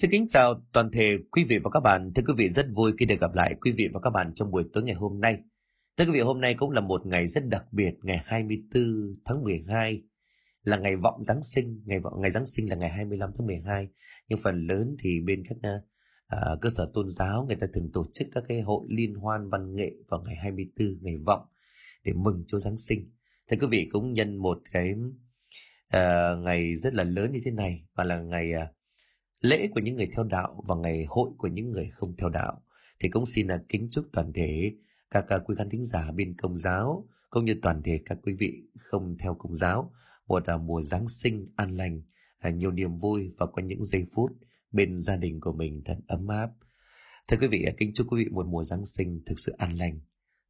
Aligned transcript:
Xin 0.00 0.10
kính 0.10 0.26
chào 0.28 0.54
toàn 0.72 0.90
thể 0.90 1.18
quý 1.30 1.44
vị 1.44 1.58
và 1.58 1.70
các 1.70 1.80
bạn. 1.80 2.12
Thưa 2.14 2.22
quý 2.26 2.34
vị 2.36 2.48
rất 2.48 2.66
vui 2.74 2.92
khi 2.98 3.06
được 3.06 3.20
gặp 3.20 3.34
lại 3.34 3.54
quý 3.60 3.72
vị 3.72 3.88
và 3.92 4.00
các 4.00 4.10
bạn 4.10 4.34
trong 4.34 4.50
buổi 4.50 4.64
tối 4.72 4.82
ngày 4.82 4.94
hôm 4.94 5.20
nay. 5.20 5.38
Thưa 5.96 6.04
quý 6.04 6.10
vị 6.12 6.20
hôm 6.20 6.40
nay 6.40 6.54
cũng 6.54 6.70
là 6.70 6.80
một 6.80 7.06
ngày 7.06 7.26
rất 7.26 7.46
đặc 7.46 7.64
biệt, 7.72 7.94
ngày 8.02 8.22
24 8.24 8.82
tháng 9.24 9.42
12 9.42 10.02
là 10.62 10.76
ngày 10.76 10.96
vọng 10.96 11.24
Giáng 11.24 11.42
sinh, 11.42 11.82
ngày 11.86 12.00
vọng 12.00 12.20
ngày 12.20 12.30
Giáng 12.30 12.46
sinh 12.46 12.70
là 12.70 12.76
ngày 12.76 12.88
25 12.88 13.30
tháng 13.38 13.46
12. 13.46 13.88
Nhưng 14.28 14.38
phần 14.42 14.66
lớn 14.66 14.96
thì 14.98 15.20
bên 15.20 15.42
các 15.48 15.56
uh, 16.36 16.60
cơ 16.60 16.70
sở 16.70 16.90
tôn 16.94 17.08
giáo 17.08 17.44
người 17.46 17.56
ta 17.56 17.66
thường 17.74 17.90
tổ 17.92 18.06
chức 18.12 18.28
các 18.32 18.44
cái 18.48 18.60
hội 18.60 18.86
liên 18.90 19.14
hoan 19.14 19.50
văn 19.50 19.74
nghệ 19.74 19.90
vào 20.08 20.22
ngày 20.26 20.36
24 20.36 20.98
ngày 21.00 21.16
vọng 21.26 21.42
để 22.04 22.12
mừng 22.12 22.44
Chúa 22.48 22.58
Giáng 22.58 22.78
sinh. 22.78 23.10
Thưa 23.50 23.56
quý 23.60 23.66
vị 23.70 23.88
cũng 23.92 24.12
nhân 24.12 24.36
một 24.36 24.58
cái 24.72 24.94
uh, 25.96 26.38
ngày 26.38 26.76
rất 26.76 26.94
là 26.94 27.04
lớn 27.04 27.32
như 27.32 27.40
thế 27.44 27.50
này 27.50 27.84
và 27.94 28.04
là 28.04 28.20
ngày 28.20 28.52
uh, 28.54 28.74
lễ 29.44 29.68
của 29.68 29.80
những 29.80 29.96
người 29.96 30.08
theo 30.14 30.24
đạo 30.24 30.62
và 30.66 30.74
ngày 30.74 31.04
hội 31.08 31.30
của 31.38 31.48
những 31.48 31.68
người 31.68 31.90
không 31.94 32.16
theo 32.16 32.28
đạo. 32.28 32.62
Thì 33.00 33.08
cũng 33.08 33.26
xin 33.26 33.46
là 33.46 33.58
kính 33.68 33.88
chúc 33.90 34.04
toàn 34.12 34.32
thể 34.32 34.74
các, 35.10 35.24
các 35.28 35.42
quý 35.46 35.54
khán 35.58 35.70
thính 35.70 35.84
giả 35.84 36.10
bên 36.12 36.34
công 36.36 36.58
giáo 36.58 37.08
cũng 37.30 37.44
như 37.44 37.54
toàn 37.62 37.82
thể 37.82 38.00
các 38.04 38.18
quý 38.22 38.32
vị 38.32 38.62
không 38.78 39.16
theo 39.18 39.34
công 39.34 39.56
giáo 39.56 39.92
một 40.26 40.46
à, 40.46 40.56
mùa 40.56 40.82
Giáng 40.82 41.08
sinh 41.08 41.48
an 41.56 41.76
lành 41.76 42.02
à, 42.38 42.50
nhiều 42.50 42.70
niềm 42.70 42.98
vui 42.98 43.30
và 43.38 43.46
có 43.46 43.62
những 43.62 43.84
giây 43.84 44.06
phút 44.14 44.30
bên 44.72 44.96
gia 44.96 45.16
đình 45.16 45.40
của 45.40 45.52
mình 45.52 45.82
thật 45.84 45.96
ấm 46.06 46.28
áp. 46.28 46.50
Thưa 47.28 47.36
quý 47.40 47.48
vị 47.48 47.66
kính 47.76 47.92
chúc 47.94 48.06
quý 48.10 48.24
vị 48.24 48.30
một 48.30 48.46
mùa 48.46 48.64
Giáng 48.64 48.86
sinh 48.86 49.22
thực 49.26 49.38
sự 49.38 49.54
an 49.58 49.76
lành. 49.78 50.00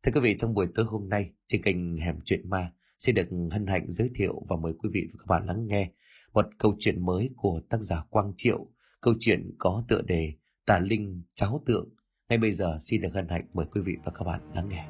Thưa 0.03 0.13
quý 0.15 0.21
vị 0.21 0.37
trong 0.39 0.55
buổi 0.55 0.67
tối 0.75 0.85
hôm 0.89 1.09
nay 1.09 1.31
trên 1.47 1.63
kênh 1.63 1.97
hẻm 1.97 2.17
chuyện 2.25 2.51
ma 2.51 2.73
xin 2.99 3.15
được 3.15 3.29
hân 3.51 3.67
hạnh 3.67 3.87
giới 3.89 4.11
thiệu 4.15 4.43
và 4.49 4.57
mời 4.57 4.73
quý 4.79 4.89
vị 4.93 5.09
và 5.13 5.19
các 5.19 5.27
bạn 5.27 5.47
lắng 5.47 5.67
nghe 5.67 5.91
một 6.33 6.47
câu 6.59 6.77
chuyện 6.79 7.07
mới 7.07 7.31
của 7.37 7.61
tác 7.69 7.81
giả 7.81 8.03
Quang 8.11 8.33
Triệu 8.37 8.67
Câu 9.05 9.15
chuyện 9.21 9.51
có 9.59 9.85
tựa 9.89 10.03
đề 10.03 10.33
Tà 10.67 10.79
Linh 10.79 11.23
cháu 11.35 11.63
Tượng. 11.67 11.89
Ngay 12.29 12.39
bây 12.39 12.53
giờ 12.53 12.79
xin 12.81 13.01
được 13.01 13.09
hân 13.15 13.29
hạnh 13.29 13.45
mời 13.55 13.67
quý 13.73 13.81
vị 13.81 13.97
và 14.05 14.13
các 14.13 14.25
bạn 14.25 14.41
lắng 14.55 14.69
nghe. 14.69 14.87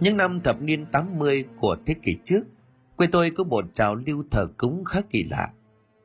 Những 0.00 0.16
năm 0.16 0.40
thập 0.40 0.62
niên 0.62 0.86
80 0.92 1.44
của 1.56 1.76
thế 1.86 1.94
kỷ 2.02 2.16
trước, 2.24 2.42
quê 2.96 3.06
tôi 3.12 3.30
có 3.30 3.44
một 3.44 3.64
trào 3.72 3.94
lưu 3.94 4.24
thờ 4.30 4.46
cúng 4.58 4.84
khá 4.84 5.00
kỳ 5.10 5.24
lạ. 5.24 5.52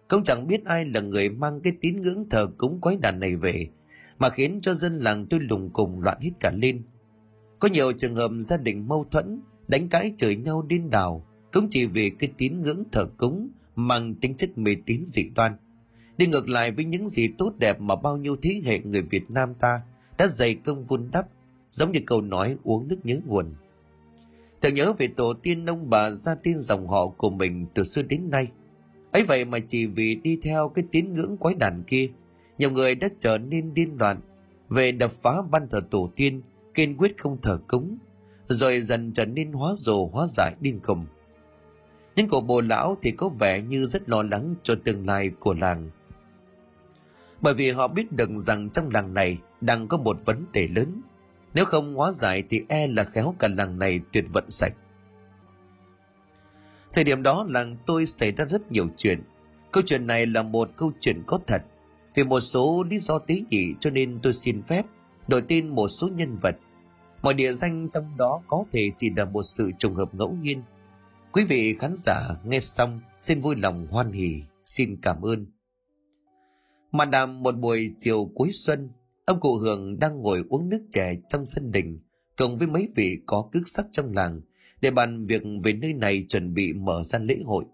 Không 0.08 0.24
chẳng 0.24 0.48
biết 0.48 0.66
ai 0.66 0.86
là 0.86 1.02
người 1.02 1.30
mang 1.30 1.62
cái 1.64 1.74
tín 1.82 2.02
ngưỡng 2.02 2.30
thờ 2.30 2.48
cúng 2.58 2.82
quái 2.82 2.98
đàn 2.98 3.20
này 3.20 3.36
về, 3.36 3.68
mà 4.20 4.30
khiến 4.30 4.60
cho 4.62 4.74
dân 4.74 4.98
làng 4.98 5.26
tôi 5.30 5.40
lùng 5.40 5.70
cùng 5.74 6.02
loạn 6.02 6.18
hết 6.22 6.32
cả 6.40 6.52
lên. 6.56 6.84
Có 7.60 7.68
nhiều 7.68 7.92
trường 7.98 8.16
hợp 8.16 8.32
gia 8.40 8.58
đình 8.58 8.88
mâu 8.88 9.06
thuẫn, 9.12 9.42
đánh 9.68 9.90
cãi 9.90 10.14
chửi 10.18 10.36
nhau 10.36 10.62
điên 10.62 10.90
đảo, 10.90 11.26
cũng 11.54 11.68
chỉ 11.70 11.86
vì 11.86 12.10
cái 12.10 12.30
tín 12.38 12.62
ngưỡng 12.62 12.84
thờ 12.92 13.06
cúng 13.18 13.50
mang 13.76 14.16
tính 14.16 14.36
chất 14.38 14.58
mê 14.58 14.76
tín 14.86 15.06
dị 15.06 15.30
đoan. 15.36 15.54
Đi 16.18 16.28
ngược 16.28 16.50
lại 16.50 16.72
với 16.72 16.86
những 16.86 17.10
gì 17.10 17.34
tốt 17.38 17.54
đẹp 17.58 17.82
mà 17.82 17.96
bao 17.96 18.18
nhiêu 18.18 18.36
thế 18.42 18.62
hệ 18.66 18.80
người 18.80 19.02
Việt 19.02 19.32
Nam 19.32 19.54
ta 19.60 19.82
đã 20.18 20.28
dày 20.28 20.56
công 20.56 20.86
vun 20.86 21.10
đắp, 21.12 21.28
giống 21.72 21.92
như 21.92 22.00
câu 22.06 22.22
nói 22.22 22.58
uống 22.64 22.88
nước 22.88 22.98
nhớ 23.04 23.20
nguồn. 23.26 23.54
Thường 24.62 24.74
nhớ 24.74 24.94
về 24.94 25.08
tổ 25.08 25.34
tiên 25.34 25.66
ông 25.66 25.90
bà 25.90 26.12
gia 26.12 26.36
tiên 26.36 26.60
dòng 26.60 26.88
họ 26.88 27.08
của 27.08 27.30
mình 27.30 27.66
từ 27.74 27.84
xưa 27.84 28.02
đến 28.02 28.30
nay. 28.30 28.48
ấy 29.12 29.24
vậy 29.24 29.46
mà 29.46 29.60
chỉ 29.68 29.86
vì 29.86 30.16
đi 30.16 30.40
theo 30.44 30.70
cái 30.70 30.86
tín 30.92 31.14
ngưỡng 31.14 31.38
quái 31.38 31.56
đàn 31.56 31.84
kia 31.88 32.10
nhiều 32.60 32.72
người 32.72 32.96
đã 32.96 33.08
trở 33.20 33.38
nên 33.38 33.74
điên 33.74 33.96
loạn 34.00 34.22
về 34.70 34.92
đập 34.92 35.12
phá 35.12 35.32
ban 35.52 35.70
thờ 35.70 35.82
tổ 35.92 36.12
tiên, 36.16 36.42
kiên 36.74 36.98
quyết 36.98 37.18
không 37.18 37.42
thờ 37.42 37.60
cúng, 37.68 37.98
rồi 38.48 38.82
dần 38.82 39.14
trở 39.14 39.26
nên 39.26 39.52
hóa 39.52 39.74
rồ, 39.78 40.08
hóa 40.08 40.28
giải 40.30 40.56
điên 40.60 40.80
khùng. 40.84 41.06
Những 42.16 42.28
cổ 42.28 42.42
bồ 42.42 42.62
lão 42.62 42.98
thì 43.02 43.12
có 43.12 43.30
vẻ 43.30 43.62
như 43.62 43.86
rất 43.86 44.10
lo 44.10 44.24
lắng 44.24 44.56
cho 44.64 44.76
tương 44.84 45.08
lai 45.08 45.32
của 45.40 45.54
làng. 45.54 45.90
Bởi 47.42 47.54
vì 47.54 47.72
họ 47.72 47.88
biết 47.88 48.12
được 48.12 48.30
rằng 48.36 48.70
trong 48.70 48.90
làng 48.94 49.14
này 49.14 49.38
đang 49.62 49.88
có 49.88 49.98
một 49.98 50.26
vấn 50.26 50.46
đề 50.54 50.68
lớn. 50.68 51.02
Nếu 51.54 51.66
không 51.66 51.96
hóa 51.96 52.12
giải 52.12 52.44
thì 52.50 52.64
e 52.70 52.88
là 52.88 53.04
khéo 53.04 53.36
cả 53.40 53.48
làng 53.48 53.80
này 53.80 54.00
tuyệt 54.12 54.26
vận 54.34 54.50
sạch. 54.50 54.74
Thời 56.94 57.04
điểm 57.04 57.24
đó 57.24 57.46
làng 57.50 57.78
tôi 57.86 58.06
xảy 58.06 58.32
ra 58.32 58.46
rất 58.46 58.72
nhiều 58.72 58.88
chuyện. 58.98 59.24
Câu 59.72 59.84
chuyện 59.86 60.08
này 60.08 60.26
là 60.26 60.44
một 60.44 60.70
câu 60.76 60.92
chuyện 61.02 61.24
có 61.28 61.40
thật 61.48 61.62
vì 62.16 62.24
một 62.24 62.40
số 62.40 62.84
lý 62.90 62.98
do 62.98 63.20
tế 63.20 63.42
nhị 63.50 63.74
cho 63.80 63.90
nên 63.90 64.20
tôi 64.24 64.34
xin 64.34 64.64
phép 64.64 64.86
đổi 65.28 65.42
tên 65.48 65.68
một 65.68 65.88
số 65.88 66.08
nhân 66.08 66.38
vật. 66.42 66.56
Mọi 67.22 67.34
địa 67.34 67.54
danh 67.54 67.90
trong 67.94 68.18
đó 68.18 68.42
có 68.48 68.66
thể 68.72 68.92
chỉ 68.98 69.10
là 69.18 69.26
một 69.26 69.44
sự 69.44 69.72
trùng 69.80 69.96
hợp 69.96 70.16
ngẫu 70.16 70.32
nhiên. 70.42 70.62
Quý 71.32 71.44
vị 71.44 71.76
khán 71.80 71.94
giả 71.98 72.22
nghe 72.46 72.60
xong 72.60 73.02
xin 73.20 73.42
vui 73.42 73.56
lòng 73.56 73.88
hoan 73.88 74.12
hỉ, 74.12 74.42
xin 74.64 74.98
cảm 75.02 75.22
ơn. 75.22 75.46
Mà 76.92 77.06
đàm 77.06 77.44
một 77.44 77.58
buổi 77.58 77.94
chiều 78.00 78.32
cuối 78.36 78.50
xuân, 78.52 78.90
ông 79.26 79.40
cụ 79.40 79.58
Hường 79.58 80.00
đang 80.00 80.22
ngồi 80.22 80.44
uống 80.50 80.70
nước 80.70 80.82
chè 80.92 81.16
trong 81.28 81.46
sân 81.46 81.72
đình, 81.72 82.00
cùng 82.38 82.58
với 82.58 82.68
mấy 82.68 82.88
vị 82.96 83.20
có 83.26 83.50
cước 83.52 83.68
sắc 83.68 83.86
trong 83.92 84.14
làng, 84.14 84.42
để 84.82 84.92
bàn 84.92 85.26
việc 85.26 85.44
về 85.64 85.74
nơi 85.74 85.94
này 85.94 86.26
chuẩn 86.30 86.54
bị 86.54 86.74
mở 86.74 87.04
ra 87.04 87.20
lễ 87.20 87.38
hội. 87.46 87.66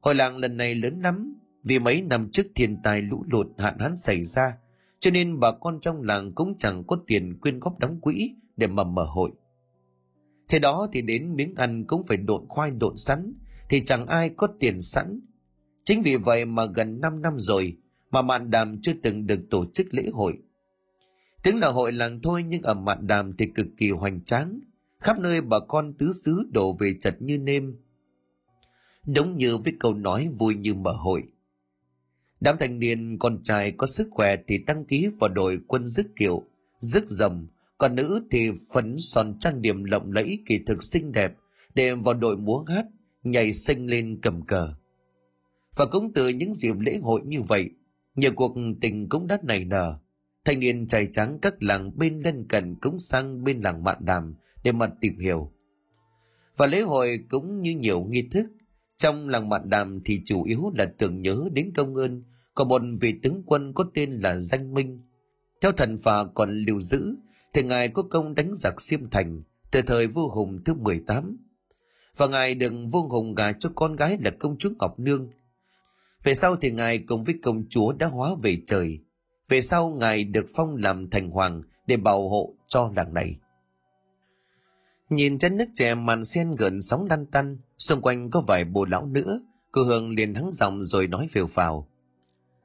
Hội 0.00 0.14
làng 0.14 0.36
lần 0.36 0.56
này 0.56 0.74
lớn 0.74 1.00
lắm, 1.00 1.34
vì 1.64 1.78
mấy 1.78 2.02
năm 2.02 2.28
trước 2.32 2.46
thiên 2.54 2.82
tai 2.82 3.02
lũ 3.02 3.24
lụt 3.28 3.46
hạn 3.58 3.78
hán 3.78 3.96
xảy 3.96 4.24
ra, 4.24 4.56
cho 5.00 5.10
nên 5.10 5.40
bà 5.40 5.52
con 5.52 5.80
trong 5.80 6.02
làng 6.02 6.32
cũng 6.34 6.58
chẳng 6.58 6.84
có 6.86 6.96
tiền 7.06 7.38
quyên 7.40 7.60
góp 7.60 7.78
đóng 7.78 8.00
quỹ 8.00 8.30
để 8.56 8.66
mà 8.66 8.84
mở 8.84 9.04
hội. 9.04 9.30
Thế 10.48 10.58
đó 10.58 10.88
thì 10.92 11.02
đến 11.02 11.36
miếng 11.36 11.54
ăn 11.54 11.84
cũng 11.84 12.06
phải 12.06 12.16
độn 12.16 12.48
khoai 12.48 12.70
độn 12.70 12.96
sắn, 12.96 13.34
thì 13.68 13.84
chẳng 13.84 14.06
ai 14.06 14.30
có 14.36 14.48
tiền 14.60 14.80
sẵn. 14.80 15.20
Chính 15.84 16.02
vì 16.02 16.16
vậy 16.16 16.44
mà 16.44 16.64
gần 16.64 17.00
5 17.00 17.22
năm 17.22 17.34
rồi 17.38 17.76
mà 18.10 18.22
Mạn 18.22 18.50
Đàm 18.50 18.80
chưa 18.82 18.92
từng 19.02 19.26
được 19.26 19.40
tổ 19.50 19.64
chức 19.72 19.86
lễ 19.90 20.02
hội. 20.12 20.38
Tiếng 21.42 21.58
là 21.58 21.68
hội 21.68 21.92
làng 21.92 22.20
thôi 22.22 22.42
nhưng 22.46 22.62
ở 22.62 22.74
Mạn 22.74 23.06
Đàm 23.06 23.36
thì 23.36 23.46
cực 23.46 23.66
kỳ 23.76 23.90
hoành 23.90 24.24
tráng, 24.24 24.60
khắp 25.00 25.18
nơi 25.18 25.40
bà 25.40 25.58
con 25.68 25.94
tứ 25.98 26.12
xứ 26.12 26.48
đổ 26.50 26.76
về 26.80 26.94
chật 27.00 27.22
như 27.22 27.38
nêm. 27.38 27.76
Đúng 29.06 29.36
như 29.36 29.56
với 29.56 29.72
câu 29.80 29.94
nói 29.94 30.28
vui 30.38 30.54
như 30.54 30.74
mở 30.74 30.92
hội, 30.92 31.22
Đám 32.44 32.56
thanh 32.58 32.78
niên 32.78 33.18
con 33.18 33.42
trai 33.42 33.72
có 33.72 33.86
sức 33.86 34.08
khỏe 34.10 34.36
thì 34.46 34.58
đăng 34.66 34.84
ký 34.84 35.08
vào 35.20 35.30
đội 35.30 35.60
quân 35.66 35.86
dứt 35.86 36.06
kiệu, 36.16 36.42
dứt 36.78 37.08
rồng, 37.08 37.46
còn 37.78 37.94
nữ 37.94 38.22
thì 38.30 38.50
phấn 38.72 38.96
son 38.98 39.38
trang 39.40 39.62
điểm 39.62 39.84
lộng 39.84 40.12
lẫy 40.12 40.38
kỳ 40.46 40.58
thực 40.66 40.82
xinh 40.82 41.12
đẹp 41.12 41.32
để 41.74 41.94
vào 41.94 42.14
đội 42.14 42.36
múa 42.36 42.64
hát, 42.68 42.86
nhảy 43.22 43.52
sinh 43.52 43.86
lên 43.86 44.18
cầm 44.22 44.46
cờ. 44.46 44.74
Và 45.76 45.86
cũng 45.86 46.12
từ 46.14 46.28
những 46.28 46.54
dịp 46.54 46.74
lễ 46.78 46.98
hội 47.02 47.20
như 47.24 47.42
vậy, 47.42 47.70
nhiều 48.14 48.32
cuộc 48.36 48.54
tình 48.80 49.08
cũng 49.08 49.26
đã 49.26 49.38
nảy 49.42 49.64
nở. 49.64 49.98
Thanh 50.44 50.60
niên 50.60 50.86
trai 50.86 51.08
trắng 51.12 51.38
các 51.42 51.62
làng 51.62 51.98
bên 51.98 52.20
lân 52.20 52.48
cận 52.48 52.74
cũng 52.80 52.98
sang 52.98 53.44
bên 53.44 53.60
làng 53.60 53.84
mạn 53.84 53.98
đàm 54.00 54.34
để 54.64 54.72
mà 54.72 54.86
tìm 55.00 55.18
hiểu. 55.18 55.52
Và 56.56 56.66
lễ 56.66 56.80
hội 56.80 57.18
cũng 57.30 57.62
như 57.62 57.74
nhiều 57.76 58.04
nghi 58.04 58.28
thức, 58.30 58.46
trong 58.96 59.28
làng 59.28 59.48
mạn 59.48 59.70
đàm 59.70 60.00
thì 60.04 60.20
chủ 60.24 60.44
yếu 60.44 60.72
là 60.74 60.92
tưởng 60.98 61.22
nhớ 61.22 61.44
đến 61.52 61.72
công 61.76 61.94
ơn 61.94 62.22
có 62.54 62.64
một 62.64 62.82
vị 63.00 63.14
tướng 63.22 63.42
quân 63.46 63.72
có 63.74 63.84
tên 63.94 64.10
là 64.12 64.40
Danh 64.40 64.74
Minh. 64.74 65.02
Theo 65.60 65.72
thần 65.72 65.96
phà 65.96 66.24
còn 66.24 66.50
lưu 66.50 66.80
giữ, 66.80 67.16
thì 67.54 67.62
ngài 67.62 67.88
có 67.88 68.02
công 68.02 68.34
đánh 68.34 68.50
giặc 68.54 68.80
Xiêm 68.80 69.10
Thành 69.10 69.42
từ 69.70 69.82
thời 69.82 70.06
vua 70.06 70.28
Hùng 70.28 70.58
thứ 70.64 70.74
18. 70.74 71.36
Và 72.16 72.26
ngài 72.26 72.54
được 72.54 72.72
vua 72.92 73.08
Hùng 73.08 73.34
gả 73.34 73.52
cho 73.52 73.70
con 73.74 73.96
gái 73.96 74.18
là 74.20 74.30
công 74.30 74.58
chúa 74.58 74.70
Ngọc 74.78 74.98
Nương. 74.98 75.30
Về 76.24 76.34
sau 76.34 76.56
thì 76.56 76.70
ngài 76.70 76.98
cùng 76.98 77.24
với 77.24 77.34
công 77.42 77.64
chúa 77.70 77.92
đã 77.92 78.06
hóa 78.06 78.30
về 78.42 78.58
trời. 78.66 78.98
Về 79.48 79.60
sau 79.60 79.90
ngài 79.90 80.24
được 80.24 80.46
phong 80.54 80.76
làm 80.76 81.10
thành 81.10 81.30
hoàng 81.30 81.62
để 81.86 81.96
bảo 81.96 82.28
hộ 82.28 82.54
cho 82.68 82.92
làng 82.96 83.14
này. 83.14 83.36
Nhìn 85.10 85.38
chân 85.38 85.56
nước 85.56 85.64
chè 85.74 85.94
màn 85.94 86.24
sen 86.24 86.54
gần 86.58 86.82
sóng 86.82 87.06
lăn 87.10 87.26
tăn, 87.26 87.58
xung 87.78 88.00
quanh 88.00 88.30
có 88.30 88.40
vài 88.46 88.64
bồ 88.64 88.84
lão 88.84 89.06
nữa, 89.06 89.40
cô 89.72 89.82
Hương 89.82 90.10
liền 90.10 90.34
hắng 90.34 90.52
giọng 90.52 90.82
rồi 90.82 91.06
nói 91.06 91.26
phều 91.30 91.46
phào. 91.46 91.88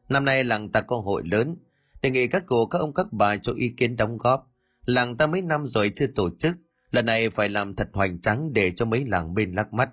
Năm 0.10 0.26
nay 0.26 0.44
làng 0.44 0.72
ta 0.72 0.82
có 0.82 0.98
hội 0.98 1.24
lớn, 1.26 1.56
đề 2.02 2.10
nghị 2.10 2.28
các 2.28 2.46
cụ 2.46 2.66
các 2.66 2.80
ông 2.80 2.94
các 2.94 3.08
bà 3.12 3.38
cho 3.38 3.54
ý 3.54 3.70
kiến 3.70 3.96
đóng 3.96 4.18
góp. 4.18 4.52
Làng 4.86 5.18
ta 5.18 5.28
mấy 5.28 5.42
năm 5.42 5.66
rồi 5.66 5.92
chưa 5.96 6.08
tổ 6.16 6.30
chức, 6.38 6.56
lần 6.92 7.06
này 7.06 7.30
phải 7.30 7.50
làm 7.50 7.76
thật 7.76 7.90
hoành 7.94 8.20
tráng 8.20 8.54
để 8.54 8.72
cho 8.76 8.86
mấy 8.86 9.06
làng 9.06 9.34
bên 9.34 9.52
lắc 9.52 9.74
mắt. 9.74 9.90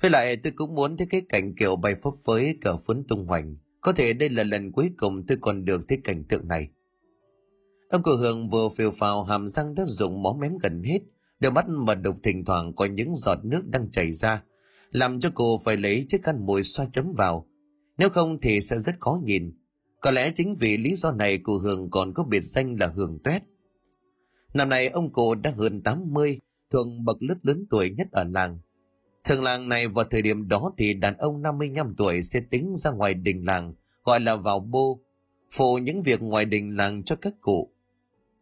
Với 0.00 0.10
lại 0.10 0.36
tôi 0.36 0.52
cũng 0.56 0.74
muốn 0.74 0.96
thấy 0.96 1.06
cái 1.10 1.22
cảnh 1.28 1.54
kiểu 1.54 1.76
bay 1.76 1.94
phấp 2.02 2.14
phới 2.24 2.58
cờ 2.60 2.76
phấn 2.76 3.04
tung 3.08 3.26
hoành. 3.26 3.56
Có 3.80 3.92
thể 3.92 4.12
đây 4.12 4.28
là 4.28 4.44
lần 4.44 4.72
cuối 4.72 4.90
cùng 4.96 5.26
tôi 5.26 5.38
còn 5.40 5.64
được 5.64 5.82
thấy 5.88 5.98
cảnh 6.04 6.24
tượng 6.24 6.48
này. 6.48 6.68
Ông 7.90 8.02
cụ 8.02 8.10
Hường 8.16 8.48
vừa 8.48 8.68
phiêu 8.76 8.90
phào 8.90 9.24
hàm 9.24 9.48
răng 9.48 9.74
đã 9.74 9.84
dụng 9.86 10.22
mó 10.22 10.36
mém 10.40 10.58
gần 10.62 10.82
hết, 10.82 10.98
đôi 11.40 11.52
mắt 11.52 11.64
mà 11.68 11.94
đục 11.94 12.16
thỉnh 12.22 12.44
thoảng 12.44 12.74
có 12.74 12.84
những 12.84 13.14
giọt 13.14 13.44
nước 13.44 13.62
đang 13.66 13.90
chảy 13.90 14.12
ra, 14.12 14.42
làm 14.90 15.20
cho 15.20 15.30
cô 15.34 15.60
phải 15.64 15.76
lấy 15.76 16.04
chiếc 16.08 16.22
khăn 16.22 16.46
mùi 16.46 16.62
xoa 16.62 16.86
chấm 16.92 17.12
vào, 17.16 17.46
nếu 18.00 18.10
không 18.10 18.40
thì 18.40 18.60
sẽ 18.60 18.78
rất 18.78 19.00
khó 19.00 19.20
nhìn. 19.22 19.52
Có 20.00 20.10
lẽ 20.10 20.30
chính 20.34 20.56
vì 20.56 20.76
lý 20.76 20.94
do 20.94 21.12
này 21.12 21.38
cụ 21.38 21.58
Hường 21.58 21.90
còn 21.90 22.12
có 22.14 22.24
biệt 22.24 22.40
danh 22.40 22.76
là 22.80 22.86
Hường 22.86 23.18
Tuét. 23.24 23.42
Năm 24.54 24.68
nay 24.68 24.88
ông 24.88 25.12
cụ 25.12 25.34
đã 25.34 25.52
hơn 25.56 25.82
80, 25.82 26.38
thường 26.70 27.04
bậc 27.04 27.16
lớp 27.20 27.34
lớn 27.42 27.66
tuổi 27.70 27.90
nhất 27.90 28.06
ở 28.12 28.24
làng. 28.24 28.58
Thường 29.24 29.42
làng 29.42 29.68
này 29.68 29.88
vào 29.88 30.04
thời 30.04 30.22
điểm 30.22 30.48
đó 30.48 30.72
thì 30.76 30.94
đàn 30.94 31.16
ông 31.16 31.42
55 31.42 31.94
tuổi 31.96 32.22
sẽ 32.22 32.40
tính 32.50 32.72
ra 32.76 32.90
ngoài 32.90 33.14
đình 33.14 33.46
làng, 33.46 33.74
gọi 34.04 34.20
là 34.20 34.36
vào 34.36 34.60
bô, 34.60 35.00
phụ 35.50 35.78
những 35.78 36.02
việc 36.02 36.22
ngoài 36.22 36.44
đình 36.44 36.76
làng 36.76 37.02
cho 37.02 37.16
các 37.16 37.34
cụ. 37.40 37.70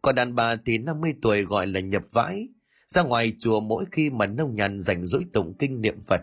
Còn 0.01 0.15
đàn 0.15 0.35
bà 0.35 0.55
thì 0.65 0.77
50 0.77 1.13
tuổi 1.21 1.43
gọi 1.43 1.67
là 1.67 1.79
nhập 1.79 2.03
vãi, 2.11 2.47
ra 2.87 3.03
ngoài 3.03 3.35
chùa 3.39 3.59
mỗi 3.59 3.85
khi 3.91 4.09
mà 4.09 4.25
nông 4.25 4.55
nhàn 4.55 4.79
rảnh 4.79 5.05
rỗi 5.05 5.25
tụng 5.33 5.53
kinh 5.59 5.81
niệm 5.81 5.99
Phật. 6.07 6.21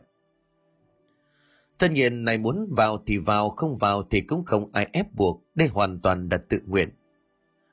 Tất 1.78 1.92
nhiên 1.92 2.24
này 2.24 2.38
muốn 2.38 2.66
vào 2.70 3.02
thì 3.06 3.18
vào, 3.18 3.50
không 3.50 3.76
vào 3.76 4.02
thì 4.10 4.20
cũng 4.20 4.44
không 4.44 4.70
ai 4.72 4.88
ép 4.92 5.14
buộc, 5.14 5.42
đây 5.54 5.68
hoàn 5.68 6.00
toàn 6.00 6.28
là 6.28 6.38
tự 6.48 6.60
nguyện. 6.66 6.88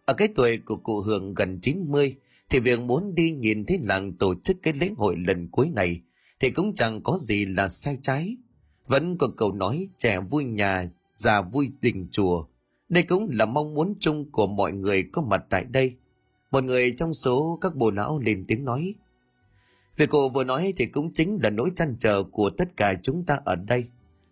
Ở 0.06 0.14
cái 0.14 0.28
tuổi 0.36 0.58
của 0.58 0.78
cụ 0.78 1.02
Hường 1.02 1.34
gần 1.34 1.60
90, 1.62 2.16
thì 2.50 2.60
việc 2.60 2.82
muốn 2.82 3.16
đi 3.16 3.32
nhìn 3.32 3.66
thấy 3.66 3.80
làng 3.84 4.14
tổ 4.14 4.36
chức 4.44 4.58
cái 4.64 4.74
lễ 4.74 4.90
hội 4.98 5.16
lần 5.28 5.48
cuối 5.48 5.70
này 5.70 6.02
thì 6.40 6.52
cũng 6.52 6.74
chẳng 6.74 7.02
có 7.02 7.18
gì 7.22 7.46
là 7.46 7.70
sai 7.70 7.98
trái. 8.02 8.38
Vẫn 8.88 9.18
có 9.18 9.28
câu 9.38 9.52
nói 9.52 9.88
trẻ 9.98 10.20
vui 10.20 10.44
nhà, 10.44 10.90
già 11.16 11.42
vui 11.42 11.72
đình 11.82 12.08
chùa. 12.12 12.46
Đây 12.90 13.04
cũng 13.04 13.30
là 13.32 13.46
mong 13.46 13.74
muốn 13.74 13.96
chung 14.00 14.32
của 14.32 14.48
mọi 14.48 14.72
người 14.72 15.04
có 15.04 15.22
mặt 15.22 15.44
tại 15.50 15.66
đây. 15.66 15.96
Một 16.52 16.64
người 16.64 16.94
trong 16.98 17.14
số 17.14 17.58
các 17.62 17.76
bồ 17.76 17.92
lão 17.92 18.20
lên 18.20 18.46
tiếng 18.48 18.66
nói. 18.66 18.96
Việc 19.98 20.10
cô 20.10 20.30
vừa 20.30 20.44
nói 20.44 20.74
thì 20.76 20.86
cũng 20.86 21.14
chính 21.14 21.40
là 21.44 21.50
nỗi 21.50 21.72
chăn 21.76 21.96
trở 22.00 22.24
của 22.24 22.50
tất 22.50 22.78
cả 22.78 22.94
chúng 23.04 23.26
ta 23.26 23.40
ở 23.46 23.56
đây. 23.56 23.86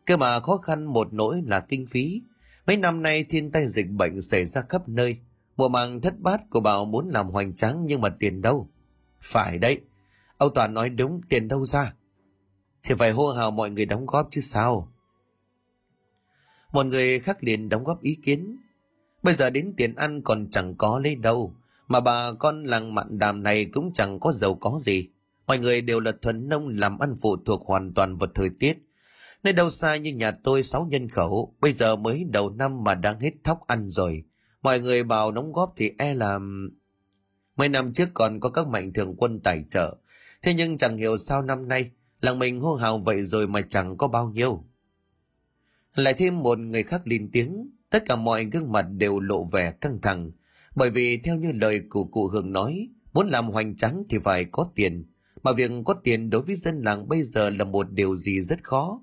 Cơ 0.05 0.17
mà 0.17 0.39
khó 0.39 0.57
khăn 0.57 0.85
một 0.85 1.13
nỗi 1.13 1.41
là 1.45 1.59
kinh 1.59 1.85
phí. 1.85 2.21
Mấy 2.67 2.77
năm 2.77 3.01
nay 3.01 3.23
thiên 3.23 3.51
tai 3.51 3.67
dịch 3.67 3.89
bệnh 3.89 4.21
xảy 4.21 4.45
ra 4.45 4.61
khắp 4.69 4.89
nơi. 4.89 5.17
Mùa 5.57 5.69
màng 5.69 6.01
thất 6.01 6.19
bát 6.19 6.49
của 6.49 6.59
bảo 6.59 6.85
muốn 6.85 7.09
làm 7.09 7.29
hoành 7.29 7.55
tráng 7.55 7.85
nhưng 7.85 8.01
mà 8.01 8.09
tiền 8.09 8.41
đâu? 8.41 8.69
Phải 9.21 9.59
đấy. 9.59 9.81
ông 10.37 10.53
Toàn 10.55 10.73
nói 10.73 10.89
đúng, 10.89 11.21
tiền 11.29 11.47
đâu 11.47 11.65
ra? 11.65 11.93
Thì 12.83 12.95
phải 12.95 13.11
hô 13.11 13.31
hào 13.31 13.51
mọi 13.51 13.69
người 13.69 13.85
đóng 13.85 14.05
góp 14.05 14.27
chứ 14.31 14.41
sao? 14.41 14.91
Một 16.73 16.85
người 16.85 17.19
khác 17.19 17.37
liền 17.43 17.69
đóng 17.69 17.83
góp 17.83 18.01
ý 18.01 18.17
kiến. 18.23 18.57
Bây 19.23 19.33
giờ 19.33 19.49
đến 19.49 19.73
tiền 19.77 19.95
ăn 19.95 20.21
còn 20.21 20.47
chẳng 20.51 20.75
có 20.77 20.99
lấy 21.03 21.15
đâu. 21.15 21.55
Mà 21.87 21.99
bà 21.99 22.31
con 22.39 22.63
làng 22.63 22.95
mặn 22.95 23.19
đàm 23.19 23.43
này 23.43 23.65
cũng 23.65 23.93
chẳng 23.93 24.19
có 24.19 24.31
giàu 24.31 24.55
có 24.55 24.79
gì. 24.81 25.09
Mọi 25.47 25.59
người 25.59 25.81
đều 25.81 25.99
là 25.99 26.11
thuần 26.21 26.49
nông 26.49 26.67
làm 26.67 26.99
ăn 26.99 27.15
phụ 27.21 27.37
thuộc 27.45 27.65
hoàn 27.65 27.93
toàn 27.93 28.17
vào 28.17 28.29
thời 28.35 28.49
tiết. 28.59 28.77
Nơi 29.43 29.53
đâu 29.53 29.69
xa 29.69 29.95
như 29.95 30.13
nhà 30.13 30.31
tôi 30.31 30.63
sáu 30.63 30.87
nhân 30.91 31.09
khẩu, 31.09 31.55
bây 31.59 31.73
giờ 31.73 31.95
mới 31.95 32.23
đầu 32.23 32.49
năm 32.49 32.83
mà 32.83 32.95
đang 32.95 33.19
hết 33.19 33.31
thóc 33.43 33.67
ăn 33.67 33.89
rồi. 33.89 34.23
Mọi 34.61 34.79
người 34.79 35.03
bảo 35.03 35.31
đóng 35.31 35.53
góp 35.53 35.73
thì 35.77 35.91
e 35.97 36.13
là... 36.13 36.39
Mấy 37.55 37.69
năm 37.69 37.93
trước 37.93 38.09
còn 38.13 38.39
có 38.39 38.49
các 38.49 38.67
mạnh 38.67 38.93
thường 38.93 39.15
quân 39.17 39.39
tài 39.39 39.65
trợ. 39.69 39.97
Thế 40.41 40.53
nhưng 40.53 40.77
chẳng 40.77 40.97
hiểu 40.97 41.17
sao 41.17 41.41
năm 41.41 41.67
nay, 41.67 41.91
làng 42.21 42.39
mình 42.39 42.61
hô 42.61 42.75
hào 42.75 42.97
vậy 42.97 43.23
rồi 43.23 43.47
mà 43.47 43.61
chẳng 43.61 43.97
có 43.97 44.07
bao 44.07 44.29
nhiêu. 44.29 44.65
Lại 45.95 46.13
thêm 46.13 46.39
một 46.39 46.59
người 46.59 46.83
khác 46.83 47.01
lên 47.05 47.29
tiếng, 47.33 47.69
tất 47.89 48.03
cả 48.05 48.15
mọi 48.15 48.45
gương 48.45 48.71
mặt 48.71 48.81
đều 48.81 49.19
lộ 49.19 49.43
vẻ 49.43 49.71
căng 49.71 50.01
thẳng. 50.01 50.31
Bởi 50.75 50.89
vì 50.89 51.17
theo 51.17 51.35
như 51.35 51.51
lời 51.51 51.81
của 51.89 52.03
cụ 52.03 52.27
Hường 52.27 52.51
nói, 52.51 52.89
muốn 53.13 53.29
làm 53.29 53.49
hoành 53.49 53.75
tráng 53.75 54.03
thì 54.09 54.17
phải 54.23 54.45
có 54.45 54.69
tiền. 54.75 55.05
Mà 55.43 55.51
việc 55.51 55.71
có 55.85 55.93
tiền 56.03 56.29
đối 56.29 56.41
với 56.41 56.55
dân 56.55 56.81
làng 56.81 57.07
bây 57.07 57.23
giờ 57.23 57.49
là 57.49 57.65
một 57.65 57.91
điều 57.91 58.15
gì 58.15 58.41
rất 58.41 58.63
khó. 58.63 59.01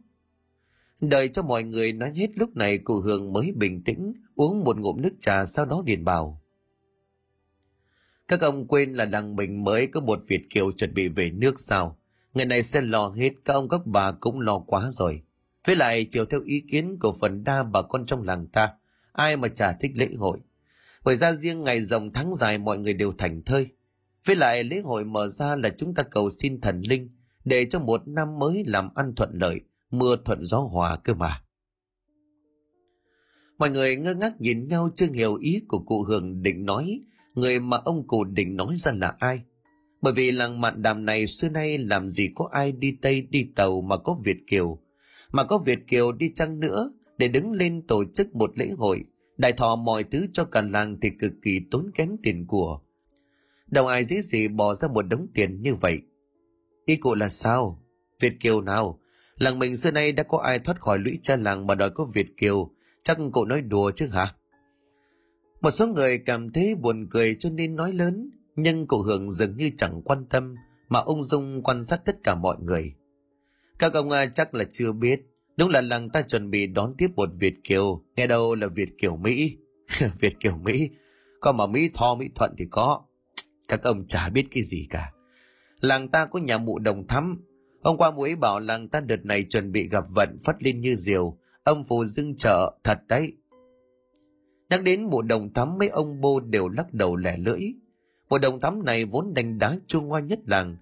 Đợi 1.00 1.28
cho 1.28 1.42
mọi 1.42 1.64
người 1.64 1.92
nói 1.92 2.12
hết 2.16 2.30
lúc 2.34 2.56
này 2.56 2.78
cụ 2.78 3.00
hương 3.00 3.32
mới 3.32 3.52
bình 3.56 3.82
tĩnh 3.84 4.12
uống 4.34 4.64
một 4.64 4.78
ngụm 4.78 5.02
nước 5.02 5.12
trà 5.20 5.44
sau 5.46 5.64
đó 5.64 5.82
điền 5.86 6.04
bảo. 6.04 6.42
Các 8.28 8.40
ông 8.40 8.66
quên 8.68 8.94
là 8.94 9.04
đằng 9.04 9.36
mình 9.36 9.64
mới 9.64 9.86
có 9.86 10.00
một 10.00 10.18
Việt 10.28 10.46
Kiều 10.50 10.72
chuẩn 10.72 10.94
bị 10.94 11.08
về 11.08 11.30
nước 11.30 11.60
sao. 11.60 11.98
Ngày 12.34 12.46
này 12.46 12.62
sẽ 12.62 12.80
lo 12.80 13.08
hết, 13.08 13.32
các 13.44 13.54
ông 13.54 13.68
các 13.68 13.80
bà 13.86 14.12
cũng 14.12 14.40
lo 14.40 14.58
quá 14.58 14.90
rồi. 14.90 15.22
Với 15.66 15.76
lại 15.76 16.06
chiều 16.10 16.24
theo 16.24 16.40
ý 16.44 16.62
kiến 16.70 16.98
của 17.00 17.14
phần 17.20 17.44
đa 17.44 17.62
bà 17.62 17.82
con 17.82 18.06
trong 18.06 18.22
làng 18.22 18.46
ta, 18.46 18.72
ai 19.12 19.36
mà 19.36 19.48
chả 19.48 19.72
thích 19.72 19.92
lễ 19.94 20.08
hội. 20.18 20.38
Bởi 21.04 21.16
ra 21.16 21.32
riêng 21.32 21.64
ngày 21.64 21.80
rồng 21.80 22.12
tháng 22.12 22.34
dài 22.34 22.58
mọi 22.58 22.78
người 22.78 22.94
đều 22.94 23.12
thành 23.18 23.42
thơi. 23.42 23.66
Với 24.24 24.36
lại 24.36 24.64
lễ 24.64 24.80
hội 24.80 25.04
mở 25.04 25.28
ra 25.28 25.56
là 25.56 25.68
chúng 25.76 25.94
ta 25.94 26.02
cầu 26.02 26.30
xin 26.30 26.60
thần 26.60 26.80
linh 26.80 27.10
để 27.44 27.66
cho 27.70 27.78
một 27.78 28.08
năm 28.08 28.38
mới 28.38 28.64
làm 28.66 28.90
ăn 28.94 29.14
thuận 29.14 29.30
lợi, 29.32 29.60
mưa 29.90 30.16
thuận 30.24 30.44
gió 30.44 30.58
hòa 30.58 30.96
cơ 30.96 31.14
mà. 31.14 31.42
Mọi 33.58 33.70
người 33.70 33.96
ngơ 33.96 34.14
ngác 34.14 34.40
nhìn 34.40 34.68
nhau 34.68 34.88
chưa 34.94 35.06
hiểu 35.12 35.34
ý 35.34 35.62
của 35.68 35.78
cụ 35.78 36.02
Hường 36.02 36.42
định 36.42 36.64
nói, 36.64 37.00
người 37.34 37.60
mà 37.60 37.76
ông 37.76 38.06
cụ 38.06 38.24
định 38.24 38.56
nói 38.56 38.76
ra 38.78 38.92
là 38.92 39.16
ai. 39.18 39.40
Bởi 40.02 40.12
vì 40.12 40.32
làng 40.32 40.60
mạn 40.60 40.82
đàm 40.82 41.04
này 41.04 41.26
xưa 41.26 41.48
nay 41.48 41.78
làm 41.78 42.08
gì 42.08 42.30
có 42.34 42.48
ai 42.52 42.72
đi 42.72 42.96
Tây 43.02 43.20
đi 43.20 43.46
Tàu 43.56 43.80
mà 43.80 43.96
có 43.96 44.20
Việt 44.24 44.38
Kiều. 44.46 44.78
Mà 45.30 45.44
có 45.44 45.58
Việt 45.58 45.86
Kiều 45.86 46.12
đi 46.12 46.32
chăng 46.34 46.60
nữa 46.60 46.92
để 47.18 47.28
đứng 47.28 47.52
lên 47.52 47.86
tổ 47.86 48.04
chức 48.14 48.34
một 48.34 48.58
lễ 48.58 48.68
hội, 48.78 49.04
đại 49.36 49.52
thọ 49.52 49.76
mọi 49.76 50.04
thứ 50.04 50.26
cho 50.32 50.44
cả 50.44 50.62
làng 50.62 50.98
thì 51.02 51.10
cực 51.18 51.32
kỳ 51.42 51.60
tốn 51.70 51.90
kém 51.94 52.16
tiền 52.22 52.46
của. 52.46 52.80
Đâu 53.66 53.86
ai 53.86 54.04
dễ 54.04 54.22
gì 54.22 54.48
bỏ 54.48 54.74
ra 54.74 54.88
một 54.88 55.02
đống 55.02 55.26
tiền 55.34 55.62
như 55.62 55.74
vậy. 55.74 56.00
Ý 56.84 56.96
cụ 56.96 57.14
là 57.14 57.28
sao? 57.28 57.82
Việt 58.20 58.40
Kiều 58.40 58.60
nào? 58.60 59.00
Làng 59.38 59.58
mình 59.58 59.76
xưa 59.76 59.90
nay 59.90 60.12
đã 60.12 60.22
có 60.22 60.38
ai 60.38 60.58
thoát 60.58 60.80
khỏi 60.80 60.98
lũy 60.98 61.18
cha 61.22 61.36
làng 61.36 61.66
mà 61.66 61.74
đòi 61.74 61.90
có 61.90 62.04
Việt 62.04 62.36
Kiều 62.36 62.70
Chắc 63.08 63.18
cậu 63.32 63.44
nói 63.44 63.62
đùa 63.62 63.90
chứ 63.90 64.06
hả? 64.06 64.34
Một 65.60 65.70
số 65.70 65.86
người 65.86 66.18
cảm 66.18 66.52
thấy 66.52 66.74
buồn 66.74 67.06
cười 67.10 67.36
cho 67.38 67.50
nên 67.50 67.76
nói 67.76 67.92
lớn, 67.92 68.30
nhưng 68.56 68.86
cậu 68.86 69.02
Hưởng 69.02 69.30
dường 69.30 69.56
như 69.56 69.70
chẳng 69.76 70.02
quan 70.04 70.26
tâm, 70.30 70.54
mà 70.88 71.00
ông 71.00 71.22
dung 71.22 71.62
quan 71.62 71.84
sát 71.84 72.04
tất 72.04 72.16
cả 72.24 72.34
mọi 72.34 72.56
người. 72.60 72.94
Các 73.78 73.94
ông 73.94 74.10
à, 74.10 74.26
chắc 74.26 74.54
là 74.54 74.64
chưa 74.72 74.92
biết, 74.92 75.20
đúng 75.56 75.68
là 75.70 75.80
làng 75.80 76.10
ta 76.10 76.22
chuẩn 76.22 76.50
bị 76.50 76.66
đón 76.66 76.94
tiếp 76.98 77.08
một 77.16 77.28
Việt 77.40 77.54
Kiều, 77.64 78.02
nghe 78.16 78.26
đâu 78.26 78.54
là 78.54 78.66
Việt 78.66 78.98
Kiều 78.98 79.16
Mỹ. 79.16 79.56
Việt 80.20 80.40
Kiều 80.40 80.56
Mỹ, 80.56 80.90
có 81.40 81.52
mà 81.52 81.66
Mỹ 81.66 81.90
Tho 81.94 82.14
Mỹ 82.14 82.28
Thuận 82.34 82.54
thì 82.58 82.64
có. 82.70 83.02
Các 83.68 83.82
ông 83.82 84.06
chả 84.06 84.28
biết 84.28 84.46
cái 84.50 84.62
gì 84.62 84.86
cả. 84.90 85.12
Làng 85.80 86.08
ta 86.08 86.26
có 86.26 86.38
nhà 86.40 86.58
mụ 86.58 86.78
đồng 86.78 87.06
thắm. 87.06 87.42
Hôm 87.88 87.96
qua 87.96 88.10
mũi 88.10 88.36
bảo 88.36 88.60
làng 88.60 88.88
ta 88.88 89.00
đợt 89.00 89.24
này 89.24 89.44
chuẩn 89.44 89.72
bị 89.72 89.88
gặp 89.88 90.04
vận 90.08 90.36
phát 90.44 90.62
lên 90.62 90.80
như 90.80 90.94
diều, 90.94 91.36
Ông 91.64 91.84
phù 91.84 92.04
dưng 92.04 92.36
trợ 92.36 92.78
thật 92.84 92.98
đấy. 93.08 93.32
Nhắc 94.70 94.82
đến 94.82 95.04
mùa 95.04 95.22
đồng 95.22 95.52
thắm 95.52 95.78
mấy 95.78 95.88
ông 95.88 96.20
bô 96.20 96.40
đều 96.40 96.68
lắc 96.68 96.94
đầu 96.94 97.16
lẻ 97.16 97.36
lưỡi. 97.36 97.60
Mùa 98.28 98.38
đồng 98.38 98.60
thắm 98.60 98.84
này 98.84 99.04
vốn 99.04 99.34
đánh 99.34 99.58
đá 99.58 99.76
chua 99.86 100.00
ngoa 100.00 100.20
nhất 100.20 100.38
làng. 100.46 100.76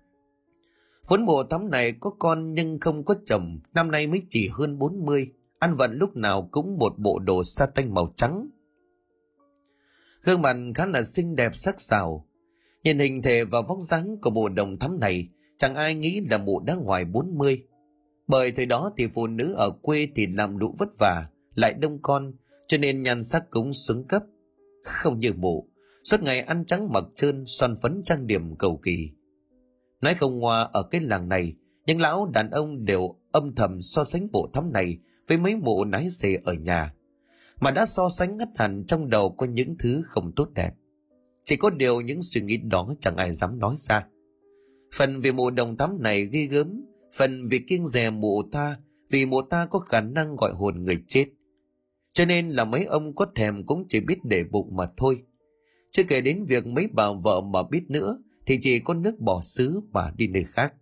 Vốn 1.09 1.25
mùa 1.25 1.45
thắm 1.51 1.71
này 1.71 1.93
có 2.01 2.11
con 2.19 2.55
nhưng 2.55 2.81
không 2.81 3.05
có 3.05 3.15
chồng, 3.25 3.59
năm 3.75 3.91
nay 3.91 4.07
mới 4.07 4.23
chỉ 4.29 4.49
hơn 4.53 4.79
40, 4.79 5.29
ăn 5.59 5.77
vận 5.77 5.99
lúc 5.99 6.17
nào 6.17 6.49
cũng 6.51 6.79
một 6.79 6.99
bộ 6.99 7.19
đồ 7.19 7.45
sa 7.45 7.67
tanh 7.67 7.95
màu 7.95 8.13
trắng. 8.17 8.49
Gương 10.25 10.43
mặt 10.43 10.57
khá 10.75 10.87
là 10.87 11.03
xinh 11.03 11.37
đẹp 11.37 11.55
sắc 11.55 11.81
sảo. 11.81 12.27
Nhìn 12.85 12.99
hình 12.99 13.23
thể 13.23 13.45
và 13.45 13.63
vóc 13.69 13.79
dáng 13.81 14.17
của 14.23 14.31
bộ 14.31 14.49
đồng 14.49 14.79
thắm 14.79 15.01
này, 15.01 15.29
chẳng 15.57 15.75
ai 15.75 15.95
nghĩ 15.95 16.21
là 16.31 16.39
mụ 16.39 16.61
đã 16.61 16.75
ngoài 16.75 17.05
40. 17.05 17.63
Bởi 18.27 18.53
thời 18.53 18.67
đó 18.67 18.93
thì 18.97 19.09
phụ 19.15 19.27
nữ 19.27 19.53
ở 19.53 19.71
quê 19.71 20.09
thì 20.15 20.27
làm 20.27 20.59
đủ 20.59 20.75
vất 20.79 20.89
vả, 20.99 21.27
lại 21.55 21.75
đông 21.75 21.99
con, 22.03 22.33
cho 22.67 22.79
nên 22.79 23.03
nhan 23.03 23.25
sắc 23.25 23.51
cũng 23.51 23.73
xuống 23.73 24.05
cấp. 24.09 24.23
Không 24.85 25.19
như 25.19 25.33
mụ, 25.37 25.69
suốt 26.05 26.23
ngày 26.23 26.41
ăn 26.41 26.65
trắng 26.65 26.93
mặc 26.93 27.05
trơn, 27.15 27.45
xoăn 27.47 27.77
phấn 27.83 28.03
trang 28.05 28.27
điểm 28.27 28.57
cầu 28.57 28.81
kỳ. 28.83 29.11
Nói 30.01 30.15
không 30.15 30.39
ngoa 30.39 30.63
ở 30.63 30.83
cái 30.83 31.01
làng 31.01 31.29
này, 31.29 31.55
những 31.87 32.01
lão 32.01 32.31
đàn 32.35 32.51
ông 32.51 32.85
đều 32.85 33.15
âm 33.33 33.55
thầm 33.55 33.83
so 33.83 34.05
sánh 34.05 34.29
bộ 34.33 34.49
thắm 34.53 34.73
này 34.73 34.99
với 35.29 35.39
mấy 35.39 35.57
mụ 35.57 35.85
nái 35.85 36.11
xề 36.11 36.39
ở 36.45 36.53
nhà. 36.53 36.95
Mà 37.61 37.71
đã 37.71 37.87
so 37.87 38.09
sánh 38.09 38.37
ngất 38.37 38.49
hẳn 38.57 38.85
trong 38.89 39.11
đầu 39.11 39.31
có 39.31 39.47
những 39.47 39.77
thứ 39.79 40.03
không 40.07 40.33
tốt 40.37 40.49
đẹp. 40.55 40.71
Chỉ 41.45 41.57
có 41.57 41.71
điều 41.71 42.01
những 42.01 42.23
suy 42.23 42.41
nghĩ 42.41 42.57
đó 42.57 42.89
chẳng 43.01 43.17
ai 43.17 43.33
dám 43.33 43.59
nói 43.59 43.75
ra. 43.79 44.07
Phần 44.95 45.21
vì 45.21 45.33
mụ 45.33 45.51
đồng 45.51 45.77
thắm 45.77 46.03
này 46.03 46.25
ghi 46.25 46.47
gớm, 46.47 46.85
phần 47.17 47.47
vì 47.47 47.59
kiêng 47.59 47.87
dè 47.87 48.11
mụ 48.11 48.43
ta 48.53 48.77
vì 49.11 49.27
mụ 49.27 49.43
ta 49.43 49.67
có 49.71 49.79
khả 49.79 50.01
năng 50.01 50.37
gọi 50.37 50.53
hồn 50.53 50.85
người 50.85 51.03
chết. 51.09 51.27
Cho 52.13 52.25
nên 52.25 52.49
là 52.49 52.65
mấy 52.65 52.85
ông 52.85 53.15
có 53.15 53.27
thèm 53.35 53.67
cũng 53.67 53.85
chỉ 53.89 54.01
biết 54.01 54.25
để 54.25 54.45
bụng 54.51 54.77
mà 54.77 54.87
thôi. 54.97 55.23
Chưa 55.91 56.03
kể 56.09 56.21
đến 56.21 56.45
việc 56.45 56.67
mấy 56.67 56.87
bà 56.93 57.13
vợ 57.13 57.41
mà 57.41 57.63
biết 57.63 57.83
nữa 57.89 58.19
thì 58.47 58.59
chỉ 58.63 58.79
có 58.79 58.95
nước 58.95 59.21
bỏ 59.21 59.41
xứ 59.43 59.81
mà 59.93 60.11
đi 60.17 60.27
nơi 60.27 60.45
khác. 60.45 60.75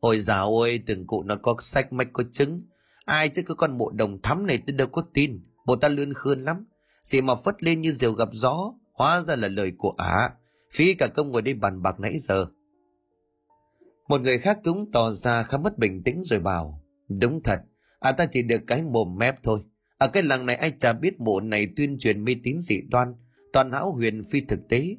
Ôi 0.00 0.20
già 0.20 0.40
ơi 0.40 0.80
từng 0.86 1.06
cụ 1.06 1.22
nó 1.22 1.36
có 1.36 1.54
sách 1.60 1.92
mạch 1.92 2.08
có 2.12 2.24
trứng 2.32 2.62
ai 3.04 3.28
chứ 3.28 3.42
cái 3.42 3.54
con 3.54 3.78
mụ 3.78 3.90
đồng 3.90 4.22
thắm 4.22 4.46
này 4.46 4.62
tôi 4.66 4.76
đâu 4.76 4.88
có 4.88 5.02
tin. 5.14 5.40
Bộ 5.66 5.76
ta 5.76 5.88
lươn 5.88 6.14
khươn 6.14 6.44
lắm. 6.44 6.66
Gì 7.02 7.20
mà 7.20 7.34
phất 7.34 7.62
lên 7.62 7.80
như 7.80 7.92
diều 7.92 8.12
gặp 8.12 8.28
gió 8.32 8.74
hóa 8.92 9.20
ra 9.20 9.36
là 9.36 9.48
lời 9.48 9.72
của 9.78 9.94
ả. 9.98 10.30
Phí 10.72 10.94
cả 10.94 11.08
công 11.14 11.30
ngồi 11.30 11.42
đây 11.42 11.54
bàn 11.54 11.82
bạc 11.82 12.00
nãy 12.00 12.18
giờ 12.18 12.46
một 14.08 14.20
người 14.20 14.38
khác 14.38 14.58
cũng 14.64 14.90
tỏ 14.92 15.10
ra 15.10 15.42
khá 15.42 15.58
mất 15.58 15.78
bình 15.78 16.02
tĩnh 16.04 16.22
rồi 16.24 16.40
bảo, 16.40 16.82
đúng 17.08 17.42
thật, 17.42 17.60
à 18.00 18.12
ta 18.12 18.26
chỉ 18.30 18.42
được 18.42 18.62
cái 18.66 18.82
mồm 18.82 19.16
mép 19.18 19.34
thôi. 19.42 19.60
Ở 19.98 20.08
cái 20.08 20.22
làng 20.22 20.46
này 20.46 20.56
ai 20.56 20.72
chả 20.78 20.92
biết 20.92 21.20
mộ 21.20 21.40
này 21.40 21.68
tuyên 21.76 21.98
truyền 21.98 22.24
mê 22.24 22.36
tín 22.42 22.60
dị 22.60 22.80
đoan, 22.90 23.14
toàn 23.52 23.72
hão 23.72 23.92
huyền 23.92 24.22
phi 24.30 24.40
thực 24.40 24.68
tế. 24.68 24.96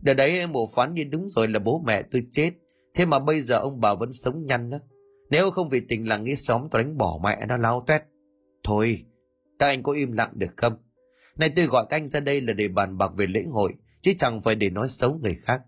Đợt 0.00 0.14
đấy 0.14 0.46
mộ 0.46 0.68
phán 0.76 0.94
như 0.94 1.04
đúng 1.04 1.28
rồi 1.28 1.48
là 1.48 1.58
bố 1.58 1.82
mẹ 1.86 2.02
tôi 2.02 2.26
chết. 2.30 2.50
Thế 2.94 3.06
mà 3.06 3.18
bây 3.18 3.40
giờ 3.40 3.56
ông 3.56 3.80
bà 3.80 3.94
vẫn 3.94 4.12
sống 4.12 4.46
nhăn 4.46 4.70
đó. 4.70 4.78
Nếu 5.30 5.50
không 5.50 5.68
vì 5.68 5.80
tình 5.80 6.08
làng 6.08 6.24
nghĩ 6.24 6.36
xóm 6.36 6.68
tôi 6.70 6.82
đánh 6.82 6.96
bỏ 6.96 7.20
mẹ 7.24 7.46
nó 7.48 7.56
lao 7.56 7.84
tuét. 7.86 8.02
Thôi, 8.64 9.04
các 9.58 9.66
anh 9.66 9.82
có 9.82 9.92
im 9.92 10.12
lặng 10.12 10.30
được 10.34 10.56
không? 10.56 10.72
Này 11.36 11.52
tôi 11.56 11.66
gọi 11.66 11.86
các 11.88 11.96
anh 11.96 12.06
ra 12.06 12.20
đây 12.20 12.40
là 12.40 12.52
để 12.52 12.68
bàn 12.68 12.98
bạc 12.98 13.10
về 13.16 13.26
lễ 13.26 13.44
hội, 13.50 13.74
chứ 14.00 14.12
chẳng 14.18 14.42
phải 14.42 14.54
để 14.54 14.70
nói 14.70 14.88
xấu 14.88 15.18
người 15.22 15.34
khác. 15.34 15.62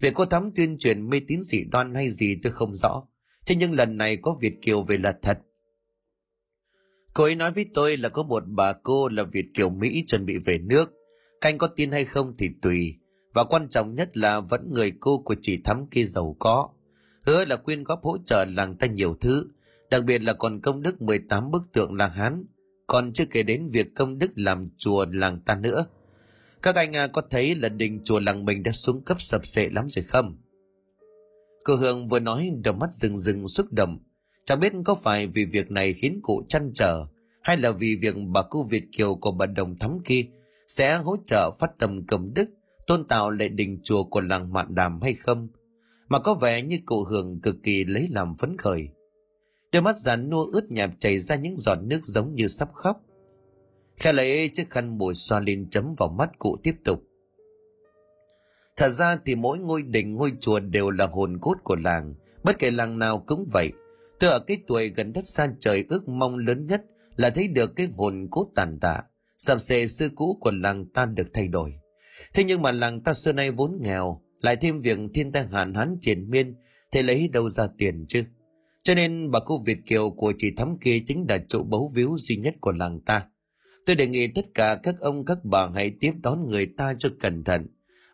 Việc 0.00 0.14
cô 0.14 0.24
Thắm 0.24 0.50
tuyên 0.56 0.78
truyền 0.78 1.10
mê 1.10 1.20
tín 1.28 1.42
dị 1.42 1.64
đoan 1.64 1.94
hay 1.94 2.10
gì 2.10 2.38
tôi 2.42 2.52
không 2.52 2.74
rõ. 2.74 3.02
Thế 3.46 3.54
nhưng 3.54 3.72
lần 3.72 3.96
này 3.96 4.16
có 4.16 4.36
Việt 4.40 4.62
Kiều 4.62 4.82
về 4.82 4.96
là 4.96 5.18
thật. 5.22 5.38
Cô 7.14 7.24
ấy 7.24 7.34
nói 7.34 7.52
với 7.52 7.66
tôi 7.74 7.96
là 7.96 8.08
có 8.08 8.22
một 8.22 8.42
bà 8.46 8.72
cô 8.72 9.08
là 9.08 9.22
Việt 9.22 9.46
Kiều 9.54 9.70
Mỹ 9.70 10.04
chuẩn 10.06 10.26
bị 10.26 10.38
về 10.38 10.58
nước. 10.58 10.92
canh 11.40 11.58
có 11.58 11.66
tin 11.66 11.92
hay 11.92 12.04
không 12.04 12.34
thì 12.38 12.50
tùy. 12.62 12.96
Và 13.34 13.44
quan 13.44 13.68
trọng 13.68 13.94
nhất 13.94 14.16
là 14.16 14.40
vẫn 14.40 14.72
người 14.72 14.92
cô 15.00 15.18
của 15.18 15.34
chị 15.42 15.60
Thắm 15.64 15.86
kia 15.90 16.04
giàu 16.04 16.36
có. 16.38 16.68
Hứa 17.22 17.44
là 17.44 17.56
quyên 17.56 17.84
góp 17.84 18.02
hỗ 18.02 18.18
trợ 18.24 18.44
làng 18.44 18.76
ta 18.76 18.86
nhiều 18.86 19.16
thứ. 19.20 19.46
Đặc 19.90 20.04
biệt 20.04 20.22
là 20.22 20.32
còn 20.32 20.60
công 20.60 20.82
đức 20.82 21.02
18 21.02 21.50
bức 21.50 21.62
tượng 21.72 21.94
làng 21.94 22.10
Hán. 22.10 22.44
Còn 22.86 23.12
chưa 23.12 23.24
kể 23.24 23.42
đến 23.42 23.68
việc 23.68 23.86
công 23.94 24.18
đức 24.18 24.30
làm 24.34 24.68
chùa 24.78 25.06
làng 25.10 25.40
ta 25.40 25.56
nữa. 25.56 25.84
Các 26.62 26.74
anh 26.74 26.96
à, 26.96 27.06
có 27.06 27.22
thấy 27.30 27.54
là 27.54 27.68
đình 27.68 28.00
chùa 28.04 28.20
làng 28.20 28.44
mình 28.44 28.62
đã 28.62 28.72
xuống 28.72 29.02
cấp 29.02 29.22
sập 29.22 29.46
sệ 29.46 29.68
lắm 29.68 29.88
rồi 29.88 30.04
không? 30.04 30.36
Cô 31.64 31.76
Hương 31.76 32.08
vừa 32.08 32.20
nói, 32.20 32.50
đôi 32.64 32.74
mắt 32.74 32.92
rừng 32.92 33.18
rừng 33.18 33.48
xúc 33.48 33.66
động. 33.72 33.98
Chẳng 34.44 34.60
biết 34.60 34.72
có 34.84 34.94
phải 34.94 35.26
vì 35.26 35.44
việc 35.44 35.70
này 35.70 35.92
khiến 35.92 36.20
cụ 36.22 36.42
chăn 36.48 36.72
trở, 36.74 37.06
hay 37.42 37.56
là 37.56 37.70
vì 37.70 37.96
việc 38.00 38.14
bà 38.32 38.42
cô 38.42 38.62
Việt 38.70 38.84
Kiều 38.92 39.14
của 39.14 39.32
bà 39.32 39.46
Đồng 39.46 39.78
Thắm 39.78 39.98
kia 40.04 40.22
sẽ 40.68 40.96
hỗ 40.96 41.16
trợ 41.24 41.50
phát 41.58 41.70
tâm 41.78 42.06
cầm 42.06 42.34
đức, 42.34 42.48
tôn 42.86 43.08
tạo 43.08 43.30
lại 43.30 43.48
đình 43.48 43.80
chùa 43.84 44.04
của 44.04 44.20
làng 44.20 44.52
Mạn 44.52 44.74
Đàm 44.74 45.00
hay 45.02 45.14
không? 45.14 45.48
Mà 46.08 46.18
có 46.18 46.34
vẻ 46.34 46.62
như 46.62 46.78
cụ 46.86 47.04
hưởng 47.04 47.40
cực 47.40 47.56
kỳ 47.62 47.84
lấy 47.84 48.08
làm 48.10 48.34
phấn 48.34 48.56
khởi. 48.56 48.88
Đôi 49.72 49.82
mắt 49.82 49.96
rắn 49.98 50.30
nua 50.30 50.44
ướt 50.44 50.70
nhạt 50.70 50.90
chảy 50.98 51.18
ra 51.18 51.36
những 51.36 51.58
giọt 51.58 51.78
nước 51.82 52.00
giống 52.02 52.34
như 52.34 52.48
sắp 52.48 52.68
khóc. 52.74 53.02
Khe 53.96 54.12
lấy 54.12 54.48
chiếc 54.48 54.70
khăn 54.70 54.98
bồi 54.98 55.14
xoa 55.14 55.40
lên 55.40 55.70
chấm 55.70 55.94
vào 55.98 56.08
mắt 56.08 56.30
cụ 56.38 56.56
tiếp 56.62 56.74
tục. 56.84 57.02
Thật 58.76 58.88
ra 58.88 59.16
thì 59.24 59.34
mỗi 59.34 59.58
ngôi 59.58 59.82
đình 59.82 60.14
ngôi 60.14 60.32
chùa 60.40 60.60
đều 60.60 60.90
là 60.90 61.06
hồn 61.06 61.38
cốt 61.40 61.54
của 61.64 61.76
làng, 61.76 62.14
bất 62.44 62.58
kể 62.58 62.70
làng 62.70 62.98
nào 62.98 63.24
cũng 63.26 63.48
vậy. 63.52 63.72
Tôi 64.20 64.30
ở 64.30 64.38
cái 64.38 64.58
tuổi 64.66 64.88
gần 64.88 65.12
đất 65.12 65.24
xa 65.26 65.48
trời 65.60 65.84
ước 65.88 66.08
mong 66.08 66.38
lớn 66.38 66.66
nhất 66.66 66.82
là 67.16 67.30
thấy 67.30 67.48
được 67.48 67.76
cái 67.76 67.88
hồn 67.96 68.28
cốt 68.30 68.48
tàn 68.54 68.78
tạ, 68.80 69.02
sầm 69.38 69.58
xề 69.58 69.86
xưa 69.86 70.08
cũ 70.14 70.38
của 70.40 70.50
làng 70.50 70.86
ta 70.86 71.06
được 71.06 71.26
thay 71.32 71.48
đổi. 71.48 71.74
Thế 72.34 72.44
nhưng 72.44 72.62
mà 72.62 72.72
làng 72.72 73.00
ta 73.00 73.14
xưa 73.14 73.32
nay 73.32 73.50
vốn 73.50 73.78
nghèo, 73.82 74.20
lại 74.40 74.56
thêm 74.56 74.80
việc 74.80 74.98
thiên 75.14 75.32
tai 75.32 75.46
hạn 75.52 75.74
hán 75.74 75.96
triển 76.00 76.30
miên, 76.30 76.54
thì 76.92 77.02
lấy 77.02 77.28
đâu 77.28 77.48
ra 77.48 77.66
tiền 77.78 78.04
chứ? 78.08 78.24
Cho 78.82 78.94
nên 78.94 79.30
bà 79.30 79.40
cô 79.40 79.62
Việt 79.66 79.78
Kiều 79.86 80.10
của 80.10 80.32
chị 80.38 80.50
Thắm 80.56 80.78
kia 80.78 81.02
chính 81.06 81.26
là 81.28 81.38
chỗ 81.48 81.62
bấu 81.62 81.92
víu 81.94 82.16
duy 82.18 82.36
nhất 82.36 82.54
của 82.60 82.72
làng 82.72 83.00
ta. 83.00 83.26
Tôi 83.86 83.96
đề 83.96 84.06
nghị 84.06 84.28
tất 84.28 84.54
cả 84.54 84.78
các 84.82 84.94
ông 85.00 85.24
các 85.24 85.38
bà 85.44 85.68
hãy 85.74 85.90
tiếp 86.00 86.12
đón 86.22 86.48
người 86.48 86.66
ta 86.76 86.94
cho 86.98 87.08
cẩn 87.20 87.44
thận. 87.44 87.66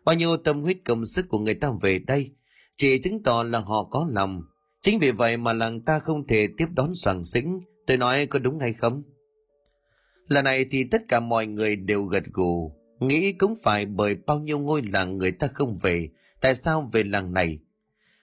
Bao 0.05 0.15
nhiêu 0.15 0.37
tâm 0.37 0.61
huyết 0.61 0.77
công 0.85 1.05
sức 1.05 1.25
của 1.29 1.39
người 1.39 1.55
ta 1.55 1.71
về 1.81 1.99
đây, 1.99 2.31
chỉ 2.77 2.97
chứng 2.97 3.23
tỏ 3.23 3.43
là 3.43 3.59
họ 3.59 3.83
có 3.83 4.07
lòng. 4.09 4.43
Chính 4.81 4.99
vì 4.99 5.11
vậy 5.11 5.37
mà 5.37 5.53
làng 5.53 5.81
ta 5.81 5.99
không 5.99 6.27
thể 6.27 6.47
tiếp 6.57 6.65
đón 6.75 6.95
soàng 6.95 7.23
xính. 7.23 7.59
tôi 7.87 7.97
nói 7.97 8.25
có 8.25 8.39
đúng 8.39 8.59
hay 8.59 8.73
không? 8.73 9.03
Lần 10.27 10.45
này 10.45 10.65
thì 10.71 10.83
tất 10.83 11.01
cả 11.07 11.19
mọi 11.19 11.47
người 11.47 11.75
đều 11.75 12.03
gật 12.03 12.23
gù, 12.33 12.71
nghĩ 12.99 13.31
cũng 13.31 13.53
phải 13.63 13.85
bởi 13.85 14.15
bao 14.25 14.39
nhiêu 14.39 14.59
ngôi 14.59 14.81
làng 14.93 15.17
người 15.17 15.31
ta 15.31 15.47
không 15.47 15.77
về, 15.77 16.09
tại 16.41 16.55
sao 16.55 16.89
về 16.93 17.03
làng 17.03 17.33
này? 17.33 17.59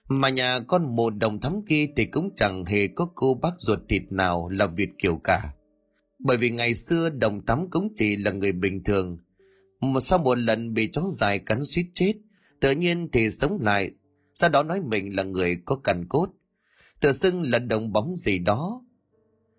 Mà 0.07 0.29
nhà 0.29 0.59
con 0.67 0.95
một 0.95 1.09
đồng 1.09 1.41
thắm 1.41 1.61
kia 1.69 1.87
thì 1.95 2.05
cũng 2.05 2.29
chẳng 2.35 2.65
hề 2.65 2.87
có 2.87 3.09
cô 3.15 3.33
bác 3.41 3.53
ruột 3.59 3.79
thịt 3.89 4.01
nào 4.09 4.49
là 4.49 4.67
Việt 4.67 4.89
Kiều 4.97 5.15
cả. 5.15 5.53
Bởi 6.23 6.37
vì 6.37 6.49
ngày 6.49 6.73
xưa 6.73 7.09
đồng 7.09 7.45
tắm 7.45 7.69
cũng 7.69 7.93
chỉ 7.95 8.15
là 8.15 8.31
người 8.31 8.51
bình 8.51 8.83
thường. 8.83 9.17
Một 9.79 9.99
sau 9.99 10.19
một 10.19 10.37
lần 10.37 10.73
bị 10.73 10.89
chó 10.91 11.01
dài 11.11 11.39
cắn 11.39 11.65
suýt 11.65 11.85
chết, 11.93 12.13
tự 12.59 12.71
nhiên 12.71 13.09
thì 13.11 13.29
sống 13.29 13.61
lại, 13.61 13.91
sau 14.35 14.49
đó 14.49 14.63
nói 14.63 14.81
mình 14.81 15.15
là 15.15 15.23
người 15.23 15.57
có 15.65 15.75
cằn 15.75 16.07
cốt. 16.07 16.29
Tự 16.99 17.11
xưng 17.11 17.41
là 17.41 17.59
đồng 17.59 17.91
bóng 17.93 18.15
gì 18.15 18.39
đó. 18.39 18.81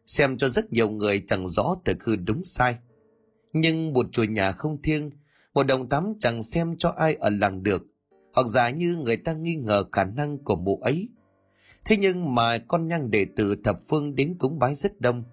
Xem 0.06 0.36
cho 0.36 0.48
rất 0.48 0.72
nhiều 0.72 0.90
người 0.90 1.22
chẳng 1.26 1.48
rõ 1.48 1.76
thực 1.84 2.04
hư 2.04 2.16
đúng 2.16 2.44
sai. 2.44 2.76
Nhưng 3.52 3.92
một 3.92 4.06
chùa 4.12 4.24
nhà 4.24 4.52
không 4.52 4.82
thiêng, 4.82 5.10
một 5.54 5.62
đồng 5.62 5.88
tắm 5.88 6.12
chẳng 6.18 6.42
xem 6.42 6.76
cho 6.78 6.88
ai 6.88 7.14
ở 7.14 7.30
làng 7.30 7.62
được, 7.62 7.86
hoặc 8.34 8.46
giả 8.48 8.70
như 8.70 8.96
người 8.96 9.16
ta 9.16 9.32
nghi 9.32 9.56
ngờ 9.56 9.84
khả 9.92 10.04
năng 10.04 10.38
của 10.38 10.56
mụ 10.56 10.76
ấy. 10.82 11.08
Thế 11.84 11.96
nhưng 11.96 12.34
mà 12.34 12.58
con 12.58 12.88
nhang 12.88 13.10
đệ 13.10 13.26
tử 13.36 13.56
thập 13.64 13.80
phương 13.88 14.14
đến 14.14 14.36
cúng 14.38 14.58
bái 14.58 14.74
rất 14.74 15.00
đông, 15.00 15.24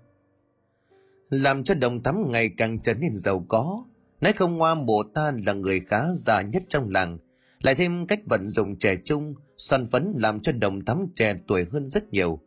làm 1.29 1.63
cho 1.63 1.75
đồng 1.75 2.03
tắm 2.03 2.31
ngày 2.31 2.49
càng 2.57 2.79
trở 2.79 2.93
nên 2.93 3.15
giàu 3.15 3.45
có. 3.47 3.83
Nói 4.21 4.33
không 4.33 4.57
ngoa 4.57 4.75
mộ 4.75 5.03
ta 5.13 5.31
là 5.45 5.53
người 5.53 5.79
khá 5.79 6.01
già 6.13 6.41
nhất 6.41 6.63
trong 6.67 6.89
làng, 6.89 7.17
lại 7.61 7.75
thêm 7.75 8.07
cách 8.07 8.19
vận 8.25 8.47
dụng 8.47 8.77
trẻ 8.77 8.95
trung, 9.05 9.35
săn 9.57 9.87
phấn 9.87 10.13
làm 10.15 10.39
cho 10.39 10.51
đồng 10.51 10.85
tắm 10.85 11.05
trẻ 11.15 11.35
tuổi 11.47 11.65
hơn 11.71 11.89
rất 11.89 12.13
nhiều. 12.13 12.39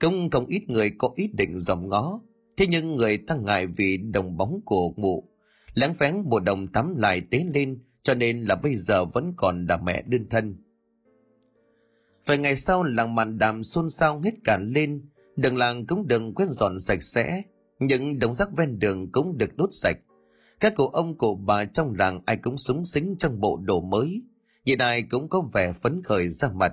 Cũng 0.00 0.30
không 0.30 0.46
ít 0.46 0.62
người 0.68 0.90
có 0.98 1.10
ý 1.16 1.30
định 1.32 1.58
dòm 1.60 1.88
ngó, 1.88 2.20
thế 2.56 2.66
nhưng 2.66 2.94
người 2.94 3.18
ta 3.18 3.34
ngại 3.34 3.66
vì 3.66 3.96
đồng 3.96 4.36
bóng 4.36 4.60
của 4.64 4.92
mụ. 4.96 5.24
Láng 5.74 5.94
phén 5.94 6.28
bộ 6.28 6.40
đồng 6.40 6.66
tắm 6.66 6.96
lại 6.96 7.22
tế 7.30 7.44
lên, 7.54 7.78
cho 8.02 8.14
nên 8.14 8.40
là 8.40 8.54
bây 8.54 8.76
giờ 8.76 9.04
vẫn 9.04 9.32
còn 9.36 9.66
là 9.66 9.76
mẹ 9.76 10.02
đơn 10.02 10.26
thân. 10.30 10.56
Vài 12.26 12.38
ngày 12.38 12.56
sau 12.56 12.84
làng 12.84 13.14
màn 13.14 13.38
đàm 13.38 13.62
xôn 13.62 13.90
xao 13.90 14.20
hết 14.20 14.34
cả 14.44 14.58
lên, 14.58 15.02
đường 15.36 15.56
làng 15.56 15.86
cũng 15.86 16.06
đừng 16.06 16.34
quét 16.34 16.46
dọn 16.50 16.80
sạch 16.80 17.02
sẽ, 17.02 17.42
những 17.78 18.18
đống 18.18 18.34
rác 18.34 18.48
ven 18.56 18.78
đường 18.78 19.12
cũng 19.12 19.38
được 19.38 19.56
đốt 19.56 19.68
sạch. 19.72 19.96
Các 20.60 20.74
cụ 20.76 20.86
ông 20.86 21.18
cụ 21.18 21.36
bà 21.36 21.64
trong 21.64 21.94
làng 21.94 22.20
ai 22.26 22.36
cũng 22.36 22.58
súng 22.58 22.84
xính 22.84 23.14
trong 23.18 23.40
bộ 23.40 23.56
đồ 23.56 23.80
mới, 23.80 24.22
Hiện 24.66 24.78
ai 24.78 25.02
cũng 25.02 25.28
có 25.28 25.40
vẻ 25.52 25.72
phấn 25.72 26.02
khởi 26.02 26.28
ra 26.28 26.48
mặt. 26.54 26.72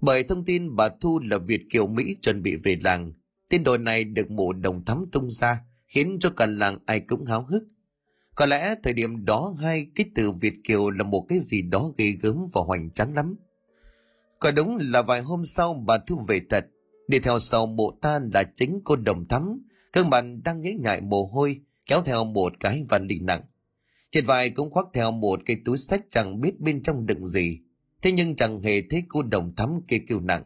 Bởi 0.00 0.22
thông 0.22 0.44
tin 0.44 0.76
bà 0.76 0.88
Thu 1.00 1.18
là 1.18 1.38
Việt 1.38 1.66
Kiều 1.70 1.86
Mỹ 1.86 2.16
chuẩn 2.22 2.42
bị 2.42 2.56
về 2.56 2.78
làng, 2.84 3.12
tin 3.48 3.64
đồn 3.64 3.84
này 3.84 4.04
được 4.04 4.30
mụ 4.30 4.52
đồng 4.52 4.84
thắm 4.84 5.04
tung 5.12 5.30
ra, 5.30 5.60
khiến 5.88 6.16
cho 6.20 6.30
cả 6.30 6.46
làng 6.46 6.78
ai 6.86 7.00
cũng 7.00 7.24
háo 7.24 7.42
hức. 7.42 7.62
Có 8.34 8.46
lẽ 8.46 8.74
thời 8.82 8.92
điểm 8.92 9.24
đó 9.24 9.54
hai 9.58 9.86
cái 9.94 10.06
từ 10.14 10.32
Việt 10.32 10.54
Kiều 10.64 10.90
là 10.90 11.04
một 11.04 11.26
cái 11.28 11.38
gì 11.40 11.62
đó 11.62 11.92
ghê 11.96 12.10
gớm 12.22 12.36
và 12.52 12.60
hoành 12.66 12.90
tráng 12.90 13.14
lắm. 13.14 13.36
Có 14.38 14.50
đúng 14.50 14.76
là 14.80 15.02
vài 15.02 15.20
hôm 15.20 15.44
sau 15.44 15.84
bà 15.86 15.98
Thu 15.98 16.16
về 16.28 16.40
thật, 16.50 16.66
đi 17.08 17.18
theo 17.18 17.38
sau 17.38 17.66
mộ 17.66 17.98
ta 18.00 18.20
là 18.32 18.44
chính 18.54 18.80
cô 18.84 18.96
đồng 18.96 19.28
thắm, 19.28 19.62
Gương 19.92 20.10
mặt 20.10 20.24
đang 20.44 20.60
nhễ 20.60 20.74
nhại 20.74 21.00
mồ 21.00 21.24
hôi, 21.32 21.60
kéo 21.86 22.02
theo 22.02 22.24
một 22.24 22.52
cái 22.60 22.84
vali 22.88 23.18
nặng. 23.20 23.42
Trên 24.10 24.26
vai 24.26 24.50
cũng 24.50 24.70
khoác 24.70 24.86
theo 24.94 25.10
một 25.12 25.40
cái 25.46 25.56
túi 25.64 25.78
sách 25.78 26.04
chẳng 26.10 26.40
biết 26.40 26.60
bên 26.60 26.82
trong 26.82 27.06
đựng 27.06 27.26
gì. 27.26 27.60
Thế 28.02 28.12
nhưng 28.12 28.34
chẳng 28.34 28.62
hề 28.62 28.82
thấy 28.90 29.02
cô 29.08 29.22
đồng 29.22 29.54
thắm 29.56 29.80
kia 29.88 29.98
kêu 30.08 30.20
nặng. 30.20 30.42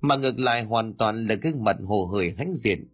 Mà 0.00 0.16
ngược 0.16 0.38
lại 0.38 0.62
hoàn 0.62 0.94
toàn 0.94 1.26
là 1.26 1.34
gương 1.34 1.64
mặt 1.64 1.76
hồ 1.84 2.04
hởi 2.04 2.34
hãnh 2.38 2.54
diện. 2.54 2.88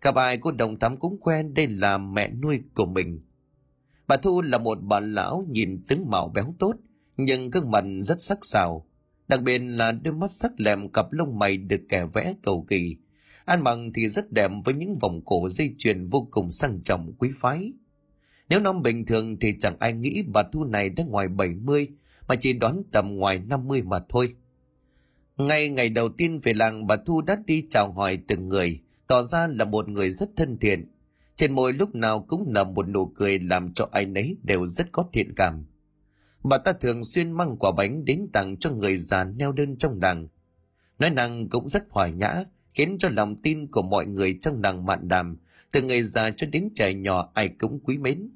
Cả 0.00 0.12
bài 0.12 0.38
cô 0.38 0.52
đồng 0.52 0.78
thắm 0.78 0.96
cũng 0.96 1.20
quen 1.20 1.54
đây 1.54 1.66
là 1.68 1.98
mẹ 1.98 2.30
nuôi 2.30 2.62
của 2.74 2.86
mình. 2.86 3.20
Bà 4.08 4.16
Thu 4.16 4.42
là 4.42 4.58
một 4.58 4.78
bà 4.82 5.00
lão 5.00 5.46
nhìn 5.48 5.84
tướng 5.88 6.10
mạo 6.10 6.28
béo 6.28 6.54
tốt, 6.58 6.72
nhưng 7.16 7.50
gương 7.50 7.70
mặt 7.70 7.84
rất 8.02 8.22
sắc 8.22 8.38
sảo. 8.42 8.86
Đặc 9.28 9.42
biệt 9.42 9.58
là 9.58 9.92
đôi 9.92 10.14
mắt 10.14 10.30
sắc 10.30 10.52
lẹm 10.56 10.88
cặp 10.88 11.12
lông 11.12 11.38
mày 11.38 11.56
được 11.56 11.80
kẻ 11.88 12.04
vẽ 12.14 12.34
cầu 12.42 12.66
kỳ, 12.68 12.96
Ăn 13.44 13.62
mặc 13.64 13.78
thì 13.94 14.08
rất 14.08 14.32
đẹp 14.32 14.50
với 14.64 14.74
những 14.74 14.98
vòng 14.98 15.20
cổ 15.24 15.48
dây 15.48 15.74
chuyền 15.78 16.06
vô 16.06 16.28
cùng 16.30 16.50
sang 16.50 16.82
trọng 16.82 17.12
quý 17.18 17.30
phái. 17.40 17.72
Nếu 18.48 18.60
năm 18.60 18.82
bình 18.82 19.06
thường 19.06 19.36
thì 19.40 19.54
chẳng 19.60 19.76
ai 19.80 19.92
nghĩ 19.92 20.22
bà 20.26 20.42
Thu 20.52 20.64
này 20.64 20.88
đã 20.88 21.04
ngoài 21.04 21.28
70 21.28 21.88
mà 22.28 22.34
chỉ 22.40 22.52
đoán 22.52 22.82
tầm 22.92 23.16
ngoài 23.16 23.38
50 23.38 23.82
mà 23.82 23.98
thôi. 24.08 24.34
Ngay 25.36 25.68
ngày 25.68 25.88
đầu 25.88 26.08
tiên 26.08 26.38
về 26.42 26.54
làng 26.54 26.86
bà 26.86 26.96
Thu 26.96 27.20
đã 27.20 27.36
đi 27.46 27.64
chào 27.68 27.92
hỏi 27.92 28.18
từng 28.28 28.48
người, 28.48 28.80
tỏ 29.06 29.22
ra 29.22 29.46
là 29.46 29.64
một 29.64 29.88
người 29.88 30.10
rất 30.10 30.30
thân 30.36 30.58
thiện. 30.58 30.90
Trên 31.36 31.52
môi 31.52 31.72
lúc 31.72 31.94
nào 31.94 32.24
cũng 32.28 32.44
nở 32.52 32.64
một 32.64 32.88
nụ 32.88 33.06
cười 33.06 33.38
làm 33.38 33.74
cho 33.74 33.88
ai 33.92 34.06
nấy 34.06 34.36
đều 34.42 34.66
rất 34.66 34.92
có 34.92 35.04
thiện 35.12 35.34
cảm. 35.34 35.66
Bà 36.44 36.58
ta 36.58 36.72
thường 36.72 37.04
xuyên 37.04 37.32
mang 37.32 37.56
quả 37.56 37.72
bánh 37.76 38.04
đến 38.04 38.28
tặng 38.32 38.56
cho 38.56 38.70
người 38.70 38.96
già 38.96 39.24
neo 39.24 39.52
đơn 39.52 39.76
trong 39.76 39.98
làng. 40.02 40.28
Nói 40.98 41.10
năng 41.10 41.48
cũng 41.48 41.68
rất 41.68 41.84
hòa 41.90 42.08
nhã, 42.08 42.44
khiến 42.74 42.96
cho 42.98 43.08
lòng 43.08 43.42
tin 43.42 43.66
của 43.66 43.82
mọi 43.82 44.06
người 44.06 44.38
trong 44.40 44.62
làng 44.62 44.86
mạn 44.86 45.08
đàm, 45.08 45.36
từ 45.72 45.82
người 45.82 46.02
già 46.02 46.30
cho 46.30 46.46
đến 46.46 46.68
trẻ 46.74 46.94
nhỏ 46.94 47.30
ai 47.34 47.48
cũng 47.48 47.80
quý 47.84 47.98
mến. 47.98 48.30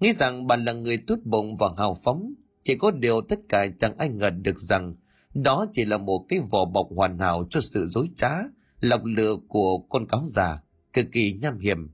Nghĩ 0.00 0.12
rằng 0.12 0.46
bà 0.46 0.56
là 0.56 0.72
người 0.72 0.96
tốt 0.96 1.18
bụng 1.24 1.56
và 1.56 1.68
hào 1.78 1.96
phóng, 2.04 2.34
chỉ 2.62 2.76
có 2.76 2.90
điều 2.90 3.20
tất 3.20 3.38
cả 3.48 3.66
chẳng 3.78 3.98
ai 3.98 4.08
ngờ 4.08 4.30
được 4.30 4.60
rằng 4.60 4.94
đó 5.34 5.66
chỉ 5.72 5.84
là 5.84 5.98
một 5.98 6.26
cái 6.28 6.40
vỏ 6.50 6.64
bọc 6.64 6.88
hoàn 6.96 7.18
hảo 7.18 7.46
cho 7.50 7.60
sự 7.60 7.86
dối 7.86 8.08
trá, 8.16 8.30
lọc 8.80 9.04
lừa 9.04 9.36
của 9.48 9.78
con 9.78 10.06
cáo 10.06 10.26
già, 10.26 10.62
cực 10.92 11.06
kỳ 11.12 11.32
nham 11.32 11.58
hiểm. 11.58 11.90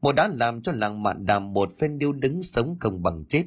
Một 0.00 0.14
đã 0.14 0.30
làm 0.34 0.62
cho 0.62 0.72
làng 0.72 1.02
mạn 1.02 1.26
đàm 1.26 1.52
một 1.52 1.78
phen 1.78 1.98
điêu 1.98 2.12
đứng 2.12 2.42
sống 2.42 2.76
không 2.80 3.02
bằng 3.02 3.24
chết. 3.28 3.44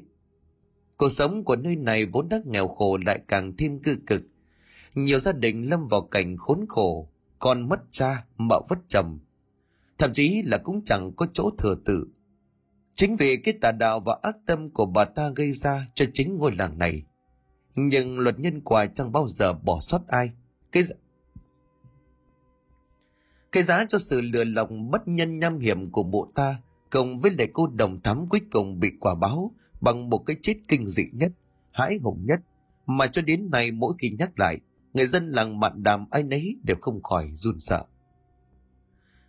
Cuộc 0.97 1.09
sống 1.09 1.43
của 1.43 1.55
nơi 1.55 1.75
này 1.75 2.05
vốn 2.05 2.29
đã 2.29 2.39
nghèo 2.45 2.67
khổ 2.67 2.97
lại 3.05 3.21
càng 3.27 3.53
thêm 3.57 3.79
cư 3.79 3.95
cực. 4.07 4.21
Nhiều 4.95 5.19
gia 5.19 5.31
đình 5.31 5.69
lâm 5.69 5.87
vào 5.87 6.01
cảnh 6.01 6.37
khốn 6.37 6.65
khổ, 6.69 7.09
con 7.39 7.69
mất 7.69 7.79
cha, 7.89 8.25
mợ 8.37 8.61
vất 8.69 8.79
chồng. 8.87 9.19
Thậm 9.97 10.13
chí 10.13 10.41
là 10.45 10.57
cũng 10.57 10.83
chẳng 10.83 11.11
có 11.15 11.27
chỗ 11.33 11.49
thừa 11.57 11.75
tự. 11.85 12.07
Chính 12.93 13.15
vì 13.15 13.37
cái 13.37 13.53
tà 13.61 13.71
đạo 13.71 13.99
và 13.99 14.17
ác 14.21 14.35
tâm 14.45 14.69
của 14.69 14.85
bà 14.85 15.05
ta 15.05 15.29
gây 15.35 15.51
ra 15.51 15.87
cho 15.95 16.05
chính 16.13 16.37
ngôi 16.37 16.51
làng 16.55 16.77
này. 16.77 17.03
Nhưng 17.75 18.19
luật 18.19 18.39
nhân 18.39 18.61
quả 18.61 18.85
chẳng 18.85 19.11
bao 19.11 19.27
giờ 19.27 19.53
bỏ 19.53 19.79
sót 19.79 20.07
ai. 20.07 20.29
Cái 20.71 20.83
cái 23.51 23.63
giá 23.63 23.85
cho 23.89 23.97
sự 23.97 24.21
lừa 24.21 24.43
lọc 24.43 24.69
bất 24.89 25.07
nhân 25.07 25.39
nham 25.39 25.59
hiểm 25.59 25.91
của 25.91 26.03
bộ 26.03 26.27
ta 26.35 26.61
cộng 26.89 27.19
với 27.19 27.31
lại 27.31 27.47
cô 27.53 27.67
đồng 27.67 28.01
thắm 28.01 28.29
cuối 28.29 28.41
cùng 28.51 28.79
bị 28.79 28.91
quả 28.99 29.15
báo 29.15 29.51
bằng 29.81 30.09
một 30.09 30.17
cái 30.17 30.35
chết 30.41 30.55
kinh 30.67 30.87
dị 30.87 31.03
nhất, 31.11 31.31
hãi 31.71 31.99
hùng 32.03 32.25
nhất 32.25 32.39
mà 32.85 33.07
cho 33.07 33.21
đến 33.21 33.49
nay 33.51 33.71
mỗi 33.71 33.93
khi 33.99 34.15
nhắc 34.19 34.39
lại, 34.39 34.59
người 34.93 35.05
dân 35.05 35.31
làng 35.31 35.59
mạn 35.59 35.83
đàm 35.83 36.05
ai 36.11 36.23
nấy 36.23 36.55
đều 36.63 36.75
không 36.81 37.03
khỏi 37.03 37.31
run 37.35 37.59
sợ. 37.59 37.83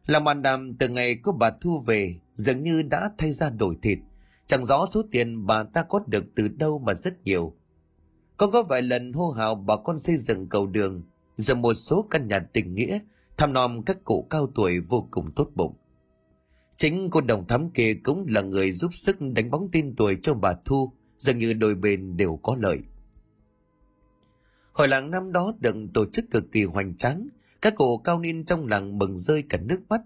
Làng 0.07 0.25
mạn 0.25 0.43
đàm 0.43 0.75
từ 0.75 0.89
ngày 0.89 1.15
có 1.15 1.33
bà 1.33 1.51
Thu 1.51 1.81
về 1.87 2.21
dường 2.35 2.63
như 2.63 2.83
đã 2.83 3.11
thay 3.19 3.33
ra 3.33 3.51
đổi 3.51 3.77
thịt, 3.83 3.99
chẳng 4.47 4.65
rõ 4.65 4.87
số 4.87 5.03
tiền 5.11 5.47
bà 5.47 5.65
ta 5.65 5.83
có 5.83 6.01
được 6.07 6.25
từ 6.35 6.49
đâu 6.49 6.79
mà 6.79 6.95
rất 6.95 7.25
nhiều. 7.25 7.55
Con 8.37 8.51
có 8.51 8.63
vài 8.63 8.83
lần 8.83 9.13
hô 9.13 9.31
hào 9.31 9.55
bà 9.55 9.77
con 9.77 9.99
xây 9.99 10.17
dựng 10.17 10.49
cầu 10.49 10.67
đường, 10.67 11.03
rồi 11.37 11.57
một 11.57 11.75
số 11.75 12.07
căn 12.11 12.29
nhà 12.29 12.39
tình 12.53 12.75
nghĩa 12.75 12.99
thăm 13.37 13.53
nom 13.53 13.83
các 13.83 14.05
cụ 14.05 14.27
cao 14.31 14.53
tuổi 14.55 14.81
vô 14.81 15.09
cùng 15.11 15.33
tốt 15.37 15.51
bụng. 15.55 15.75
Chính 16.77 17.11
cô 17.11 17.21
đồng 17.21 17.47
thắm 17.47 17.71
kia 17.71 17.95
cũng 18.05 18.27
là 18.29 18.41
người 18.41 18.73
giúp 18.73 18.95
sức 18.95 19.17
đánh 19.21 19.51
bóng 19.51 19.69
tin 19.73 19.97
tuổi 19.97 20.19
cho 20.23 20.35
bà 20.35 20.55
Thu, 20.65 20.93
dường 21.17 21.39
như 21.39 21.53
đôi 21.53 21.75
bên 21.75 22.17
đều 22.17 22.37
có 22.37 22.57
lợi. 22.61 22.79
Hội 24.81 24.89
làng 24.89 25.11
năm 25.11 25.33
đó 25.33 25.53
được 25.61 25.77
tổ 25.95 26.05
chức 26.13 26.31
cực 26.31 26.53
kỳ 26.53 26.65
hoành 26.65 26.97
tráng, 26.97 27.29
các 27.63 27.75
cụ 27.75 27.99
cao 27.99 28.21
niên 28.21 28.45
trong 28.45 28.67
làng 28.67 28.99
mừng 28.99 29.19
rơi 29.19 29.43
cả 29.49 29.59
nước 29.59 29.81
mắt. 29.89 30.01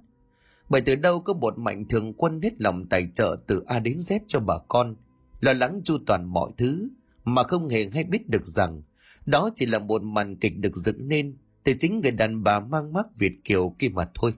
Bởi 0.69 0.81
từ 0.81 0.97
đâu 0.97 1.21
có 1.21 1.33
một 1.35 1.59
mạnh 1.59 1.85
thường 1.89 2.13
quân 2.13 2.41
hết 2.43 2.61
lòng 2.61 2.87
tài 2.89 3.09
trợ 3.15 3.37
từ 3.47 3.63
A 3.67 3.79
đến 3.79 3.97
Z 3.97 4.19
cho 4.29 4.41
bà 4.41 4.55
con, 4.69 4.97
lo 5.41 5.53
lắng 5.53 5.81
chu 5.85 5.99
toàn 6.07 6.25
mọi 6.25 6.51
thứ, 6.59 6.89
mà 7.25 7.43
không 7.43 7.69
hề 7.69 7.89
hay 7.93 8.05
biết 8.05 8.29
được 8.29 8.47
rằng 8.47 8.83
đó 9.27 9.51
chỉ 9.55 9.67
là 9.67 9.79
một 9.79 10.03
màn 10.03 10.37
kịch 10.37 10.59
được 10.59 10.77
dựng 10.77 11.09
nên 11.09 11.37
từ 11.65 11.73
chính 11.79 12.01
người 12.01 12.13
đàn 12.13 12.43
bà 12.43 12.61
mang 12.61 12.93
mác 12.93 13.17
Việt 13.17 13.45
Kiều 13.45 13.75
kia 13.79 13.89
mà 13.89 14.09
thôi. 14.15 14.35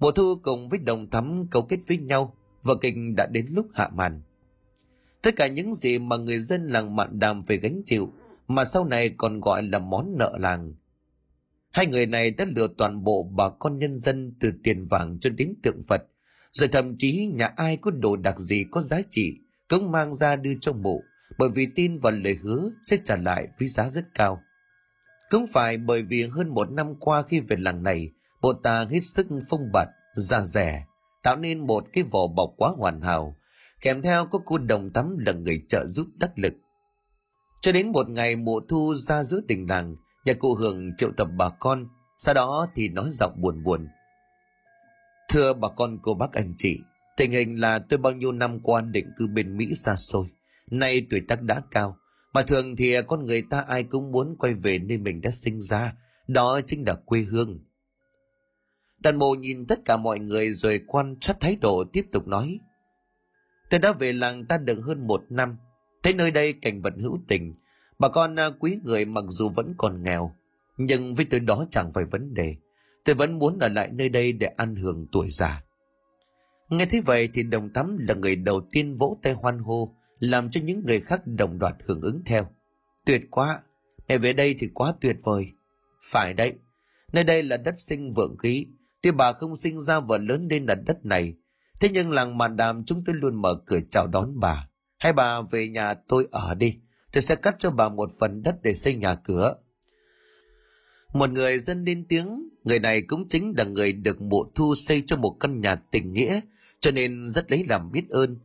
Mùa 0.00 0.10
thu 0.10 0.34
cùng 0.42 0.68
với 0.68 0.78
đồng 0.78 1.10
thắm 1.10 1.46
cấu 1.50 1.62
kết 1.62 1.78
với 1.88 1.98
nhau, 1.98 2.34
vở 2.62 2.74
kịch 2.74 2.94
đã 3.16 3.26
đến 3.26 3.46
lúc 3.50 3.66
hạ 3.74 3.88
màn. 3.94 4.22
Tất 5.22 5.36
cả 5.36 5.46
những 5.46 5.74
gì 5.74 5.98
mà 5.98 6.16
người 6.16 6.40
dân 6.40 6.66
làng 6.66 6.96
mạn 6.96 7.18
đàm 7.18 7.42
phải 7.42 7.56
gánh 7.56 7.82
chịu, 7.84 8.12
mà 8.48 8.64
sau 8.64 8.84
này 8.84 9.10
còn 9.16 9.40
gọi 9.40 9.62
là 9.62 9.78
món 9.78 10.14
nợ 10.18 10.36
làng. 10.38 10.74
Hai 11.70 11.86
người 11.86 12.06
này 12.06 12.30
đã 12.30 12.44
lừa 12.56 12.68
toàn 12.78 13.04
bộ 13.04 13.30
bà 13.36 13.48
con 13.48 13.78
nhân 13.78 13.98
dân 13.98 14.34
từ 14.40 14.52
tiền 14.62 14.86
vàng 14.86 15.18
cho 15.20 15.30
đến 15.30 15.54
tượng 15.62 15.82
Phật, 15.88 16.02
rồi 16.52 16.68
thậm 16.68 16.94
chí 16.96 17.30
nhà 17.34 17.46
ai 17.46 17.76
có 17.76 17.90
đồ 17.90 18.16
đặc 18.16 18.38
gì 18.38 18.64
có 18.70 18.80
giá 18.80 19.00
trị 19.10 19.38
cũng 19.68 19.90
mang 19.90 20.14
ra 20.14 20.36
đưa 20.36 20.52
cho 20.60 20.72
mộ, 20.72 21.00
bởi 21.38 21.48
vì 21.54 21.66
tin 21.74 21.98
vào 21.98 22.12
lời 22.12 22.38
hứa 22.42 22.70
sẽ 22.82 22.96
trả 23.04 23.16
lại 23.16 23.48
với 23.58 23.68
giá 23.68 23.90
rất 23.90 24.04
cao. 24.14 24.42
Cũng 25.30 25.46
phải 25.52 25.76
bởi 25.76 26.02
vì 26.02 26.22
hơn 26.22 26.48
một 26.48 26.70
năm 26.70 26.94
qua 27.00 27.22
khi 27.22 27.40
về 27.40 27.56
làng 27.56 27.82
này, 27.82 28.10
bộ 28.42 28.52
ta 28.52 28.86
hết 28.90 29.00
sức 29.00 29.26
phong 29.48 29.72
bạt, 29.72 29.88
ra 30.14 30.40
rẻ, 30.40 30.86
tạo 31.22 31.36
nên 31.36 31.66
một 31.66 31.84
cái 31.92 32.04
vỏ 32.04 32.26
bọc 32.26 32.50
quá 32.56 32.70
hoàn 32.76 33.00
hảo, 33.00 33.36
kèm 33.80 34.02
theo 34.02 34.26
có 34.26 34.38
cô 34.44 34.58
đồng 34.58 34.90
tắm 34.92 35.18
là 35.18 35.32
người 35.32 35.62
trợ 35.68 35.86
giúp 35.86 36.06
đắc 36.16 36.38
lực. 36.38 36.54
Cho 37.60 37.72
đến 37.72 37.92
một 37.92 38.08
ngày 38.08 38.36
mùa 38.36 38.60
thu 38.68 38.94
ra 38.94 39.22
giữa 39.22 39.40
đình 39.48 39.66
làng, 39.68 39.96
nhà 40.24 40.32
cụ 40.34 40.54
Hường 40.54 40.96
triệu 40.96 41.10
tập 41.16 41.28
bà 41.36 41.48
con, 41.48 41.88
sau 42.18 42.34
đó 42.34 42.66
thì 42.74 42.88
nói 42.88 43.10
giọng 43.12 43.40
buồn 43.40 43.62
buồn. 43.64 43.88
Thưa 45.28 45.52
bà 45.52 45.68
con 45.68 45.98
cô 46.02 46.14
bác 46.14 46.32
anh 46.32 46.54
chị, 46.56 46.80
tình 47.16 47.30
hình 47.30 47.60
là 47.60 47.78
tôi 47.78 47.98
bao 47.98 48.12
nhiêu 48.12 48.32
năm 48.32 48.60
qua 48.60 48.80
định 48.80 49.06
cư 49.16 49.28
bên 49.28 49.56
Mỹ 49.56 49.74
xa 49.74 49.96
xôi, 49.96 50.26
nay 50.70 51.06
tuổi 51.10 51.20
tác 51.28 51.42
đã 51.42 51.62
cao, 51.70 51.96
mà 52.32 52.42
thường 52.42 52.76
thì 52.76 52.94
con 53.06 53.24
người 53.24 53.42
ta 53.50 53.60
ai 53.60 53.82
cũng 53.82 54.12
muốn 54.12 54.36
quay 54.38 54.54
về 54.54 54.78
nơi 54.78 54.98
mình 54.98 55.20
đã 55.20 55.30
sinh 55.30 55.60
ra, 55.60 55.94
đó 56.28 56.60
chính 56.66 56.84
là 56.86 56.94
quê 56.94 57.20
hương. 57.20 57.58
Đàn 58.98 59.18
mộ 59.18 59.34
nhìn 59.34 59.66
tất 59.66 59.84
cả 59.84 59.96
mọi 59.96 60.18
người 60.18 60.50
rồi 60.50 60.80
quan 60.86 61.16
sát 61.20 61.36
thái 61.40 61.56
độ 61.56 61.84
tiếp 61.92 62.06
tục 62.12 62.26
nói. 62.26 62.60
Tôi 63.70 63.80
đã 63.80 63.92
về 63.92 64.12
làng 64.12 64.46
ta 64.46 64.58
được 64.58 64.78
hơn 64.86 65.06
một 65.06 65.22
năm, 65.30 65.56
thấy 66.02 66.14
nơi 66.14 66.30
đây 66.30 66.52
cảnh 66.52 66.82
vật 66.82 66.94
hữu 67.00 67.18
tình, 67.28 67.54
bà 67.98 68.08
con 68.08 68.36
à, 68.36 68.50
quý 68.58 68.78
người 68.82 69.04
mặc 69.04 69.24
dù 69.28 69.48
vẫn 69.48 69.74
còn 69.76 70.02
nghèo, 70.02 70.34
nhưng 70.76 71.14
với 71.14 71.24
tôi 71.24 71.40
đó 71.40 71.66
chẳng 71.70 71.92
phải 71.92 72.04
vấn 72.04 72.34
đề. 72.34 72.56
Tôi 73.04 73.14
vẫn 73.14 73.38
muốn 73.38 73.58
ở 73.58 73.68
lại 73.68 73.88
nơi 73.92 74.08
đây 74.08 74.32
để 74.32 74.46
ăn 74.46 74.76
hưởng 74.76 75.06
tuổi 75.12 75.30
già. 75.30 75.62
Nghe 76.68 76.86
thế 76.86 77.00
vậy 77.00 77.28
thì 77.34 77.42
đồng 77.42 77.70
tắm 77.70 77.98
là 77.98 78.14
người 78.14 78.36
đầu 78.36 78.60
tiên 78.70 78.96
vỗ 78.96 79.18
tay 79.22 79.32
hoan 79.32 79.58
hô, 79.58 79.94
làm 80.18 80.50
cho 80.50 80.60
những 80.64 80.84
người 80.84 81.00
khác 81.00 81.22
đồng 81.26 81.58
loạt 81.60 81.74
hưởng 81.86 82.00
ứng 82.00 82.22
theo. 82.24 82.48
Tuyệt 83.06 83.22
quá, 83.30 83.62
mẹ 84.08 84.18
về 84.18 84.32
đây 84.32 84.54
thì 84.58 84.68
quá 84.74 84.92
tuyệt 85.00 85.16
vời. 85.24 85.52
Phải 86.02 86.34
đấy, 86.34 86.52
nơi 87.12 87.24
đây 87.24 87.42
là 87.42 87.56
đất 87.56 87.78
sinh 87.78 88.12
vượng 88.12 88.36
khí, 88.38 88.66
tuy 89.02 89.10
bà 89.10 89.32
không 89.32 89.56
sinh 89.56 89.80
ra 89.80 90.00
và 90.00 90.18
lớn 90.18 90.48
lên 90.50 90.66
là 90.66 90.74
đất 90.74 91.04
này, 91.04 91.34
thế 91.80 91.88
nhưng 91.92 92.10
làng 92.10 92.38
màn 92.38 92.56
đàm 92.56 92.84
chúng 92.84 93.04
tôi 93.06 93.16
luôn 93.16 93.42
mở 93.42 93.54
cửa 93.66 93.78
chào 93.90 94.06
đón 94.06 94.40
bà 94.40 94.68
hai 94.98 95.12
bà 95.12 95.40
về 95.40 95.68
nhà 95.68 95.94
tôi 95.94 96.28
ở 96.30 96.54
đi, 96.54 96.76
tôi 97.12 97.22
sẽ 97.22 97.34
cắt 97.36 97.56
cho 97.58 97.70
bà 97.70 97.88
một 97.88 98.10
phần 98.18 98.42
đất 98.42 98.56
để 98.62 98.74
xây 98.74 98.94
nhà 98.94 99.14
cửa. 99.14 99.54
Một 101.12 101.30
người 101.30 101.58
dân 101.58 101.84
lên 101.84 102.04
tiếng, 102.08 102.48
người 102.64 102.78
này 102.78 103.02
cũng 103.02 103.28
chính 103.28 103.54
là 103.56 103.64
người 103.64 103.92
được 103.92 104.22
mộ 104.22 104.50
thu 104.54 104.74
xây 104.74 105.02
cho 105.06 105.16
một 105.16 105.36
căn 105.40 105.60
nhà 105.60 105.74
tình 105.74 106.12
nghĩa, 106.12 106.40
cho 106.80 106.90
nên 106.90 107.24
rất 107.26 107.50
lấy 107.50 107.64
làm 107.68 107.92
biết 107.92 108.08
ơn 108.10 108.38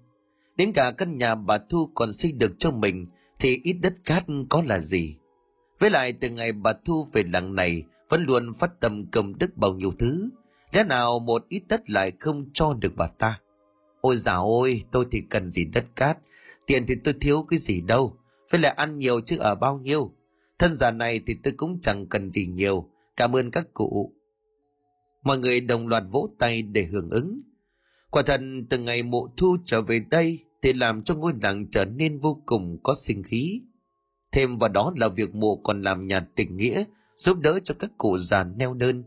Đến 0.56 0.72
cả 0.74 0.92
căn 0.92 1.18
nhà 1.18 1.36
bà 1.36 1.58
Thu 1.58 1.90
còn 1.94 2.14
xây 2.14 2.32
được 2.32 2.54
cho 2.58 2.72
mình 2.72 3.08
thì 3.40 3.60
ít 3.64 3.74
đất 3.74 3.94
cát 4.06 4.24
có 4.50 4.64
là 4.68 4.80
gì. 4.80 5.16
Với 5.80 5.90
lại 5.90 6.14
từ 6.14 6.30
ngày 6.30 6.52
bà 6.52 6.74
Thu 6.86 7.06
về 7.14 7.24
làng 7.34 7.56
này 7.56 7.84
vẫn 8.10 8.26
luôn 8.26 8.54
phát 8.54 8.80
tâm 8.80 9.06
cầm 9.12 9.38
đức 9.38 9.58
bao 9.58 9.74
nhiêu 9.74 9.94
thứ. 10.00 10.30
Lẽ 10.74 10.84
nào 10.84 11.20
một 11.20 11.46
ít 11.50 11.64
đất 11.68 11.90
lại 11.90 12.12
không 12.20 12.46
cho 12.54 12.74
được 12.74 12.94
bà 12.96 13.08
ta? 13.08 13.40
Ôi 14.02 14.18
dào 14.18 14.46
ôi, 14.46 14.84
tôi 14.92 15.06
thì 15.12 15.22
cần 15.30 15.52
gì 15.52 15.66
đất 15.66 15.86
cát. 15.96 16.18
Tiền 16.68 16.86
thì 16.88 16.96
tôi 17.04 17.14
thiếu 17.22 17.46
cái 17.50 17.60
gì 17.60 17.82
đâu. 17.82 18.18
Phải 18.50 18.60
lại 18.60 18.72
ăn 18.72 18.98
nhiều 18.98 19.22
chứ 19.22 19.38
ở 19.38 19.56
bao 19.56 19.80
nhiêu. 19.80 20.12
Thân 20.60 20.76
già 20.76 20.92
này 20.92 21.22
thì 21.28 21.36
tôi 21.44 21.54
cũng 21.58 21.82
chẳng 21.82 22.08
cần 22.08 22.32
gì 22.32 22.48
nhiều. 22.48 22.90
Cảm 23.18 23.36
ơn 23.36 23.52
các 23.52 23.74
cụ. 23.74 24.14
Mọi 25.24 25.38
người 25.38 25.62
đồng 25.62 25.88
loạt 25.88 26.04
vỗ 26.12 26.30
tay 26.40 26.62
để 26.62 26.84
hưởng 26.84 27.10
ứng. 27.10 27.42
Quả 28.10 28.24
thật 28.26 28.42
từ 28.70 28.78
ngày 28.78 29.04
mộ 29.04 29.28
thu 29.38 29.58
trở 29.66 29.82
về 29.82 30.00
đây 30.00 30.40
thì 30.62 30.74
làm 30.74 31.04
cho 31.04 31.16
ngôi 31.16 31.34
làng 31.42 31.70
trở 31.70 31.86
nên 31.86 32.20
vô 32.20 32.42
cùng 32.46 32.80
có 32.84 32.96
sinh 32.96 33.24
khí. 33.24 33.62
Thêm 34.32 34.58
vào 34.58 34.70
đó 34.70 34.94
là 34.96 35.08
việc 35.08 35.36
mộ 35.36 35.56
còn 35.56 35.82
làm 35.82 36.08
nhà 36.08 36.20
tình 36.36 36.58
nghĩa, 36.58 36.84
giúp 37.16 37.40
đỡ 37.40 37.60
cho 37.64 37.76
các 37.80 37.92
cụ 37.98 38.18
già 38.18 38.44
neo 38.44 38.74
đơn, 38.74 39.04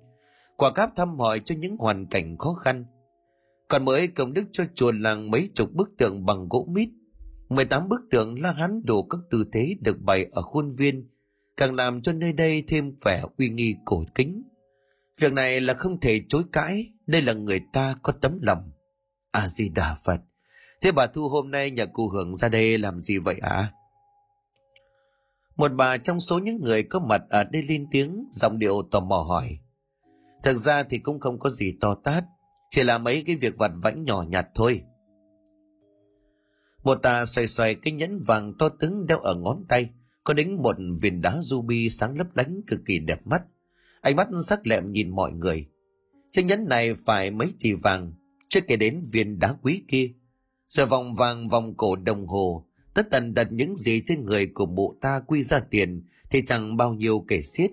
quả 0.57 0.71
cáp 0.71 0.97
thăm 0.97 1.19
hỏi 1.19 1.41
cho 1.45 1.55
những 1.59 1.77
hoàn 1.77 2.07
cảnh 2.07 2.39
khó 2.39 2.55
khăn. 2.55 2.85
Còn 3.69 3.85
mới 3.85 4.09
công 4.09 4.33
đức 4.33 4.45
cho 4.53 4.65
chùa 4.75 4.93
làng 4.93 5.31
mấy 5.31 5.51
chục 5.55 5.73
bức 5.73 5.91
tượng 5.99 6.27
bằng 6.27 6.49
gỗ 6.51 6.69
mít, 6.71 6.89
18 7.49 7.89
bức 7.89 8.01
tượng 8.11 8.43
la 8.43 8.53
hán 8.53 8.83
đủ 8.85 9.03
các 9.03 9.19
tư 9.31 9.45
thế 9.53 9.75
được 9.81 10.01
bày 10.01 10.27
ở 10.33 10.43
khuôn 10.43 10.75
viên, 10.75 11.09
càng 11.57 11.75
làm 11.75 12.03
cho 12.03 12.13
nơi 12.13 12.33
đây 12.33 12.65
thêm 12.69 12.95
vẻ 13.05 13.23
uy 13.39 13.51
nghi 13.51 13.75
cổ 13.85 14.05
kính. 14.15 14.43
Việc 15.19 15.33
này 15.33 15.61
là 15.61 15.75
không 15.75 16.01
thể 16.01 16.21
chối 16.29 16.43
cãi, 16.53 16.93
đây 17.07 17.23
là 17.23 17.33
người 17.33 17.61
ta 17.73 17.95
có 18.03 18.13
tấm 18.13 18.39
lòng. 18.43 18.73
A-di-đà 19.31 19.97
Phật. 20.05 20.21
Thế 20.81 20.93
bà 20.93 21.07
Thu 21.07 21.29
hôm 21.29 21.51
nay 21.51 21.71
nhà 21.71 21.85
cụ 21.85 22.09
Hưởng 22.09 22.35
ra 22.35 22.49
đây 22.49 22.79
làm 22.79 23.01
gì 23.01 23.19
vậy 23.19 23.39
ạ? 23.43 23.51
À? 23.51 23.73
Một 25.57 25.73
bà 25.73 25.97
trong 25.97 26.21
số 26.21 26.39
những 26.39 26.61
người 26.61 26.83
có 26.83 26.99
mặt 26.99 27.23
ở 27.31 27.45
đây 27.45 27.63
lên 27.63 27.87
tiếng, 27.91 28.29
giọng 28.33 28.59
điệu 28.59 28.83
tò 28.91 29.01
mò 29.01 29.17
hỏi. 29.17 29.59
Thực 30.43 30.57
ra 30.57 30.83
thì 30.83 30.99
cũng 30.99 31.21
không 31.21 31.39
có 31.39 31.51
gì 31.51 31.73
to 31.81 31.95
tát, 32.05 32.25
chỉ 32.71 32.83
là 32.83 32.99
mấy 32.99 33.23
cái 33.27 33.37
việc 33.37 33.57
vặt 33.59 33.71
vãnh 33.83 34.05
nhỏ 34.05 34.25
nhặt 34.29 34.47
thôi. 34.55 34.83
Một 36.87 36.95
tà 37.03 37.27
xoay 37.27 37.49
xoay 37.49 37.75
cái 37.75 37.93
nhẫn 37.93 38.21
vàng 38.21 38.55
to 38.59 38.69
tướng 38.69 39.07
đeo 39.07 39.19
ở 39.19 39.35
ngón 39.35 39.65
tay, 39.69 39.91
có 40.25 40.35
đính 40.35 40.63
một 40.63 40.77
viên 41.01 41.21
đá 41.21 41.41
ruby 41.43 41.91
sáng 41.91 42.19
lấp 42.19 42.27
lánh 42.37 42.61
cực 42.67 42.81
kỳ 42.87 42.99
đẹp 42.99 43.27
mắt. 43.27 43.43
Ánh 44.01 44.17
mắt 44.17 44.29
sắc 44.45 44.67
lẹm 44.67 44.93
nhìn 44.93 45.11
mọi 45.11 45.33
người. 45.33 45.67
Chiếc 46.31 46.43
nhẫn 46.43 46.69
này 46.69 46.95
phải 46.95 47.31
mấy 47.31 47.53
chỉ 47.59 47.73
vàng, 47.73 48.13
chưa 48.49 48.61
kể 48.61 48.77
đến 48.77 49.07
viên 49.13 49.39
đá 49.39 49.53
quý 49.63 49.83
kia. 49.89 50.11
Rồi 50.69 50.87
vòng 50.87 51.15
vàng 51.15 51.49
vòng 51.49 51.77
cổ 51.77 51.97
đồng 51.97 52.27
hồ, 52.27 52.67
tất 52.95 53.11
tần 53.11 53.35
tật 53.35 53.53
những 53.53 53.77
gì 53.77 54.03
trên 54.05 54.25
người 54.25 54.47
của 54.47 54.67
mụ 54.67 54.95
ta 55.01 55.21
quy 55.27 55.43
ra 55.43 55.61
tiền 55.61 56.03
thì 56.31 56.43
chẳng 56.43 56.77
bao 56.77 56.95
nhiêu 56.95 57.25
kể 57.29 57.43
xiết. 57.43 57.71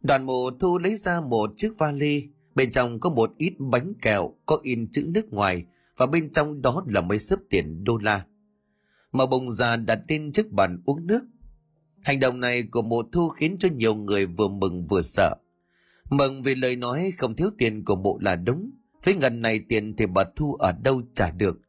Đoàn 0.00 0.26
mộ 0.26 0.50
thu 0.60 0.78
lấy 0.78 0.96
ra 0.96 1.20
một 1.20 1.50
chiếc 1.56 1.72
vali, 1.78 2.22
bên 2.54 2.70
trong 2.70 3.00
có 3.00 3.10
một 3.10 3.30
ít 3.38 3.52
bánh 3.58 3.92
kẹo 4.02 4.34
có 4.46 4.58
in 4.62 4.90
chữ 4.92 5.06
nước 5.14 5.32
ngoài 5.32 5.64
và 5.98 6.06
bên 6.06 6.30
trong 6.30 6.62
đó 6.62 6.84
là 6.86 7.00
mấy 7.00 7.18
sấp 7.18 7.38
tiền 7.50 7.84
đô 7.84 7.98
la. 7.98 8.24
mà 9.12 9.26
bông 9.26 9.50
già 9.50 9.76
đặt 9.76 9.98
lên 10.08 10.32
trước 10.32 10.50
bàn 10.50 10.82
uống 10.86 11.06
nước. 11.06 11.20
Hành 12.02 12.20
động 12.20 12.40
này 12.40 12.62
của 12.62 12.82
mộ 12.82 13.02
thu 13.12 13.28
khiến 13.28 13.56
cho 13.60 13.68
nhiều 13.76 13.94
người 13.94 14.26
vừa 14.26 14.48
mừng 14.48 14.86
vừa 14.86 15.02
sợ. 15.02 15.34
Mừng 16.10 16.42
vì 16.42 16.54
lời 16.54 16.76
nói 16.76 17.12
không 17.18 17.36
thiếu 17.36 17.50
tiền 17.58 17.84
của 17.84 17.96
mộ 17.96 18.18
là 18.20 18.36
đúng. 18.36 18.70
Với 19.04 19.14
ngần 19.14 19.42
này 19.42 19.60
tiền 19.68 19.96
thì 19.96 20.06
bà 20.06 20.24
Thu 20.36 20.54
ở 20.54 20.72
đâu 20.72 21.02
trả 21.14 21.30
được. 21.30 21.60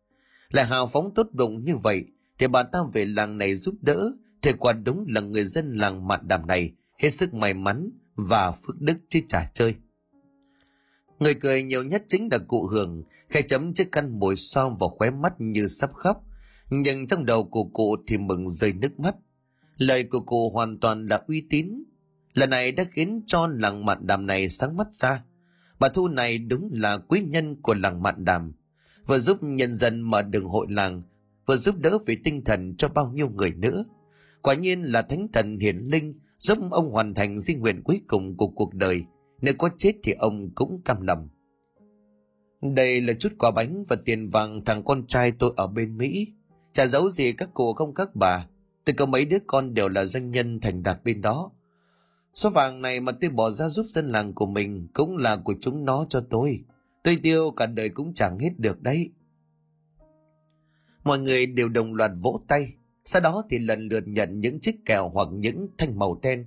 Lại 0.49 0.65
hào 0.65 0.87
phóng 0.87 1.13
tốt 1.15 1.27
bụng 1.33 1.63
như 1.65 1.77
vậy 1.77 2.05
thì 2.37 2.47
bà 2.47 2.63
ta 2.63 2.79
về 2.93 3.05
làng 3.05 3.37
này 3.37 3.55
giúp 3.55 3.75
đỡ 3.81 4.11
thì 4.41 4.51
quả 4.59 4.73
đúng 4.73 5.05
là 5.07 5.21
người 5.21 5.43
dân 5.43 5.73
làng 5.73 6.07
mạn 6.07 6.27
đàm 6.27 6.47
này 6.47 6.73
hết 6.97 7.09
sức 7.09 7.33
may 7.33 7.53
mắn 7.53 7.89
và 8.15 8.51
phước 8.51 8.81
đức 8.81 8.97
chứ 9.09 9.19
trả 9.27 9.45
chơi. 9.53 9.75
Người 11.19 11.33
cười 11.33 11.63
nhiều 11.63 11.83
nhất 11.83 12.03
chính 12.07 12.29
là 12.31 12.37
cụ 12.47 12.67
Hường, 12.71 13.03
khe 13.29 13.41
chấm 13.41 13.73
chiếc 13.73 13.91
khăn 13.91 14.19
mồi 14.19 14.35
son 14.35 14.75
vào 14.79 14.89
khóe 14.89 15.09
mắt 15.09 15.33
như 15.37 15.67
sắp 15.67 15.93
khóc. 15.93 16.23
Nhưng 16.69 17.07
trong 17.07 17.25
đầu 17.25 17.43
của 17.43 17.63
cụ 17.63 17.95
thì 18.07 18.17
mừng 18.17 18.49
rơi 18.49 18.73
nước 18.73 18.99
mắt. 18.99 19.15
Lời 19.77 20.03
của 20.03 20.19
cụ 20.19 20.49
hoàn 20.49 20.79
toàn 20.79 21.05
là 21.05 21.21
uy 21.27 21.43
tín. 21.49 21.83
Lần 22.33 22.49
này 22.49 22.71
đã 22.71 22.83
khiến 22.91 23.21
cho 23.27 23.47
làng 23.47 23.85
mạn 23.85 24.07
đàm 24.07 24.25
này 24.25 24.49
sáng 24.49 24.77
mắt 24.77 24.87
ra. 24.91 25.23
Bà 25.79 25.89
Thu 25.89 26.07
này 26.07 26.37
đúng 26.37 26.69
là 26.73 26.97
quý 26.97 27.21
nhân 27.27 27.61
của 27.61 27.73
làng 27.73 28.03
mạn 28.03 28.25
đàm. 28.25 28.53
Vừa 29.07 29.19
giúp 29.19 29.37
nhân 29.43 29.75
dân 29.75 30.01
mở 30.01 30.21
đường 30.21 30.45
hội 30.45 30.67
làng, 30.69 31.03
vừa 31.45 31.57
giúp 31.57 31.75
đỡ 31.77 31.97
về 32.05 32.17
tinh 32.23 32.43
thần 32.43 32.75
cho 32.77 32.87
bao 32.87 33.11
nhiêu 33.13 33.29
người 33.29 33.53
nữa. 33.53 33.83
Quả 34.41 34.53
nhiên 34.53 34.81
là 34.81 35.01
thánh 35.01 35.27
thần 35.33 35.59
hiển 35.59 35.77
linh 35.77 36.19
giúp 36.37 36.57
ông 36.71 36.91
hoàn 36.91 37.13
thành 37.13 37.39
di 37.39 37.55
nguyện 37.55 37.81
cuối 37.83 38.01
cùng 38.07 38.37
của 38.37 38.47
cuộc 38.47 38.73
đời. 38.73 39.03
Nếu 39.41 39.53
có 39.57 39.69
chết 39.77 39.93
thì 40.03 40.11
ông 40.11 40.49
cũng 40.55 40.81
cam 40.85 41.01
lòng. 41.01 41.29
Đây 42.61 43.01
là 43.01 43.13
chút 43.13 43.33
quà 43.37 43.51
bánh 43.51 43.83
và 43.87 43.95
tiền 44.05 44.29
vàng 44.29 44.65
thằng 44.65 44.83
con 44.83 45.07
trai 45.07 45.31
tôi 45.31 45.53
ở 45.55 45.67
bên 45.67 45.97
Mỹ. 45.97 46.27
Chả 46.73 46.85
giấu 46.85 47.09
gì 47.09 47.33
các 47.33 47.49
cô 47.53 47.73
không 47.73 47.93
các 47.93 48.15
bà. 48.15 48.47
Tôi 48.85 48.93
có 48.93 49.05
mấy 49.05 49.25
đứa 49.25 49.37
con 49.47 49.73
đều 49.73 49.89
là 49.89 50.05
doanh 50.05 50.31
nhân 50.31 50.59
thành 50.59 50.83
đạt 50.83 51.03
bên 51.03 51.21
đó. 51.21 51.51
Số 52.33 52.49
vàng 52.49 52.81
này 52.81 52.99
mà 52.99 53.11
tôi 53.11 53.29
bỏ 53.29 53.51
ra 53.51 53.69
giúp 53.69 53.85
dân 53.85 54.07
làng 54.07 54.33
của 54.33 54.45
mình 54.45 54.87
cũng 54.93 55.17
là 55.17 55.37
của 55.37 55.53
chúng 55.61 55.85
nó 55.85 56.05
cho 56.09 56.25
tôi. 56.29 56.63
Tôi 57.03 57.19
tiêu 57.23 57.51
cả 57.51 57.65
đời 57.65 57.89
cũng 57.89 58.13
chẳng 58.13 58.39
hết 58.39 58.49
được 58.57 58.81
đấy. 58.81 59.09
Mọi 61.03 61.19
người 61.19 61.45
đều 61.45 61.69
đồng 61.69 61.93
loạt 61.93 62.11
vỗ 62.21 62.41
tay. 62.47 62.73
Sau 63.05 63.21
đó 63.21 63.43
thì 63.49 63.59
lần 63.59 63.87
lượt 63.87 64.03
nhận 64.07 64.39
những 64.39 64.59
chiếc 64.59 64.75
kẹo 64.85 65.09
hoặc 65.09 65.27
những 65.31 65.67
thanh 65.77 65.99
màu 65.99 66.19
đen. 66.21 66.45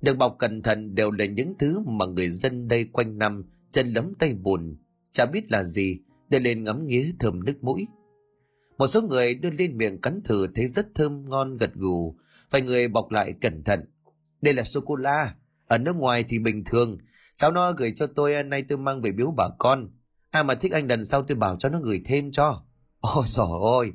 Được 0.00 0.18
bọc 0.18 0.36
cẩn 0.38 0.62
thận 0.62 0.94
đều 0.94 1.10
là 1.10 1.24
những 1.24 1.54
thứ 1.58 1.80
mà 1.86 2.06
người 2.06 2.30
dân 2.30 2.68
đây 2.68 2.84
quanh 2.84 3.18
năm 3.18 3.44
chân 3.70 3.88
lấm 3.88 4.14
tay 4.18 4.34
bùn. 4.34 4.76
Chả 5.18 5.26
biết 5.26 5.50
là 5.50 5.64
gì, 5.64 5.98
để 6.28 6.38
lên 6.38 6.64
ngắm 6.64 6.86
nghía 6.86 7.12
thơm 7.18 7.44
nước 7.44 7.64
mũi. 7.64 7.86
Một 8.78 8.86
số 8.86 9.02
người 9.02 9.34
đưa 9.34 9.50
lên 9.50 9.76
miệng 9.76 10.00
cắn 10.00 10.20
thử 10.24 10.46
thấy 10.54 10.66
rất 10.66 10.86
thơm 10.94 11.30
ngon 11.30 11.56
gật 11.56 11.74
gù, 11.74 12.16
vài 12.50 12.62
người 12.62 12.88
bọc 12.88 13.10
lại 13.10 13.34
cẩn 13.40 13.64
thận. 13.64 13.80
Đây 14.40 14.54
là 14.54 14.62
sô-cô-la, 14.62 15.34
ở 15.66 15.78
nước 15.78 15.96
ngoài 15.96 16.24
thì 16.28 16.38
bình 16.38 16.64
thường, 16.64 16.98
cháu 17.36 17.52
nó 17.52 17.72
gửi 17.72 17.92
cho 17.96 18.06
tôi 18.06 18.34
à, 18.34 18.42
nay 18.42 18.64
tôi 18.68 18.78
mang 18.78 19.02
về 19.02 19.12
biếu 19.12 19.30
bà 19.30 19.48
con. 19.58 19.90
Ai 20.30 20.44
mà 20.44 20.54
thích 20.54 20.72
anh 20.72 20.88
lần 20.88 21.04
sau 21.04 21.22
tôi 21.22 21.36
bảo 21.36 21.56
cho 21.56 21.68
nó 21.68 21.80
gửi 21.80 22.02
thêm 22.04 22.32
cho. 22.32 22.64
Ôi 23.00 23.24
trời 23.28 23.46
ơi, 23.78 23.92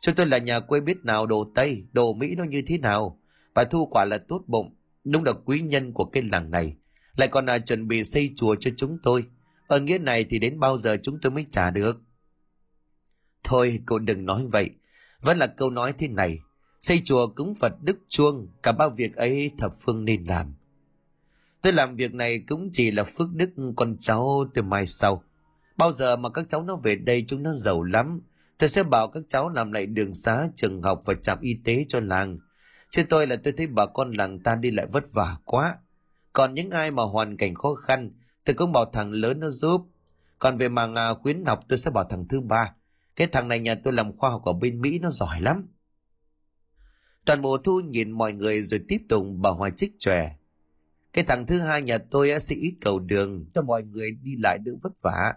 cho 0.00 0.12
tôi 0.16 0.26
là 0.26 0.38
nhà 0.38 0.60
quê 0.60 0.80
biết 0.80 1.04
nào 1.04 1.26
đồ 1.26 1.52
Tây, 1.54 1.86
đồ 1.92 2.14
Mỹ 2.14 2.34
nó 2.34 2.44
như 2.44 2.62
thế 2.66 2.78
nào. 2.78 3.20
Bà 3.54 3.64
Thu 3.64 3.86
quả 3.86 4.04
là 4.04 4.18
tốt 4.28 4.42
bụng, 4.46 4.76
đúng 5.04 5.24
là 5.24 5.32
quý 5.32 5.60
nhân 5.60 5.92
của 5.92 6.04
cái 6.04 6.22
làng 6.22 6.50
này. 6.50 6.76
Lại 7.16 7.28
còn 7.28 7.46
là 7.46 7.58
chuẩn 7.58 7.88
bị 7.88 8.04
xây 8.04 8.32
chùa 8.36 8.54
cho 8.60 8.70
chúng 8.76 8.98
tôi 9.02 9.24
ở 9.70 9.80
nghĩa 9.80 9.98
này 9.98 10.24
thì 10.24 10.38
đến 10.38 10.60
bao 10.60 10.78
giờ 10.78 10.96
chúng 11.02 11.18
tôi 11.22 11.32
mới 11.32 11.46
trả 11.50 11.70
được. 11.70 12.00
Thôi 13.44 13.80
cậu 13.86 13.98
đừng 13.98 14.26
nói 14.26 14.46
vậy. 14.52 14.70
Vẫn 15.20 15.38
là 15.38 15.46
câu 15.46 15.70
nói 15.70 15.92
thế 15.98 16.08
này. 16.08 16.38
Xây 16.80 17.02
chùa 17.04 17.26
cúng 17.26 17.54
Phật 17.54 17.72
Đức 17.82 17.98
Chuông, 18.08 18.48
cả 18.62 18.72
ba 18.72 18.88
việc 18.88 19.16
ấy 19.16 19.50
thập 19.58 19.74
phương 19.78 20.04
nên 20.04 20.24
làm. 20.24 20.54
Tôi 21.62 21.72
làm 21.72 21.96
việc 21.96 22.14
này 22.14 22.38
cũng 22.48 22.70
chỉ 22.72 22.90
là 22.90 23.04
phước 23.04 23.28
đức 23.34 23.50
con 23.76 23.96
cháu 24.00 24.44
từ 24.54 24.62
mai 24.62 24.86
sau. 24.86 25.24
Bao 25.76 25.92
giờ 25.92 26.16
mà 26.16 26.28
các 26.28 26.44
cháu 26.48 26.62
nó 26.62 26.76
về 26.76 26.94
đây 26.94 27.24
chúng 27.28 27.42
nó 27.42 27.54
giàu 27.54 27.82
lắm. 27.82 28.20
Tôi 28.58 28.68
sẽ 28.68 28.82
bảo 28.82 29.08
các 29.08 29.22
cháu 29.28 29.48
làm 29.48 29.72
lại 29.72 29.86
đường 29.86 30.14
xá, 30.14 30.48
trường 30.54 30.82
học 30.82 31.02
và 31.04 31.14
trạm 31.14 31.40
y 31.40 31.54
tế 31.64 31.84
cho 31.88 32.00
làng. 32.00 32.38
Chứ 32.90 33.02
tôi 33.08 33.26
là 33.26 33.36
tôi 33.36 33.52
thấy 33.52 33.66
bà 33.66 33.86
con 33.86 34.12
làng 34.12 34.38
ta 34.38 34.56
đi 34.56 34.70
lại 34.70 34.86
vất 34.86 35.12
vả 35.12 35.36
quá. 35.44 35.76
Còn 36.32 36.54
những 36.54 36.70
ai 36.70 36.90
mà 36.90 37.02
hoàn 37.02 37.36
cảnh 37.36 37.54
khó 37.54 37.74
khăn, 37.74 38.10
tôi 38.50 38.54
cũng 38.54 38.72
bảo 38.72 38.84
thằng 38.84 39.10
lớn 39.10 39.40
nó 39.40 39.50
giúp. 39.50 39.86
Còn 40.38 40.56
về 40.56 40.68
màng 40.68 40.94
à, 40.94 41.14
khuyến 41.14 41.44
học 41.44 41.64
tôi 41.68 41.78
sẽ 41.78 41.90
bảo 41.90 42.04
thằng 42.04 42.28
thứ 42.28 42.40
ba. 42.40 42.74
Cái 43.16 43.26
thằng 43.26 43.48
này 43.48 43.60
nhà 43.60 43.74
tôi 43.74 43.92
làm 43.92 44.16
khoa 44.16 44.30
học 44.30 44.44
ở 44.44 44.52
bên 44.52 44.80
Mỹ 44.80 44.98
nó 44.98 45.10
giỏi 45.10 45.40
lắm. 45.40 45.68
Toàn 47.24 47.42
bộ 47.42 47.58
thu 47.58 47.80
nhìn 47.80 48.10
mọi 48.10 48.32
người 48.32 48.62
rồi 48.62 48.80
tiếp 48.88 48.98
tục 49.08 49.26
bà 49.36 49.50
hoài 49.50 49.70
trích 49.76 49.92
tròe. 49.98 50.36
Cái 51.12 51.24
thằng 51.24 51.46
thứ 51.46 51.60
hai 51.60 51.82
nhà 51.82 51.98
tôi 51.98 52.40
sẽ 52.40 52.54
ít 52.54 52.74
cầu 52.80 52.98
đường 52.98 53.44
cho 53.54 53.62
mọi 53.62 53.82
người 53.82 54.10
đi 54.22 54.30
lại 54.38 54.58
đỡ 54.64 54.72
vất 54.82 54.92
vả. 55.02 55.34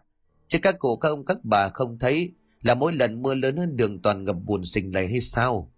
Chứ 0.48 0.60
các 0.62 0.80
cụ 0.80 0.96
các 0.96 1.10
ông 1.10 1.26
các 1.26 1.38
bà 1.44 1.70
không 1.70 2.00
thấy 2.00 2.32
là 2.62 2.76
mỗi 2.76 2.94
lần 2.94 3.22
mưa 3.22 3.36
lớn 3.36 3.58
hơn 3.58 3.78
đường 3.78 4.02
toàn 4.02 4.24
ngập 4.24 4.36
buồn 4.46 4.64
sình 4.66 4.94
lầy 4.94 5.08
hay 5.08 5.22
sao? 5.22 5.72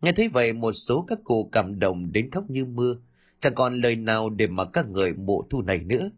Nghe 0.00 0.12
thấy 0.12 0.28
vậy 0.28 0.52
một 0.52 0.72
số 0.72 1.04
các 1.08 1.18
cụ 1.24 1.48
cảm 1.52 1.78
động 1.78 2.12
đến 2.12 2.30
khóc 2.30 2.44
như 2.50 2.64
mưa, 2.64 2.96
chẳng 3.38 3.54
còn 3.54 3.74
lời 3.74 3.96
nào 3.96 4.30
để 4.30 4.46
mà 4.46 4.64
các 4.64 4.88
người 4.88 5.14
mộ 5.14 5.46
thu 5.50 5.62
này 5.62 5.78
nữa. 5.78 6.10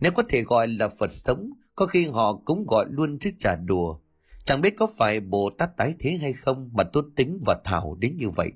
Nếu 0.00 0.12
có 0.12 0.22
thể 0.28 0.42
gọi 0.42 0.68
là 0.68 0.88
Phật 0.88 1.12
sống, 1.12 1.52
có 1.74 1.86
khi 1.86 2.06
họ 2.06 2.32
cũng 2.44 2.66
gọi 2.66 2.86
luôn 2.90 3.18
chứ 3.18 3.30
trả 3.38 3.56
đùa. 3.56 3.98
Chẳng 4.44 4.60
biết 4.60 4.74
có 4.76 4.86
phải 4.98 5.20
Bồ 5.20 5.50
Tát 5.58 5.76
tái 5.76 5.94
thế 5.98 6.18
hay 6.22 6.32
không 6.32 6.70
mà 6.72 6.84
tốt 6.84 7.04
tính 7.16 7.40
và 7.46 7.60
thảo 7.64 7.96
đến 8.00 8.16
như 8.16 8.30
vậy. 8.30 8.52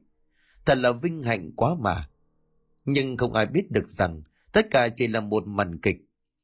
Thật 0.64 0.78
là 0.78 0.92
vinh 0.92 1.20
hạnh 1.20 1.52
quá 1.56 1.74
mà. 1.78 2.08
Nhưng 2.84 3.16
không 3.16 3.32
ai 3.32 3.46
biết 3.46 3.70
được 3.70 3.90
rằng 3.90 4.22
tất 4.52 4.66
cả 4.70 4.88
chỉ 4.88 5.06
là 5.06 5.20
một 5.20 5.46
màn 5.46 5.78
kịch. 5.78 5.96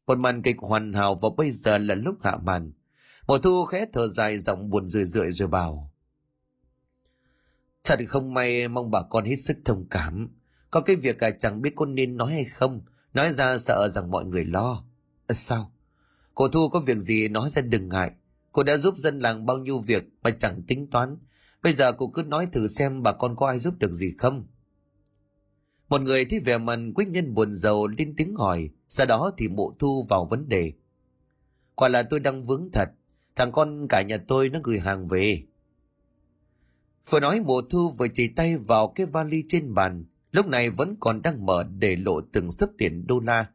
Một 0.06 0.18
màn 0.18 0.42
kịch 0.42 0.56
hoàn 0.58 0.92
hảo 0.92 1.14
và 1.14 1.28
bây 1.36 1.50
giờ 1.50 1.78
là 1.78 1.94
lúc 1.94 2.14
hạ 2.22 2.36
màn. 2.36 2.72
mộ 3.26 3.38
thu 3.38 3.64
khẽ 3.64 3.86
thở 3.92 4.08
dài 4.08 4.38
giọng 4.38 4.70
buồn 4.70 4.88
rười 4.88 5.04
rượi 5.04 5.32
rồi 5.32 5.48
bảo. 5.48 5.92
Thật 7.84 8.00
không 8.08 8.34
may 8.34 8.68
mong 8.68 8.90
bà 8.90 9.02
con 9.02 9.24
hết 9.24 9.36
sức 9.36 9.56
thông 9.64 9.86
cảm. 9.90 10.28
Có 10.72 10.80
cái 10.80 10.96
việc 10.96 11.24
à, 11.24 11.30
chẳng 11.30 11.62
biết 11.62 11.72
con 11.76 11.94
nên 11.94 12.16
nói 12.16 12.32
hay 12.32 12.44
không. 12.44 12.80
Nói 13.14 13.32
ra 13.32 13.58
sợ 13.58 13.88
rằng 13.88 14.10
mọi 14.10 14.24
người 14.24 14.44
lo. 14.44 14.84
À, 15.26 15.34
sao? 15.34 15.72
Cô 16.34 16.48
Thu 16.48 16.68
có 16.68 16.80
việc 16.80 16.98
gì 16.98 17.28
nói 17.28 17.50
ra 17.50 17.62
đừng 17.62 17.88
ngại. 17.88 18.10
Cô 18.52 18.62
đã 18.62 18.76
giúp 18.76 18.96
dân 18.96 19.18
làng 19.18 19.46
bao 19.46 19.58
nhiêu 19.58 19.78
việc 19.78 20.04
mà 20.22 20.30
chẳng 20.30 20.62
tính 20.62 20.90
toán. 20.90 21.18
Bây 21.62 21.72
giờ 21.72 21.92
cô 21.92 22.08
cứ 22.08 22.22
nói 22.22 22.46
thử 22.52 22.68
xem 22.68 23.02
bà 23.02 23.12
con 23.12 23.36
có 23.36 23.46
ai 23.46 23.58
giúp 23.58 23.74
được 23.78 23.92
gì 23.92 24.14
không. 24.18 24.46
Một 25.88 26.00
người 26.00 26.24
thấy 26.24 26.40
vẻ 26.40 26.58
mặt 26.58 26.78
quý 26.94 27.04
nhân 27.08 27.34
buồn 27.34 27.54
giàu 27.54 27.86
lên 27.86 28.14
tiếng 28.16 28.34
hỏi, 28.34 28.70
sau 28.88 29.06
đó 29.06 29.32
thì 29.38 29.48
mộ 29.48 29.74
thu 29.78 30.06
vào 30.08 30.24
vấn 30.24 30.48
đề. 30.48 30.72
Quả 31.74 31.88
là 31.88 32.02
tôi 32.02 32.20
đang 32.20 32.46
vướng 32.46 32.68
thật, 32.72 32.88
thằng 33.36 33.52
con 33.52 33.88
cả 33.88 34.02
nhà 34.02 34.16
tôi 34.28 34.48
nó 34.48 34.60
gửi 34.62 34.78
hàng 34.78 35.08
về. 35.08 35.42
Vừa 37.10 37.20
nói 37.20 37.40
mộ 37.40 37.60
thu 37.70 37.90
vừa 37.90 38.08
chỉ 38.14 38.28
tay 38.28 38.56
vào 38.56 38.88
cái 38.88 39.06
vali 39.06 39.44
trên 39.48 39.74
bàn, 39.74 40.04
lúc 40.32 40.46
này 40.46 40.70
vẫn 40.70 40.96
còn 41.00 41.22
đang 41.22 41.46
mở 41.46 41.64
để 41.78 41.96
lộ 41.96 42.20
từng 42.20 42.50
sấp 42.50 42.70
tiền 42.78 43.06
đô 43.06 43.20
la. 43.20 43.46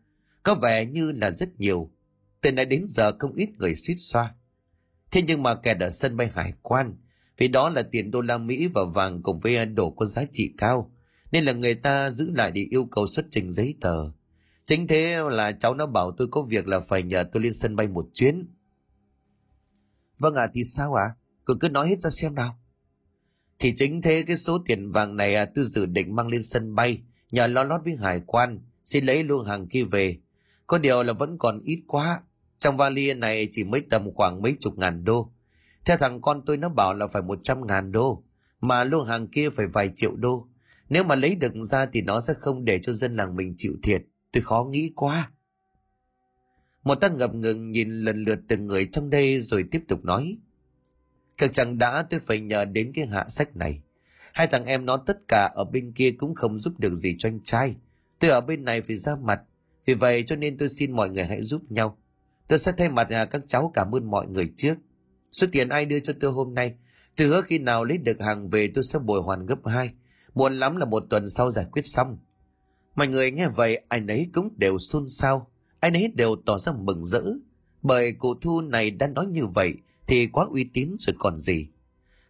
Có 0.44 0.56
vẻ 0.56 0.86
như 0.86 1.12
là 1.12 1.32
rất 1.32 1.60
nhiều. 1.60 1.92
Từ 2.42 2.52
nãy 2.52 2.66
đến 2.66 2.86
giờ 2.88 3.12
không 3.20 3.34
ít 3.34 3.50
người 3.58 3.76
suýt 3.76 3.96
xoa. 3.98 4.34
Thế 5.12 5.22
nhưng 5.22 5.44
mà 5.44 5.56
kẹt 5.56 5.80
ở 5.80 5.90
sân 5.92 6.18
bay 6.18 6.32
hải 6.34 6.54
quan, 6.62 6.96
vì 7.38 7.48
đó 7.48 7.70
là 7.70 7.84
tiền 7.84 8.12
đô 8.12 8.22
la 8.22 8.38
Mỹ 8.38 8.68
và 8.68 8.84
vàng 8.84 9.22
cùng 9.24 9.40
với 9.40 9.66
đồ 9.66 9.90
có 9.90 10.06
giá 10.06 10.24
trị 10.32 10.54
cao, 10.58 10.92
nên 11.32 11.46
là 11.46 11.54
người 11.54 11.76
ta 11.76 12.12
giữ 12.12 12.32
lại 12.32 12.52
để 12.52 12.68
yêu 12.70 12.86
cầu 12.86 13.08
xuất 13.08 13.26
trình 13.32 13.52
giấy 13.52 13.76
tờ. 13.82 14.12
Chính 14.66 14.88
thế 14.88 15.20
là 15.30 15.52
cháu 15.52 15.74
nó 15.74 15.86
bảo 15.86 16.12
tôi 16.12 16.28
có 16.32 16.42
việc 16.42 16.68
là 16.68 16.80
phải 16.80 17.04
nhờ 17.04 17.24
tôi 17.32 17.44
lên 17.44 17.54
sân 17.54 17.76
bay 17.76 17.88
một 17.88 18.10
chuyến. 18.14 18.48
Vâng 20.20 20.36
ạ, 20.36 20.44
à, 20.44 20.52
thì 20.54 20.64
sao 20.64 20.94
ạ? 20.94 21.04
À? 21.04 21.16
Cứ 21.46 21.58
cứ 21.60 21.70
nói 21.70 21.90
hết 21.90 22.00
ra 22.00 22.10
xem 22.10 22.36
nào. 22.36 22.60
Thì 23.60 23.74
chính 23.76 24.02
thế 24.02 24.24
cái 24.28 24.38
số 24.38 24.60
tiền 24.66 24.92
vàng 24.92 25.16
này 25.16 25.36
à, 25.36 25.46
tôi 25.56 25.66
dự 25.66 25.86
định 25.86 26.16
mang 26.16 26.28
lên 26.28 26.44
sân 26.44 26.76
bay, 26.76 27.02
nhờ 27.32 27.48
lo 27.48 27.64
lót 27.64 27.82
với 27.84 27.96
hải 27.96 28.22
quan, 28.26 28.60
xin 28.84 29.06
lấy 29.06 29.24
luôn 29.24 29.46
hàng 29.46 29.68
kia 29.68 29.84
về. 29.84 30.18
Có 30.68 30.78
điều 30.78 31.04
là 31.04 31.14
vẫn 31.14 31.38
còn 31.38 31.62
ít 31.64 31.84
quá, 31.88 32.22
trong 32.60 32.78
vali 32.78 33.14
này 33.14 33.48
chỉ 33.52 33.64
mới 33.64 33.82
tầm 33.90 34.14
khoảng 34.14 34.42
mấy 34.42 34.56
chục 34.60 34.78
ngàn 34.78 35.04
đô. 35.04 35.32
Theo 35.86 35.98
thằng 35.98 36.22
con 36.22 36.46
tôi 36.46 36.58
nó 36.58 36.70
bảo 36.70 36.94
là 36.94 37.08
phải 37.08 37.22
một 37.22 37.40
trăm 37.44 37.68
ngàn 37.68 37.92
đô, 37.92 38.24
mà 38.62 38.84
lô 38.84 39.04
hàng 39.04 39.28
kia 39.28 39.50
phải 39.50 39.68
vài 39.68 39.90
triệu 39.96 40.16
đô. 40.16 40.48
Nếu 40.90 41.04
mà 41.04 41.16
lấy 41.16 41.36
được 41.36 41.54
ra 41.56 41.86
thì 41.86 42.02
nó 42.02 42.22
sẽ 42.22 42.34
không 42.34 42.66
để 42.66 42.80
cho 42.84 42.94
dân 42.94 43.16
làng 43.16 43.36
mình 43.36 43.54
chịu 43.58 43.74
thiệt. 43.84 44.04
Tôi 44.32 44.42
khó 44.42 44.64
nghĩ 44.64 44.92
quá. 44.96 45.32
Một 46.84 46.96
ta 46.96 47.10
ngập 47.10 47.36
ngừng 47.36 47.72
nhìn 47.72 47.90
lần 47.90 48.24
lượt 48.24 48.40
từng 48.48 48.68
người 48.68 48.90
trong 48.92 49.10
đây 49.10 49.40
rồi 49.40 49.66
tiếp 49.72 49.82
tục 49.88 50.06
nói. 50.06 50.38
Cực 51.38 51.54
chẳng 51.54 51.78
đã 51.78 52.04
tôi 52.10 52.20
phải 52.20 52.40
nhờ 52.40 52.66
đến 52.66 52.92
cái 52.96 53.06
hạ 53.06 53.26
sách 53.30 53.56
này. 53.56 53.82
Hai 54.34 54.48
thằng 54.48 54.66
em 54.66 54.86
nó 54.86 54.98
tất 54.98 55.18
cả 55.28 55.52
ở 55.56 55.64
bên 55.64 55.92
kia 55.92 56.12
cũng 56.12 56.36
không 56.36 56.58
giúp 56.58 56.80
được 56.80 56.96
gì 56.96 57.16
cho 57.20 57.30
anh 57.30 57.40
trai. 57.44 57.76
Tôi 58.20 58.32
ở 58.32 58.42
bên 58.42 58.66
này 58.66 58.82
phải 58.82 58.96
ra 58.96 59.16
mặt. 59.16 59.42
Vì 59.86 59.94
vậy 59.94 60.24
cho 60.28 60.36
nên 60.36 60.58
tôi 60.58 60.70
xin 60.70 60.92
mọi 60.92 61.10
người 61.10 61.26
hãy 61.26 61.44
giúp 61.44 61.62
nhau. 61.70 61.98
Tôi 62.48 62.60
sẽ 62.60 62.72
thay 62.78 62.90
mặt 62.90 63.10
à, 63.10 63.26
các 63.26 63.42
cháu 63.48 63.72
cảm 63.74 63.96
ơn 63.96 64.12
mọi 64.12 64.28
người 64.28 64.54
trước. 64.56 64.76
Số 65.32 65.48
tiền 65.52 65.70
ai 65.70 65.86
đưa 65.86 66.00
cho 66.00 66.14
tôi 66.20 66.32
hôm 66.32 66.54
nay, 66.54 66.76
Tôi 67.18 67.28
hứa 67.28 67.42
khi 67.42 67.60
nào 67.60 67.86
lấy 67.86 67.98
được 67.98 68.22
hàng 68.22 68.50
về 68.50 68.72
tôi 68.76 68.84
sẽ 68.84 69.00
bồi 69.00 69.22
hoàn 69.22 69.46
gấp 69.46 69.66
hai. 69.66 69.90
Muộn 70.34 70.60
lắm 70.60 70.76
là 70.76 70.86
một 70.86 71.04
tuần 71.10 71.30
sau 71.30 71.52
giải 71.52 71.66
quyết 71.72 71.82
xong. 71.86 72.18
Mọi 72.96 73.08
người 73.08 73.32
nghe 73.32 73.48
vậy 73.56 73.82
ai 73.88 74.00
nấy 74.00 74.30
cũng 74.34 74.50
đều 74.58 74.78
xôn 74.78 75.08
xao. 75.08 75.52
Ai 75.80 75.92
nấy 75.92 76.12
đều 76.16 76.36
tỏ 76.46 76.58
ra 76.58 76.72
mừng 76.72 77.06
rỡ. 77.06 77.24
Bởi 77.82 78.14
cụ 78.14 78.36
Thu 78.42 78.62
này 78.62 78.92
đã 78.92 79.08
nói 79.08 79.26
như 79.26 79.46
vậy 79.46 79.74
thì 80.08 80.28
quá 80.28 80.46
uy 80.52 80.64
tín 80.74 80.96
rồi 81.00 81.16
còn 81.20 81.40
gì. 81.40 81.68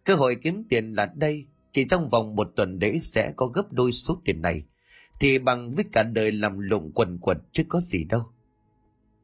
Cơ 0.04 0.14
hội 0.14 0.36
kiếm 0.42 0.64
tiền 0.68 0.92
là 0.92 1.12
đây. 1.14 1.46
Chỉ 1.72 1.84
trong 1.84 2.08
vòng 2.08 2.36
một 2.36 2.52
tuần 2.56 2.78
đấy 2.78 3.00
sẽ 3.00 3.32
có 3.36 3.46
gấp 3.46 3.72
đôi 3.72 3.92
số 3.92 4.20
tiền 4.24 4.42
này. 4.42 4.62
Thì 5.20 5.38
bằng 5.38 5.74
với 5.74 5.84
cả 5.92 6.02
đời 6.02 6.32
làm 6.32 6.58
lụng 6.58 6.92
quần 6.94 7.18
quật 7.18 7.38
chứ 7.52 7.64
có 7.68 7.80
gì 7.80 8.04
đâu. 8.04 8.22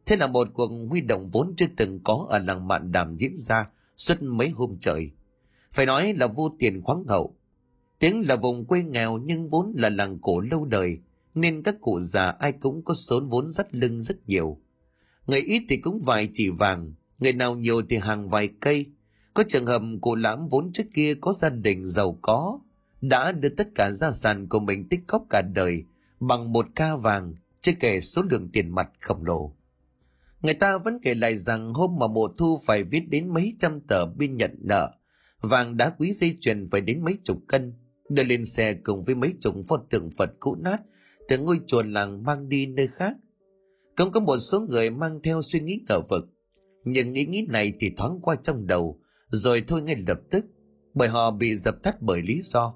Thế 0.07 0.17
là 0.17 0.27
một 0.27 0.49
cuộc 0.55 0.71
huy 0.88 1.01
động 1.01 1.31
vốn 1.31 1.55
chưa 1.57 1.67
từng 1.77 2.01
có 2.05 2.27
ở 2.31 2.38
làng 2.38 2.69
mạn 2.69 2.93
đàm 2.93 3.17
diễn 3.17 3.37
ra 3.37 3.67
suốt 3.97 4.23
mấy 4.23 4.49
hôm 4.49 4.77
trời. 4.81 5.11
Phải 5.73 5.87
nói 5.87 6.14
là 6.14 6.27
vô 6.27 6.57
tiền 6.59 6.83
khoáng 6.83 7.05
hậu. 7.05 7.35
Tiếng 7.99 8.29
là 8.29 8.37
vùng 8.37 8.64
quê 8.64 8.83
nghèo 8.83 9.19
nhưng 9.19 9.51
vốn 9.51 9.73
là 9.77 9.88
làng 9.88 10.19
cổ 10.19 10.40
lâu 10.40 10.64
đời, 10.64 10.99
nên 11.35 11.62
các 11.62 11.81
cụ 11.81 12.01
già 12.01 12.31
ai 12.31 12.53
cũng 12.53 12.83
có 12.85 12.95
số 12.95 13.21
vốn 13.21 13.51
rất 13.51 13.75
lưng 13.75 14.03
rất 14.03 14.29
nhiều. 14.29 14.59
Người 15.27 15.40
ít 15.40 15.62
thì 15.69 15.77
cũng 15.77 16.03
vài 16.03 16.29
chỉ 16.35 16.49
vàng, 16.49 16.93
người 17.18 17.33
nào 17.33 17.57
nhiều 17.57 17.83
thì 17.90 17.96
hàng 17.96 18.29
vài 18.29 18.48
cây. 18.61 18.87
Có 19.35 19.44
trường 19.48 19.66
hợp 19.66 19.83
cụ 20.00 20.14
lãm 20.14 20.48
vốn 20.48 20.72
trước 20.72 20.87
kia 20.94 21.14
có 21.20 21.33
gia 21.33 21.48
đình 21.48 21.87
giàu 21.87 22.18
có, 22.22 22.59
đã 23.00 23.33
đưa 23.33 23.48
tất 23.48 23.68
cả 23.74 23.90
gia 23.92 24.12
sản 24.12 24.48
của 24.48 24.61
mình 24.61 24.88
tích 24.88 25.00
cóp 25.07 25.27
cả 25.31 25.42
đời 25.42 25.85
bằng 26.20 26.53
một 26.53 26.66
ca 26.74 26.96
vàng, 26.96 27.35
chưa 27.61 27.72
kể 27.81 28.00
số 28.00 28.22
lượng 28.22 28.48
tiền 28.53 28.74
mặt 28.74 28.88
khổng 29.00 29.24
lồ. 29.24 29.57
Người 30.42 30.55
ta 30.55 30.79
vẫn 30.79 30.98
kể 31.03 31.14
lại 31.14 31.37
rằng 31.37 31.74
hôm 31.74 31.96
mà 31.98 32.07
mùa 32.07 32.29
thu 32.38 32.61
phải 32.66 32.85
viết 32.85 33.09
đến 33.09 33.35
mấy 33.35 33.57
trăm 33.59 33.81
tờ 33.81 34.07
biên 34.07 34.37
nhận 34.37 34.59
nợ, 34.62 34.90
vàng 35.40 35.77
đá 35.77 35.90
quý 35.98 36.12
dây 36.12 36.37
chuyền 36.40 36.68
phải 36.70 36.81
đến 36.81 37.05
mấy 37.05 37.18
chục 37.24 37.38
cân, 37.48 37.72
đưa 38.09 38.24
lên 38.24 38.44
xe 38.44 38.74
cùng 38.74 39.05
với 39.05 39.14
mấy 39.14 39.35
chục 39.40 39.55
pho 39.68 39.77
tượng 39.90 40.09
Phật 40.18 40.31
cũ 40.40 40.55
nát 40.55 40.83
từ 41.29 41.38
ngôi 41.38 41.61
chùa 41.66 41.83
làng 41.83 42.22
mang 42.22 42.48
đi 42.48 42.66
nơi 42.66 42.88
khác. 42.88 43.16
Cũng 43.96 44.12
có 44.12 44.20
một 44.20 44.38
số 44.38 44.61
người 44.61 44.90
mang 44.90 45.20
theo 45.22 45.42
suy 45.42 45.61
nghĩ 45.61 45.81
ngờ 45.88 46.00
vực, 46.09 46.29
nhưng 46.85 47.14
ý 47.14 47.27
nghĩ 47.27 47.47
này 47.49 47.73
chỉ 47.79 47.90
thoáng 47.97 48.18
qua 48.23 48.37
trong 48.42 48.66
đầu, 48.66 49.01
rồi 49.31 49.64
thôi 49.68 49.83
ngay 49.83 49.97
lập 50.09 50.20
tức, 50.31 50.44
bởi 50.94 51.09
họ 51.09 51.31
bị 51.31 51.55
dập 51.55 51.83
tắt 51.83 52.03
bởi 52.03 52.23
lý 52.23 52.40
do. 52.42 52.75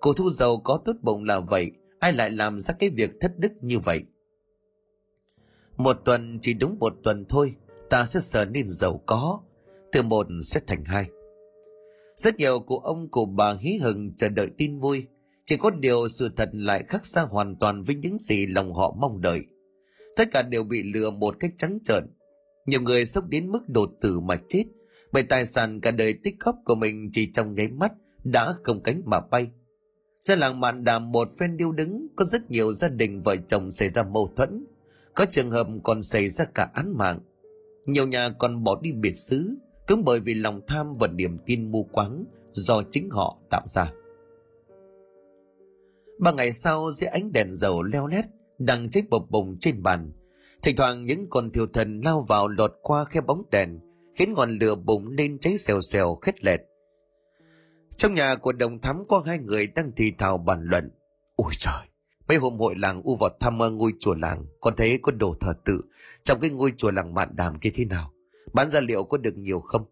Cô 0.00 0.12
thu 0.12 0.30
giàu 0.30 0.56
có 0.56 0.80
tốt 0.84 0.96
bụng 1.02 1.24
là 1.24 1.40
vậy, 1.40 1.70
ai 1.98 2.12
lại 2.12 2.30
làm 2.30 2.60
ra 2.60 2.74
cái 2.78 2.90
việc 2.90 3.10
thất 3.20 3.38
đức 3.38 3.52
như 3.60 3.78
vậy? 3.78 4.02
Một 5.76 5.96
tuần 6.04 6.38
chỉ 6.42 6.54
đúng 6.54 6.78
một 6.78 6.94
tuần 7.02 7.24
thôi, 7.28 7.54
ta 7.90 8.06
sẽ 8.06 8.20
trở 8.22 8.44
nên 8.44 8.68
giàu 8.68 9.02
có, 9.06 9.40
từ 9.92 10.02
một 10.02 10.26
sẽ 10.42 10.60
thành 10.66 10.84
hai. 10.84 11.10
Rất 12.16 12.36
nhiều 12.36 12.60
cụ 12.60 12.78
ông 12.78 13.08
cụ 13.10 13.26
bà 13.26 13.52
hí 13.52 13.78
hừng 13.82 14.14
chờ 14.16 14.28
đợi 14.28 14.50
tin 14.58 14.80
vui, 14.80 15.06
chỉ 15.44 15.56
có 15.56 15.70
điều 15.70 16.08
sự 16.08 16.30
thật 16.36 16.50
lại 16.52 16.84
khác 16.88 17.06
xa 17.06 17.22
hoàn 17.22 17.56
toàn 17.56 17.82
với 17.82 17.94
những 17.94 18.18
gì 18.18 18.46
lòng 18.46 18.74
họ 18.74 18.96
mong 19.00 19.20
đợi. 19.20 19.40
Tất 20.16 20.28
cả 20.30 20.42
đều 20.42 20.64
bị 20.64 20.82
lừa 20.94 21.10
một 21.10 21.36
cách 21.40 21.50
trắng 21.56 21.78
trợn. 21.84 22.04
Nhiều 22.66 22.80
người 22.80 23.06
sốc 23.06 23.28
đến 23.28 23.50
mức 23.50 23.68
đột 23.68 23.90
tử 24.00 24.20
mà 24.20 24.36
chết, 24.48 24.64
bởi 25.12 25.22
tài 25.22 25.46
sản 25.46 25.80
cả 25.80 25.90
đời 25.90 26.14
tích 26.22 26.34
góp 26.40 26.56
của 26.64 26.74
mình 26.74 27.10
chỉ 27.12 27.30
trong 27.32 27.54
nháy 27.54 27.68
mắt 27.68 27.92
đã 28.24 28.54
không 28.62 28.82
cánh 28.82 29.02
mà 29.04 29.20
bay. 29.20 29.50
dân 30.20 30.38
làng 30.38 30.60
mạn 30.60 30.84
đàm 30.84 31.12
một 31.12 31.28
phen 31.38 31.56
điêu 31.56 31.72
đứng, 31.72 32.06
có 32.16 32.24
rất 32.24 32.50
nhiều 32.50 32.72
gia 32.72 32.88
đình 32.88 33.22
vợ 33.22 33.36
chồng 33.36 33.70
xảy 33.70 33.88
ra 33.88 34.02
mâu 34.02 34.32
thuẫn, 34.36 34.66
có 35.14 35.24
trường 35.30 35.50
hợp 35.50 35.66
còn 35.82 36.02
xảy 36.02 36.28
ra 36.28 36.44
cả 36.44 36.70
án 36.74 36.94
mạng. 36.98 37.18
Nhiều 37.86 38.06
nhà 38.06 38.28
còn 38.28 38.64
bỏ 38.64 38.80
đi 38.82 38.92
biệt 38.92 39.12
xứ, 39.12 39.56
cũng 39.86 40.04
bởi 40.04 40.20
vì 40.20 40.34
lòng 40.34 40.60
tham 40.66 40.96
và 41.00 41.06
niềm 41.06 41.38
tin 41.46 41.72
mù 41.72 41.88
quáng 41.92 42.24
do 42.52 42.82
chính 42.90 43.10
họ 43.10 43.38
tạo 43.50 43.62
ra. 43.66 43.92
Ba 46.18 46.32
ngày 46.32 46.52
sau 46.52 46.90
dưới 46.90 47.08
ánh 47.08 47.32
đèn 47.32 47.54
dầu 47.54 47.82
leo 47.82 48.06
lét 48.06 48.24
đang 48.58 48.90
cháy 48.90 49.02
bập 49.10 49.22
bùng 49.30 49.56
trên 49.60 49.82
bàn, 49.82 50.12
thỉnh 50.64 50.76
thoảng 50.76 51.06
những 51.06 51.26
con 51.30 51.50
thiêu 51.50 51.66
thần 51.66 52.00
lao 52.04 52.24
vào 52.28 52.48
lọt 52.48 52.72
qua 52.82 53.04
khe 53.04 53.20
bóng 53.20 53.42
đèn, 53.50 53.78
khiến 54.16 54.32
ngọn 54.32 54.58
lửa 54.58 54.74
bùng 54.74 55.08
lên 55.08 55.38
cháy 55.38 55.58
xèo 55.58 55.80
xèo 55.80 56.14
khét 56.14 56.44
lẹt. 56.44 56.60
Trong 57.96 58.14
nhà 58.14 58.34
của 58.34 58.52
đồng 58.52 58.80
thắm 58.80 59.04
có 59.08 59.22
hai 59.26 59.38
người 59.38 59.66
đang 59.66 59.92
thì 59.96 60.12
thào 60.18 60.38
bàn 60.38 60.64
luận. 60.64 60.90
Ôi 61.36 61.52
trời, 61.58 61.88
mấy 62.28 62.36
hôm 62.36 62.58
hội 62.58 62.74
làng 62.76 63.02
u 63.02 63.16
vọt 63.16 63.32
thăm 63.40 63.58
ngôi 63.58 63.92
chùa 64.00 64.14
làng, 64.14 64.46
con 64.60 64.76
thấy 64.76 64.98
có 65.02 65.12
đồ 65.12 65.34
thờ 65.40 65.54
tự 65.64 65.80
trong 66.22 66.40
cái 66.40 66.50
ngôi 66.50 66.72
chùa 66.76 66.90
làng 66.90 67.14
mạn 67.14 67.28
đàm 67.36 67.58
kia 67.58 67.70
thế 67.74 67.84
nào? 67.84 68.12
Bán 68.52 68.70
ra 68.70 68.80
liệu 68.80 69.04
có 69.04 69.16
được 69.16 69.36
nhiều 69.36 69.60
không? 69.60 69.84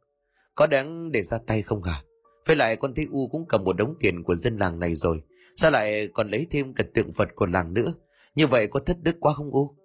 Có 0.54 0.66
đáng 0.66 1.12
để 1.12 1.22
ra 1.22 1.38
tay 1.46 1.62
không 1.62 1.82
hả? 1.82 2.02
Với 2.46 2.56
lại 2.56 2.76
con 2.76 2.94
thấy 2.94 3.06
U 3.11 3.28
cũng 3.28 3.46
cầm 3.48 3.64
một 3.64 3.76
đống 3.76 3.94
tiền 4.00 4.22
của 4.22 4.35
dân 4.35 4.56
làng 4.56 4.80
này 4.80 4.94
rồi. 4.94 5.22
Sao 5.56 5.70
lại 5.70 6.08
còn 6.08 6.30
lấy 6.30 6.46
thêm 6.50 6.74
cả 6.74 6.85
tượng 6.94 7.12
Phật 7.12 7.28
của 7.35 7.46
làng 7.46 7.74
nữa? 7.74 7.94
Như 8.35 8.46
vậy 8.46 8.68
có 8.68 8.80
thất 8.80 8.96
đức 9.02 9.16
quá 9.20 9.32
không 9.35 9.50
U? 9.50 9.76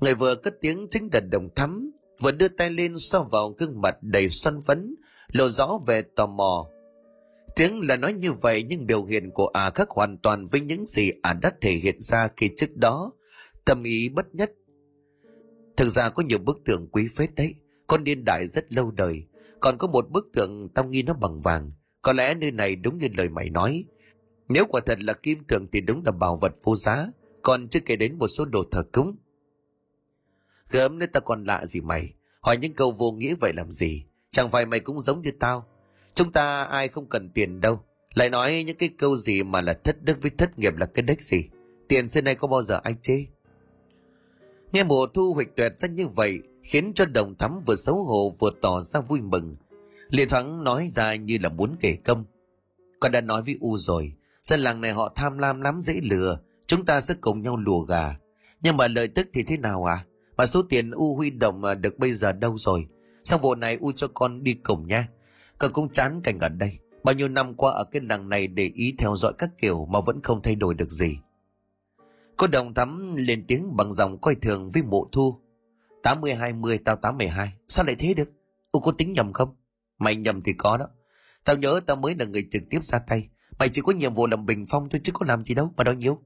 Người 0.00 0.14
vừa 0.14 0.34
cất 0.34 0.54
tiếng 0.60 0.86
chính 0.90 1.08
là 1.12 1.20
đồng 1.20 1.48
thắm, 1.54 1.90
vừa 2.20 2.32
đưa 2.32 2.48
tay 2.48 2.70
lên 2.70 2.98
so 2.98 3.22
vào 3.22 3.48
gương 3.48 3.80
mặt 3.80 3.96
đầy 4.02 4.28
xoăn 4.28 4.60
phấn, 4.60 4.94
lộ 5.32 5.48
rõ 5.48 5.78
về 5.86 6.02
tò 6.02 6.26
mò. 6.26 6.68
Tiếng 7.56 7.80
là 7.88 7.96
nói 7.96 8.12
như 8.12 8.32
vậy 8.32 8.64
nhưng 8.68 8.86
biểu 8.86 9.04
hiện 9.04 9.30
của 9.30 9.46
ả 9.46 9.70
khác 9.70 9.88
hoàn 9.90 10.18
toàn 10.18 10.46
với 10.46 10.60
những 10.60 10.86
gì 10.86 11.10
ả 11.22 11.32
đã 11.32 11.52
thể 11.60 11.72
hiện 11.72 12.00
ra 12.00 12.28
khi 12.36 12.50
trước 12.56 12.76
đó. 12.76 13.12
Tâm 13.64 13.82
ý 13.82 14.08
bất 14.08 14.34
nhất 14.34 14.50
Thực 15.78 15.88
ra 15.88 16.08
có 16.08 16.22
nhiều 16.22 16.38
bức 16.38 16.58
tượng 16.64 16.88
quý 16.92 17.08
phết 17.16 17.34
đấy, 17.34 17.54
con 17.86 18.04
niên 18.04 18.24
đại 18.24 18.46
rất 18.46 18.72
lâu 18.72 18.90
đời. 18.90 19.22
Còn 19.60 19.78
có 19.78 19.88
một 19.88 20.10
bức 20.10 20.28
tượng 20.32 20.68
tao 20.74 20.84
nghi 20.84 21.02
nó 21.02 21.14
bằng 21.14 21.40
vàng. 21.40 21.72
Có 22.02 22.12
lẽ 22.12 22.34
nơi 22.34 22.50
này 22.50 22.76
đúng 22.76 22.98
như 22.98 23.08
lời 23.16 23.28
mày 23.28 23.50
nói. 23.50 23.84
Nếu 24.48 24.64
quả 24.64 24.80
thật 24.86 24.98
là 25.00 25.12
kim 25.12 25.44
tượng 25.48 25.66
thì 25.72 25.80
đúng 25.80 26.02
là 26.04 26.12
bảo 26.12 26.36
vật 26.36 26.52
vô 26.62 26.76
giá, 26.76 27.06
còn 27.42 27.68
chưa 27.68 27.80
kể 27.80 27.96
đến 27.96 28.18
một 28.18 28.28
số 28.28 28.44
đồ 28.44 28.64
thờ 28.70 28.82
cúng. 28.92 29.16
Gớm 30.70 30.98
nên 30.98 31.12
ta 31.12 31.20
còn 31.20 31.44
lạ 31.44 31.66
gì 31.66 31.80
mày, 31.80 32.12
hỏi 32.40 32.56
những 32.56 32.74
câu 32.74 32.92
vô 32.92 33.12
nghĩa 33.12 33.34
vậy 33.40 33.52
làm 33.52 33.70
gì? 33.70 34.04
Chẳng 34.30 34.50
phải 34.50 34.66
mày 34.66 34.80
cũng 34.80 35.00
giống 35.00 35.22
như 35.22 35.30
tao. 35.40 35.66
Chúng 36.14 36.32
ta 36.32 36.62
ai 36.62 36.88
không 36.88 37.06
cần 37.06 37.30
tiền 37.34 37.60
đâu. 37.60 37.80
Lại 38.14 38.30
nói 38.30 38.64
những 38.66 38.76
cái 38.76 38.88
câu 38.98 39.16
gì 39.16 39.42
mà 39.42 39.60
là 39.60 39.72
thất 39.84 40.02
đức 40.02 40.22
với 40.22 40.30
thất 40.38 40.58
nghiệp 40.58 40.76
là 40.76 40.86
cái 40.86 41.02
đếch 41.02 41.22
gì. 41.22 41.48
Tiền 41.88 42.08
xưa 42.08 42.20
nay 42.20 42.34
có 42.34 42.48
bao 42.48 42.62
giờ 42.62 42.80
ai 42.84 42.94
chê? 43.02 43.24
Nghe 44.72 44.84
mùa 44.84 45.06
thu 45.06 45.34
huỵch 45.34 45.56
tuyệt 45.56 45.78
ra 45.78 45.88
như 45.88 46.08
vậy, 46.08 46.38
khiến 46.62 46.92
cho 46.94 47.04
đồng 47.04 47.34
thắm 47.34 47.60
vừa 47.66 47.76
xấu 47.76 48.04
hổ 48.04 48.36
vừa 48.38 48.50
tỏ 48.62 48.82
ra 48.82 49.00
vui 49.00 49.20
mừng. 49.20 49.56
liền 50.08 50.28
thoáng 50.28 50.64
nói 50.64 50.88
ra 50.92 51.14
như 51.14 51.38
là 51.40 51.48
muốn 51.48 51.76
kể 51.80 51.96
công. 52.04 52.24
Con 53.00 53.12
đã 53.12 53.20
nói 53.20 53.42
với 53.42 53.56
U 53.60 53.76
rồi, 53.78 54.12
dân 54.42 54.60
làng 54.60 54.80
này 54.80 54.92
họ 54.92 55.12
tham 55.14 55.38
lam 55.38 55.60
lắm 55.60 55.80
dễ 55.80 56.00
lừa, 56.02 56.38
chúng 56.66 56.86
ta 56.86 57.00
sẽ 57.00 57.14
cùng 57.20 57.42
nhau 57.42 57.56
lùa 57.56 57.80
gà. 57.80 58.16
Nhưng 58.62 58.76
mà 58.76 58.88
lợi 58.88 59.08
tức 59.08 59.28
thì 59.32 59.42
thế 59.42 59.56
nào 59.56 59.84
à? 59.84 60.04
Mà 60.38 60.46
số 60.46 60.62
tiền 60.62 60.90
U 60.90 61.16
huy 61.16 61.30
động 61.30 61.62
ờ, 61.62 61.74
được 61.74 61.98
bây 61.98 62.12
giờ 62.12 62.32
đâu 62.32 62.58
rồi? 62.58 62.86
Sau 63.24 63.38
vụ 63.38 63.54
này 63.54 63.78
U 63.80 63.92
cho 63.92 64.08
con 64.14 64.44
đi 64.44 64.54
cùng 64.54 64.86
nha. 64.86 65.08
Con 65.58 65.72
cũng 65.72 65.88
chán 65.88 66.20
cảnh 66.24 66.38
ở 66.38 66.48
đây. 66.48 66.78
Bao 67.04 67.14
nhiêu 67.14 67.28
năm 67.28 67.54
qua 67.54 67.72
ở 67.72 67.84
cái 67.84 68.02
làng 68.08 68.28
này 68.28 68.46
để 68.46 68.70
ý 68.74 68.94
theo 68.98 69.16
dõi 69.16 69.32
các 69.38 69.50
kiểu 69.58 69.86
mà 69.86 70.00
vẫn 70.00 70.22
không 70.22 70.42
thay 70.42 70.54
đổi 70.54 70.74
được 70.74 70.90
gì. 70.90 71.18
Cô 72.36 72.46
đồng 72.46 72.74
thắm 72.74 73.14
lên 73.16 73.44
tiếng 73.48 73.76
bằng 73.76 73.92
giọng 73.92 74.18
coi 74.20 74.34
thường 74.34 74.70
với 74.70 74.82
mộ 74.82 75.08
thu. 75.12 75.40
80-20 76.02 76.78
tao 76.84 76.96
82. 76.96 77.52
Sao 77.68 77.86
lại 77.86 77.96
thế 77.98 78.14
được? 78.14 78.30
U 78.72 78.80
có 78.80 78.92
tính 78.92 79.12
nhầm 79.12 79.32
không? 79.32 79.54
Mày 79.98 80.16
nhầm 80.16 80.42
thì 80.42 80.52
có 80.52 80.76
đó. 80.76 80.86
Tao 81.44 81.56
nhớ 81.56 81.80
tao 81.86 81.96
mới 81.96 82.14
là 82.14 82.24
người 82.24 82.46
trực 82.50 82.62
tiếp 82.70 82.84
ra 82.84 82.98
tay. 82.98 83.28
Mày 83.58 83.68
chỉ 83.68 83.80
có 83.80 83.92
nhiệm 83.92 84.14
vụ 84.14 84.26
làm 84.26 84.46
bình 84.46 84.64
phong 84.70 84.88
thôi 84.88 85.00
chứ 85.04 85.12
có 85.12 85.26
làm 85.28 85.44
gì 85.44 85.54
đâu 85.54 85.72
mà 85.76 85.84
đau 85.84 85.94
nhiều. 85.94 86.18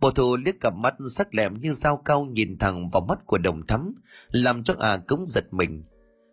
Bộ 0.00 0.10
thù 0.10 0.36
liếc 0.36 0.60
cặp 0.60 0.74
mắt 0.74 0.94
sắc 1.10 1.34
lẹm 1.34 1.60
như 1.60 1.72
dao 1.72 1.96
cao 2.04 2.24
nhìn 2.24 2.58
thẳng 2.58 2.88
vào 2.88 3.00
mắt 3.00 3.18
của 3.26 3.38
đồng 3.38 3.66
thắm, 3.66 3.94
làm 4.28 4.64
cho 4.64 4.74
à 4.78 4.96
cũng 4.96 5.26
giật 5.26 5.52
mình. 5.52 5.84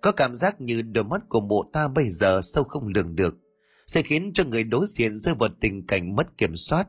Có 0.02 0.12
cảm 0.12 0.36
giác 0.36 0.62
như 0.62 0.82
đôi 0.82 1.04
mắt 1.04 1.22
của 1.30 1.40
bộ 1.40 1.70
ta 1.74 1.88
bây 1.88 2.10
giờ 2.10 2.42
sâu 2.44 2.64
không 2.64 2.88
lường 2.88 3.16
được, 3.16 3.38
sẽ 3.88 4.02
khiến 4.02 4.32
cho 4.34 4.44
người 4.44 4.64
đối 4.64 4.88
diện 4.88 5.20
rơi 5.20 5.36
vào 5.36 5.50
tình 5.60 5.88
cảnh 5.88 6.16
mất 6.16 6.38
kiểm 6.38 6.56
soát, 6.56 6.88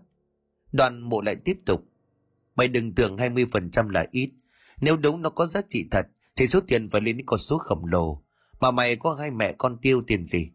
Đoàn 0.73 1.09
bộ 1.09 1.21
lại 1.21 1.37
tiếp 1.37 1.59
tục. 1.67 1.85
Mày 2.57 2.69
đừng 2.69 2.95
tưởng 2.95 3.17
20% 3.17 3.89
là 3.89 4.07
ít. 4.11 4.31
Nếu 4.81 4.97
đúng 4.97 5.23
nó 5.23 5.31
có 5.31 5.47
giá 5.47 5.61
trị 5.69 5.89
thật, 5.91 6.07
thì 6.37 6.47
số 6.47 6.61
tiền 6.61 6.89
phải 6.89 7.01
lên 7.01 7.17
đến 7.17 7.27
con 7.27 7.39
số 7.39 7.59
khổng 7.59 7.87
lồ. 7.87 8.23
Mà 8.61 8.71
mày 8.71 8.97
có 8.97 9.15
hai 9.15 9.31
mẹ 9.31 9.53
con 9.53 9.79
tiêu 9.83 10.03
tiền 10.07 10.25
gì? 10.25 10.51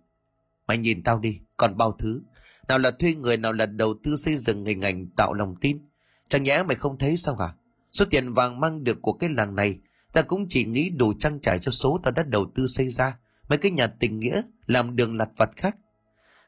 Mày 0.68 0.78
nhìn 0.78 1.04
tao 1.04 1.20
đi, 1.20 1.40
còn 1.58 1.78
bao 1.78 1.92
thứ. 2.00 2.22
Nào 2.68 2.80
là 2.80 2.92
thuê 2.92 3.16
người, 3.16 3.38
nào 3.38 3.54
là 3.54 3.66
đầu 3.66 3.94
tư 4.04 4.16
xây 4.16 4.38
dựng 4.38 4.66
hình 4.66 4.82
ảnh 4.82 5.08
tạo 5.18 5.34
lòng 5.34 5.56
tin. 5.62 5.80
Chẳng 6.28 6.44
nhẽ 6.44 6.64
mày 6.64 6.76
không 6.76 6.98
thấy 6.98 7.18
sao 7.18 7.36
hả? 7.36 7.54
Số 7.92 8.06
tiền 8.10 8.34
vàng 8.34 8.60
mang 8.60 8.84
được 8.84 9.02
của 9.02 9.14
cái 9.14 9.30
làng 9.30 9.56
này, 9.56 9.80
ta 10.14 10.22
cũng 10.22 10.46
chỉ 10.50 10.66
nghĩ 10.66 10.90
đủ 10.90 11.14
trang 11.20 11.40
trải 11.40 11.60
cho 11.60 11.72
số 11.72 12.00
ta 12.04 12.12
đã 12.12 12.24
đầu 12.24 12.46
tư 12.56 12.68
xây 12.68 12.90
ra. 12.90 13.18
Mấy 13.50 13.58
cái 13.58 13.72
nhà 13.72 13.88
tình 13.88 14.20
nghĩa, 14.20 14.42
làm 14.66 14.96
đường 14.96 15.18
lặt 15.18 15.30
vặt 15.38 15.50
khác. 15.56 15.78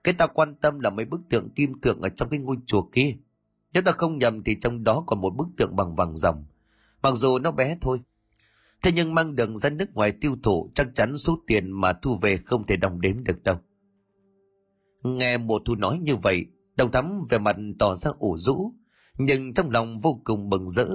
Cái 0.04 0.13
ta 0.13 0.28
quan 0.28 0.56
tâm 0.56 0.80
là 0.80 0.89
mấy 0.89 1.06
bức 1.06 1.22
tượng 1.30 1.50
kim 1.50 1.82
tượng 1.82 2.02
ở 2.02 2.10
trong 2.10 2.30
cái 2.30 2.39
ngôi 2.39 2.56
chùa 2.65 2.82
kia. 2.82 3.15
Nếu 3.74 3.84
ta 3.84 3.92
không 3.92 4.18
nhầm 4.18 4.44
thì 4.44 4.56
trong 4.62 4.84
đó 4.84 5.04
còn 5.08 5.22
một 5.22 5.36
bức 5.36 5.48
tượng 5.58 5.76
bằng 5.76 5.96
vàng 5.96 6.18
ròng. 6.18 6.46
Mặc 7.02 7.12
dù 7.15 7.39
nó 7.39 7.52
bé 7.52 7.78
thôi. 7.82 8.00
Thế 8.82 8.92
nhưng 8.92 9.15
mang 9.15 9.36
đường 9.36 9.58
ra 9.58 9.70
nước 9.70 9.94
ngoài 9.94 10.12
tiêu 10.12 10.36
thụ 10.44 10.72
chắc 10.76 10.88
chắn 10.94 11.18
số 11.18 11.39
tiền 11.48 11.72
mà 11.72 11.94
thu 11.94 12.18
về 12.22 12.38
không 12.38 12.65
thể 12.65 12.78
đồng 12.78 13.02
đếm 13.02 13.24
được 13.24 13.44
đâu. 13.44 13.56
Nghe 15.04 15.38
mùa 15.38 15.60
thu 15.65 15.76
nói 15.76 15.98
như 15.98 16.15
vậy, 16.15 16.46
đồng 16.76 16.92
thắm 16.92 17.26
về 17.30 17.39
mặt 17.39 17.56
tỏ 17.80 17.96
ra 17.96 18.12
ủ 18.20 18.38
rũ, 18.38 18.74
nhưng 19.20 19.54
trong 19.54 19.70
lòng 19.70 20.00
vô 20.00 20.22
cùng 20.24 20.50
bừng 20.50 20.70
rỡ. 20.70 20.88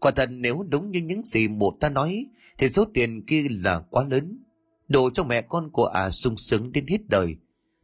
Quả 0.00 0.10
thật 0.10 0.28
nếu 0.30 0.64
đúng 0.68 0.90
như 0.90 1.00
những 1.00 1.24
gì 1.24 1.48
mụ 1.48 1.76
ta 1.80 1.88
nói, 1.88 2.26
thì 2.58 2.68
số 2.68 2.84
tiền 2.94 3.26
kia 3.26 3.46
là 3.50 3.78
quá 3.78 4.04
lớn. 4.10 4.44
đồ 4.88 5.10
cho 5.10 5.24
mẹ 5.24 5.42
con 5.42 5.70
của 5.70 5.86
ả 5.86 6.02
à 6.02 6.10
sung 6.10 6.36
sướng 6.36 6.72
đến 6.72 6.86
hết 6.86 7.08
đời. 7.08 7.36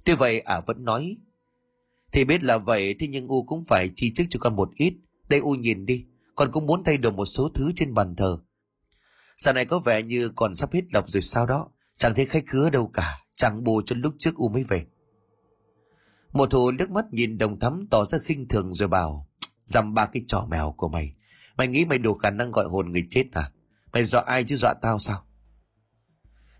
Tuy 0.04 0.14
vậy 0.14 0.40
ả 0.40 0.54
à 0.54 0.60
vẫn 0.66 0.84
nói, 0.84 1.16
thì 2.12 2.24
biết 2.24 2.42
là 2.42 2.58
vậy 2.58 2.94
thế 2.98 3.06
nhưng 3.06 3.28
U 3.28 3.42
cũng 3.42 3.64
phải 3.64 3.90
chi 3.96 4.12
chức 4.14 4.26
cho 4.30 4.38
con 4.38 4.56
một 4.56 4.70
ít. 4.74 4.94
Đây 5.28 5.40
U 5.40 5.50
nhìn 5.50 5.86
đi, 5.86 6.04
con 6.34 6.52
cũng 6.52 6.66
muốn 6.66 6.84
thay 6.84 6.96
đổi 6.96 7.12
một 7.12 7.24
số 7.24 7.50
thứ 7.54 7.72
trên 7.76 7.94
bàn 7.94 8.16
thờ. 8.16 8.38
Sau 9.36 9.54
này 9.54 9.64
có 9.64 9.78
vẻ 9.78 10.02
như 10.02 10.28
còn 10.28 10.54
sắp 10.54 10.72
hết 10.72 10.82
lọc 10.92 11.10
rồi 11.10 11.22
sao 11.22 11.46
đó. 11.46 11.68
Chẳng 11.96 12.14
thấy 12.14 12.26
khách 12.26 12.46
khứa 12.46 12.70
đâu 12.70 12.90
cả, 12.92 13.18
chẳng 13.34 13.64
bù 13.64 13.82
cho 13.86 13.96
lúc 13.98 14.14
trước 14.18 14.34
U 14.34 14.48
mới 14.48 14.64
về. 14.64 14.86
Một 16.32 16.50
thù 16.50 16.70
nước 16.70 16.90
mắt 16.90 17.04
nhìn 17.10 17.38
đồng 17.38 17.58
thắm 17.58 17.86
tỏ 17.90 18.04
ra 18.04 18.18
khinh 18.18 18.48
thường 18.48 18.72
rồi 18.72 18.88
bảo, 18.88 19.28
Dăm 19.66 19.94
ba 19.94 20.06
cái 20.06 20.22
trò 20.28 20.46
mèo 20.50 20.74
của 20.76 20.88
mày. 20.88 21.14
Mày 21.56 21.68
nghĩ 21.68 21.84
mày 21.84 21.98
đủ 21.98 22.14
khả 22.14 22.30
năng 22.30 22.50
gọi 22.50 22.64
hồn 22.64 22.92
người 22.92 23.06
chết 23.10 23.24
à? 23.32 23.50
Mày 23.92 24.04
dọa 24.04 24.22
ai 24.26 24.44
chứ 24.44 24.56
dọa 24.56 24.74
tao 24.82 24.98
sao? 24.98 25.26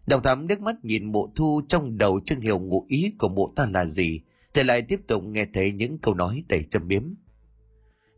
Đồng 0.07 0.23
thắm 0.23 0.47
nước 0.47 0.61
mắt 0.61 0.85
nhìn 0.85 1.12
mộ 1.12 1.33
thu 1.37 1.62
trong 1.69 1.99
đầu 1.99 2.21
chưa 2.25 2.37
hiểu 2.42 2.59
ngụ 2.59 2.87
ý 2.88 3.14
của 3.19 3.29
mộ 3.29 3.53
ta 3.57 3.66
là 3.66 3.85
gì, 3.85 4.21
thì 4.55 4.62
lại 4.62 4.83
tiếp 4.83 5.01
tục 5.09 5.25
nghe 5.25 5.47
thấy 5.53 5.73
những 5.73 5.99
câu 5.99 6.14
nói 6.14 6.45
đầy 6.49 6.64
châm 6.71 6.88
biếm. 6.88 7.14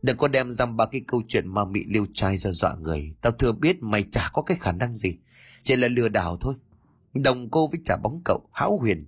Đừng 0.03 0.17
có 0.17 0.29
đem 0.29 0.51
dăm 0.51 0.77
ba 0.77 0.87
cái 0.87 1.01
câu 1.07 1.23
chuyện 1.29 1.49
mà 1.49 1.65
mị 1.65 1.85
liêu 1.87 2.07
trai 2.13 2.37
ra 2.37 2.53
dọa 2.53 2.75
người. 2.75 3.15
Tao 3.21 3.33
thừa 3.33 3.53
biết 3.53 3.83
mày 3.83 4.03
chả 4.03 4.31
có 4.33 4.43
cái 4.43 4.59
khả 4.61 4.73
năng 4.73 4.95
gì. 4.95 5.17
Chỉ 5.63 5.77
là 5.77 5.89
lừa 5.89 6.09
đảo 6.09 6.37
thôi. 6.41 6.55
Đồng 7.15 7.51
cô 7.51 7.69
với 7.69 7.81
trả 7.85 7.97
bóng 7.97 8.21
cậu, 8.25 8.49
hão 8.53 8.79
huyền. 8.79 9.07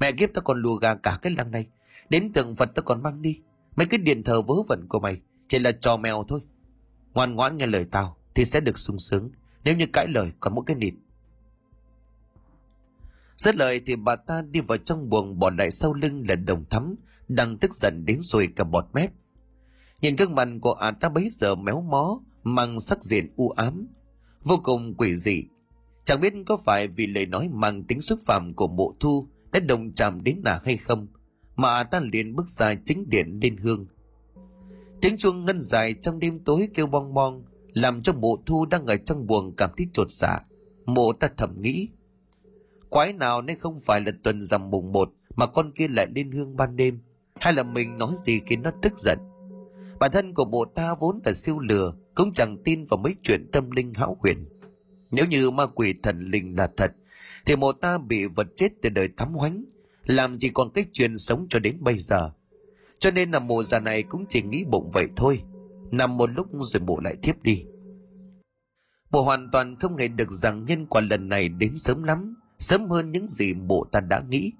Mẹ 0.00 0.12
kiếp 0.12 0.30
tao 0.34 0.42
còn 0.42 0.62
lùa 0.62 0.74
gà 0.74 0.94
cả 0.94 1.18
cái 1.22 1.32
lăng 1.38 1.50
này. 1.50 1.66
Đến 2.08 2.32
tượng 2.32 2.54
Phật 2.54 2.70
tao 2.74 2.82
còn 2.82 3.02
mang 3.02 3.22
đi. 3.22 3.40
Mấy 3.76 3.86
cái 3.86 3.98
điện 3.98 4.22
thờ 4.22 4.42
vớ 4.42 4.54
vẩn 4.68 4.86
của 4.88 5.00
mày 5.00 5.20
chỉ 5.48 5.58
là 5.58 5.72
trò 5.72 5.96
mèo 5.96 6.24
thôi. 6.28 6.40
Ngoan 7.14 7.34
ngoãn 7.34 7.56
nghe 7.56 7.66
lời 7.66 7.86
tao 7.90 8.16
thì 8.34 8.44
sẽ 8.44 8.60
được 8.60 8.78
sung 8.78 8.98
sướng. 8.98 9.30
Nếu 9.64 9.76
như 9.76 9.86
cãi 9.86 10.08
lời 10.08 10.32
còn 10.40 10.54
mỗi 10.54 10.64
cái 10.66 10.76
nịt. 10.76 10.94
Rất 13.36 13.56
lời 13.56 13.80
thì 13.86 13.96
bà 13.96 14.16
ta 14.16 14.42
đi 14.50 14.60
vào 14.60 14.78
trong 14.78 15.10
buồng 15.10 15.38
bỏ 15.38 15.50
lại 15.50 15.70
sau 15.70 15.94
lưng 15.94 16.24
là 16.28 16.34
đồng 16.34 16.64
thắm, 16.70 16.94
đang 17.28 17.58
tức 17.58 17.74
giận 17.74 18.04
đến 18.06 18.18
rồi 18.22 18.48
cả 18.56 18.64
bọt 18.64 18.84
mép. 18.92 19.10
Nhìn 20.00 20.16
gương 20.16 20.34
mặt 20.34 20.48
của 20.60 20.72
ả 20.72 20.90
ta 20.90 21.08
bấy 21.08 21.28
giờ 21.30 21.54
méo 21.54 21.80
mó, 21.80 22.20
mang 22.42 22.80
sắc 22.80 23.04
diện 23.04 23.32
u 23.36 23.50
ám, 23.50 23.86
vô 24.44 24.60
cùng 24.62 24.94
quỷ 24.94 25.16
dị. 25.16 25.44
Chẳng 26.04 26.20
biết 26.20 26.32
có 26.46 26.56
phải 26.64 26.88
vì 26.88 27.06
lời 27.06 27.26
nói 27.26 27.48
mang 27.52 27.84
tính 27.84 28.00
xúc 28.00 28.18
phạm 28.26 28.54
của 28.54 28.68
mộ 28.68 28.94
thu 29.00 29.28
đã 29.52 29.60
đồng 29.60 29.92
chạm 29.92 30.24
đến 30.24 30.40
nàng 30.44 30.60
hay 30.64 30.76
không, 30.76 31.06
mà 31.56 31.82
ta 31.84 32.00
liền 32.12 32.36
bước 32.36 32.48
ra 32.48 32.74
chính 32.84 33.08
điện 33.08 33.38
lên 33.42 33.56
hương. 33.56 33.86
Tiếng 35.00 35.16
chuông 35.16 35.44
ngân 35.44 35.60
dài 35.60 35.94
trong 36.00 36.18
đêm 36.18 36.38
tối 36.38 36.68
kêu 36.74 36.86
bong 36.86 37.14
bong, 37.14 37.44
làm 37.72 38.02
cho 38.02 38.12
mộ 38.12 38.36
thu 38.46 38.66
đang 38.66 38.86
ở 38.86 38.96
trong 38.96 39.26
buồng 39.26 39.56
cảm 39.56 39.70
thấy 39.76 39.86
trột 39.92 40.10
dạ. 40.10 40.40
Mộ 40.86 41.12
ta 41.12 41.28
thầm 41.36 41.60
nghĩ, 41.60 41.88
quái 42.88 43.12
nào 43.12 43.42
nên 43.42 43.58
không 43.58 43.80
phải 43.80 44.00
là 44.00 44.12
tuần 44.22 44.42
rằm 44.42 44.70
mùng 44.70 44.92
một 44.92 45.12
mà 45.36 45.46
con 45.46 45.72
kia 45.72 45.88
lại 45.88 46.06
lên 46.14 46.30
hương 46.30 46.56
ban 46.56 46.76
đêm, 46.76 47.00
hay 47.34 47.52
là 47.52 47.62
mình 47.62 47.98
nói 47.98 48.10
gì 48.24 48.40
khiến 48.46 48.62
nó 48.62 48.70
tức 48.82 48.92
giận. 48.98 49.18
Bản 49.98 50.10
thân 50.12 50.34
của 50.34 50.44
bộ 50.44 50.64
ta 50.64 50.94
vốn 51.00 51.20
là 51.24 51.32
siêu 51.32 51.58
lừa, 51.58 51.94
cũng 52.14 52.32
chẳng 52.32 52.56
tin 52.64 52.84
vào 52.84 52.98
mấy 52.98 53.14
chuyện 53.22 53.48
tâm 53.52 53.70
linh 53.70 53.92
hão 53.94 54.16
huyền. 54.20 54.48
Nếu 55.10 55.26
như 55.26 55.50
ma 55.50 55.66
quỷ 55.66 55.94
thần 56.02 56.18
linh 56.18 56.56
là 56.56 56.70
thật, 56.76 56.92
thì 57.46 57.56
mộ 57.56 57.72
ta 57.72 57.98
bị 57.98 58.26
vật 58.26 58.46
chết 58.56 58.68
từ 58.82 58.88
đời 58.88 59.08
thắm 59.16 59.34
hoánh, 59.34 59.64
làm 60.06 60.38
gì 60.38 60.48
còn 60.48 60.70
cách 60.70 60.88
truyền 60.92 61.18
sống 61.18 61.46
cho 61.50 61.58
đến 61.58 61.76
bây 61.80 61.98
giờ. 61.98 62.30
Cho 62.98 63.10
nên 63.10 63.30
là 63.30 63.38
mùa 63.38 63.62
già 63.62 63.80
này 63.80 64.02
cũng 64.02 64.24
chỉ 64.28 64.42
nghĩ 64.42 64.64
bụng 64.64 64.90
vậy 64.92 65.08
thôi, 65.16 65.42
nằm 65.90 66.16
một 66.16 66.30
lúc 66.30 66.46
rồi 66.52 66.80
bộ 66.80 67.00
lại 67.00 67.16
thiếp 67.22 67.42
đi. 67.42 67.64
Bộ 69.10 69.22
hoàn 69.22 69.50
toàn 69.52 69.76
không 69.76 69.96
nghĩ 69.96 70.08
được 70.08 70.30
rằng 70.30 70.64
nhân 70.64 70.86
quả 70.86 71.00
lần 71.00 71.28
này 71.28 71.48
đến 71.48 71.74
sớm 71.74 72.02
lắm, 72.02 72.34
sớm 72.58 72.90
hơn 72.90 73.12
những 73.12 73.28
gì 73.28 73.54
bộ 73.54 73.86
ta 73.92 74.00
đã 74.00 74.22
nghĩ. 74.28 74.52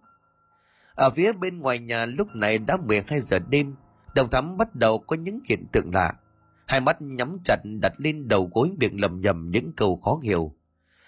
Ở 0.95 1.11
phía 1.11 1.33
bên 1.33 1.59
ngoài 1.59 1.79
nhà 1.79 2.07
lúc 2.07 2.29
này 2.35 2.59
đã 2.59 2.77
12 2.87 3.21
giờ 3.21 3.39
đêm, 3.39 3.75
Đồng 4.17 4.31
thắm 4.31 4.57
bắt 4.57 4.75
đầu 4.75 4.99
có 4.99 5.17
những 5.17 5.41
hiện 5.49 5.67
tượng 5.73 5.95
lạ. 5.95 6.13
Hai 6.67 6.81
mắt 6.81 6.97
nhắm 7.03 7.39
chặt 7.45 7.57
đặt 7.83 7.93
lên 7.99 8.29
đầu 8.29 8.51
gối 8.55 8.71
miệng 8.79 9.01
lầm 9.01 9.21
nhầm 9.21 9.51
những 9.51 9.73
câu 9.77 9.97
khó 9.97 10.21
hiểu. 10.23 10.53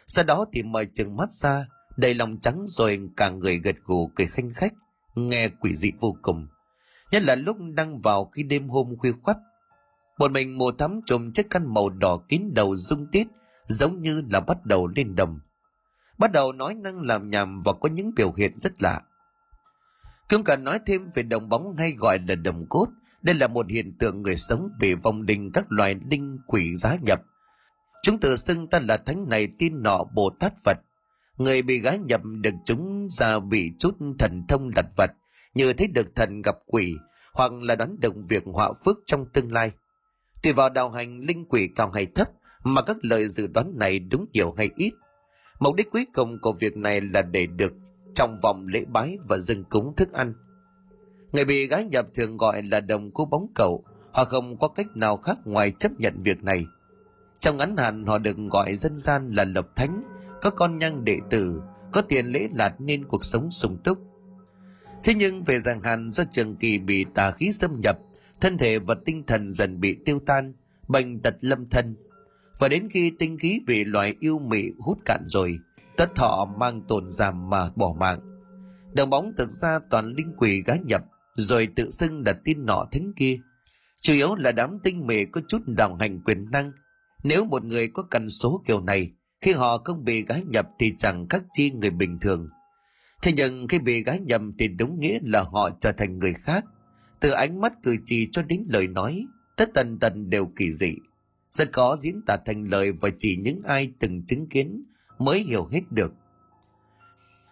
Sau 0.06 0.24
đó 0.24 0.44
thì 0.52 0.62
mời 0.62 0.86
chừng 0.94 1.16
mắt 1.16 1.32
ra, 1.32 1.66
đầy 1.98 2.14
lòng 2.14 2.40
trắng 2.40 2.64
rồi 2.68 3.00
cả 3.16 3.30
người 3.30 3.58
gật 3.58 3.76
gù 3.84 4.10
cười 4.14 4.26
khanh 4.26 4.50
khách, 4.54 4.72
nghe 5.14 5.48
quỷ 5.48 5.74
dị 5.74 5.92
vô 6.00 6.16
cùng. 6.22 6.46
Nhất 7.10 7.22
là 7.22 7.34
lúc 7.34 7.56
đang 7.74 7.98
vào 7.98 8.24
khi 8.24 8.42
đêm 8.42 8.68
hôm 8.68 8.96
khuya 8.98 9.12
khoắt. 9.22 9.36
Một 10.18 10.30
mình 10.30 10.58
mùa 10.58 10.72
thắm 10.72 11.00
trùm 11.06 11.32
chiếc 11.32 11.50
khăn 11.50 11.74
màu 11.74 11.88
đỏ 11.88 12.18
kín 12.28 12.42
đầu 12.54 12.76
rung 12.76 13.06
tít, 13.12 13.26
giống 13.66 14.02
như 14.02 14.22
là 14.30 14.40
bắt 14.40 14.66
đầu 14.66 14.86
lên 14.86 15.14
đầm 15.14 15.40
Bắt 16.18 16.32
đầu 16.32 16.52
nói 16.52 16.74
năng 16.74 17.00
làm 17.00 17.30
nhảm 17.30 17.62
và 17.62 17.72
có 17.72 17.88
những 17.88 18.10
biểu 18.16 18.32
hiện 18.32 18.58
rất 18.58 18.82
lạ. 18.82 19.00
cương 20.28 20.44
cần 20.44 20.64
nói 20.64 20.80
thêm 20.86 21.10
về 21.14 21.22
đồng 21.22 21.48
bóng 21.48 21.76
hay 21.76 21.92
gọi 21.92 22.18
là 22.28 22.34
đồng 22.34 22.66
cốt, 22.68 22.86
đây 23.22 23.34
là 23.34 23.48
một 23.48 23.66
hiện 23.68 23.98
tượng 23.98 24.22
người 24.22 24.36
sống 24.36 24.68
bị 24.78 24.94
vong 24.94 25.26
đình 25.26 25.50
các 25.54 25.64
loài 25.68 25.94
linh 26.10 26.38
quỷ 26.46 26.76
giá 26.76 26.96
nhập. 27.02 27.22
Chúng 28.02 28.20
tự 28.20 28.36
xưng 28.36 28.66
ta 28.66 28.80
là 28.80 28.96
thánh 28.96 29.28
này 29.28 29.48
tin 29.58 29.82
nọ 29.82 30.04
Bồ 30.14 30.30
Tát 30.40 30.52
Phật. 30.64 30.78
Người 31.38 31.62
bị 31.62 31.80
gái 31.80 31.98
nhập 31.98 32.20
được 32.24 32.54
chúng 32.64 33.08
ra 33.10 33.38
bị 33.38 33.72
chút 33.78 33.94
thần 34.18 34.42
thông 34.48 34.70
đặt 34.74 34.86
vật, 34.96 35.10
như 35.54 35.72
thấy 35.72 35.88
được 35.88 36.14
thần 36.14 36.42
gặp 36.42 36.56
quỷ, 36.66 36.94
hoặc 37.32 37.52
là 37.52 37.74
đoán 37.76 38.00
được 38.00 38.14
việc 38.28 38.42
họa 38.46 38.72
phước 38.84 38.98
trong 39.06 39.26
tương 39.32 39.52
lai. 39.52 39.70
Tùy 40.42 40.52
vào 40.52 40.70
đạo 40.70 40.90
hành 40.90 41.20
linh 41.20 41.44
quỷ 41.48 41.70
cao 41.76 41.90
hay 41.90 42.06
thấp, 42.06 42.28
mà 42.64 42.82
các 42.82 42.96
lời 43.02 43.28
dự 43.28 43.46
đoán 43.46 43.72
này 43.76 43.98
đúng 43.98 44.26
nhiều 44.32 44.54
hay 44.56 44.70
ít. 44.76 44.92
Mục 45.60 45.74
đích 45.74 45.90
cuối 45.90 46.06
cùng 46.14 46.38
của 46.40 46.52
việc 46.52 46.76
này 46.76 47.00
là 47.00 47.22
để 47.22 47.46
được 47.46 47.72
trong 48.14 48.38
vòng 48.42 48.66
lễ 48.66 48.84
bái 48.88 49.18
và 49.28 49.38
dâng 49.38 49.64
cúng 49.64 49.94
thức 49.96 50.12
ăn. 50.12 50.34
Người 51.32 51.44
bị 51.44 51.66
gái 51.66 51.84
nhập 51.84 52.06
thường 52.14 52.36
gọi 52.36 52.62
là 52.62 52.80
đồng 52.80 53.10
cú 53.10 53.24
bóng 53.24 53.46
cầu, 53.54 53.84
họ 54.12 54.24
không 54.24 54.58
có 54.58 54.68
cách 54.68 54.86
nào 54.96 55.16
khác 55.16 55.38
ngoài 55.44 55.72
chấp 55.78 55.92
nhận 55.98 56.22
việc 56.22 56.42
này. 56.42 56.64
Trong 57.38 57.56
ngắn 57.56 57.76
hạn 57.76 58.06
họ 58.06 58.18
được 58.18 58.36
gọi 58.50 58.76
dân 58.76 58.96
gian 58.96 59.30
là 59.30 59.44
lập 59.44 59.68
thánh, 59.76 60.02
có 60.42 60.50
con 60.50 60.78
nhang 60.78 61.04
đệ 61.04 61.18
tử, 61.30 61.62
có 61.92 62.02
tiền 62.02 62.26
lễ 62.26 62.48
lạt 62.52 62.80
nên 62.80 63.04
cuộc 63.04 63.24
sống 63.24 63.50
sung 63.50 63.78
túc. 63.84 63.98
Thế 65.04 65.14
nhưng 65.14 65.42
về 65.42 65.60
giang 65.60 65.82
hàn 65.82 66.10
do 66.10 66.24
trường 66.30 66.56
kỳ 66.56 66.78
bị 66.78 67.04
tà 67.14 67.30
khí 67.30 67.52
xâm 67.52 67.80
nhập, 67.80 67.98
thân 68.40 68.58
thể 68.58 68.78
và 68.78 68.94
tinh 69.04 69.24
thần 69.26 69.50
dần 69.50 69.80
bị 69.80 69.96
tiêu 70.04 70.20
tan, 70.26 70.52
bệnh 70.88 71.20
tật 71.20 71.36
lâm 71.40 71.68
thân. 71.68 71.96
Và 72.58 72.68
đến 72.68 72.88
khi 72.90 73.12
tinh 73.18 73.38
khí 73.38 73.60
bị 73.66 73.84
loài 73.84 74.14
yêu 74.20 74.38
mị 74.38 74.62
hút 74.78 74.98
cạn 75.04 75.24
rồi, 75.26 75.58
tất 75.96 76.14
thọ 76.14 76.48
mang 76.58 76.82
tồn 76.88 77.10
giảm 77.10 77.50
mà 77.50 77.70
bỏ 77.76 77.94
mạng. 77.98 78.20
Đồng 78.92 79.10
bóng 79.10 79.32
thực 79.36 79.50
ra 79.50 79.78
toàn 79.90 80.14
linh 80.16 80.34
quỷ 80.36 80.62
gá 80.66 80.74
nhập, 80.84 81.02
rồi 81.34 81.68
tự 81.76 81.90
xưng 81.90 82.22
là 82.26 82.32
tin 82.32 82.66
nọ 82.66 82.86
thính 82.90 83.12
kia. 83.16 83.38
Chủ 84.00 84.12
yếu 84.12 84.34
là 84.34 84.52
đám 84.52 84.78
tinh 84.84 85.06
mệ 85.06 85.24
có 85.24 85.40
chút 85.48 85.62
đồng 85.66 85.98
hành 85.98 86.20
quyền 86.24 86.50
năng. 86.50 86.72
Nếu 87.22 87.44
một 87.44 87.64
người 87.64 87.88
có 87.88 88.02
cần 88.02 88.30
số 88.30 88.62
kiểu 88.66 88.80
này, 88.80 89.12
khi 89.40 89.52
họ 89.52 89.78
không 89.78 90.04
bị 90.04 90.24
gái 90.24 90.42
nhập 90.46 90.68
thì 90.78 90.94
chẳng 90.98 91.28
khác 91.28 91.42
chi 91.52 91.70
người 91.70 91.90
bình 91.90 92.18
thường. 92.20 92.48
Thế 93.22 93.32
nhưng 93.36 93.68
khi 93.68 93.78
bị 93.78 94.04
gái 94.04 94.20
nhầm 94.20 94.52
thì 94.58 94.68
đúng 94.68 95.00
nghĩa 95.00 95.18
là 95.22 95.42
họ 95.42 95.70
trở 95.80 95.92
thành 95.92 96.18
người 96.18 96.32
khác. 96.32 96.64
Từ 97.20 97.30
ánh 97.30 97.60
mắt 97.60 97.72
cử 97.82 97.96
chỉ 98.04 98.28
cho 98.32 98.42
đến 98.42 98.64
lời 98.68 98.86
nói, 98.86 99.24
tất 99.56 99.70
tần 99.74 99.98
tần 99.98 100.30
đều 100.30 100.46
kỳ 100.56 100.72
dị. 100.72 100.96
Rất 101.50 101.72
khó 101.72 101.96
diễn 101.96 102.20
tả 102.26 102.36
thành 102.46 102.64
lời 102.64 102.92
và 102.92 103.08
chỉ 103.18 103.36
những 103.36 103.60
ai 103.64 103.92
từng 103.98 104.26
chứng 104.26 104.48
kiến 104.48 104.84
mới 105.18 105.40
hiểu 105.40 105.68
hết 105.72 105.80
được. 105.90 106.12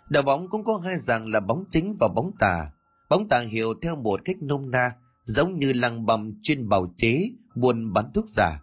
Đạo 0.09 0.23
bóng 0.23 0.49
cũng 0.49 0.65
có 0.65 0.81
hai 0.85 0.99
dạng 0.99 1.27
là 1.27 1.41
bóng 1.41 1.65
chính 1.71 1.97
và 2.01 2.09
bóng 2.09 2.31
tà. 2.39 2.71
Bóng 3.11 3.29
tà 3.29 3.39
hiểu 3.41 3.75
theo 3.83 3.97
một 3.97 4.21
cách 4.25 4.37
nôm 4.41 4.71
na, 4.71 4.91
giống 5.25 5.59
như 5.59 5.73
lăng 5.73 6.07
bầm 6.07 6.33
chuyên 6.43 6.69
bào 6.69 6.93
chế, 6.97 7.31
buôn 7.55 7.93
bán 7.93 8.11
thuốc 8.15 8.25
giả. 8.29 8.61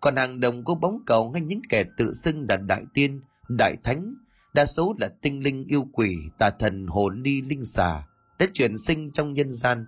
Còn 0.00 0.16
hàng 0.16 0.40
đồng 0.40 0.64
có 0.64 0.74
bóng 0.74 1.02
cầu 1.06 1.30
ngay 1.30 1.42
những 1.42 1.60
kẻ 1.68 1.84
tự 1.96 2.12
xưng 2.12 2.46
là 2.48 2.56
đại 2.56 2.82
tiên, 2.94 3.20
đại 3.48 3.76
thánh, 3.84 4.14
đa 4.54 4.66
số 4.66 4.94
là 4.98 5.08
tinh 5.22 5.42
linh 5.44 5.64
yêu 5.68 5.86
quỷ, 5.92 6.16
tà 6.38 6.50
thần 6.50 6.86
hồn 6.86 7.22
ni 7.22 7.42
linh 7.42 7.64
xà, 7.64 8.06
đã 8.38 8.46
chuyển 8.52 8.78
sinh 8.78 9.10
trong 9.12 9.34
nhân 9.34 9.52
gian, 9.52 9.86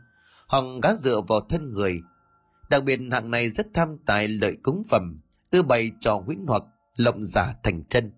hoặc 0.49 0.65
gá 0.83 0.95
dựa 0.95 1.21
vào 1.29 1.41
thân 1.41 1.75
người. 1.75 2.01
Đặc 2.71 2.85
biệt 2.85 3.01
hạng 3.13 3.31
này 3.31 3.49
rất 3.49 3.67
tham 3.75 3.97
tài 4.07 4.29
lợi 4.29 4.57
cúng 4.63 4.83
phẩm, 4.91 5.21
tư 5.51 5.63
bày 5.63 5.91
trò 6.01 6.23
huyễn 6.27 6.39
hoặc, 6.47 6.63
lộng 6.97 7.25
giả 7.25 7.55
thành 7.63 7.85
chân. 7.85 8.13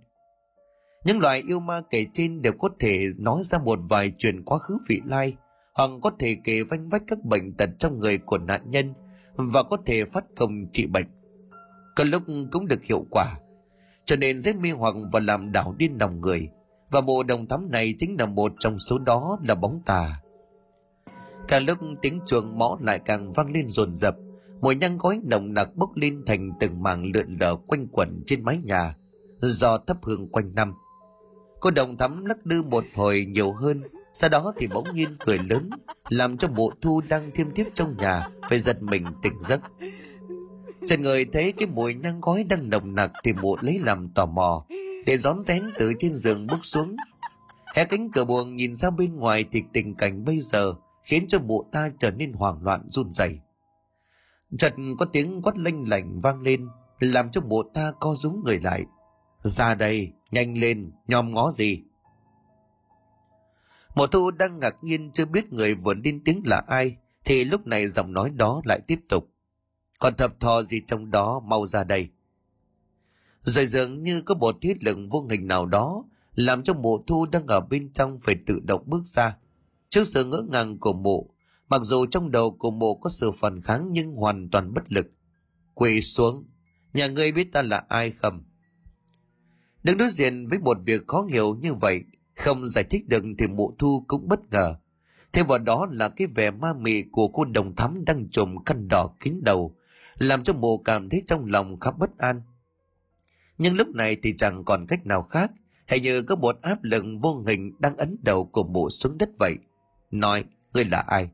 Những 1.05 1.19
loài 1.19 1.43
yêu 1.49 1.61
ma 1.61 1.83
kể 1.91 2.07
trên 2.13 2.43
đều 2.43 2.53
có 2.53 2.69
thể 2.81 3.07
nói 3.19 3.43
ra 3.45 3.59
một 3.59 3.79
vài 3.89 4.13
chuyện 4.19 4.45
quá 4.45 4.59
khứ 4.59 4.79
vị 4.89 5.01
lai, 5.05 5.37
hoặc 5.75 5.91
có 6.03 6.11
thể 6.19 6.37
kể 6.45 6.63
vanh 6.63 6.89
vách 6.89 7.03
các 7.07 7.19
bệnh 7.25 7.53
tật 7.53 7.71
trong 7.79 8.01
người 8.01 8.19
của 8.19 8.39
nạn 8.39 8.71
nhân 8.71 8.95
và 9.35 9.63
có 9.63 9.77
thể 9.87 10.05
phát 10.05 10.25
công 10.37 10.67
trị 10.73 10.87
bệnh. 10.87 11.07
Có 11.95 12.05
lúc 12.05 12.23
cũng 12.51 12.67
được 12.67 12.85
hiệu 12.85 13.07
quả. 13.11 13.35
cho 14.07 14.17
nên 14.17 14.41
rất 14.41 14.57
mê 14.57 14.71
hoặc 14.71 14.95
và 15.13 15.21
làm 15.21 15.53
đảo 15.53 15.75
điên 15.79 15.97
lòng 16.01 16.21
người, 16.21 16.49
và 16.91 17.01
mộ 17.01 17.23
đồng 17.23 17.47
thắm 17.47 17.71
này 17.71 17.95
chính 17.99 18.17
là 18.19 18.27
một 18.27 18.53
trong 18.61 18.79
số 18.79 18.99
đó 18.99 19.39
là 19.43 19.55
bóng 19.55 19.81
tà. 19.87 20.21
Càng 21.49 21.65
lúc 21.65 21.79
tiếng 22.03 22.21
chuông 22.27 22.59
mõ 22.59 22.79
lại 22.81 22.99
càng 22.99 23.33
vang 23.33 23.53
lên 23.53 23.69
rồn 23.69 23.95
rập, 23.95 24.17
mùi 24.61 24.75
nhang 24.75 24.99
gói 24.99 25.21
nồng 25.25 25.55
nặc 25.55 25.77
bốc 25.77 25.97
lên 25.97 26.23
thành 26.27 26.51
từng 26.61 26.83
mảng 26.83 27.13
lượn 27.15 27.37
lờ 27.41 27.57
quanh 27.57 27.87
quẩn 27.93 28.23
trên 28.27 28.45
mái 28.45 28.59
nhà, 28.65 28.97
do 29.41 29.79
thấp 29.79 29.97
hương 30.03 30.29
quanh 30.29 30.55
năm. 30.55 30.75
Cô 31.61 31.71
đồng 31.71 31.97
thắm 31.97 32.25
lắc 32.25 32.39
lư 32.45 32.63
một 32.63 32.85
hồi 32.95 33.27
nhiều 33.29 33.53
hơn, 33.53 33.83
sau 34.15 34.31
đó 34.31 34.53
thì 34.57 34.69
bỗng 34.75 34.95
nhiên 34.95 35.09
cười 35.27 35.39
lớn, 35.39 35.71
làm 36.09 36.37
cho 36.37 36.49
mộ 36.49 36.71
thu 36.81 37.01
đang 37.09 37.31
thiêm 37.35 37.51
thiếp 37.55 37.67
trong 37.75 37.97
nhà, 37.97 38.29
phải 38.49 38.59
giật 38.59 38.83
mình 38.83 39.07
tỉnh 39.23 39.35
giấc. 39.41 39.61
Trần 40.87 41.03
người 41.03 41.25
thấy 41.25 41.53
cái 41.53 41.69
mùi 41.69 41.95
nhang 41.95 42.21
gói 42.21 42.45
đang 42.45 42.71
nồng 42.71 42.95
nặc 42.95 43.13
thì 43.25 43.33
mụ 43.33 43.57
lấy 43.61 43.79
làm 43.79 44.09
tò 44.15 44.27
mò, 44.27 44.67
để 45.07 45.19
rón 45.19 45.43
rén 45.43 45.63
từ 45.79 45.93
trên 45.99 46.15
giường 46.15 46.47
bước 46.47 46.59
xuống. 46.63 46.97
Hé 47.75 47.85
cánh 47.85 48.11
cửa 48.11 48.25
buồng 48.25 48.57
nhìn 48.57 48.75
ra 48.75 48.91
bên 48.91 49.17
ngoài 49.17 49.45
thì 49.53 49.63
tình 49.73 49.95
cảnh 49.95 50.25
bây 50.25 50.41
giờ 50.41 50.75
khiến 51.03 51.25
cho 51.29 51.39
mụ 51.39 51.65
ta 51.73 51.91
trở 51.99 52.11
nên 52.11 52.33
hoảng 52.33 52.63
loạn, 52.63 52.81
run 52.91 53.13
rẩy. 53.13 53.39
Chợt 54.59 54.75
có 54.99 55.07
tiếng 55.13 55.43
quát 55.43 55.59
lanh 55.59 55.89
lảnh 55.89 56.21
vang 56.21 56.43
lên, 56.43 56.69
làm 57.01 57.31
cho 57.31 57.41
mụ 57.41 57.63
ta 57.63 57.93
co 58.01 58.15
rúm 58.15 58.43
người 58.45 58.61
lại. 58.61 58.85
Ra 59.41 59.75
đây, 59.75 60.13
nhanh 60.31 60.59
lên, 60.59 60.93
nhòm 61.09 61.35
ngó 61.35 61.51
gì? 61.51 61.83
Mộ 63.95 64.07
thu 64.07 64.31
đang 64.31 64.59
ngạc 64.61 64.77
nhiên 64.83 65.11
chưa 65.13 65.25
biết 65.25 65.53
người 65.53 65.75
vừa 65.75 65.95
lên 65.95 66.21
tiếng 66.25 66.43
là 66.45 66.63
ai, 66.69 66.97
thì 67.25 67.45
lúc 67.45 67.67
này 67.67 67.89
giọng 67.89 68.13
nói 68.13 68.31
đó 68.31 68.63
lại 68.65 68.81
tiếp 68.87 68.99
tục 69.09 69.34
còn 70.05 70.17
thập 70.17 70.41
thò 70.41 70.63
gì 70.63 70.81
trong 70.87 71.11
đó, 71.11 71.41
mau 71.41 71.67
ra 71.67 71.85
đây. 71.85 72.09
Rồi 73.43 73.67
dường 73.67 74.03
như 74.03 74.21
có 74.21 74.35
một 74.35 74.57
thiết 74.63 74.85
lực 74.85 74.99
vô 75.11 75.27
hình 75.31 75.47
nào 75.47 75.67
đó 75.67 76.05
làm 76.35 76.63
cho 76.63 76.75
mụ 76.75 77.05
thu 77.07 77.27
đang 77.27 77.47
ở 77.47 77.61
bên 77.61 77.93
trong 77.93 78.19
phải 78.21 78.37
tự 78.47 78.61
động 78.65 78.83
bước 78.87 79.03
ra. 79.05 79.37
Trước 79.89 80.05
sự 80.05 80.25
ngỡ 80.25 80.43
ngàng 80.49 80.79
của 80.79 80.93
mụ 80.93 81.31
mặc 81.69 81.83
dù 81.83 82.07
trong 82.07 82.31
đầu 82.31 82.51
của 82.51 82.71
mụ 82.71 82.95
có 82.95 83.11
sự 83.11 83.33
phản 83.33 83.63
kháng 83.63 83.89
nhưng 83.93 84.13
hoàn 84.13 84.49
toàn 84.51 84.75
bất 84.75 84.93
lực. 84.93 85.07
Quỳ 85.75 86.01
xuống, 86.01 86.45
nhà 86.95 87.07
ngươi 87.07 87.33
biết 87.33 87.53
ta 87.53 87.63
là 87.63 87.85
ai 87.89 88.11
không? 88.11 88.45
Đứng 89.83 89.99
đối 89.99 90.11
diện 90.11 90.47
với 90.47 90.59
một 90.59 90.79
việc 90.85 91.07
khó 91.07 91.27
hiểu 91.31 91.55
như 91.55 91.75
vậy, 91.75 92.03
không 92.35 92.65
giải 92.65 92.85
thích 92.85 93.09
được 93.09 93.25
thì 93.39 93.47
mụ 93.49 93.77
thu 93.79 94.05
cũng 94.09 94.29
bất 94.29 94.51
ngờ. 94.51 94.77
Thêm 95.33 95.47
vào 95.47 95.59
đó 95.59 95.89
là 95.91 96.09
cái 96.09 96.27
vẻ 96.27 96.51
ma 96.51 96.75
mị 96.81 97.03
của 97.13 97.29
cô 97.29 97.45
đồng 97.45 97.77
thắm 97.77 98.05
đang 98.05 98.29
trùm 98.31 98.65
khăn 98.65 98.89
đỏ 98.89 99.11
kín 99.21 99.41
đầu 99.43 99.77
làm 100.19 100.45
cho 100.45 100.53
mộ 100.53 100.77
cảm 100.77 101.09
thấy 101.09 101.23
trong 101.27 101.47
lòng 101.47 101.81
khá 101.81 101.91
bất 101.91 102.19
an. 102.19 102.43
Nhưng 103.59 103.77
lúc 103.77 103.89
này 103.89 104.17
thì 104.23 104.35
chẳng 104.37 104.65
còn 104.65 104.87
cách 104.87 105.07
nào 105.07 105.23
khác 105.23 105.53
hay 105.87 106.01
như 106.01 106.23
có 106.23 106.37
một 106.37 106.63
áp 106.63 106.83
lực 106.83 107.05
vô 107.23 107.43
hình 107.47 107.73
đang 107.79 107.97
ấn 107.97 108.17
đầu 108.23 108.45
của 108.45 108.63
bộ 108.63 108.91
xuống 108.91 109.19
đất 109.19 109.29
vậy. 109.39 109.59
Nói, 110.11 110.45
ngươi 110.75 110.85
là 110.85 111.01
ai? 111.01 111.31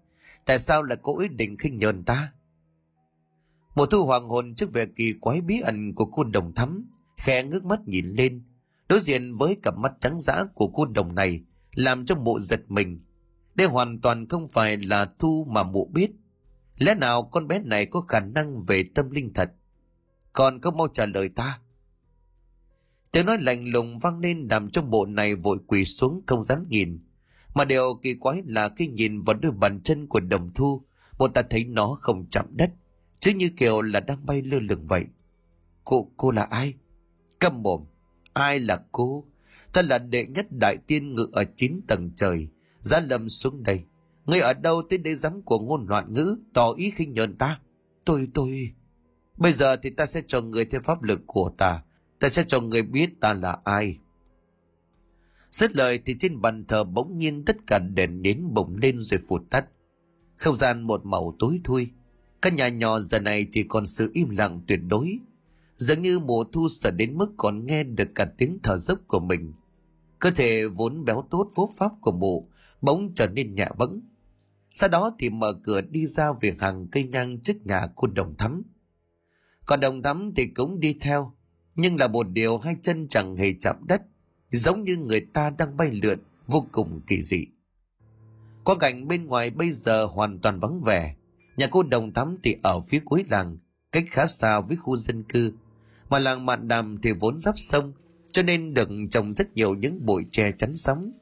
Tại 0.47 0.59
sao 0.59 0.83
lại 0.83 0.99
có 1.03 1.13
ý 1.21 1.29
định 1.29 1.57
khinh 1.59 1.79
nhờn 1.79 2.05
ta? 2.05 2.33
Một 3.75 3.87
thu 3.87 4.07
hoàng 4.07 4.29
hồn 4.29 4.55
trước 4.55 4.73
vẻ 4.73 4.87
kỳ 4.97 5.15
quái 5.21 5.41
bí 5.41 5.61
ẩn 5.61 5.95
của 5.95 6.05
cô 6.05 6.25
đồng 6.25 6.55
thắm, 6.55 6.91
khẽ 7.17 7.43
ngước 7.43 7.65
mắt 7.65 7.81
nhìn 7.87 8.07
lên, 8.07 8.43
đối 8.89 9.01
diện 9.01 9.37
với 9.37 9.57
cặp 9.63 9.77
mắt 9.77 9.93
trắng 9.99 10.21
dã 10.21 10.45
của 10.55 10.67
cô 10.67 10.87
đồng 10.87 11.15
này, 11.15 11.41
làm 11.75 12.07
cho 12.07 12.15
mụ 12.15 12.41
giật 12.41 12.61
mình. 12.69 13.01
Đây 13.55 13.67
hoàn 13.67 14.01
toàn 14.01 14.29
không 14.29 14.49
phải 14.49 14.77
là 14.77 15.05
thu 15.19 15.47
mà 15.51 15.63
mụ 15.63 15.91
biết 15.93 16.11
lẽ 16.81 16.95
nào 16.95 17.23
con 17.23 17.49
bé 17.49 17.59
này 17.59 17.87
có 17.87 18.01
khả 18.01 18.21
năng 18.21 18.63
về 18.63 18.85
tâm 18.95 19.11
linh 19.11 19.33
thật? 19.35 19.51
Còn 20.33 20.61
có 20.61 20.71
mau 20.71 20.89
trả 20.95 21.07
lời 21.07 21.29
ta? 21.29 21.59
Tiếng 23.13 23.27
nói 23.27 23.39
lạnh 23.41 23.65
lùng 23.69 23.99
vang 23.99 24.19
lên 24.19 24.47
làm 24.51 24.71
trong 24.71 24.91
bộ 24.91 25.07
này 25.07 25.35
vội 25.35 25.59
quỳ 25.67 25.85
xuống 25.85 26.23
không 26.27 26.45
dám 26.45 26.69
nhìn. 26.69 27.01
Mà 27.55 27.65
điều 27.65 27.95
kỳ 28.03 28.15
quái 28.15 28.43
là 28.47 28.69
khi 28.77 28.87
nhìn 28.87 29.23
vào 29.23 29.37
đôi 29.43 29.53
bàn 29.53 29.81
chân 29.83 30.07
của 30.07 30.21
đồng 30.21 30.51
thu 30.55 30.83
bộ 31.21 31.29
ta 31.29 31.43
thấy 31.43 31.65
nó 31.65 31.99
không 32.01 32.27
chạm 32.31 32.47
đất, 32.51 32.71
chứ 33.19 33.31
như 33.31 33.49
kiểu 33.57 33.83
là 33.83 34.01
đang 34.01 34.27
bay 34.27 34.43
lơ 34.43 34.59
lửng 34.59 34.85
vậy. 34.87 35.05
Cô 35.85 36.11
cô 36.17 36.31
là 36.31 36.43
ai? 36.43 36.75
Câm 37.39 37.63
mồm, 37.63 37.85
ai 38.33 38.61
là 38.61 38.83
cô? 38.93 39.25
Ta 39.73 39.83
là 39.83 39.99
đệ 39.99 40.25
nhất 40.25 40.47
đại 40.51 40.77
tiên 40.87 41.15
ngự 41.15 41.29
ở 41.33 41.45
chín 41.57 41.81
tầng 41.89 42.11
trời, 42.17 42.49
giá 42.81 43.01
lâm 43.01 43.29
xuống 43.29 43.63
đây 43.63 43.85
ngươi 44.31 44.41
ở 44.41 44.53
đâu 44.55 44.83
tới 44.91 44.99
đây 44.99 45.15
dám 45.15 45.43
của 45.43 45.59
ngôn 45.59 45.87
loạn 45.89 46.13
ngữ, 46.13 46.37
tỏ 46.53 46.73
ý 46.77 46.91
khinh 46.91 47.13
nhờn 47.13 47.37
ta 47.37 47.61
tôi 48.05 48.29
tôi 48.35 48.75
bây 49.37 49.53
giờ 49.53 49.77
thì 49.77 49.91
ta 49.91 50.07
sẽ 50.07 50.23
cho 50.27 50.41
người 50.41 50.65
theo 50.65 50.81
pháp 50.85 51.03
lực 51.03 51.21
của 51.27 51.51
ta 51.59 51.83
ta 52.19 52.29
sẽ 52.29 52.45
cho 52.49 52.61
người 52.61 52.83
biết 52.83 53.21
ta 53.21 53.35
là 53.35 53.59
ai 53.65 53.99
Xét 55.53 55.77
lời 55.77 56.01
thì 56.05 56.17
trên 56.19 56.41
bàn 56.41 56.65
thờ 56.69 56.85
bỗng 56.85 57.19
nhiên 57.19 57.45
tất 57.45 57.57
cả 57.67 57.79
đèn 57.79 58.23
nến 58.23 58.55
bùng 58.55 58.77
lên 58.77 59.01
rồi 59.01 59.21
phụt 59.29 59.43
tắt. 59.51 59.67
Không 60.37 60.57
gian 60.57 60.83
một 60.83 61.07
màu 61.07 61.37
tối 61.39 61.61
thui. 61.65 61.89
Căn 62.43 62.57
nhà 62.57 62.69
nhỏ 62.69 63.01
giờ 63.01 63.19
này 63.19 63.47
chỉ 63.51 63.63
còn 63.63 63.87
sự 63.87 64.11
im 64.15 64.31
lặng 64.31 64.61
tuyệt 64.67 64.81
đối. 64.87 65.19
Dường 65.77 66.03
như 66.03 66.19
mùa 66.19 66.45
thu 66.45 66.69
sợ 66.69 66.91
đến 66.91 67.19
mức 67.19 67.33
còn 67.37 67.67
nghe 67.67 67.85
được 67.85 68.09
cả 68.15 68.25
tiếng 68.39 68.59
thở 68.63 68.79
dốc 68.79 68.99
của 69.07 69.21
mình. 69.21 69.53
Cơ 70.19 70.31
thể 70.31 70.67
vốn 70.67 71.05
béo 71.05 71.25
tốt 71.31 71.51
vô 71.55 71.69
pháp 71.79 71.93
của 72.01 72.13
mụ, 72.13 72.49
bỗng 72.81 73.15
trở 73.15 73.27
nên 73.27 73.55
nhẹ 73.55 73.69
bẫng. 73.79 74.01
Sau 74.73 74.89
đó 74.89 75.17
thì 75.19 75.31
mở 75.31 75.53
cửa 75.63 75.81
đi 75.81 76.07
ra 76.07 76.33
về 76.41 76.57
hàng 76.59 76.87
cây 76.93 77.05
ngang 77.05 77.41
trước 77.41 77.67
nhà 77.67 77.87
của 77.95 78.07
đồng 78.07 78.37
thắm. 78.37 78.63
Còn 79.67 79.81
đồng 79.81 80.03
thắm 80.03 80.33
thì 80.37 80.47
cũng 80.47 80.81
đi 80.81 80.97
theo, 81.01 81.33
nhưng 81.75 81.97
là 81.97 82.09
một 82.09 82.29
điều 82.29 82.59
hai 82.59 82.77
chân 82.83 83.09
chẳng 83.09 83.37
hề 83.37 83.53
chạm 83.61 83.77
đất 83.87 84.03
giống 84.51 84.85
như 84.85 84.97
người 84.97 85.21
ta 85.21 85.51
đang 85.59 85.77
bay 85.77 85.91
lượn 85.91 86.19
vô 86.47 86.67
cùng 86.73 87.01
kỳ 87.07 87.23
dị. 87.23 87.47
Qua 88.65 88.75
cảnh 88.81 89.09
bên 89.09 89.27
ngoài 89.27 89.51
bây 89.51 89.71
giờ 89.71 90.05
hoàn 90.05 90.39
toàn 90.39 90.61
vắng 90.61 90.83
vẻ. 90.83 91.15
Nhà 91.57 91.67
cô 91.71 91.83
đồng 91.83 92.15
thắm 92.15 92.37
thì 92.43 92.57
ở 92.63 92.81
phía 92.81 93.01
cuối 93.05 93.25
làng 93.31 93.59
cách 93.93 94.05
khá 94.11 94.27
xa 94.27 94.61
với 94.61 94.77
khu 94.77 94.97
dân 94.97 95.23
cư. 95.23 95.53
Mà 96.11 96.19
làng 96.19 96.47
mạn 96.47 96.69
đàm 96.69 96.99
thì 97.03 97.13
vốn 97.13 97.39
giáp 97.39 97.59
sông 97.59 97.93
cho 98.33 98.43
nên 98.43 98.75
được 98.75 98.89
trồng 99.11 99.33
rất 99.33 99.55
nhiều 99.55 99.75
những 99.75 100.07
bụi 100.07 100.25
tre 100.31 100.53
chắn 100.59 100.75
sóng 100.75 101.13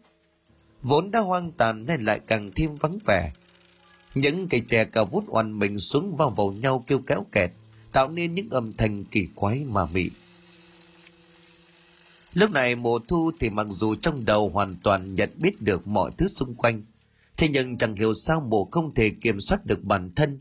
vốn 0.83 1.11
đã 1.11 1.21
hoang 1.21 1.53
tàn 1.53 1.87
nên 1.87 2.05
lại 2.05 2.21
càng 2.27 2.51
thêm 2.55 2.75
vắng 2.75 2.99
vẻ 3.07 3.33
những 4.15 4.49
cây 4.49 4.63
tre 4.67 4.85
cao 4.85 5.05
vút 5.05 5.25
oằn 5.29 5.59
mình 5.59 5.79
xuống 5.79 6.17
vào 6.17 6.31
vào 6.31 6.53
nhau 6.53 6.85
kêu 6.87 6.99
kéo 7.07 7.27
kẹt 7.33 7.51
tạo 7.93 8.09
nên 8.09 8.35
những 8.35 8.51
âm 8.51 8.73
thanh 8.73 9.05
kỳ 9.05 9.29
quái 9.35 9.65
mà 9.65 9.87
mị 9.87 10.11
Lúc 12.35 12.51
này 12.51 12.75
mùa 12.77 12.99
thu 12.99 13.31
thì 13.41 13.51
mặc 13.51 13.67
dù 13.71 13.95
trong 13.95 14.25
đầu 14.25 14.49
hoàn 14.49 14.77
toàn 14.83 15.15
nhận 15.15 15.31
biết 15.37 15.63
được 15.63 15.87
mọi 15.87 16.11
thứ 16.19 16.29
xung 16.29 16.55
quanh, 16.55 16.85
thế 17.37 17.49
nhưng 17.49 17.79
chẳng 17.79 17.97
hiểu 17.97 18.15
sao 18.15 18.41
mùa 18.41 18.65
không 18.65 18.95
thể 18.95 19.11
kiểm 19.11 19.41
soát 19.41 19.67
được 19.67 19.85
bản 19.85 20.11
thân. 20.17 20.41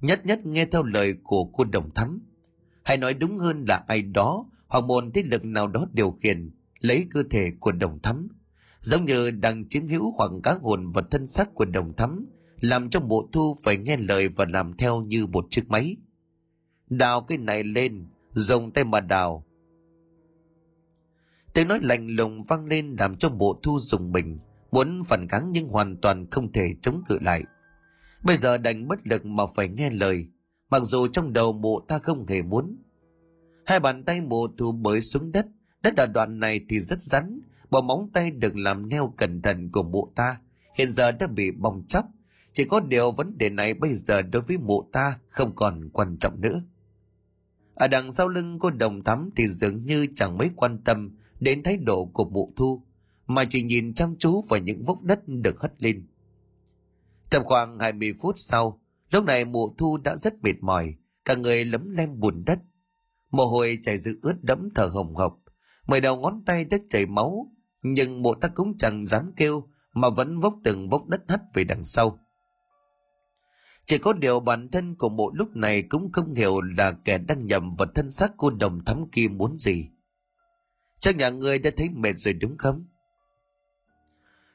Nhất 0.00 0.26
nhất 0.26 0.46
nghe 0.46 0.66
theo 0.66 0.82
lời 0.82 1.14
của 1.22 1.44
cô 1.44 1.64
đồng 1.64 1.90
thắm. 1.94 2.20
Hay 2.82 2.96
nói 2.96 3.14
đúng 3.14 3.38
hơn 3.38 3.64
là 3.68 3.84
ai 3.88 4.02
đó 4.02 4.46
hoặc 4.68 4.84
một 4.84 5.04
thế 5.14 5.22
lực 5.22 5.44
nào 5.44 5.66
đó 5.66 5.86
điều 5.92 6.10
khiển, 6.22 6.50
lấy 6.80 7.06
cơ 7.10 7.22
thể 7.30 7.52
của 7.60 7.72
đồng 7.72 7.98
thắm. 8.02 8.28
Giống 8.84 9.04
như 9.04 9.30
đang 9.30 9.68
chiếm 9.68 9.88
hữu 9.88 10.12
hoặc 10.16 10.30
cá 10.42 10.52
hồn 10.62 10.90
và 10.90 11.02
thân 11.10 11.26
xác 11.26 11.54
của 11.54 11.64
đồng 11.64 11.96
thắm, 11.96 12.26
làm 12.60 12.90
cho 12.90 13.00
bộ 13.00 13.28
thu 13.32 13.56
phải 13.64 13.76
nghe 13.76 13.96
lời 13.96 14.28
và 14.28 14.44
làm 14.48 14.76
theo 14.76 15.00
như 15.00 15.26
một 15.26 15.46
chiếc 15.50 15.68
máy. 15.68 15.96
Đào 16.90 17.20
cái 17.20 17.38
này 17.38 17.64
lên, 17.64 18.06
dùng 18.32 18.70
tay 18.70 18.84
mà 18.84 19.00
đào, 19.00 19.44
tiếng 21.54 21.68
nói 21.68 21.78
lạnh 21.82 22.06
lùng 22.06 22.44
vang 22.44 22.66
lên 22.66 22.96
làm 22.98 23.16
cho 23.16 23.28
bộ 23.28 23.60
thu 23.62 23.78
dùng 23.78 24.12
mình 24.12 24.38
muốn 24.70 25.02
phản 25.04 25.28
kháng 25.28 25.52
nhưng 25.52 25.68
hoàn 25.68 25.96
toàn 25.96 26.30
không 26.30 26.52
thể 26.52 26.74
chống 26.82 27.02
cự 27.08 27.18
lại. 27.20 27.44
Bây 28.22 28.36
giờ 28.36 28.58
đành 28.58 28.88
bất 28.88 28.98
lực 29.04 29.26
mà 29.26 29.44
phải 29.56 29.68
nghe 29.68 29.90
lời 29.90 30.26
mặc 30.70 30.82
dù 30.84 31.08
trong 31.08 31.32
đầu 31.32 31.52
mộ 31.52 31.80
ta 31.88 31.98
không 31.98 32.26
hề 32.26 32.42
muốn. 32.42 32.76
Hai 33.66 33.80
bàn 33.80 34.04
tay 34.04 34.20
mộ 34.20 34.46
thu 34.58 34.72
bới 34.72 35.00
xuống 35.00 35.32
đất 35.32 35.46
đất 35.82 35.96
ở 35.96 36.06
đoạn 36.06 36.38
này 36.40 36.60
thì 36.68 36.80
rất 36.80 37.00
rắn 37.00 37.40
bộ 37.74 37.82
móng 37.82 38.10
tay 38.12 38.30
được 38.30 38.56
làm 38.56 38.88
neo 38.88 39.14
cẩn 39.16 39.42
thận 39.42 39.70
của 39.72 39.82
mụ 39.82 40.12
ta, 40.14 40.40
hiện 40.74 40.90
giờ 40.90 41.12
đã 41.12 41.26
bị 41.26 41.50
bong 41.50 41.86
chóc. 41.86 42.04
Chỉ 42.52 42.64
có 42.64 42.80
điều 42.80 43.10
vấn 43.10 43.38
đề 43.38 43.50
này 43.50 43.74
bây 43.74 43.94
giờ 43.94 44.22
đối 44.22 44.42
với 44.42 44.58
mụ 44.58 44.88
ta 44.92 45.18
không 45.28 45.54
còn 45.54 45.90
quan 45.92 46.16
trọng 46.20 46.40
nữa. 46.40 46.62
Ở 47.74 47.88
đằng 47.88 48.12
sau 48.12 48.28
lưng 48.28 48.58
cô 48.58 48.70
đồng 48.70 49.04
thắm 49.04 49.30
thì 49.36 49.48
dường 49.48 49.84
như 49.86 50.06
chẳng 50.14 50.38
mấy 50.38 50.50
quan 50.56 50.78
tâm 50.84 51.16
đến 51.40 51.62
thái 51.62 51.76
độ 51.76 52.04
của 52.04 52.24
mụ 52.24 52.52
thu, 52.56 52.82
mà 53.26 53.44
chỉ 53.44 53.62
nhìn 53.62 53.94
chăm 53.94 54.16
chú 54.18 54.42
vào 54.48 54.60
những 54.60 54.84
vốc 54.84 55.02
đất 55.02 55.20
được 55.26 55.60
hất 55.60 55.82
lên. 55.82 56.06
Tầm 57.30 57.44
khoảng 57.44 57.78
20 57.78 58.14
phút 58.20 58.34
sau, 58.38 58.80
lúc 59.10 59.24
này 59.24 59.44
mụ 59.44 59.74
thu 59.78 59.96
đã 59.96 60.16
rất 60.16 60.42
mệt 60.42 60.56
mỏi, 60.60 60.94
cả 61.24 61.34
người 61.34 61.64
lấm 61.64 61.90
lem 61.90 62.20
bùn 62.20 62.44
đất. 62.46 62.58
Mồ 63.30 63.44
hôi 63.44 63.78
chảy 63.82 63.98
dự 63.98 64.18
ướt 64.22 64.44
đẫm 64.44 64.68
thở 64.74 64.86
hồng 64.86 65.14
hộc, 65.14 65.38
mười 65.86 66.00
đầu 66.00 66.16
ngón 66.16 66.42
tay 66.46 66.64
đất 66.64 66.82
chảy 66.88 67.06
máu 67.06 67.50
nhưng 67.86 68.22
bộ 68.22 68.34
ta 68.34 68.48
cũng 68.48 68.76
chẳng 68.78 69.06
dám 69.06 69.32
kêu 69.36 69.68
mà 69.92 70.08
vẫn 70.10 70.40
vốc 70.40 70.54
từng 70.64 70.88
vốc 70.88 71.08
đất 71.08 71.20
hất 71.28 71.40
về 71.54 71.64
đằng 71.64 71.84
sau. 71.84 72.18
Chỉ 73.84 73.98
có 73.98 74.12
điều 74.12 74.40
bản 74.40 74.68
thân 74.68 74.94
của 74.94 75.08
bộ 75.08 75.30
lúc 75.34 75.56
này 75.56 75.82
cũng 75.82 76.12
không 76.12 76.34
hiểu 76.34 76.60
là 76.60 76.92
kẻ 76.92 77.18
đang 77.18 77.46
nhầm 77.46 77.74
vào 77.74 77.88
thân 77.94 78.10
xác 78.10 78.32
cô 78.36 78.50
đồng 78.50 78.84
thắm 78.84 79.04
kia 79.12 79.28
muốn 79.28 79.58
gì. 79.58 79.88
Chắc 80.98 81.16
nhà 81.16 81.30
ngươi 81.30 81.58
đã 81.58 81.70
thấy 81.76 81.88
mệt 81.90 82.12
rồi 82.16 82.34
đúng 82.34 82.58
không? 82.58 82.86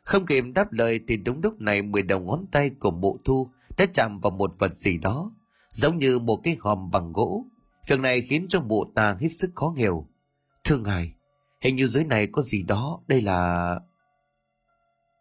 Không 0.02 0.26
kịp 0.26 0.44
đáp 0.56 0.74
lời 0.74 1.00
thì 1.08 1.18
đúng 1.18 1.42
lúc 1.44 1.62
này 1.62 1.82
mười 1.82 2.02
đầu 2.02 2.20
ngón 2.20 2.46
tay 2.52 2.70
của 2.70 2.92
bộ 2.92 3.20
thu 3.26 3.50
đã 3.78 3.86
chạm 3.94 4.20
vào 4.20 4.32
một 4.32 4.60
vật 4.60 4.76
gì 4.76 4.98
đó, 4.98 5.32
giống 5.72 5.98
như 5.98 6.20
một 6.20 6.40
cái 6.44 6.58
hòm 6.60 6.92
bằng 6.92 7.14
gỗ. 7.14 7.46
Việc 7.88 8.00
này 8.00 8.22
khiến 8.22 8.46
cho 8.50 8.62
mụ 8.62 8.86
ta 8.96 9.18
hết 9.20 9.30
sức 9.30 9.52
khó 9.56 9.74
hiểu. 9.78 10.08
Thương 10.64 10.84
hài 10.84 11.14
hình 11.62 11.76
như 11.76 11.88
dưới 11.88 12.04
này 12.04 12.28
có 12.28 12.42
gì 12.42 12.64
đó, 12.64 13.00
đây 13.08 13.22
là 13.22 13.80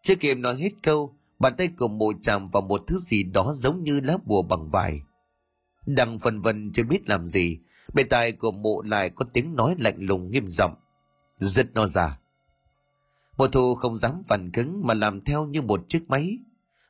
chưa 0.03 0.14
kịp 0.14 0.34
nói 0.34 0.57
hết 0.57 0.70
câu, 0.82 1.14
bàn 1.39 1.55
tay 1.59 1.68
của 1.78 1.89
mụ 1.89 2.12
chạm 2.22 2.49
vào 2.49 2.62
một 2.62 2.82
thứ 2.86 2.97
gì 2.97 3.22
đó 3.22 3.53
giống 3.55 3.84
như 3.84 4.01
lá 4.01 4.16
bùa 4.24 4.43
bằng 4.43 4.70
vải. 4.70 5.01
Đang 5.86 6.18
phần 6.18 6.41
vân 6.41 6.72
chưa 6.72 6.82
biết 6.84 7.09
làm 7.09 7.26
gì 7.26 7.59
bề 7.95 8.03
tai 8.03 8.32
của 8.32 8.51
mụ 8.51 8.82
lại 8.82 9.11
có 9.11 9.24
tiếng 9.32 9.57
nói 9.57 9.74
lạnh 9.78 9.97
lùng 9.99 10.30
nghiêm 10.30 10.49
giọng. 10.49 10.74
Giật 11.39 11.66
nó 11.74 11.86
ra. 11.86 12.18
Mộ 13.39 13.49
thu 13.49 13.74
không 13.74 13.97
dám 13.97 14.22
phản 14.26 14.51
cứng 14.51 14.86
mà 14.86 14.95
làm 14.95 15.24
theo 15.24 15.47
như 15.47 15.62
một 15.62 15.80
chiếc 15.89 16.09
máy. 16.09 16.39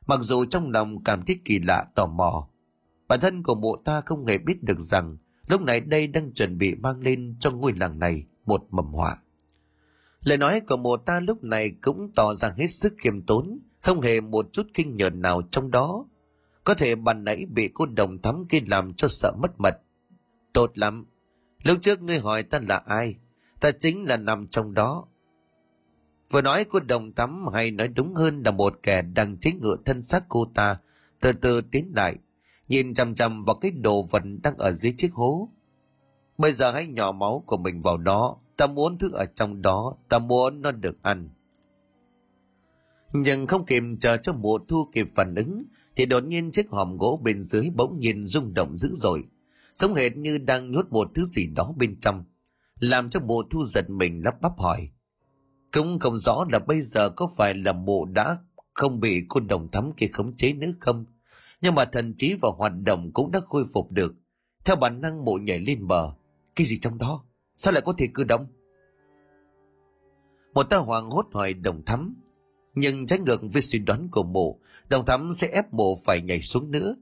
Mặc 0.07 0.19
dù 0.21 0.45
trong 0.45 0.71
lòng 0.71 1.03
cảm 1.03 1.25
thấy 1.25 1.39
kỳ 1.45 1.59
lạ, 1.59 1.85
tò 1.95 2.05
mò, 2.07 2.47
bản 3.07 3.19
thân 3.19 3.43
của 3.43 3.55
mụ 3.55 3.75
ta 3.85 4.01
không 4.05 4.25
hề 4.25 4.37
biết 4.37 4.63
được 4.63 4.79
rằng 4.79 5.17
lúc 5.47 5.61
này 5.61 5.79
đây 5.79 6.07
đang 6.07 6.33
chuẩn 6.33 6.57
bị 6.57 6.75
mang 6.75 6.99
lên 6.99 7.35
cho 7.39 7.51
ngôi 7.51 7.73
làng 7.73 7.99
này 7.99 8.25
một 8.45 8.67
mầm 8.69 8.85
họa 8.85 9.17
lời 10.21 10.37
nói 10.37 10.61
của 10.67 10.77
mùa 10.77 10.97
ta 10.97 11.19
lúc 11.19 11.43
này 11.43 11.71
cũng 11.81 12.11
tỏ 12.15 12.33
ra 12.33 12.53
hết 12.57 12.67
sức 12.67 12.93
khiêm 12.97 13.21
tốn, 13.21 13.59
không 13.81 14.01
hề 14.01 14.21
một 14.21 14.45
chút 14.51 14.67
kinh 14.73 14.95
nhờn 14.95 15.21
nào 15.21 15.41
trong 15.51 15.71
đó. 15.71 16.05
Có 16.63 16.73
thể 16.73 16.95
bàn 16.95 17.23
nãy 17.23 17.45
bị 17.45 17.69
cô 17.73 17.85
đồng 17.85 18.21
thắm 18.21 18.45
kia 18.49 18.59
làm 18.67 18.93
cho 18.93 19.07
sợ 19.07 19.31
mất 19.41 19.51
mật. 19.59 19.77
Tốt 20.53 20.71
lắm. 20.75 21.05
Lúc 21.63 21.77
trước 21.81 22.01
ngươi 22.01 22.19
hỏi 22.19 22.43
ta 22.43 22.59
là 22.67 22.77
ai, 22.77 23.15
ta 23.59 23.71
chính 23.71 24.03
là 24.03 24.17
nằm 24.17 24.47
trong 24.47 24.73
đó. 24.73 25.05
Vừa 26.29 26.41
nói 26.41 26.65
cô 26.69 26.79
đồng 26.79 27.13
thắm 27.15 27.45
hay 27.53 27.71
nói 27.71 27.87
đúng 27.87 28.15
hơn 28.15 28.43
là 28.45 28.51
một 28.51 28.79
kẻ 28.83 29.01
đang 29.01 29.37
chế 29.37 29.51
ngựa 29.51 29.75
thân 29.85 30.01
xác 30.01 30.23
cô 30.29 30.45
ta, 30.55 30.77
từ 31.19 31.33
từ 31.33 31.61
tiến 31.61 31.91
lại, 31.95 32.15
nhìn 32.67 32.93
chằm 32.93 33.15
chằm 33.15 33.43
vào 33.43 33.55
cái 33.55 33.71
đồ 33.71 34.03
vật 34.03 34.23
đang 34.43 34.57
ở 34.57 34.71
dưới 34.71 34.93
chiếc 34.97 35.13
hố. 35.13 35.49
Bây 36.37 36.53
giờ 36.53 36.71
hãy 36.71 36.87
nhỏ 36.87 37.11
máu 37.11 37.43
của 37.47 37.57
mình 37.57 37.81
vào 37.81 37.97
đó 37.97 38.37
ta 38.59 38.67
muốn 38.67 38.97
thứ 38.97 39.11
ở 39.11 39.25
trong 39.25 39.61
đó, 39.61 39.95
ta 40.09 40.19
muốn 40.19 40.61
nó 40.61 40.71
được 40.71 41.03
ăn. 41.03 41.29
Nhưng 43.13 43.47
không 43.47 43.65
kịp 43.65 43.83
chờ 43.99 44.17
cho 44.17 44.33
mùa 44.33 44.57
thu 44.67 44.89
kịp 44.93 45.07
phản 45.15 45.35
ứng, 45.35 45.63
thì 45.95 46.05
đột 46.05 46.23
nhiên 46.23 46.51
chiếc 46.51 46.69
hòm 46.69 46.97
gỗ 46.97 47.21
bên 47.23 47.41
dưới 47.41 47.69
bỗng 47.75 47.99
nhiên 47.99 48.27
rung 48.27 48.53
động 48.53 48.75
dữ 48.75 48.89
dội, 48.93 49.23
giống 49.73 49.93
hệt 49.93 50.17
như 50.17 50.37
đang 50.37 50.71
nhốt 50.71 50.85
một 50.89 51.11
thứ 51.15 51.25
gì 51.25 51.47
đó 51.47 51.73
bên 51.77 51.99
trong, 51.99 52.23
làm 52.79 53.09
cho 53.09 53.19
mùa 53.19 53.43
thu 53.49 53.63
giật 53.63 53.89
mình 53.89 54.21
lắp 54.25 54.41
bắp 54.41 54.59
hỏi. 54.59 54.89
Cũng 55.73 55.99
không 55.99 56.17
rõ 56.17 56.45
là 56.51 56.59
bây 56.59 56.81
giờ 56.81 57.09
có 57.09 57.29
phải 57.37 57.53
là 57.53 57.73
mụ 57.73 58.05
đã 58.05 58.37
không 58.73 58.99
bị 58.99 59.25
cô 59.29 59.39
đồng 59.39 59.71
thắm 59.71 59.91
kia 59.97 60.07
khống 60.13 60.35
chế 60.35 60.53
nữa 60.53 60.71
không, 60.79 61.05
nhưng 61.61 61.75
mà 61.75 61.85
thần 61.85 62.13
trí 62.17 62.35
và 62.41 62.49
hoạt 62.57 62.73
động 62.83 63.11
cũng 63.13 63.31
đã 63.31 63.39
khôi 63.47 63.65
phục 63.73 63.91
được. 63.91 64.13
Theo 64.65 64.75
bản 64.75 65.01
năng 65.01 65.25
mụ 65.25 65.35
nhảy 65.35 65.59
lên 65.59 65.87
bờ, 65.87 66.13
cái 66.55 66.67
gì 66.67 66.79
trong 66.79 66.97
đó? 66.97 67.23
Sao 67.59 67.73
lại 67.73 67.81
có 67.85 67.93
thể 67.97 68.07
cử 68.13 68.23
động 68.23 68.47
một 70.53 70.63
ta 70.63 70.77
hoàng 70.77 71.09
hốt 71.09 71.25
hỏi 71.33 71.53
đồng 71.53 71.85
thắm 71.85 72.15
nhưng 72.75 73.05
trái 73.05 73.19
ngược 73.19 73.41
với 73.53 73.61
suy 73.61 73.79
đoán 73.79 74.07
của 74.11 74.23
mộ, 74.23 74.59
đồng 74.89 75.05
thắm 75.05 75.31
sẽ 75.33 75.47
ép 75.47 75.73
mộ 75.73 75.95
phải 76.05 76.21
nhảy 76.21 76.41
xuống 76.41 76.71
nữa. 76.71 76.95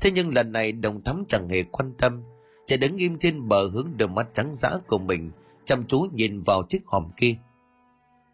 Thế 0.00 0.10
nhưng 0.10 0.34
lần 0.34 0.52
này 0.52 0.72
đồng 0.72 1.04
thắm 1.04 1.24
chẳng 1.28 1.48
hề 1.48 1.62
quan 1.62 1.94
tâm 1.98 2.22
chỉ 2.66 2.76
đứng 2.76 2.96
im 2.96 3.18
trên 3.18 3.48
bờ 3.48 3.68
hướng 3.68 3.88
đôi 3.96 4.08
mắt 4.08 4.28
trắng 4.32 4.54
dã 4.54 4.70
của 4.86 4.98
mình 4.98 5.30
chăm 5.64 5.86
chú 5.86 6.06
nhìn 6.12 6.40
vào 6.40 6.62
chiếc 6.68 6.86
hòm 6.86 7.10
kia. 7.16 7.34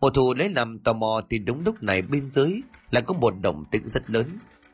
Một 0.01 0.15
thù 0.15 0.35
lấy 0.35 0.49
làm 0.49 0.79
tò 0.79 0.93
mò 0.93 1.21
thì 1.31 1.39
đúng 1.39 1.65
lúc 1.65 1.83
này 1.83 2.03
bên 2.03 2.27
dưới 2.27 2.61
lại 2.91 3.03
có 3.07 3.15
một 3.15 3.35
động 3.43 3.65
tĩnh 3.71 3.89
rất 3.89 4.11
lớn 4.11 4.27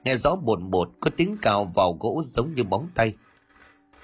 nghe 0.04 0.16
rõ 0.16 0.36
bồn 0.36 0.70
bột 0.70 0.90
có 1.00 1.10
tiếng 1.16 1.36
cào 1.42 1.64
vào 1.64 1.96
gỗ 2.00 2.22
giống 2.24 2.54
như 2.54 2.64
bóng 2.64 2.88
tay. 2.94 3.12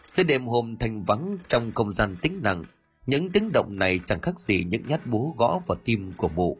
Giữa 0.08 0.22
đêm 0.22 0.46
hôm 0.46 0.76
thành 0.76 1.02
vắng 1.02 1.38
trong 1.48 1.72
không 1.74 1.92
gian 1.92 2.16
tĩnh 2.22 2.40
lặng 2.44 2.64
những 3.06 3.32
tiếng 3.32 3.52
động 3.52 3.76
này 3.78 4.00
chẳng 4.06 4.20
khác 4.20 4.40
gì 4.40 4.64
những 4.64 4.86
nhát 4.86 5.06
búa 5.06 5.32
gõ 5.36 5.60
vào 5.66 5.78
tim 5.84 6.12
của 6.16 6.28
mụ. 6.28 6.58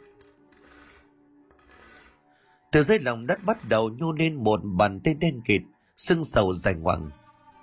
Từ 2.72 2.82
dưới 2.82 2.99
lòng 2.99 3.26
đất 3.26 3.45
bắt 3.45 3.68
đầu 3.68 3.88
nhô 3.88 4.12
lên 4.12 4.45
một 4.45 4.61
bàn 4.64 5.01
tay 5.05 5.14
đen 5.14 5.41
kịt, 5.45 5.62
sưng 5.97 6.24
sầu 6.24 6.53
dài 6.53 6.74
ngoằng. 6.74 7.11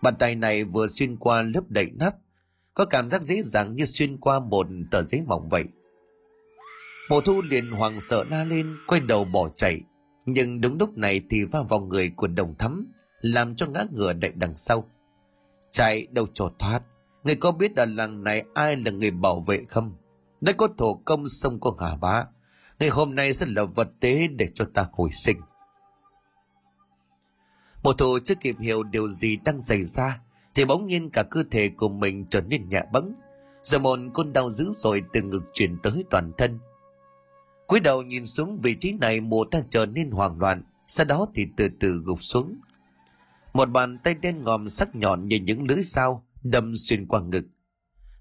Bàn 0.01 0.15
tay 0.19 0.35
này 0.35 0.63
vừa 0.63 0.87
xuyên 0.87 1.17
qua 1.17 1.41
lớp 1.41 1.61
đậy 1.69 1.89
nắp, 1.95 2.15
có 2.73 2.85
cảm 2.85 3.07
giác 3.07 3.21
dễ 3.21 3.41
dàng 3.43 3.75
như 3.75 3.85
xuyên 3.85 4.17
qua 4.17 4.39
một 4.39 4.67
tờ 4.91 5.03
giấy 5.03 5.21
mỏng 5.21 5.49
vậy. 5.49 5.63
Mộ 7.09 7.21
thu 7.21 7.41
liền 7.41 7.71
hoàng 7.71 7.99
sợ 7.99 8.23
la 8.29 8.43
lên, 8.43 8.75
quay 8.87 9.01
đầu 9.01 9.25
bỏ 9.25 9.49
chạy. 9.49 9.81
Nhưng 10.25 10.61
đúng 10.61 10.77
lúc 10.77 10.97
này 10.97 11.21
thì 11.29 11.43
va 11.43 11.59
vào 11.69 11.79
người 11.79 12.11
của 12.15 12.27
đồng 12.27 12.55
thắm, 12.57 12.93
làm 13.21 13.55
cho 13.55 13.67
ngã 13.67 13.83
ngửa 13.91 14.13
đậy 14.13 14.31
đằng 14.35 14.55
sau. 14.55 14.89
Chạy 15.71 16.07
đâu 16.11 16.27
trột 16.33 16.53
thoát 16.59 16.81
người 17.27 17.35
có 17.35 17.51
biết 17.51 17.75
ở 17.75 17.85
làng 17.85 18.23
này 18.23 18.43
ai 18.53 18.75
là 18.75 18.91
người 18.91 19.11
bảo 19.11 19.39
vệ 19.39 19.65
không? 19.69 19.95
Đây 20.41 20.53
có 20.53 20.67
thổ 20.77 20.93
công 20.93 21.27
sông 21.27 21.59
có 21.59 21.75
ngả 21.79 21.95
bá. 21.95 22.25
Ngày 22.79 22.89
hôm 22.89 23.15
nay 23.15 23.33
sẽ 23.33 23.45
là 23.49 23.63
vật 23.63 23.89
tế 23.99 24.27
để 24.27 24.49
cho 24.53 24.65
ta 24.73 24.87
hồi 24.91 25.09
sinh. 25.11 25.41
Một 27.83 27.97
thủ 27.97 28.19
chưa 28.23 28.35
kịp 28.35 28.55
hiểu 28.59 28.83
điều 28.83 29.09
gì 29.09 29.37
đang 29.37 29.59
xảy 29.59 29.83
ra, 29.83 30.21
thì 30.55 30.65
bỗng 30.65 30.87
nhiên 30.87 31.09
cả 31.09 31.23
cơ 31.23 31.43
thể 31.51 31.69
của 31.69 31.89
mình 31.89 32.25
trở 32.29 32.41
nên 32.41 32.69
nhẹ 32.69 32.83
bẫng. 32.93 33.13
Rồi 33.63 33.79
một 33.79 33.99
cơn 34.13 34.33
đau 34.33 34.49
dữ 34.49 34.69
dội 34.73 35.03
từ 35.13 35.21
ngực 35.21 35.43
truyền 35.53 35.77
tới 35.83 36.03
toàn 36.09 36.31
thân. 36.37 36.59
Cúi 37.67 37.79
đầu 37.79 38.01
nhìn 38.01 38.25
xuống 38.25 38.57
vị 38.57 38.75
trí 38.79 38.91
này, 38.91 39.21
mùa 39.21 39.45
ta 39.51 39.59
trở 39.69 39.85
nên 39.85 40.11
hoảng 40.11 40.39
loạn, 40.39 40.63
sau 40.87 41.05
đó 41.05 41.27
thì 41.33 41.47
từ 41.57 41.69
từ 41.79 42.01
gục 42.05 42.23
xuống. 42.23 42.57
Một 43.53 43.65
bàn 43.65 43.99
tay 44.03 44.13
đen 44.13 44.43
ngòm 44.43 44.67
sắc 44.67 44.95
nhọn 44.95 45.27
như 45.27 45.39
những 45.39 45.67
lưỡi 45.67 45.81
dao 45.81 46.26
đâm 46.43 46.73
xuyên 46.75 47.07
qua 47.07 47.21
ngực. 47.21 47.45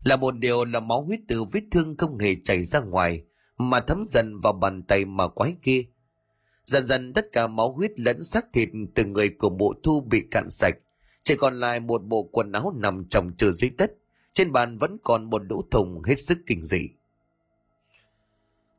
Là 0.05 0.17
một 0.17 0.39
điều 0.39 0.64
là 0.64 0.81
máu 0.81 1.03
huyết 1.03 1.21
từ 1.29 1.45
vết 1.45 1.61
thương 1.71 1.97
không 1.97 2.19
hề 2.19 2.37
chảy 2.45 2.64
ra 2.64 2.81
ngoài, 2.81 3.23
mà 3.57 3.81
thấm 3.81 4.03
dần 4.05 4.41
vào 4.41 4.53
bàn 4.53 4.83
tay 4.83 5.05
mà 5.05 5.29
quái 5.29 5.57
kia. 5.62 5.85
Dần 6.64 6.87
dần 6.87 7.12
tất 7.12 7.27
cả 7.33 7.47
máu 7.47 7.73
huyết 7.73 7.91
lẫn 7.97 8.23
xác 8.23 8.53
thịt 8.53 8.69
từ 8.95 9.05
người 9.05 9.31
của 9.39 9.51
mụ 9.51 9.73
thu 9.83 10.01
bị 10.01 10.23
cạn 10.31 10.51
sạch. 10.51 10.75
Chỉ 11.23 11.37
còn 11.37 11.61
lại 11.61 11.81
một 11.81 12.05
bộ 12.05 12.23
quần 12.23 12.53
áo 12.53 12.73
nằm 12.77 13.09
chồng 13.09 13.37
trừ 13.37 13.53
dưới 13.53 13.71
đất. 13.71 13.93
Trên 14.33 14.53
bàn 14.53 14.79
vẫn 14.79 14.97
còn 15.05 15.31
một 15.31 15.43
lỗ 15.51 15.62
thùng 15.71 16.03
hết 16.03 16.21
sức 16.21 16.39
kinh 16.47 16.62
dị. 16.62 16.89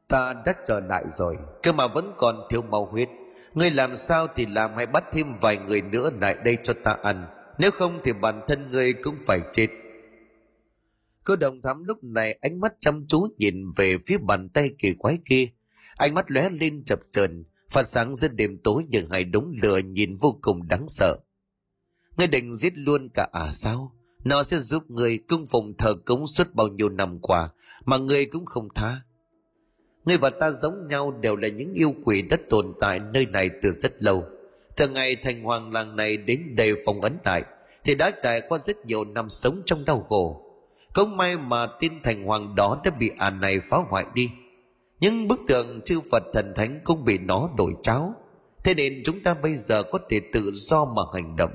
Ta 0.07 0.33
đã 0.45 0.53
trở 0.65 0.79
lại 0.79 1.03
rồi, 1.17 1.37
cơ 1.63 1.71
mà 1.71 1.87
vẫn 1.87 2.13
còn 2.17 2.47
thiếu 2.49 2.61
máu 2.61 2.85
huyết. 2.85 3.09
Ngươi 3.53 3.71
làm 3.71 3.95
sao 3.95 4.27
thì 4.35 4.45
làm 4.45 4.71
hãy 4.75 4.85
bắt 4.85 5.03
thêm 5.11 5.27
vài 5.41 5.57
người 5.57 5.81
nữa 5.81 6.09
lại 6.21 6.35
đây 6.45 6.57
cho 6.63 6.73
ta 6.83 6.97
ăn? 7.03 7.25
Nếu 7.59 7.71
không 7.71 7.99
thì 8.03 8.13
bản 8.13 8.41
thân 8.47 8.71
ngươi 8.71 8.93
cũng 8.93 9.15
phải 9.25 9.39
chết. 9.53 9.67
Cơ 11.23 11.35
đồng 11.35 11.61
thắm 11.61 11.83
lúc 11.83 12.03
này 12.03 12.37
ánh 12.41 12.59
mắt 12.59 12.73
chăm 12.79 13.05
chú 13.07 13.27
nhìn 13.37 13.71
về 13.77 13.97
phía 14.05 14.17
bàn 14.17 14.49
tay 14.49 14.71
kỳ 14.79 14.93
quái 14.93 15.17
kia. 15.25 15.47
Ánh 15.95 16.13
mắt 16.13 16.31
lóe 16.31 16.49
lên 16.49 16.83
chập 16.85 16.99
chờn, 17.09 17.43
phát 17.69 17.87
sáng 17.87 18.15
giữa 18.15 18.27
đêm 18.27 18.57
tối 18.63 18.83
nhưng 18.89 19.09
hai 19.09 19.23
đống 19.23 19.51
lửa 19.61 19.77
nhìn 19.77 20.17
vô 20.17 20.39
cùng 20.41 20.67
đáng 20.67 20.87
sợ. 20.87 21.17
Ngươi 22.17 22.27
định 22.27 22.55
giết 22.55 22.77
luôn 22.77 23.09
cả 23.09 23.27
à 23.31 23.51
sao? 23.53 23.95
Nó 24.23 24.43
sẽ 24.43 24.59
giúp 24.59 24.83
ngươi 24.91 25.17
cung 25.17 25.45
phụng 25.45 25.77
thờ 25.77 25.95
cúng 26.05 26.27
suốt 26.27 26.53
bao 26.53 26.67
nhiêu 26.67 26.89
năm 26.89 27.19
qua, 27.21 27.49
mà 27.85 27.97
ngươi 27.97 28.25
cũng 28.25 28.45
không 28.45 28.67
tha. 28.75 29.01
Ngươi 30.05 30.17
và 30.17 30.29
ta 30.29 30.51
giống 30.51 30.87
nhau 30.87 31.11
đều 31.11 31.35
là 31.35 31.47
những 31.47 31.73
yêu 31.73 31.95
quỷ 32.05 32.21
đã 32.21 32.37
tồn 32.49 32.73
tại 32.79 32.99
nơi 32.99 33.25
này 33.25 33.49
từ 33.61 33.71
rất 33.71 34.03
lâu. 34.03 34.23
Từ 34.77 34.87
ngày 34.87 35.15
thành 35.15 35.43
hoàng 35.43 35.73
làng 35.73 35.95
này 35.95 36.17
đến 36.17 36.55
đầy 36.55 36.73
phòng 36.85 37.01
ấn 37.01 37.17
lại, 37.25 37.43
thì 37.83 37.95
đã 37.95 38.11
trải 38.19 38.41
qua 38.41 38.57
rất 38.57 38.85
nhiều 38.85 39.03
năm 39.03 39.29
sống 39.29 39.61
trong 39.65 39.85
đau 39.85 40.05
khổ. 40.09 40.41
Không 40.93 41.17
may 41.17 41.37
mà 41.37 41.67
tin 41.79 41.93
thành 42.03 42.23
hoàng 42.23 42.55
đó 42.55 42.81
đã 42.83 42.91
bị 42.91 43.11
ả 43.17 43.29
này 43.29 43.59
phá 43.69 43.77
hoại 43.89 44.05
đi. 44.13 44.29
Những 44.99 45.27
bức 45.27 45.39
tượng 45.47 45.81
chư 45.81 45.99
Phật 46.11 46.23
thần 46.33 46.53
thánh 46.55 46.79
cũng 46.83 47.05
bị 47.05 47.17
nó 47.17 47.49
đổi 47.57 47.71
cháo. 47.83 48.13
Thế 48.63 48.73
nên 48.73 49.01
chúng 49.05 49.23
ta 49.23 49.33
bây 49.33 49.55
giờ 49.55 49.83
có 49.83 49.99
thể 50.09 50.21
tự 50.33 50.51
do 50.53 50.85
mà 50.85 51.01
hành 51.13 51.35
động. 51.35 51.51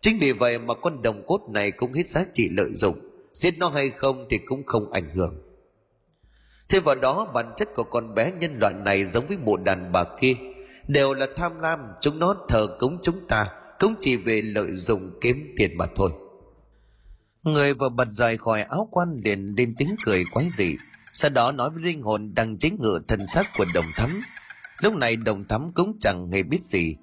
Chính 0.00 0.18
vì 0.18 0.32
vậy 0.32 0.58
mà 0.58 0.74
con 0.74 1.02
đồng 1.02 1.26
cốt 1.26 1.40
này 1.50 1.70
cũng 1.70 1.92
hết 1.92 2.08
giá 2.08 2.24
trị 2.32 2.48
lợi 2.50 2.70
dụng. 2.74 2.98
Giết 3.32 3.58
nó 3.58 3.68
hay 3.68 3.90
không 3.90 4.26
thì 4.30 4.38
cũng 4.38 4.62
không 4.66 4.92
ảnh 4.92 5.10
hưởng 5.14 5.46
Thêm 6.68 6.84
vào 6.84 6.94
đó 6.94 7.30
bản 7.34 7.52
chất 7.56 7.74
của 7.74 7.82
con 7.82 8.14
bé 8.14 8.32
nhân 8.40 8.58
loại 8.60 8.74
này 8.74 9.04
giống 9.04 9.26
với 9.26 9.36
bộ 9.36 9.56
đàn 9.56 9.92
bà 9.92 10.04
kia 10.20 10.34
Đều 10.88 11.14
là 11.14 11.26
tham 11.36 11.60
lam, 11.60 11.80
Chúng 12.00 12.18
nó 12.18 12.36
thờ 12.48 12.66
cúng 12.78 12.98
chúng 13.02 13.28
ta, 13.28 13.46
Cũng 13.78 13.94
chỉ 14.00 14.16
về 14.16 14.42
lợi 14.42 14.74
dụng 14.74 15.18
kiếm 15.20 15.54
tiền 15.56 15.78
mà 15.78 15.86
thôi. 15.96 16.10
Người 17.42 17.74
vừa 17.74 17.88
bật 17.88 18.08
rời 18.10 18.36
khỏi 18.36 18.62
áo 18.62 18.88
quan 18.90 19.20
liền 19.24 19.54
lên 19.56 19.74
tiếng 19.78 19.96
cười 20.04 20.24
quái 20.32 20.48
dị, 20.50 20.76
Sau 21.14 21.30
đó 21.30 21.52
nói 21.52 21.70
với 21.70 21.82
linh 21.82 22.02
hồn 22.02 22.34
đang 22.34 22.58
chế 22.58 22.70
ngự 22.70 23.00
thân 23.08 23.26
xác 23.26 23.46
của 23.58 23.64
đồng 23.74 23.84
thắm. 23.94 24.20
Lúc 24.80 24.94
này 24.94 25.16
đồng 25.16 25.44
thắm 25.48 25.72
cũng 25.72 25.98
chẳng 26.00 26.30
hề 26.30 26.42
biết 26.42 26.62
gì. 26.62 26.96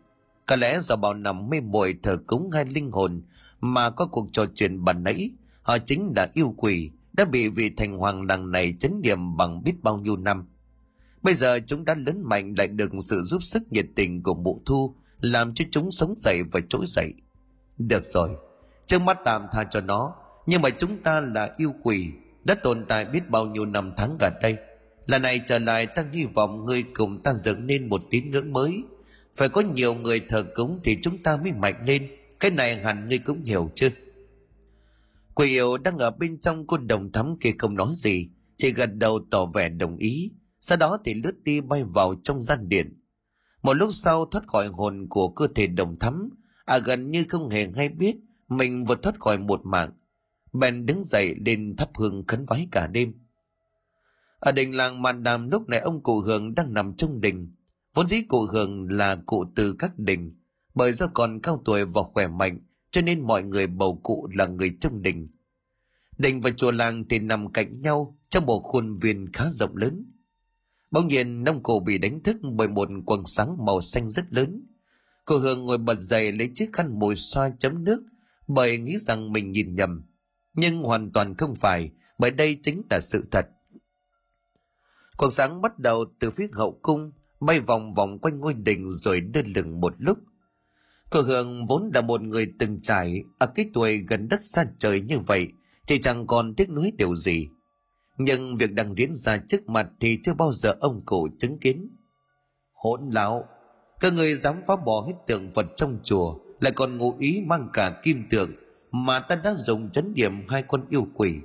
Có 0.45 0.55
lẽ 0.55 0.79
do 0.79 0.95
bao 0.95 1.13
năm 1.13 1.49
mê 1.49 1.61
muội 1.61 1.95
thờ 2.03 2.17
cúng 2.27 2.51
hai 2.51 2.65
linh 2.65 2.91
hồn 2.91 3.21
Mà 3.61 3.89
có 3.89 4.05
cuộc 4.05 4.27
trò 4.33 4.45
chuyện 4.55 4.85
bàn 4.85 5.03
nãy, 5.03 5.29
Họ 5.61 5.77
chính 5.77 6.13
là 6.15 6.29
yêu 6.33 6.53
quỷ, 6.57 6.89
đã 7.13 7.25
bị 7.25 7.49
vị 7.49 7.69
thành 7.77 7.97
hoàng 7.97 8.27
đằng 8.27 8.51
này 8.51 8.73
chấn 8.79 9.01
điểm 9.01 9.37
bằng 9.37 9.63
biết 9.63 9.73
bao 9.83 9.97
nhiêu 9.97 10.17
năm. 10.17 10.45
Bây 11.23 11.33
giờ 11.33 11.59
chúng 11.67 11.85
đã 11.85 11.95
lớn 11.95 12.21
mạnh 12.23 12.53
lại 12.57 12.67
được 12.67 12.91
sự 12.99 13.21
giúp 13.21 13.43
sức 13.43 13.63
nhiệt 13.71 13.85
tình 13.95 14.23
của 14.23 14.33
mụ 14.33 14.61
thu, 14.65 14.95
làm 15.19 15.53
cho 15.53 15.65
chúng 15.71 15.91
sống 15.91 16.13
dậy 16.17 16.41
và 16.51 16.59
trỗi 16.69 16.85
dậy. 16.87 17.13
Được 17.77 18.05
rồi, 18.05 18.29
trước 18.87 19.01
mắt 19.01 19.17
tạm 19.25 19.45
tha 19.51 19.63
cho 19.71 19.81
nó, 19.81 20.15
nhưng 20.45 20.61
mà 20.61 20.69
chúng 20.69 20.97
ta 21.03 21.19
là 21.19 21.55
yêu 21.57 21.73
quỷ, 21.83 22.11
đã 22.43 22.55
tồn 22.55 22.85
tại 22.87 23.05
biết 23.05 23.29
bao 23.29 23.45
nhiêu 23.45 23.65
năm 23.65 23.93
tháng 23.97 24.17
gần 24.19 24.33
đây. 24.41 24.57
Lần 25.05 25.21
này 25.21 25.41
trở 25.45 25.59
lại 25.59 25.87
ta 25.87 26.05
hy 26.13 26.25
vọng 26.25 26.65
ngươi 26.65 26.83
cùng 26.93 27.23
ta 27.23 27.33
dựng 27.33 27.67
nên 27.67 27.89
một 27.89 28.01
tín 28.09 28.31
ngưỡng 28.31 28.53
mới. 28.53 28.83
Phải 29.35 29.49
có 29.49 29.61
nhiều 29.61 29.95
người 29.95 30.21
thờ 30.29 30.43
cúng 30.55 30.79
thì 30.83 30.97
chúng 31.01 31.23
ta 31.23 31.37
mới 31.37 31.51
mạnh 31.51 31.83
lên. 31.85 32.07
Cái 32.39 32.51
này 32.51 32.75
hẳn 32.75 33.07
ngươi 33.07 33.17
cũng 33.17 33.43
hiểu 33.43 33.71
chứ. 33.75 33.89
Quỷ 35.35 35.47
yêu 35.47 35.77
đang 35.77 35.97
ở 35.97 36.11
bên 36.11 36.39
trong 36.39 36.67
con 36.67 36.87
đồng 36.87 37.11
thắm 37.11 37.37
kia 37.39 37.51
không 37.57 37.75
nói 37.75 37.87
gì, 37.95 38.29
chỉ 38.57 38.73
gật 38.73 38.95
đầu 38.95 39.19
tỏ 39.31 39.45
vẻ 39.45 39.69
đồng 39.69 39.97
ý. 39.97 40.31
Sau 40.65 40.77
đó 40.77 40.97
thì 41.05 41.13
lướt 41.13 41.43
đi 41.43 41.61
bay 41.61 41.83
vào 41.83 42.15
trong 42.23 42.41
gian 42.41 42.69
điện. 42.69 42.99
Một 43.63 43.73
lúc 43.73 43.89
sau 43.91 44.25
thoát 44.25 44.47
khỏi 44.47 44.67
hồn 44.67 45.07
của 45.09 45.27
cơ 45.27 45.47
thể 45.55 45.67
đồng 45.67 45.99
thắm, 45.99 46.29
à 46.65 46.77
gần 46.77 47.11
như 47.11 47.25
không 47.29 47.49
hề 47.49 47.67
hay 47.75 47.89
biết 47.89 48.15
mình 48.47 48.83
vừa 48.83 48.95
thoát 48.95 49.19
khỏi 49.19 49.37
một 49.37 49.61
mạng. 49.65 49.89
Bèn 50.53 50.85
đứng 50.85 51.03
dậy 51.03 51.35
lên 51.45 51.75
thắp 51.75 51.89
hương 51.95 52.23
khấn 52.27 52.45
vái 52.45 52.67
cả 52.71 52.87
đêm. 52.87 53.13
Ở 54.39 54.51
đình 54.51 54.75
làng 54.75 55.01
Màn 55.01 55.23
Đàm 55.23 55.49
lúc 55.49 55.69
này 55.69 55.79
ông 55.79 56.03
cụ 56.03 56.19
Hường 56.19 56.55
đang 56.55 56.73
nằm 56.73 56.93
trong 56.93 57.21
đình. 57.21 57.55
Vốn 57.93 58.07
dĩ 58.07 58.21
cụ 58.21 58.45
Hường 58.53 58.91
là 58.91 59.15
cụ 59.25 59.45
từ 59.55 59.75
các 59.79 59.99
đình, 59.99 60.35
bởi 60.75 60.93
do 60.93 61.07
còn 61.13 61.39
cao 61.41 61.61
tuổi 61.65 61.85
và 61.85 62.01
khỏe 62.01 62.27
mạnh, 62.27 62.59
cho 62.91 63.01
nên 63.01 63.27
mọi 63.27 63.43
người 63.43 63.67
bầu 63.67 63.99
cụ 64.03 64.27
là 64.33 64.45
người 64.45 64.77
trong 64.79 65.01
đình. 65.01 65.27
Đình 66.17 66.41
và 66.41 66.49
chùa 66.57 66.71
làng 66.71 67.03
thì 67.09 67.19
nằm 67.19 67.51
cạnh 67.51 67.81
nhau 67.81 68.17
trong 68.29 68.45
một 68.45 68.59
khuôn 68.59 68.97
viên 68.97 69.31
khá 69.33 69.45
rộng 69.51 69.75
lớn. 69.75 70.12
Bỗng 70.93 71.07
nhiên 71.07 71.43
nông 71.43 71.63
cụ 71.63 71.79
bị 71.79 71.97
đánh 71.97 72.23
thức 72.23 72.37
bởi 72.41 72.67
một 72.67 72.89
quần 73.05 73.25
sáng 73.25 73.65
màu 73.65 73.81
xanh 73.81 74.09
rất 74.09 74.33
lớn. 74.33 74.65
Cô 75.25 75.37
Hương 75.37 75.65
ngồi 75.65 75.77
bật 75.77 75.99
dậy 75.99 76.31
lấy 76.31 76.51
chiếc 76.55 76.69
khăn 76.73 76.99
mùi 76.99 77.15
xoa 77.15 77.49
chấm 77.59 77.83
nước 77.83 78.03
bởi 78.47 78.77
nghĩ 78.77 78.97
rằng 78.97 79.31
mình 79.31 79.51
nhìn 79.51 79.75
nhầm. 79.75 80.03
Nhưng 80.53 80.83
hoàn 80.83 81.11
toàn 81.11 81.35
không 81.37 81.55
phải, 81.55 81.91
bởi 82.17 82.31
đây 82.31 82.57
chính 82.63 82.81
là 82.89 82.99
sự 82.99 83.23
thật. 83.31 83.47
Quần 85.17 85.31
sáng 85.31 85.61
bắt 85.61 85.79
đầu 85.79 86.05
từ 86.19 86.31
phía 86.31 86.47
hậu 86.53 86.79
cung, 86.81 87.11
bay 87.39 87.59
vòng 87.59 87.93
vòng 87.93 88.19
quanh 88.19 88.39
ngôi 88.39 88.53
đình 88.53 88.89
rồi 88.89 89.21
đơn 89.21 89.53
lửng 89.55 89.81
một 89.81 89.93
lúc. 89.97 90.17
Cô 91.09 91.21
Hương 91.21 91.65
vốn 91.65 91.91
là 91.93 92.01
một 92.01 92.21
người 92.21 92.53
từng 92.59 92.81
trải, 92.81 93.23
ở 93.39 93.47
cái 93.55 93.69
tuổi 93.73 93.97
gần 93.97 94.27
đất 94.27 94.43
xa 94.43 94.65
trời 94.77 95.01
như 95.01 95.19
vậy, 95.19 95.47
thì 95.87 96.01
chẳng 96.01 96.27
còn 96.27 96.55
tiếc 96.55 96.69
nuối 96.69 96.91
điều 96.97 97.15
gì. 97.15 97.47
Nhưng 98.17 98.57
việc 98.57 98.73
đang 98.73 98.93
diễn 98.93 99.15
ra 99.15 99.37
trước 99.47 99.69
mặt 99.69 99.87
thì 99.99 100.19
chưa 100.23 100.33
bao 100.33 100.53
giờ 100.53 100.75
ông 100.79 101.01
cụ 101.05 101.27
chứng 101.39 101.59
kiến. 101.59 101.97
Hỗn 102.73 103.09
lão, 103.09 103.45
các 103.99 104.13
người 104.13 104.35
dám 104.35 104.61
phá 104.67 104.75
bỏ 104.75 105.03
hết 105.07 105.13
tượng 105.27 105.51
Phật 105.51 105.65
trong 105.75 105.99
chùa, 106.03 106.35
lại 106.59 106.71
còn 106.75 106.97
ngụ 106.97 107.15
ý 107.19 107.41
mang 107.45 107.69
cả 107.73 108.01
kim 108.03 108.23
tượng 108.29 108.51
mà 108.91 109.19
ta 109.19 109.35
đã 109.35 109.53
dùng 109.53 109.91
chấn 109.91 110.13
điểm 110.13 110.47
hai 110.47 110.63
con 110.63 110.85
yêu 110.89 111.07
quỷ. 111.13 111.35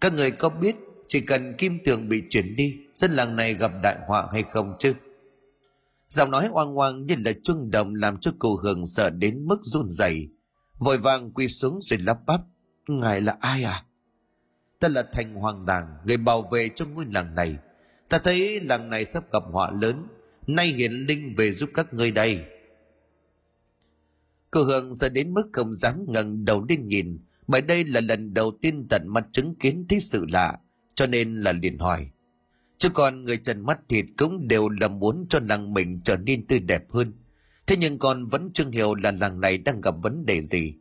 Các 0.00 0.12
người 0.12 0.30
có 0.30 0.48
biết 0.48 0.76
chỉ 1.08 1.20
cần 1.20 1.54
kim 1.58 1.78
tượng 1.84 2.08
bị 2.08 2.22
chuyển 2.30 2.56
đi, 2.56 2.76
dân 2.94 3.12
làng 3.12 3.36
này 3.36 3.54
gặp 3.54 3.70
đại 3.82 3.98
họa 4.08 4.26
hay 4.32 4.42
không 4.42 4.76
chứ? 4.78 4.94
Giọng 6.08 6.30
nói 6.30 6.48
oang 6.52 6.78
oang 6.78 7.06
như 7.06 7.14
là 7.24 7.32
chuông 7.42 7.70
đồng 7.70 7.94
làm 7.94 8.16
cho 8.16 8.30
cụ 8.38 8.56
Hường 8.62 8.86
sợ 8.86 9.10
đến 9.10 9.46
mức 9.46 9.58
run 9.62 9.88
rẩy, 9.88 10.28
vội 10.78 10.98
vàng 10.98 11.30
quỳ 11.30 11.48
xuống 11.48 11.78
rồi 11.80 11.98
lắp 11.98 12.18
bắp. 12.26 12.40
Ngài 12.88 13.20
là 13.20 13.36
ai 13.40 13.64
à? 13.64 13.84
Ta 14.84 14.88
là 14.90 15.02
thành 15.12 15.34
hoàng 15.34 15.66
đàng, 15.66 15.96
người 16.06 16.16
bảo 16.16 16.42
vệ 16.52 16.68
cho 16.74 16.86
ngôi 16.86 17.04
làng 17.10 17.34
này. 17.34 17.56
Ta 18.08 18.18
thấy 18.18 18.60
làng 18.60 18.90
này 18.90 19.04
sắp 19.04 19.32
gặp 19.32 19.42
họa 19.52 19.70
lớn, 19.70 20.06
nay 20.46 20.66
hiển 20.66 20.92
linh 20.92 21.34
về 21.34 21.52
giúp 21.52 21.70
các 21.74 21.94
ngươi 21.94 22.10
đây. 22.10 22.44
Cô 24.50 24.62
Hương 24.62 24.94
sợ 24.94 25.08
đến 25.08 25.34
mức 25.34 25.50
không 25.52 25.72
dám 25.72 26.04
ngẩng 26.08 26.44
đầu 26.44 26.66
lên 26.68 26.88
nhìn, 26.88 27.18
bởi 27.46 27.60
đây 27.60 27.84
là 27.84 28.00
lần 28.00 28.34
đầu 28.34 28.50
tiên 28.62 28.86
tận 28.90 29.02
mắt 29.06 29.24
chứng 29.32 29.54
kiến 29.54 29.86
thấy 29.88 30.00
sự 30.00 30.26
lạ, 30.32 30.58
cho 30.94 31.06
nên 31.06 31.36
là 31.36 31.52
liền 31.52 31.78
hỏi. 31.78 32.10
Chứ 32.78 32.88
còn 32.94 33.22
người 33.22 33.36
trần 33.36 33.66
mắt 33.66 33.78
thịt 33.88 34.04
cũng 34.18 34.48
đều 34.48 34.68
là 34.68 34.88
muốn 34.88 35.26
cho 35.28 35.40
làng 35.48 35.74
mình 35.74 36.00
trở 36.04 36.16
nên 36.16 36.46
tươi 36.46 36.58
đẹp 36.58 36.84
hơn. 36.90 37.12
Thế 37.66 37.76
nhưng 37.76 37.98
con 37.98 38.24
vẫn 38.24 38.50
chưa 38.54 38.70
hiểu 38.72 38.94
là 38.94 39.10
làng 39.10 39.40
này 39.40 39.58
đang 39.58 39.80
gặp 39.80 39.94
vấn 40.02 40.26
đề 40.26 40.42
gì. 40.42 40.74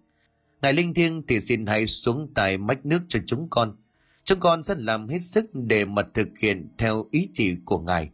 Ngài 0.62 0.74
Linh 0.74 0.94
Thiêng 0.94 1.24
thì 1.28 1.40
xin 1.40 1.66
hãy 1.66 1.88
xuống 1.88 2.32
tài 2.36 2.58
mách 2.58 2.86
nước 2.86 3.00
cho 3.10 3.20
chúng 3.28 3.48
con. 3.50 3.76
Chúng 4.24 4.40
con 4.40 4.64
sẽ 4.64 4.76
làm 4.78 5.08
hết 5.08 5.20
sức 5.20 5.46
để 5.54 5.86
mà 5.86 6.02
thực 6.14 6.28
hiện 6.40 6.70
theo 6.78 7.06
ý 7.12 7.30
chỉ 7.34 7.56
của 7.66 7.80
Ngài. 7.80 8.10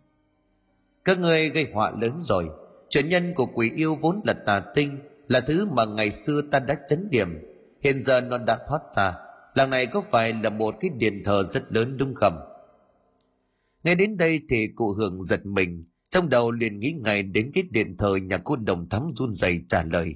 Các 1.06 1.20
ngươi 1.20 1.50
gây 1.50 1.68
họa 1.74 1.92
lớn 2.02 2.18
rồi. 2.20 2.50
Chuyện 2.90 3.10
nhân 3.10 3.34
của 3.36 3.46
quỷ 3.46 3.72
yêu 3.76 3.96
vốn 3.96 4.22
là 4.24 4.34
tà 4.34 4.60
tinh, 4.76 5.00
là 5.28 5.40
thứ 5.40 5.66
mà 5.66 5.86
ngày 5.86 6.12
xưa 6.12 6.42
ta 6.52 6.60
đã 6.60 6.78
chấn 6.88 7.10
điểm. 7.10 7.30
Hiện 7.84 8.00
giờ 8.00 8.22
nó 8.22 8.38
đã 8.38 8.60
thoát 8.68 8.82
ra. 8.96 9.14
Làng 9.54 9.70
này 9.70 9.86
có 9.86 10.02
phải 10.02 10.34
là 10.34 10.50
một 10.50 10.76
cái 10.80 10.90
điện 10.90 11.22
thờ 11.26 11.44
rất 11.44 11.74
lớn 11.74 11.98
đúng 11.98 12.16
không? 12.16 12.40
Nghe 13.84 13.96
đến 13.96 14.18
đây 14.18 14.42
thì 14.50 14.68
cụ 14.76 14.94
Hưởng 14.94 15.22
giật 15.22 15.46
mình, 15.46 15.86
trong 16.10 16.30
đầu 16.30 16.52
liền 16.52 16.80
nghĩ 16.80 16.92
ngay 17.04 17.24
đến 17.24 17.52
cái 17.54 17.64
điện 17.72 17.98
thờ 17.98 18.16
nhà 18.16 18.38
cô 18.38 18.56
đồng 18.56 18.90
thắm 18.90 19.10
run 19.16 19.36
rẩy 19.36 19.62
trả 19.68 19.84
lời. 19.84 20.16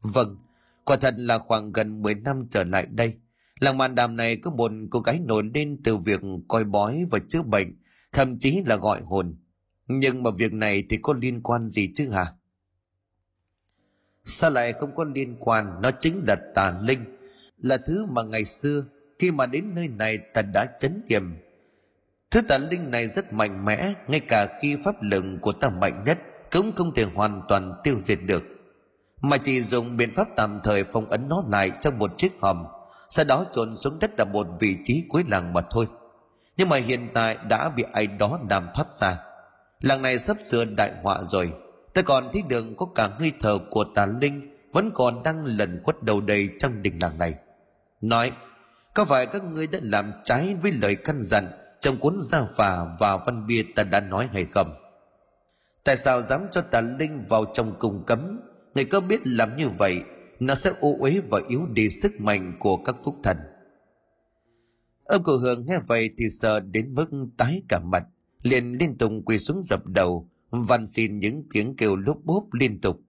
Vâng, 0.00 0.36
quả 0.84 0.96
thật 0.96 1.14
là 1.16 1.38
khoảng 1.38 1.72
gần 1.72 2.02
10 2.02 2.14
năm 2.14 2.46
trở 2.50 2.64
lại 2.64 2.86
đây. 2.90 3.14
Làng 3.62 3.78
màn 3.78 3.94
đàm 3.94 4.16
này 4.16 4.36
có 4.36 4.50
một 4.50 4.72
cô 4.90 5.00
gái 5.00 5.20
nổi 5.20 5.42
lên 5.54 5.80
từ 5.84 5.96
việc 5.96 6.20
coi 6.48 6.64
bói 6.64 7.04
và 7.10 7.18
chữa 7.28 7.42
bệnh, 7.42 7.76
thậm 8.12 8.38
chí 8.38 8.62
là 8.66 8.76
gọi 8.76 9.00
hồn. 9.00 9.36
Nhưng 9.86 10.22
mà 10.22 10.30
việc 10.38 10.52
này 10.52 10.84
thì 10.90 10.98
có 11.02 11.14
liên 11.20 11.42
quan 11.42 11.68
gì 11.68 11.90
chứ 11.94 12.10
hả? 12.10 12.26
Sao 14.24 14.50
lại 14.50 14.72
không 14.72 14.96
có 14.96 15.04
liên 15.04 15.36
quan, 15.40 15.66
nó 15.82 15.90
chính 15.90 16.24
là 16.26 16.36
tà 16.54 16.78
linh, 16.80 17.04
là 17.58 17.78
thứ 17.86 18.06
mà 18.06 18.22
ngày 18.22 18.44
xưa 18.44 18.84
khi 19.18 19.30
mà 19.30 19.46
đến 19.46 19.74
nơi 19.74 19.88
này 19.88 20.18
ta 20.18 20.42
đã 20.42 20.66
chấn 20.78 21.02
điểm 21.08 21.36
Thứ 22.30 22.42
tà 22.42 22.58
linh 22.58 22.90
này 22.90 23.08
rất 23.08 23.32
mạnh 23.32 23.64
mẽ, 23.64 23.92
ngay 24.08 24.20
cả 24.20 24.58
khi 24.60 24.76
pháp 24.84 25.02
lực 25.02 25.24
của 25.40 25.52
ta 25.52 25.68
mạnh 25.68 26.02
nhất 26.06 26.18
cũng 26.52 26.72
không 26.76 26.94
thể 26.94 27.04
hoàn 27.14 27.42
toàn 27.48 27.72
tiêu 27.84 27.96
diệt 27.98 28.18
được. 28.26 28.42
Mà 29.20 29.36
chỉ 29.36 29.60
dùng 29.60 29.96
biện 29.96 30.12
pháp 30.12 30.28
tạm 30.36 30.60
thời 30.64 30.84
phong 30.84 31.10
ấn 31.10 31.28
nó 31.28 31.44
lại 31.48 31.70
trong 31.80 31.98
một 31.98 32.18
chiếc 32.18 32.32
hòm, 32.40 32.64
sau 33.12 33.24
đó 33.24 33.44
chôn 33.52 33.76
xuống 33.76 33.98
đất 33.98 34.18
ở 34.18 34.24
một 34.24 34.46
vị 34.60 34.76
trí 34.84 35.04
cuối 35.08 35.24
làng 35.28 35.52
mà 35.52 35.60
thôi. 35.70 35.86
Nhưng 36.56 36.68
mà 36.68 36.76
hiện 36.76 37.08
tại 37.14 37.38
đã 37.48 37.68
bị 37.68 37.84
ai 37.92 38.06
đó 38.06 38.38
làm 38.50 38.68
thoát 38.74 38.92
ra. 38.92 39.18
Làng 39.80 40.02
này 40.02 40.18
sắp 40.18 40.36
sửa 40.40 40.64
đại 40.64 40.92
họa 41.02 41.24
rồi. 41.24 41.52
Ta 41.94 42.02
còn 42.02 42.28
thấy 42.32 42.42
đường 42.48 42.76
có 42.76 42.86
cả 42.94 43.08
hơi 43.18 43.32
thở 43.40 43.58
của 43.70 43.84
tà 43.84 44.06
linh 44.06 44.56
vẫn 44.72 44.90
còn 44.94 45.22
đang 45.22 45.44
lẩn 45.44 45.80
khuất 45.84 46.02
đầu 46.02 46.20
đầy 46.20 46.48
trong 46.58 46.82
đình 46.82 46.98
làng 47.02 47.18
này. 47.18 47.34
Nói, 48.00 48.32
có 48.94 49.04
phải 49.04 49.26
các 49.26 49.44
ngươi 49.44 49.66
đã 49.66 49.78
làm 49.82 50.12
trái 50.24 50.54
với 50.62 50.72
lời 50.72 50.96
căn 50.96 51.22
dặn 51.22 51.48
trong 51.80 51.96
cuốn 51.96 52.16
gia 52.20 52.42
phà 52.56 52.84
và 52.98 53.16
văn 53.16 53.46
bia 53.46 53.64
ta 53.74 53.82
đã 53.82 54.00
nói 54.00 54.28
hay 54.32 54.44
không 54.54 54.74
tại 55.84 55.96
sao 55.96 56.22
dám 56.22 56.46
cho 56.50 56.60
tà 56.60 56.80
linh 56.80 57.24
vào 57.28 57.44
trong 57.54 57.78
cung 57.78 58.04
cấm 58.06 58.40
người 58.74 58.84
có 58.84 59.00
biết 59.00 59.20
làm 59.24 59.56
như 59.56 59.68
vậy 59.68 60.02
nó 60.46 60.54
sẽ 60.54 60.72
ô 60.80 60.96
uế 60.98 61.20
và 61.30 61.40
yếu 61.48 61.66
đi 61.66 61.90
sức 61.90 62.20
mạnh 62.20 62.56
của 62.60 62.76
các 62.76 62.96
phúc 63.04 63.16
thần. 63.22 63.36
Ông 65.04 65.22
cụ 65.22 65.32
hưởng 65.38 65.66
nghe 65.66 65.78
vậy 65.86 66.10
thì 66.18 66.28
sợ 66.28 66.60
đến 66.60 66.94
mức 66.94 67.10
tái 67.36 67.62
cả 67.68 67.80
mặt 67.80 68.04
liền 68.42 68.72
liên 68.72 68.98
tục 68.98 69.12
quỳ 69.24 69.38
xuống 69.38 69.62
dập 69.62 69.86
đầu 69.86 70.30
van 70.50 70.86
xin 70.86 71.18
những 71.18 71.44
tiếng 71.52 71.76
kêu 71.76 71.96
lốp 71.96 72.18
bốp 72.24 72.52
liên 72.52 72.80
tục. 72.80 73.00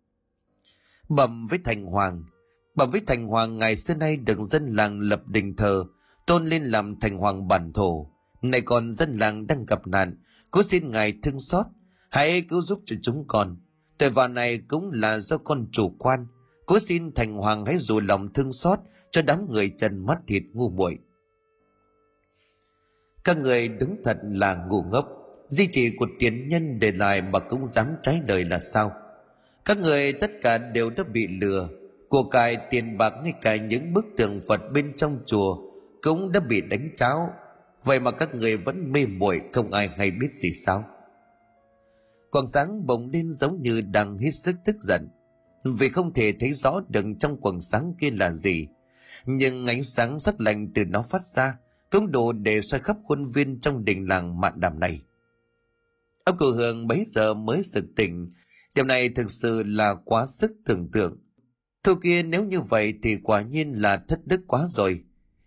Bẩm 1.10 1.46
với 1.46 1.60
thành 1.64 1.86
hoàng 1.86 2.24
bẩm 2.76 2.90
với 2.90 3.02
thành 3.08 3.28
hoàng 3.28 3.58
ngày 3.58 3.76
xưa 3.76 3.94
nay 3.94 4.18
được 4.18 4.40
dân 4.40 4.66
làng 4.66 5.00
lập 5.00 5.28
đình 5.28 5.56
thờ 5.56 5.86
tôn 6.26 6.46
lên 6.46 6.64
làm 6.64 7.00
thành 7.00 7.18
hoàng 7.18 7.48
bản 7.48 7.74
thổ. 7.74 8.10
Này 8.42 8.62
còn 8.62 8.90
dân 8.90 9.14
làng 9.14 9.48
đang 9.48 9.66
gặp 9.66 9.88
nạn, 9.88 10.18
cố 10.52 10.64
xin 10.64 10.90
ngài 10.90 11.14
thương 11.24 11.40
xót, 11.40 11.66
hãy 12.10 12.42
cứu 12.42 12.62
giúp 12.62 12.82
cho 12.86 12.96
chúng 13.02 13.26
con. 13.28 13.58
Tội 13.98 14.10
vạ 14.10 14.28
này 14.28 14.58
cũng 14.58 14.92
là 14.92 15.20
do 15.20 15.38
con 15.38 15.68
chủ 15.72 15.90
quan, 15.90 16.28
cố 16.66 16.80
xin 16.80 17.14
thành 17.14 17.34
hoàng 17.34 17.66
hãy 17.66 17.78
dù 17.78 17.99
lòng 17.99 18.34
thương 18.34 18.51
xót 18.51 18.80
cho 19.11 19.22
đám 19.22 19.51
người 19.51 19.72
trần 19.78 20.05
mắt 20.05 20.18
thịt 20.28 20.43
ngu 20.53 20.70
muội. 20.70 20.97
Các 23.24 23.38
người 23.38 23.68
đứng 23.68 23.95
thật 24.03 24.18
là 24.24 24.66
ngu 24.70 24.84
ngốc, 24.84 25.07
di 25.47 25.68
chỉ 25.72 25.95
của 25.97 26.07
tiền 26.20 26.49
nhân 26.49 26.80
để 26.80 26.91
lại 26.91 27.22
mà 27.22 27.39
cũng 27.39 27.66
dám 27.66 27.88
trái 28.01 28.22
đời 28.28 28.45
là 28.45 28.59
sao? 28.59 28.91
Các 29.66 29.78
người 29.78 30.14
tất 30.14 30.32
cả 30.41 30.57
đều 30.57 30.89
đã 30.89 31.03
bị 31.03 31.28
lừa, 31.28 31.70
của 32.14 32.24
cải 32.24 32.57
tiền 32.70 32.97
bạc 32.97 33.14
ngay 33.24 33.34
cả 33.41 33.55
những 33.55 33.93
bức 33.93 34.05
tượng 34.18 34.39
Phật 34.47 34.61
bên 34.74 34.93
trong 34.97 35.20
chùa 35.26 35.57
cũng 36.01 36.32
đã 36.32 36.39
bị 36.39 36.61
đánh 36.61 36.89
cháo 36.95 37.34
vậy 37.84 37.99
mà 37.99 38.11
các 38.11 38.36
người 38.36 38.57
vẫn 38.57 38.91
mê 38.91 39.05
muội 39.05 39.41
không 39.53 39.72
ai 39.72 39.89
hay 39.97 40.11
biết 40.11 40.34
gì 40.34 40.51
sao 40.51 40.86
quang 42.32 42.47
sáng 42.47 42.88
bỗng 42.88 43.09
lên 43.14 43.32
giống 43.32 43.61
như 43.61 43.82
đang 43.82 44.18
hết 44.18 44.32
sức 44.32 44.55
tức 44.66 44.76
giận 44.82 45.07
vì 45.64 45.89
không 45.89 46.14
thể 46.14 46.34
thấy 46.39 46.53
rõ 46.53 46.82
đằng 46.89 47.18
trong 47.18 47.38
quần 47.41 47.61
sáng 47.61 47.93
kia 47.99 48.11
là 48.11 48.34
gì 48.34 48.68
nhưng 49.26 49.68
ánh 49.68 49.84
sáng 49.84 50.20
sắc 50.20 50.41
lạnh 50.41 50.72
từ 50.76 50.86
nó 50.86 51.01
phát 51.01 51.26
ra 51.26 51.57
cũng 51.91 52.11
đủ 52.11 52.32
để 52.32 52.61
xoay 52.61 52.82
khắp 52.82 52.97
khuôn 53.03 53.26
viên 53.26 53.59
trong 53.59 53.86
đình 53.86 54.07
làng 54.07 54.41
mạn 54.41 54.59
đàm 54.59 54.80
này. 54.80 55.01
Ông 56.24 56.38
cụ 56.38 56.51
Hương 56.51 56.88
bấy 56.88 57.03
giờ 57.07 57.34
mới 57.34 57.64
sực 57.64 57.86
tỉnh, 57.95 58.34
điều 58.76 58.86
này 58.86 59.09
thực 59.09 59.32
sự 59.32 59.64
là 59.64 59.95
quá 60.05 60.26
sức 60.26 60.51
tưởng 60.66 60.91
tượng. 60.91 61.18
Thôi 61.84 61.95
kia 62.03 62.24
nếu 62.24 62.43
như 62.43 62.61
vậy 62.61 62.93
thì 63.03 63.18
quả 63.24 63.41
nhiên 63.41 63.72
là 63.72 63.97
thất 64.07 64.28
đức 64.28 64.41
quá 64.47 64.66
rồi. 64.70 65.03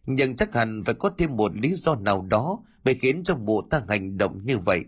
Nhưng 0.06 0.36
chắc 0.36 0.54
hẳn 0.54 0.82
phải 0.84 0.94
có 0.94 1.10
thêm 1.18 1.36
một 1.36 1.52
lý 1.56 1.74
do 1.74 1.94
nào 1.94 2.22
đó 2.22 2.58
để 2.84 2.94
khiến 2.94 3.24
cho 3.24 3.34
bộ 3.34 3.66
ta 3.70 3.82
hành 3.88 4.18
động 4.18 4.40
như 4.44 4.58
vậy. 4.58 4.84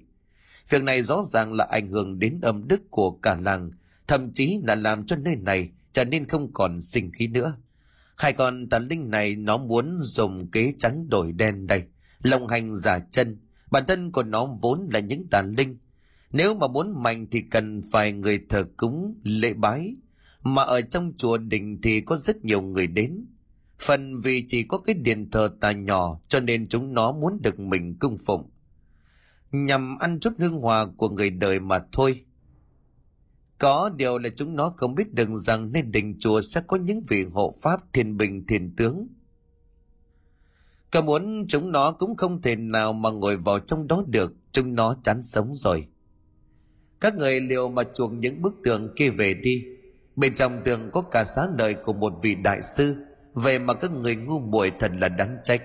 Việc 0.68 0.82
này 0.82 1.02
rõ 1.02 1.22
ràng 1.24 1.52
là 1.52 1.64
ảnh 1.64 1.88
hưởng 1.88 2.18
đến 2.18 2.40
âm 2.42 2.68
đức 2.68 2.80
của 2.90 3.10
cả 3.10 3.36
làng, 3.40 3.70
thậm 4.08 4.32
chí 4.32 4.60
là 4.62 4.74
làm 4.74 5.06
cho 5.06 5.16
nơi 5.16 5.36
này 5.36 5.70
trở 5.92 6.04
nên 6.04 6.28
không 6.28 6.52
còn 6.52 6.80
sinh 6.80 7.12
khí 7.12 7.26
nữa. 7.26 7.56
Hai 8.16 8.32
con 8.32 8.68
tà 8.68 8.78
linh 8.78 9.10
này 9.10 9.36
nó 9.36 9.58
muốn 9.58 9.98
dùng 10.02 10.50
kế 10.50 10.72
trắng 10.78 11.08
đổi 11.08 11.32
đen 11.32 11.66
đây, 11.66 11.82
lộng 12.22 12.48
hành 12.48 12.74
giả 12.74 12.98
chân. 12.98 13.40
Bản 13.70 13.84
thân 13.88 14.12
của 14.12 14.22
nó 14.22 14.46
vốn 14.60 14.88
là 14.92 15.00
những 15.00 15.28
tà 15.30 15.42
linh. 15.42 15.78
Nếu 16.32 16.54
mà 16.54 16.68
muốn 16.68 17.02
mạnh 17.02 17.26
thì 17.30 17.40
cần 17.40 17.80
phải 17.92 18.12
người 18.12 18.40
thờ 18.48 18.64
cúng, 18.76 19.20
lễ 19.22 19.52
bái. 19.52 19.96
Mà 20.42 20.62
ở 20.62 20.80
trong 20.80 21.12
chùa 21.16 21.38
đình 21.38 21.80
thì 21.82 22.00
có 22.00 22.16
rất 22.16 22.44
nhiều 22.44 22.62
người 22.62 22.86
đến. 22.86 23.26
Phần 23.78 24.16
vì 24.16 24.44
chỉ 24.48 24.62
có 24.62 24.78
cái 24.78 24.94
điện 24.94 25.30
thờ 25.30 25.50
tà 25.60 25.72
nhỏ 25.72 26.20
cho 26.28 26.40
nên 26.40 26.68
chúng 26.68 26.94
nó 26.94 27.12
muốn 27.12 27.38
được 27.42 27.60
mình 27.60 27.98
cung 27.98 28.18
phụng. 28.18 28.50
Nhằm 29.52 29.96
ăn 29.98 30.20
chút 30.20 30.32
hương 30.38 30.60
hòa 30.60 30.86
của 30.96 31.08
người 31.08 31.30
đời 31.30 31.60
mà 31.60 31.78
thôi. 31.92 32.24
Có 33.58 33.90
điều 33.96 34.18
là 34.18 34.28
chúng 34.36 34.56
nó 34.56 34.74
không 34.76 34.94
biết 34.94 35.14
được 35.14 35.28
rằng 35.34 35.72
nên 35.72 35.92
đình 35.92 36.16
chùa 36.18 36.40
sẽ 36.40 36.60
có 36.66 36.76
những 36.76 37.02
vị 37.08 37.24
hộ 37.32 37.54
pháp 37.62 37.80
thiên 37.92 38.16
bình 38.16 38.46
thiên 38.46 38.76
tướng. 38.76 39.08
Cả 40.90 41.00
muốn 41.00 41.46
chúng 41.48 41.72
nó 41.72 41.92
cũng 41.92 42.16
không 42.16 42.42
thể 42.42 42.56
nào 42.56 42.92
mà 42.92 43.10
ngồi 43.10 43.36
vào 43.36 43.58
trong 43.58 43.86
đó 43.86 44.04
được, 44.06 44.32
chúng 44.52 44.74
nó 44.74 44.94
chán 45.02 45.22
sống 45.22 45.54
rồi. 45.54 45.86
Các 47.00 47.14
người 47.14 47.40
liệu 47.40 47.68
mà 47.68 47.82
chuộng 47.94 48.20
những 48.20 48.42
bức 48.42 48.54
tường 48.64 48.94
kia 48.96 49.10
về 49.10 49.34
đi. 49.34 49.64
Bên 50.16 50.34
trong 50.34 50.62
tường 50.64 50.90
có 50.92 51.02
cả 51.02 51.24
xá 51.24 51.48
lời 51.58 51.74
của 51.74 51.92
một 51.92 52.12
vị 52.22 52.34
đại 52.34 52.62
sư, 52.62 52.96
về 53.34 53.58
mà 53.58 53.74
các 53.74 53.92
người 53.92 54.16
ngu 54.16 54.40
muội 54.40 54.72
thật 54.80 54.92
là 54.98 55.08
đáng 55.08 55.36
trách. 55.42 55.62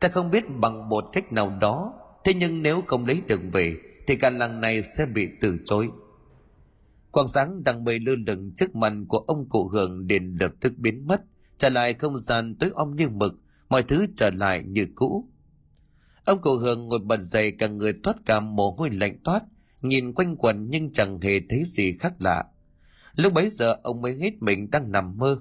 Ta 0.00 0.08
không 0.08 0.30
biết 0.30 0.44
bằng 0.60 0.88
một 0.88 1.04
cách 1.12 1.32
nào 1.32 1.58
đó, 1.60 1.92
thế 2.24 2.34
nhưng 2.34 2.62
nếu 2.62 2.82
không 2.86 3.06
lấy 3.06 3.20
được 3.28 3.40
về, 3.52 3.76
thì 4.06 4.16
cả 4.16 4.30
làng 4.30 4.60
này 4.60 4.82
sẽ 4.82 5.06
bị 5.06 5.28
từ 5.40 5.58
chối. 5.64 5.88
Quang 7.14 7.28
sáng 7.28 7.64
đang 7.64 7.84
bầy 7.84 7.98
lơ 7.98 8.12
lửng 8.26 8.52
trước 8.56 8.76
mặt 8.76 8.92
của 9.08 9.18
ông 9.18 9.48
cụ 9.48 9.68
Hường 9.68 10.06
liền 10.06 10.36
lập 10.40 10.52
tức 10.60 10.72
biến 10.76 11.06
mất, 11.06 11.20
trở 11.58 11.68
lại 11.70 11.94
không 11.94 12.16
gian 12.16 12.54
tối 12.54 12.70
om 12.74 12.96
như 12.96 13.08
mực, 13.08 13.34
mọi 13.68 13.82
thứ 13.82 14.06
trở 14.16 14.30
lại 14.30 14.62
như 14.66 14.86
cũ. 14.94 15.28
Ông 16.24 16.40
cụ 16.40 16.56
Hường 16.56 16.88
ngồi 16.88 16.98
bật 16.98 17.20
dậy 17.20 17.52
cả 17.52 17.68
người 17.68 17.92
thoát 18.02 18.16
cảm 18.26 18.56
mồ 18.56 18.70
hôi 18.78 18.90
lạnh 18.90 19.18
toát, 19.24 19.40
nhìn 19.82 20.12
quanh 20.12 20.36
quần 20.36 20.70
nhưng 20.70 20.92
chẳng 20.92 21.20
hề 21.20 21.40
thấy 21.48 21.62
gì 21.66 21.92
khác 22.00 22.14
lạ. 22.18 22.44
Lúc 23.14 23.32
bấy 23.32 23.48
giờ 23.50 23.76
ông 23.82 24.02
mới 24.02 24.18
hết 24.20 24.42
mình 24.42 24.70
đang 24.70 24.92
nằm 24.92 25.18
mơ. 25.18 25.40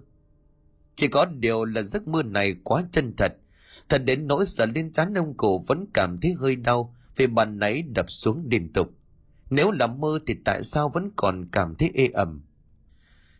Chỉ 0.96 1.08
có 1.08 1.26
điều 1.26 1.66
là 1.66 1.82
giấc 1.82 2.08
mơ 2.08 2.24
này 2.24 2.56
quá 2.64 2.84
chân 2.92 3.14
thật, 3.18 3.34
thật 3.90 4.02
đến 4.06 4.28
nỗi 4.28 4.46
sợ 4.46 4.66
lên 4.76 4.92
chán 4.92 5.14
ông 5.14 5.38
cụ 5.38 5.66
vẫn 5.68 5.86
cảm 5.94 6.20
thấy 6.22 6.34
hơi 6.34 6.56
đau 6.56 6.96
vì 7.16 7.28
bàn 7.28 7.60
nãy 7.60 7.84
đập 7.96 8.06
xuống 8.12 8.48
liên 8.52 8.74
tục. 8.74 8.88
Nếu 9.56 9.72
là 9.72 9.88
mơ 9.88 10.20
thì 10.28 10.36
tại 10.46 10.64
sao 10.64 10.90
vẫn 10.90 11.12
còn 11.16 11.46
cảm 11.52 11.76
thấy 11.76 11.92
ê 11.94 12.08
ẩm? 12.08 12.42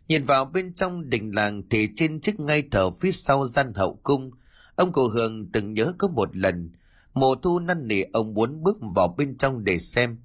Nhìn 0.08 0.24
vào 0.24 0.44
bên 0.44 0.74
trong 0.74 1.10
đình 1.10 1.34
làng 1.34 1.62
thì 1.70 1.88
trên 1.96 2.20
chiếc 2.20 2.40
ngay 2.40 2.62
thờ 2.70 2.90
phía 2.90 3.12
sau 3.12 3.46
gian 3.46 3.74
hậu 3.74 3.98
cung, 4.02 4.30
ông 4.76 4.92
cụ 4.92 5.08
Hường 5.08 5.52
từng 5.52 5.74
nhớ 5.74 5.92
có 5.98 6.08
một 6.08 6.36
lần, 6.36 6.70
mùa 7.14 7.34
thu 7.34 7.58
năn 7.58 7.88
nỉ 7.88 8.02
ông 8.12 8.34
muốn 8.34 8.62
bước 8.62 8.76
vào 8.96 9.14
bên 9.18 9.36
trong 9.36 9.64
để 9.64 9.78
xem. 9.78 10.18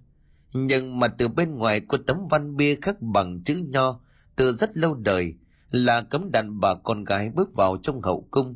Nhưng 0.54 1.00
mà 1.00 1.08
từ 1.08 1.28
bên 1.28 1.56
ngoài 1.56 1.80
có 1.80 1.98
tấm 2.08 2.28
văn 2.30 2.58
bia 2.58 2.76
khắc 2.76 3.02
bằng 3.02 3.44
chữ 3.44 3.62
nho 3.68 4.00
từ 4.36 4.52
rất 4.52 4.78
lâu 4.78 4.94
đời 4.94 5.34
là 5.72 6.02
cấm 6.02 6.32
đàn 6.32 6.60
bà 6.60 6.74
con 6.74 7.04
gái 7.04 7.30
bước 7.30 7.56
vào 7.56 7.78
trong 7.84 8.02
hậu 8.02 8.28
cung. 8.32 8.56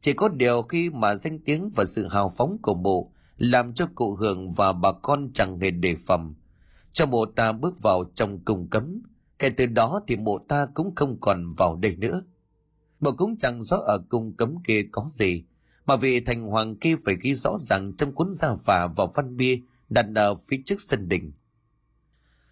Chỉ 0.00 0.12
có 0.12 0.28
điều 0.28 0.62
khi 0.62 0.90
mà 0.90 1.14
danh 1.14 1.38
tiếng 1.38 1.70
và 1.74 1.84
sự 1.84 2.08
hào 2.08 2.32
phóng 2.36 2.58
của 2.62 2.74
mộ 2.74 3.12
làm 3.38 3.74
cho 3.74 3.86
cụ 3.94 4.14
hưởng 4.14 4.52
và 4.52 4.72
bà 4.72 4.92
con 4.92 5.30
chẳng 5.34 5.60
hề 5.60 5.70
đề 5.70 5.96
phòng. 6.06 6.34
Cho 6.92 7.06
mộ 7.06 7.24
ta 7.24 7.52
bước 7.52 7.82
vào 7.82 8.04
trong 8.14 8.44
cung 8.44 8.68
cấm, 8.70 9.02
kể 9.38 9.50
từ 9.50 9.66
đó 9.66 10.00
thì 10.08 10.16
mộ 10.16 10.38
ta 10.38 10.66
cũng 10.74 10.94
không 10.94 11.20
còn 11.20 11.54
vào 11.54 11.76
đây 11.76 11.96
nữa. 11.96 12.22
Bộ 13.00 13.12
cũng 13.12 13.36
chẳng 13.36 13.62
rõ 13.62 13.76
ở 13.76 13.98
cung 14.08 14.36
cấm 14.36 14.62
kia 14.64 14.82
có 14.92 15.06
gì, 15.08 15.44
mà 15.86 15.96
vì 15.96 16.20
thành 16.20 16.42
hoàng 16.42 16.76
kia 16.76 16.96
phải 17.04 17.16
ghi 17.22 17.34
rõ 17.34 17.56
ràng 17.60 17.92
trong 17.96 18.12
cuốn 18.12 18.32
gia 18.32 18.56
phả 18.56 18.86
vào 18.86 19.12
văn 19.14 19.36
bia 19.36 19.58
đặt 19.88 20.06
ở 20.14 20.34
phía 20.34 20.62
trước 20.66 20.80
sân 20.80 21.08
đình. 21.08 21.32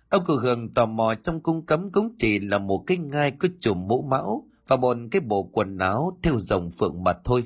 Ông 0.09 0.24
cụ 0.24 0.37
hưởng 0.37 0.74
tò 0.74 0.87
mò 0.87 1.14
trong 1.14 1.41
cung 1.41 1.66
cấm 1.66 1.93
cũng 1.93 2.14
chỉ 2.18 2.39
là 2.39 2.59
một 2.59 2.84
cái 2.87 2.99
ngai 2.99 3.30
có 3.30 3.49
chùm 3.61 3.89
mũ 3.89 4.03
mão 4.03 4.49
và 4.66 4.76
một 4.76 4.97
cái 5.11 5.20
bộ 5.20 5.43
quần 5.43 5.78
áo 5.78 6.18
theo 6.22 6.39
dòng 6.39 6.70
phượng 6.70 7.05
mà 7.05 7.12
thôi 7.24 7.45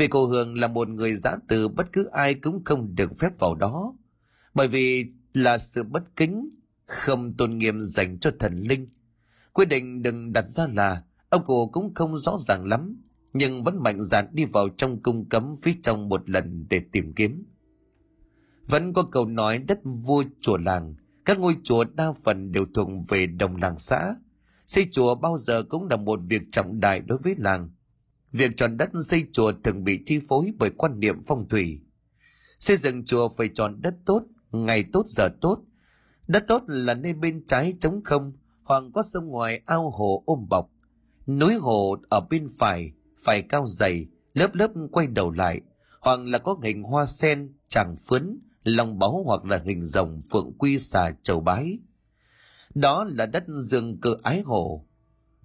vì 0.00 0.08
cô 0.08 0.26
Hương 0.26 0.58
là 0.58 0.68
một 0.68 0.88
người 0.88 1.16
giã 1.16 1.36
từ 1.48 1.68
bất 1.68 1.92
cứ 1.92 2.08
ai 2.12 2.34
cũng 2.34 2.64
không 2.64 2.94
được 2.94 3.18
phép 3.18 3.38
vào 3.38 3.54
đó. 3.54 3.94
Bởi 4.54 4.68
vì 4.68 5.04
là 5.34 5.58
sự 5.58 5.82
bất 5.82 6.02
kính, 6.16 6.50
không 6.86 7.36
tôn 7.36 7.58
nghiêm 7.58 7.80
dành 7.80 8.18
cho 8.18 8.30
thần 8.38 8.60
linh. 8.60 8.88
Quyết 9.52 9.64
định 9.64 10.02
đừng 10.02 10.32
đặt 10.32 10.50
ra 10.50 10.66
là 10.74 11.02
ông 11.28 11.44
cụ 11.44 11.66
cũng 11.72 11.94
không 11.94 12.16
rõ 12.16 12.36
ràng 12.40 12.64
lắm, 12.64 13.02
nhưng 13.32 13.62
vẫn 13.62 13.82
mạnh 13.82 14.00
dạn 14.00 14.26
đi 14.32 14.44
vào 14.44 14.68
trong 14.68 15.02
cung 15.02 15.28
cấm 15.28 15.56
phía 15.62 15.74
trong 15.82 16.08
một 16.08 16.30
lần 16.30 16.66
để 16.70 16.80
tìm 16.92 17.12
kiếm. 17.14 17.44
Vẫn 18.66 18.92
có 18.92 19.02
câu 19.02 19.26
nói 19.26 19.58
đất 19.58 19.78
vua 19.84 20.24
chùa 20.40 20.56
làng, 20.56 20.94
các 21.24 21.38
ngôi 21.38 21.56
chùa 21.62 21.84
đa 21.84 22.12
phần 22.24 22.52
đều 22.52 22.66
thuộc 22.74 22.88
về 23.08 23.26
đồng 23.26 23.56
làng 23.56 23.78
xã. 23.78 24.14
Xây 24.66 24.86
chùa 24.92 25.14
bao 25.14 25.38
giờ 25.38 25.62
cũng 25.62 25.88
là 25.88 25.96
một 25.96 26.20
việc 26.28 26.42
trọng 26.50 26.80
đại 26.80 27.00
đối 27.00 27.18
với 27.18 27.34
làng, 27.38 27.70
Việc 28.32 28.56
chọn 28.56 28.76
đất 28.76 28.90
xây 29.04 29.24
chùa 29.32 29.52
thường 29.64 29.84
bị 29.84 30.02
chi 30.06 30.20
phối 30.28 30.52
bởi 30.58 30.70
quan 30.70 31.00
niệm 31.00 31.22
phong 31.26 31.48
thủy. 31.48 31.80
Xây 32.58 32.76
dựng 32.76 33.04
chùa 33.04 33.28
phải 33.28 33.50
chọn 33.54 33.82
đất 33.82 33.94
tốt, 34.06 34.22
ngày 34.50 34.84
tốt 34.92 35.06
giờ 35.06 35.28
tốt. 35.40 35.62
Đất 36.28 36.44
tốt 36.48 36.62
là 36.66 36.94
nơi 36.94 37.12
bên 37.12 37.44
trái 37.46 37.74
trống 37.80 38.00
không, 38.04 38.32
hoặc 38.62 38.82
có 38.94 39.02
sông 39.02 39.26
ngoài 39.26 39.62
ao 39.66 39.90
hồ 39.90 40.22
ôm 40.26 40.46
bọc. 40.48 40.70
Núi 41.26 41.54
hồ 41.54 41.96
ở 42.08 42.20
bên 42.30 42.48
phải, 42.58 42.92
phải 43.24 43.42
cao 43.42 43.66
dày, 43.66 44.06
lớp 44.34 44.54
lớp 44.54 44.70
quay 44.92 45.06
đầu 45.06 45.30
lại, 45.30 45.60
hoặc 46.00 46.20
là 46.20 46.38
có 46.38 46.56
hình 46.62 46.82
hoa 46.82 47.06
sen, 47.06 47.52
tràng 47.68 47.94
phướn, 47.96 48.38
lòng 48.64 48.98
báu 48.98 49.22
hoặc 49.26 49.44
là 49.44 49.62
hình 49.64 49.84
rồng 49.84 50.20
phượng 50.30 50.52
quy 50.58 50.78
xà 50.78 51.10
chầu 51.22 51.40
bái. 51.40 51.78
Đó 52.74 53.04
là 53.04 53.26
đất 53.26 53.44
rừng 53.48 54.00
cự 54.00 54.16
ái 54.22 54.40
hồ. 54.40 54.86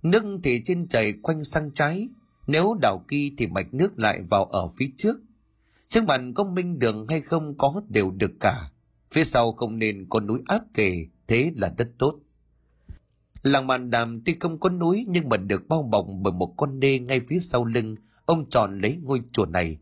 Nước 0.03 0.23
thì 0.43 0.61
trên 0.65 0.87
trời 0.87 1.13
quanh 1.23 1.43
sang 1.43 1.71
trái, 1.73 2.09
nếu 2.47 2.77
đảo 2.81 3.05
kỳ 3.07 3.31
thì 3.37 3.47
mạch 3.47 3.73
nước 3.73 3.99
lại 3.99 4.21
vào 4.29 4.45
ở 4.45 4.67
phía 4.67 4.89
trước. 4.97 5.17
Trước 5.87 6.03
mặt 6.03 6.21
có 6.35 6.43
minh 6.43 6.79
đường 6.79 7.07
hay 7.09 7.21
không 7.21 7.57
có 7.57 7.81
đều 7.89 8.11
được 8.11 8.31
cả. 8.39 8.71
Phía 9.11 9.23
sau 9.23 9.51
không 9.51 9.79
nên 9.79 10.05
có 10.09 10.19
núi 10.19 10.41
áp 10.45 10.61
kề, 10.73 11.05
thế 11.27 11.51
là 11.55 11.73
đất 11.77 11.89
tốt. 11.97 12.19
Làng 13.41 13.67
mạn 13.67 13.89
đàm 13.89 14.21
tuy 14.25 14.35
không 14.39 14.59
có 14.59 14.69
núi 14.69 15.05
nhưng 15.07 15.29
mà 15.29 15.37
được 15.37 15.67
bao 15.67 15.83
bọc 15.83 16.05
bởi 16.21 16.33
một 16.33 16.53
con 16.57 16.79
đê 16.79 16.99
ngay 16.99 17.19
phía 17.27 17.39
sau 17.39 17.65
lưng, 17.65 17.95
ông 18.25 18.49
chọn 18.49 18.79
lấy 18.81 18.97
ngôi 19.03 19.21
chùa 19.31 19.45
này. 19.45 19.77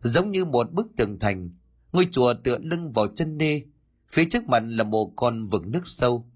Giống 0.00 0.30
như 0.30 0.44
một 0.44 0.72
bức 0.72 0.86
tường 0.96 1.18
thành, 1.18 1.50
ngôi 1.92 2.08
chùa 2.10 2.34
tựa 2.34 2.58
lưng 2.58 2.92
vào 2.92 3.06
chân 3.06 3.38
đê, 3.38 3.62
phía 4.08 4.24
trước 4.24 4.48
mặt 4.48 4.62
là 4.66 4.84
một 4.84 5.12
con 5.16 5.46
vực 5.46 5.66
nước 5.66 5.86
sâu. 5.86 6.26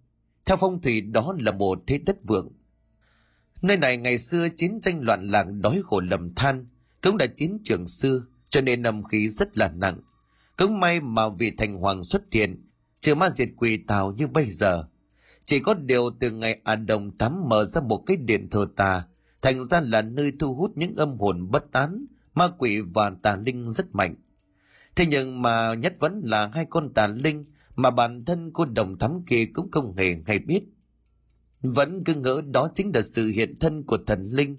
Theo 0.45 0.57
phong 0.57 0.81
thủy 0.81 1.01
đó 1.01 1.35
là 1.39 1.53
một 1.53 1.83
thế 1.87 1.99
đất 1.99 2.17
vượng. 2.25 2.49
Nơi 3.63 3.77
này 3.77 3.97
ngày 3.97 4.19
xưa 4.19 4.49
chiến 4.57 4.81
tranh 4.81 5.01
loạn 5.01 5.29
lạc 5.31 5.47
đói 5.61 5.81
khổ 5.85 6.01
lầm 6.01 6.35
than, 6.35 6.67
cũng 7.03 7.17
là 7.17 7.27
chiến 7.27 7.59
trường 7.65 7.87
xưa, 7.87 8.23
cho 8.51 8.61
nên 8.61 8.83
âm 8.83 9.05
khí 9.05 9.29
rất 9.29 9.59
là 9.59 9.73
nặng. 9.77 10.01
Cũng 10.57 10.81
may 10.81 11.01
mà 11.01 11.29
vị 11.29 11.53
thành 11.59 11.79
hoàng 11.79 12.03
xuất 12.03 12.23
hiện, 12.33 12.67
trừ 13.01 13.15
ma 13.15 13.31
diệt 13.31 13.49
quỷ 13.57 13.77
tào 13.77 14.13
như 14.13 14.27
bây 14.27 14.51
giờ. 14.51 14.85
Chỉ 15.45 15.61
có 15.61 15.75
điều 15.75 16.11
từ 16.21 16.31
ngày 16.31 16.61
à 16.65 16.77
đồng 16.77 17.19
thắm 17.19 17.49
mở 17.49 17.65
ra 17.65 17.81
một 17.81 18.03
cái 18.07 18.17
điện 18.17 18.49
thờ 18.51 18.67
tà, 18.77 19.03
thành 19.43 19.65
ra 19.65 19.81
là 19.81 20.03
nơi 20.03 20.33
thu 20.39 20.55
hút 20.55 20.73
những 20.75 20.95
âm 20.95 21.19
hồn 21.19 21.51
bất 21.51 21.73
tán, 21.73 22.07
ma 22.35 22.49
quỷ 22.59 22.81
và 22.81 23.13
tà 23.23 23.37
linh 23.37 23.69
rất 23.69 23.95
mạnh. 23.95 24.15
Thế 24.97 25.07
nhưng 25.07 25.43
mà 25.43 25.75
nhất 25.75 25.95
vẫn 25.99 26.21
là 26.25 26.51
hai 26.55 26.65
con 26.71 26.95
tà 26.95 27.07
linh 27.07 27.45
mà 27.77 27.91
bản 27.91 28.25
thân 28.25 28.51
cô 28.53 28.65
đồng 28.65 28.99
thắm 28.99 29.23
kia 29.27 29.45
cũng 29.55 29.71
không 29.71 29.97
hề 29.97 30.17
hay 30.27 30.39
biết 30.39 30.63
vẫn 31.63 32.05
cứ 32.05 32.15
ngỡ 32.15 32.43
đó 32.51 32.71
chính 32.75 32.93
là 32.95 33.03
sự 33.03 33.27
hiện 33.27 33.59
thân 33.59 33.83
của 33.83 33.99
thần 34.07 34.25
linh 34.25 34.57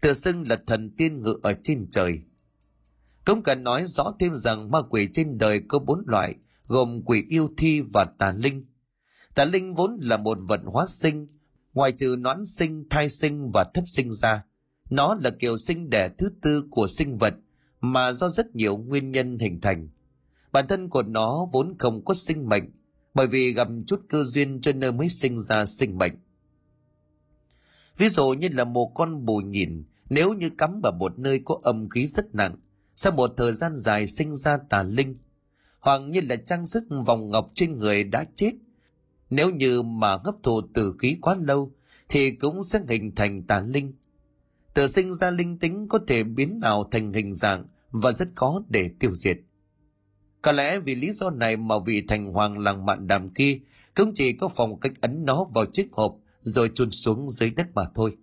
tự 0.00 0.14
xưng 0.14 0.48
là 0.48 0.62
thần 0.66 0.96
tiên 0.96 1.20
ngự 1.20 1.38
ở 1.42 1.54
trên 1.62 1.90
trời 1.90 2.20
cũng 3.24 3.42
cần 3.42 3.64
nói 3.64 3.86
rõ 3.86 4.12
thêm 4.20 4.34
rằng 4.34 4.70
ma 4.70 4.82
quỷ 4.90 5.08
trên 5.12 5.38
đời 5.38 5.60
có 5.68 5.78
bốn 5.78 6.02
loại 6.06 6.34
gồm 6.66 7.02
quỷ 7.02 7.24
yêu 7.28 7.50
thi 7.56 7.80
và 7.80 8.04
tà 8.04 8.32
linh 8.32 8.66
tà 9.34 9.44
linh 9.44 9.74
vốn 9.74 9.98
là 10.00 10.16
một 10.16 10.38
vật 10.40 10.60
hóa 10.64 10.86
sinh 10.88 11.28
ngoài 11.74 11.92
trừ 11.92 12.16
noãn 12.18 12.46
sinh 12.46 12.88
thai 12.90 13.08
sinh 13.08 13.50
và 13.54 13.64
thất 13.74 13.84
sinh 13.86 14.12
ra 14.12 14.44
nó 14.92 15.14
là 15.20 15.30
kiểu 15.30 15.56
sinh 15.56 15.90
đẻ 15.90 16.08
thứ 16.18 16.28
tư 16.42 16.64
của 16.70 16.86
sinh 16.86 17.18
vật 17.18 17.34
mà 17.80 18.12
do 18.12 18.28
rất 18.28 18.56
nhiều 18.56 18.76
nguyên 18.76 19.10
nhân 19.12 19.38
hình 19.38 19.60
thành. 19.60 19.88
Bản 20.52 20.66
thân 20.68 20.88
của 20.88 21.02
nó 21.02 21.48
vốn 21.52 21.74
không 21.78 22.04
có 22.04 22.14
sinh 22.14 22.48
mệnh, 22.48 22.64
bởi 23.14 23.26
vì 23.26 23.52
gặp 23.52 23.68
chút 23.86 24.00
cơ 24.08 24.24
duyên 24.24 24.60
cho 24.60 24.72
nơi 24.72 24.92
mới 24.92 25.08
sinh 25.08 25.40
ra 25.40 25.66
sinh 25.66 25.98
mệnh. 25.98 26.12
Ví 27.98 28.08
dụ 28.08 28.32
như 28.32 28.48
là 28.48 28.64
một 28.64 28.92
con 28.94 29.24
bù 29.24 29.38
nhìn, 29.38 29.84
nếu 30.10 30.34
như 30.34 30.50
cắm 30.50 30.80
vào 30.82 30.92
một 30.92 31.18
nơi 31.18 31.40
có 31.44 31.58
âm 31.62 31.88
khí 31.88 32.06
rất 32.06 32.34
nặng, 32.34 32.56
sau 32.96 33.12
một 33.12 33.34
thời 33.36 33.52
gian 33.52 33.76
dài 33.76 34.06
sinh 34.06 34.36
ra 34.36 34.58
tà 34.70 34.82
linh, 34.82 35.18
hoặc 35.80 35.98
như 35.98 36.20
là 36.20 36.36
trang 36.36 36.66
sức 36.66 36.84
vòng 37.06 37.30
ngọc 37.30 37.50
trên 37.54 37.78
người 37.78 38.04
đã 38.04 38.24
chết. 38.34 38.52
Nếu 39.30 39.50
như 39.50 39.82
mà 39.82 40.16
hấp 40.24 40.34
thụ 40.42 40.60
tử 40.74 40.94
khí 40.98 41.16
quá 41.20 41.36
lâu, 41.40 41.72
thì 42.08 42.30
cũng 42.30 42.62
sẽ 42.62 42.80
hình 42.88 43.14
thành 43.14 43.42
tà 43.42 43.60
linh. 43.60 43.92
Tự 44.74 44.86
sinh 44.86 45.14
ra 45.14 45.30
linh 45.30 45.58
tính 45.58 45.88
có 45.88 45.98
thể 46.06 46.24
biến 46.24 46.60
nào 46.60 46.88
thành 46.90 47.12
hình 47.12 47.32
dạng 47.32 47.64
và 47.90 48.12
rất 48.12 48.28
khó 48.34 48.62
để 48.68 48.90
tiêu 48.98 49.14
diệt. 49.14 49.38
Có 50.42 50.52
lẽ 50.52 50.80
vì 50.80 50.94
lý 50.94 51.12
do 51.12 51.30
này 51.30 51.56
mà 51.56 51.74
vị 51.86 52.02
thành 52.08 52.32
hoàng 52.32 52.58
làng 52.58 52.86
mạn 52.86 53.06
đàm 53.06 53.30
kia 53.30 53.58
cũng 53.94 54.14
chỉ 54.14 54.32
có 54.32 54.48
phòng 54.48 54.80
cách 54.80 54.92
ấn 55.00 55.24
nó 55.24 55.44
vào 55.44 55.66
chiếc 55.66 55.92
hộp 55.92 56.16
rồi 56.42 56.70
chôn 56.74 56.90
xuống 56.90 57.28
dưới 57.28 57.50
đất 57.50 57.66
mà 57.74 57.82
thôi. 57.94 58.16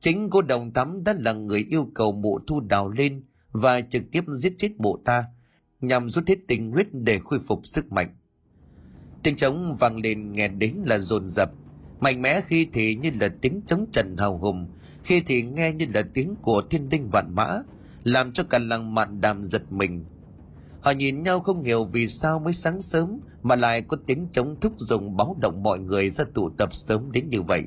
Chính 0.00 0.30
cô 0.30 0.42
đồng 0.42 0.72
tắm 0.72 1.04
đã 1.04 1.14
là 1.18 1.32
người 1.32 1.66
yêu 1.70 1.90
cầu 1.94 2.12
mụ 2.12 2.38
thu 2.46 2.60
đào 2.60 2.88
lên 2.88 3.24
và 3.52 3.80
trực 3.80 4.02
tiếp 4.12 4.24
giết 4.32 4.54
chết 4.58 4.70
mụ 4.78 4.96
ta 5.04 5.24
nhằm 5.80 6.10
rút 6.10 6.28
hết 6.28 6.36
tình 6.48 6.70
huyết 6.70 6.86
để 6.92 7.18
khôi 7.18 7.38
phục 7.38 7.66
sức 7.66 7.92
mạnh. 7.92 8.16
Tiếng 9.22 9.36
trống 9.36 9.76
vang 9.80 10.00
lên 10.00 10.32
nghe 10.32 10.48
đến 10.48 10.76
là 10.84 10.98
dồn 10.98 11.28
dập, 11.28 11.50
mạnh 12.00 12.22
mẽ 12.22 12.40
khi 12.40 12.68
thì 12.72 12.94
như 12.94 13.10
là 13.20 13.28
tiếng 13.40 13.60
trống 13.66 13.86
trần 13.92 14.16
hào 14.16 14.38
hùng, 14.38 14.68
khi 15.04 15.20
thì 15.20 15.42
nghe 15.42 15.72
như 15.72 15.86
là 15.94 16.02
tiếng 16.14 16.34
của 16.42 16.62
thiên 16.70 16.88
đinh 16.88 17.08
vạn 17.08 17.34
mã, 17.34 17.48
làm 18.04 18.32
cho 18.32 18.42
cả 18.42 18.58
làng 18.58 18.94
mạn 18.94 19.20
đàm 19.20 19.44
giật 19.44 19.72
mình. 19.72 20.04
Họ 20.80 20.90
nhìn 20.90 21.22
nhau 21.22 21.40
không 21.40 21.62
hiểu 21.62 21.84
vì 21.84 22.08
sao 22.08 22.40
mới 22.40 22.52
sáng 22.52 22.80
sớm 22.80 23.20
mà 23.46 23.56
lại 23.56 23.82
có 23.82 23.96
tiếng 24.06 24.28
chống 24.32 24.56
thúc 24.60 24.72
dùng 24.78 25.16
báo 25.16 25.36
động 25.40 25.62
mọi 25.62 25.78
người 25.78 26.10
ra 26.10 26.24
tụ 26.34 26.50
tập 26.50 26.74
sớm 26.74 27.12
đến 27.12 27.28
như 27.30 27.42
vậy. 27.42 27.62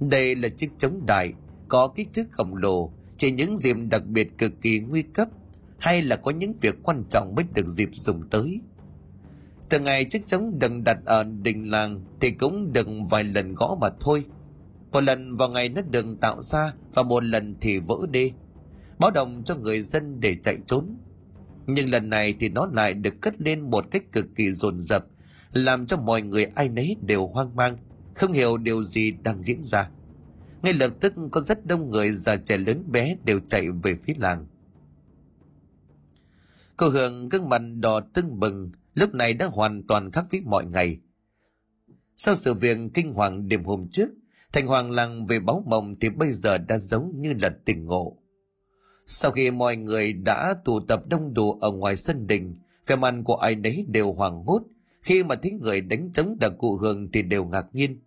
Đây 0.00 0.36
là 0.36 0.48
chiếc 0.48 0.70
chống 0.78 1.06
đại, 1.06 1.32
có 1.68 1.88
kích 1.88 2.08
thước 2.14 2.32
khổng 2.32 2.56
lồ, 2.56 2.92
chỉ 3.16 3.30
những 3.30 3.56
dịp 3.56 3.76
đặc 3.90 4.06
biệt 4.06 4.38
cực 4.38 4.52
kỳ 4.62 4.80
nguy 4.80 5.02
cấp 5.02 5.28
hay 5.78 6.02
là 6.02 6.16
có 6.16 6.30
những 6.30 6.52
việc 6.60 6.74
quan 6.82 7.04
trọng 7.10 7.34
mới 7.34 7.44
được 7.54 7.66
dịp 7.66 7.88
dùng 7.92 8.28
tới. 8.30 8.60
Từ 9.68 9.80
ngày 9.80 10.04
chiếc 10.04 10.26
trống 10.26 10.58
đừng 10.58 10.84
đặt 10.84 10.98
ở 11.04 11.24
đình 11.24 11.70
làng 11.70 12.04
thì 12.20 12.30
cũng 12.30 12.72
đừng 12.72 13.04
vài 13.04 13.24
lần 13.24 13.54
gõ 13.54 13.76
mà 13.80 13.88
thôi. 14.00 14.24
Một 14.92 15.00
lần 15.00 15.34
vào 15.34 15.48
ngày 15.48 15.68
nó 15.68 15.82
đừng 15.90 16.16
tạo 16.16 16.42
ra 16.42 16.72
và 16.94 17.02
một 17.02 17.24
lần 17.24 17.54
thì 17.60 17.78
vỡ 17.78 17.96
đi. 18.10 18.32
Báo 18.98 19.10
động 19.10 19.42
cho 19.44 19.54
người 19.54 19.82
dân 19.82 20.20
để 20.20 20.36
chạy 20.42 20.56
trốn. 20.66 20.96
Nhưng 21.66 21.90
lần 21.90 22.10
này 22.10 22.34
thì 22.40 22.48
nó 22.48 22.66
lại 22.72 22.94
được 22.94 23.14
cất 23.20 23.40
lên 23.40 23.70
một 23.70 23.84
cách 23.90 24.12
cực 24.12 24.26
kỳ 24.36 24.52
dồn 24.52 24.80
dập, 24.80 25.06
làm 25.52 25.86
cho 25.86 25.96
mọi 25.96 26.22
người 26.22 26.44
ai 26.44 26.68
nấy 26.68 26.96
đều 27.02 27.26
hoang 27.26 27.56
mang, 27.56 27.76
không 28.14 28.32
hiểu 28.32 28.56
điều 28.56 28.82
gì 28.82 29.10
đang 29.10 29.40
diễn 29.40 29.62
ra. 29.62 29.90
Ngay 30.62 30.72
lập 30.72 30.90
tức 31.00 31.12
có 31.30 31.40
rất 31.40 31.66
đông 31.66 31.90
người 31.90 32.12
già 32.12 32.36
trẻ 32.36 32.56
lớn 32.56 32.84
bé 32.92 33.16
đều 33.24 33.40
chạy 33.48 33.70
về 33.82 33.96
phía 34.02 34.14
làng. 34.18 34.46
Cô 36.76 36.88
Hương 36.88 37.28
gương 37.28 37.48
mặt 37.48 37.62
đỏ 37.80 38.00
tưng 38.14 38.40
bừng, 38.40 38.70
lúc 38.94 39.14
này 39.14 39.34
đã 39.34 39.46
hoàn 39.46 39.86
toàn 39.86 40.10
khác 40.10 40.24
với 40.30 40.40
mọi 40.40 40.64
ngày. 40.64 40.98
Sau 42.16 42.34
sự 42.34 42.54
việc 42.54 42.78
kinh 42.94 43.12
hoàng 43.12 43.48
đêm 43.48 43.64
hôm 43.64 43.88
trước, 43.90 44.08
thành 44.52 44.66
hoàng 44.66 44.90
làng 44.90 45.26
về 45.26 45.40
báo 45.40 45.64
mộng 45.66 45.96
thì 46.00 46.10
bây 46.10 46.32
giờ 46.32 46.58
đã 46.58 46.78
giống 46.78 47.20
như 47.20 47.34
là 47.40 47.50
tình 47.64 47.84
ngộ. 47.84 48.16
Sau 49.06 49.30
khi 49.30 49.50
mọi 49.50 49.76
người 49.76 50.12
đã 50.12 50.54
tụ 50.64 50.80
tập 50.80 51.02
đông 51.08 51.34
đủ 51.34 51.52
ở 51.52 51.70
ngoài 51.70 51.96
sân 51.96 52.26
đình, 52.26 52.54
vẻ 52.86 52.96
mặt 52.96 53.14
của 53.24 53.34
ai 53.34 53.56
nấy 53.56 53.84
đều 53.88 54.12
hoảng 54.12 54.44
hốt, 54.44 54.62
khi 55.02 55.24
mà 55.24 55.34
thấy 55.34 55.52
người 55.52 55.80
đánh 55.80 56.10
trống 56.12 56.36
là 56.40 56.48
cụ 56.48 56.76
hường 56.76 57.12
thì 57.12 57.22
đều 57.22 57.44
ngạc 57.44 57.66
nhiên. 57.72 58.00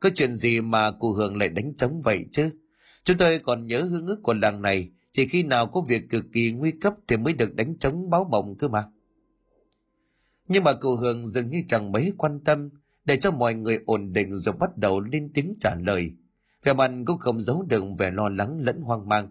Có 0.00 0.10
chuyện 0.14 0.36
gì 0.36 0.60
mà 0.60 0.90
cụ 0.90 1.12
hường 1.12 1.36
lại 1.36 1.48
đánh 1.48 1.74
trống 1.74 2.00
vậy 2.00 2.24
chứ? 2.32 2.50
Chúng 3.04 3.18
tôi 3.18 3.38
còn 3.38 3.66
nhớ 3.66 3.82
hương 3.82 4.06
ước 4.06 4.22
của 4.22 4.34
làng 4.34 4.62
này, 4.62 4.90
chỉ 5.12 5.26
khi 5.26 5.42
nào 5.42 5.66
có 5.66 5.80
việc 5.88 6.10
cực 6.10 6.24
kỳ 6.32 6.52
nguy 6.52 6.70
cấp 6.70 6.94
thì 7.08 7.16
mới 7.16 7.32
được 7.32 7.54
đánh 7.54 7.78
trống 7.78 8.10
báo 8.10 8.24
mộng 8.30 8.56
cơ 8.58 8.68
mà. 8.68 8.84
Nhưng 10.48 10.64
mà 10.64 10.72
cụ 10.72 10.96
hường 10.96 11.26
dường 11.26 11.50
như 11.50 11.62
chẳng 11.68 11.92
mấy 11.92 12.12
quan 12.18 12.40
tâm, 12.44 12.70
để 13.04 13.16
cho 13.16 13.30
mọi 13.30 13.54
người 13.54 13.78
ổn 13.86 14.12
định 14.12 14.32
rồi 14.32 14.54
bắt 14.60 14.76
đầu 14.76 15.00
lên 15.00 15.30
tiếng 15.34 15.54
trả 15.60 15.74
lời. 15.74 16.10
Vẻ 16.64 16.72
mặt 16.72 16.90
cũng 17.06 17.18
không 17.18 17.40
giấu 17.40 17.62
được 17.62 17.84
vẻ 17.98 18.10
lo 18.10 18.28
lắng 18.28 18.60
lẫn 18.60 18.80
hoang 18.80 19.08
mang. 19.08 19.28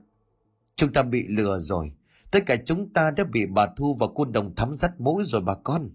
Chúng 0.77 0.93
ta 0.93 1.03
bị 1.03 1.27
lừa 1.27 1.59
rồi. 1.59 1.91
Tất 2.31 2.43
cả 2.45 2.55
chúng 2.65 2.93
ta 2.93 3.11
đã 3.11 3.23
bị 3.23 3.45
bà 3.45 3.67
Thu 3.77 3.95
và 3.99 4.07
cô 4.15 4.25
đồng 4.25 4.55
thắm 4.55 4.73
dắt 4.73 4.91
mũi 4.99 5.23
rồi 5.25 5.41
bà 5.41 5.55
con. 5.63 5.89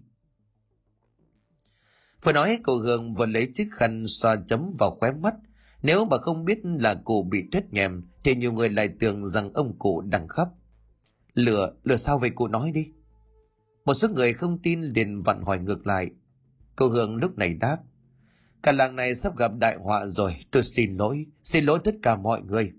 Vừa 2.23 2.33
nói 2.33 2.59
cô 2.63 2.77
Hương 2.77 3.13
vừa 3.13 3.25
lấy 3.25 3.49
chiếc 3.53 3.67
khăn 3.71 4.03
xoa 4.07 4.35
chấm 4.47 4.73
vào 4.79 4.91
khóe 4.91 5.11
mắt. 5.11 5.35
Nếu 5.81 6.05
mà 6.05 6.17
không 6.17 6.45
biết 6.45 6.57
là 6.63 6.95
cụ 6.95 7.23
bị 7.23 7.43
tuyết 7.51 7.73
nhèm 7.73 8.01
thì 8.23 8.35
nhiều 8.35 8.53
người 8.53 8.69
lại 8.69 8.89
tưởng 8.99 9.27
rằng 9.27 9.53
ông 9.53 9.79
cụ 9.79 10.01
đang 10.01 10.27
khóc. 10.27 10.47
Lừa, 11.33 11.73
lừa 11.83 11.97
sao 11.97 12.19
vậy 12.19 12.29
cụ 12.29 12.47
nói 12.47 12.71
đi. 12.71 12.87
Một 13.85 13.93
số 13.93 14.07
người 14.09 14.33
không 14.33 14.59
tin 14.63 14.81
liền 14.81 15.19
vặn 15.19 15.41
hỏi 15.41 15.59
ngược 15.59 15.87
lại. 15.87 16.11
Cô 16.75 16.87
Hương 16.87 17.15
lúc 17.15 17.37
này 17.37 17.53
đáp. 17.53 17.77
Cả 18.63 18.71
làng 18.71 18.95
này 18.95 19.15
sắp 19.15 19.37
gặp 19.37 19.51
đại 19.57 19.77
họa 19.77 20.07
rồi, 20.07 20.35
tôi 20.51 20.63
xin 20.63 20.97
lỗi, 20.97 21.25
xin 21.43 21.65
lỗi 21.65 21.79
tất 21.83 21.95
cả 22.01 22.15
mọi 22.15 22.41
người. 22.41 22.71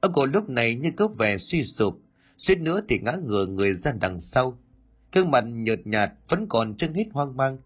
Ông 0.00 0.12
cụ 0.12 0.26
lúc 0.26 0.48
này 0.48 0.74
như 0.74 0.90
có 0.96 1.08
vẻ 1.08 1.38
suy 1.38 1.62
sụp, 1.62 2.00
suýt 2.36 2.58
nữa 2.58 2.80
thì 2.88 2.98
ngã 2.98 3.12
ngửa 3.26 3.46
người 3.46 3.74
ra 3.74 3.92
đằng 3.92 4.20
sau. 4.20 4.58
Cương 5.12 5.30
mặt 5.30 5.44
nhợt 5.48 5.86
nhạt 5.86 6.12
vẫn 6.28 6.46
còn 6.48 6.76
chân 6.76 6.94
hết 6.94 7.04
hoang 7.12 7.36
mang. 7.36 7.58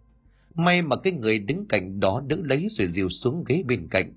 May 0.55 0.83
mà 0.83 0.97
cái 0.97 1.13
người 1.13 1.39
đứng 1.39 1.67
cạnh 1.69 2.01
đó 2.01 2.23
đỡ 2.27 2.37
lấy 2.43 2.69
rồi 2.71 2.89
dìu 2.89 3.09
xuống 3.09 3.45
ghế 3.47 3.63
bên 3.67 3.89
cạnh. 3.91 4.15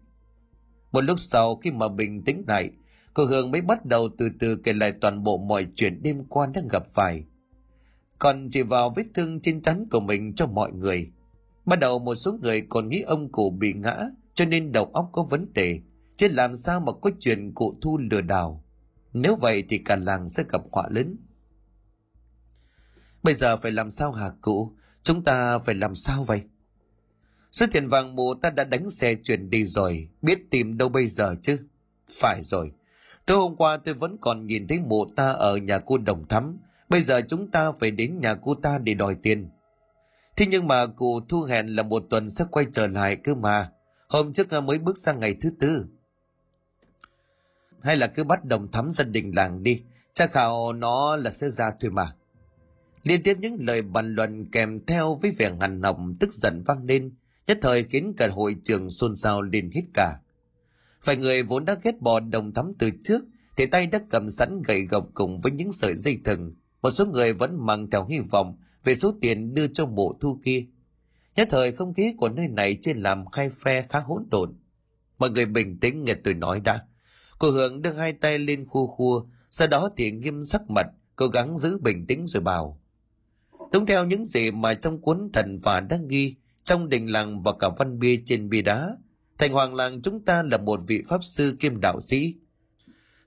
Một 0.91 1.01
lúc 1.01 1.19
sau 1.19 1.55
khi 1.55 1.71
mà 1.71 1.87
bình 1.87 2.23
tĩnh 2.23 2.43
lại, 2.47 2.69
cô 3.13 3.25
Hương 3.25 3.51
mới 3.51 3.61
bắt 3.61 3.85
đầu 3.85 4.09
từ 4.17 4.29
từ 4.39 4.55
kể 4.55 4.73
lại 4.73 4.91
toàn 4.91 5.23
bộ 5.23 5.37
mọi 5.37 5.67
chuyện 5.75 6.03
đêm 6.03 6.23
qua 6.29 6.47
đang 6.53 6.67
gặp 6.67 6.87
phải. 6.87 7.23
Còn 8.19 8.49
chỉ 8.51 8.61
vào 8.61 8.89
vết 8.89 9.03
thương 9.13 9.41
trên 9.41 9.61
chắn 9.61 9.87
của 9.91 9.99
mình 9.99 10.35
cho 10.35 10.47
mọi 10.47 10.71
người. 10.71 11.11
Bắt 11.65 11.79
đầu 11.79 11.99
một 11.99 12.15
số 12.15 12.37
người 12.41 12.61
còn 12.61 12.89
nghĩ 12.89 13.01
ông 13.01 13.31
cụ 13.31 13.49
bị 13.49 13.73
ngã 13.73 13.97
cho 14.33 14.45
nên 14.45 14.71
đầu 14.71 14.85
óc 14.93 15.09
có 15.11 15.23
vấn 15.23 15.53
đề 15.53 15.79
chứ 16.17 16.27
làm 16.27 16.55
sao 16.55 16.79
mà 16.79 16.91
có 17.01 17.11
chuyện 17.19 17.51
cụ 17.53 17.77
thu 17.81 17.97
lừa 17.97 18.21
đảo? 18.21 18.63
Nếu 19.13 19.35
vậy 19.35 19.63
thì 19.69 19.77
cả 19.77 19.95
làng 19.95 20.29
sẽ 20.29 20.43
gặp 20.49 20.61
họa 20.71 20.87
lớn. 20.89 21.17
Bây 23.23 23.33
giờ 23.33 23.57
phải 23.57 23.71
làm 23.71 23.89
sao 23.89 24.11
hả 24.11 24.29
cụ? 24.41 24.71
Chúng 25.03 25.23
ta 25.23 25.59
phải 25.59 25.75
làm 25.75 25.95
sao 25.95 26.23
vậy? 26.23 26.41
Số 27.51 27.65
tiền 27.71 27.87
vàng 27.87 28.15
mù 28.15 28.33
ta 28.33 28.49
đã 28.49 28.63
đánh 28.63 28.89
xe 28.89 29.15
chuyển 29.15 29.49
đi 29.49 29.65
rồi. 29.65 30.09
Biết 30.21 30.39
tìm 30.51 30.77
đâu 30.77 30.89
bây 30.89 31.07
giờ 31.07 31.35
chứ? 31.41 31.57
Phải 32.09 32.41
rồi. 32.43 32.71
Tối 33.25 33.37
hôm 33.37 33.55
qua 33.55 33.77
tôi 33.77 33.93
vẫn 33.93 34.17
còn 34.21 34.47
nhìn 34.47 34.67
thấy 34.67 34.79
mụ 34.79 35.05
ta 35.15 35.31
ở 35.31 35.57
nhà 35.57 35.79
cô 35.79 35.97
đồng 35.97 36.27
thắm. 36.27 36.57
Bây 36.89 37.01
giờ 37.01 37.21
chúng 37.27 37.51
ta 37.51 37.71
phải 37.79 37.91
đến 37.91 38.19
nhà 38.19 38.35
cô 38.35 38.55
ta 38.55 38.77
để 38.83 38.93
đòi 38.93 39.15
tiền. 39.15 39.49
Thế 40.35 40.45
nhưng 40.45 40.67
mà 40.67 40.85
cụ 40.85 41.19
thu 41.29 41.41
hẹn 41.41 41.67
là 41.67 41.83
một 41.83 42.03
tuần 42.09 42.29
sẽ 42.29 42.45
quay 42.51 42.65
trở 42.71 42.87
lại 42.87 43.15
cơ 43.15 43.35
mà. 43.35 43.71
Hôm 44.07 44.33
trước 44.33 44.63
mới 44.63 44.79
bước 44.79 44.97
sang 44.97 45.19
ngày 45.19 45.35
thứ 45.41 45.49
tư 45.59 45.85
hay 47.85 47.97
là 47.97 48.07
cứ 48.07 48.23
bắt 48.23 48.45
đồng 48.45 48.71
thắm 48.71 48.91
dân 48.91 49.11
đình 49.11 49.31
làng 49.35 49.63
đi. 49.63 49.81
Chắc 50.13 50.31
khảo 50.31 50.73
nó 50.73 51.15
là 51.15 51.31
sẽ 51.31 51.49
ra 51.49 51.71
thôi 51.79 51.91
mà. 51.91 52.15
Liên 53.03 53.23
tiếp 53.23 53.37
những 53.39 53.57
lời 53.59 53.81
bàn 53.81 54.15
luận 54.15 54.51
kèm 54.51 54.85
theo 54.85 55.19
với 55.21 55.31
vẻ 55.31 55.51
hằn 55.61 55.83
học 55.83 55.97
tức 56.19 56.33
giận 56.33 56.63
vang 56.65 56.85
lên. 56.85 57.11
Nhất 57.47 57.57
thời 57.61 57.83
khiến 57.83 58.13
cả 58.17 58.27
hội 58.27 58.55
trường 58.63 58.89
xôn 58.89 59.15
xao 59.15 59.41
lên 59.41 59.71
hết 59.73 59.81
cả. 59.93 60.19
Phải 61.01 61.17
người 61.17 61.43
vốn 61.43 61.65
đã 61.65 61.75
ghét 61.83 62.01
bỏ 62.01 62.19
đồng 62.19 62.53
thắm 62.53 62.73
từ 62.79 62.89
trước, 63.01 63.21
thì 63.57 63.65
tay 63.65 63.87
đã 63.87 63.99
cầm 64.09 64.29
sẵn 64.29 64.61
gậy 64.61 64.81
gộc 64.81 65.09
cùng 65.13 65.39
với 65.39 65.51
những 65.51 65.71
sợi 65.71 65.93
dây 65.97 66.19
thừng. 66.25 66.55
Một 66.81 66.91
số 66.91 67.05
người 67.05 67.33
vẫn 67.33 67.65
mang 67.65 67.89
theo 67.89 68.05
hy 68.05 68.19
vọng 68.19 68.57
về 68.83 68.95
số 68.95 69.13
tiền 69.21 69.53
đưa 69.53 69.67
cho 69.67 69.85
mộ 69.85 70.17
thu 70.19 70.39
kia. 70.43 70.65
Nhất 71.35 71.47
thời 71.51 71.71
không 71.71 71.93
khí 71.93 72.13
của 72.17 72.29
nơi 72.29 72.47
này 72.47 72.77
trên 72.81 72.97
làm 72.97 73.25
hai 73.31 73.49
phe 73.49 73.81
khá 73.81 73.99
hỗn 73.99 74.25
độn. 74.31 74.53
Mọi 75.17 75.29
người 75.29 75.45
bình 75.45 75.79
tĩnh 75.79 76.03
nghe 76.03 76.13
tôi 76.13 76.33
nói 76.33 76.59
đã. 76.59 76.79
Cô 77.39 77.51
Hương 77.51 77.81
đưa 77.81 77.93
hai 77.93 78.13
tay 78.13 78.39
lên 78.39 78.65
khu 78.65 78.87
khu 78.87 79.27
sau 79.51 79.67
đó 79.67 79.89
thì 79.97 80.11
nghiêm 80.11 80.43
sắc 80.43 80.69
mặt, 80.69 80.87
cố 81.15 81.27
gắng 81.27 81.57
giữ 81.57 81.77
bình 81.77 82.05
tĩnh 82.07 82.27
rồi 82.27 82.41
bảo. 82.41 82.81
Đúng 83.71 83.85
theo 83.85 84.05
những 84.05 84.25
gì 84.25 84.51
mà 84.51 84.73
trong 84.73 85.01
cuốn 85.01 85.29
thần 85.33 85.57
và 85.63 85.79
đang 85.79 86.07
ghi, 86.07 86.35
trong 86.63 86.89
đình 86.89 87.11
làng 87.11 87.43
và 87.43 87.53
cả 87.59 87.69
văn 87.77 87.99
bia 87.99 88.21
trên 88.25 88.49
bia 88.49 88.61
đá, 88.61 88.89
thành 89.37 89.51
hoàng 89.51 89.75
làng 89.75 90.01
chúng 90.01 90.25
ta 90.25 90.43
là 90.43 90.57
một 90.57 90.79
vị 90.87 91.03
pháp 91.07 91.23
sư 91.23 91.55
kiêm 91.59 91.81
đạo 91.81 92.01
sĩ. 92.01 92.35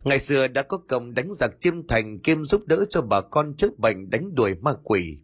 Ngày 0.05 0.19
xưa 0.19 0.49
đã 0.49 0.63
có 0.63 0.79
công 0.89 1.15
đánh 1.15 1.33
giặc 1.33 1.51
chiêm 1.61 1.87
thành 1.87 2.19
kiêm 2.19 2.45
giúp 2.45 2.67
đỡ 2.67 2.85
cho 2.91 3.03
bà 3.03 3.21
con 3.21 3.55
trước 3.57 3.79
bệnh 3.79 4.11
đánh 4.11 4.35
đuổi 4.35 4.55
ma 4.55 4.73
quỷ. 4.85 5.19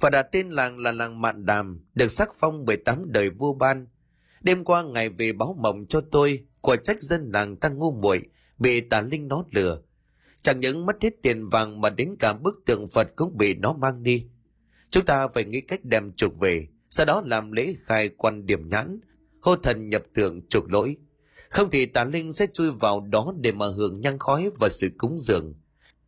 Và 0.00 0.10
đặt 0.10 0.26
tên 0.32 0.48
làng 0.48 0.78
là 0.78 0.92
làng 0.92 1.20
Mạn 1.20 1.46
Đàm, 1.46 1.80
được 1.94 2.08
sắc 2.08 2.30
phong 2.34 2.64
18 2.64 3.12
đời 3.12 3.30
vua 3.30 3.54
ban. 3.54 3.86
Đêm 4.40 4.64
qua 4.64 4.82
ngày 4.82 5.08
về 5.08 5.32
báo 5.32 5.56
mộng 5.60 5.86
cho 5.86 6.00
tôi, 6.00 6.46
của 6.60 6.76
trách 6.76 7.02
dân 7.02 7.30
làng 7.32 7.56
ta 7.56 7.68
ngu 7.68 7.92
muội 7.92 8.22
bị 8.58 8.80
tà 8.80 9.00
linh 9.00 9.28
nó 9.28 9.44
lừa. 9.50 9.82
Chẳng 10.40 10.60
những 10.60 10.86
mất 10.86 10.96
hết 11.02 11.10
tiền 11.22 11.46
vàng 11.46 11.80
mà 11.80 11.90
đến 11.90 12.16
cả 12.18 12.32
bức 12.32 12.62
tượng 12.66 12.88
Phật 12.88 13.08
cũng 13.16 13.36
bị 13.38 13.54
nó 13.54 13.72
mang 13.72 14.02
đi. 14.02 14.26
Chúng 14.90 15.04
ta 15.04 15.28
phải 15.28 15.44
nghĩ 15.44 15.60
cách 15.60 15.84
đem 15.84 16.12
chuộc 16.12 16.38
về, 16.38 16.68
sau 16.90 17.06
đó 17.06 17.22
làm 17.26 17.52
lễ 17.52 17.74
khai 17.84 18.08
quan 18.08 18.46
điểm 18.46 18.68
nhãn, 18.68 19.00
hô 19.40 19.56
thần 19.56 19.90
nhập 19.90 20.02
tượng 20.14 20.46
chuộc 20.48 20.72
lỗi. 20.72 20.96
Không 21.48 21.70
thì 21.70 21.86
tà 21.86 22.04
linh 22.04 22.32
sẽ 22.32 22.46
chui 22.52 22.70
vào 22.70 23.00
đó 23.00 23.32
để 23.40 23.52
mà 23.52 23.66
hưởng 23.66 24.00
nhang 24.00 24.18
khói 24.18 24.50
và 24.60 24.68
sự 24.68 24.90
cúng 24.98 25.18
dường. 25.18 25.54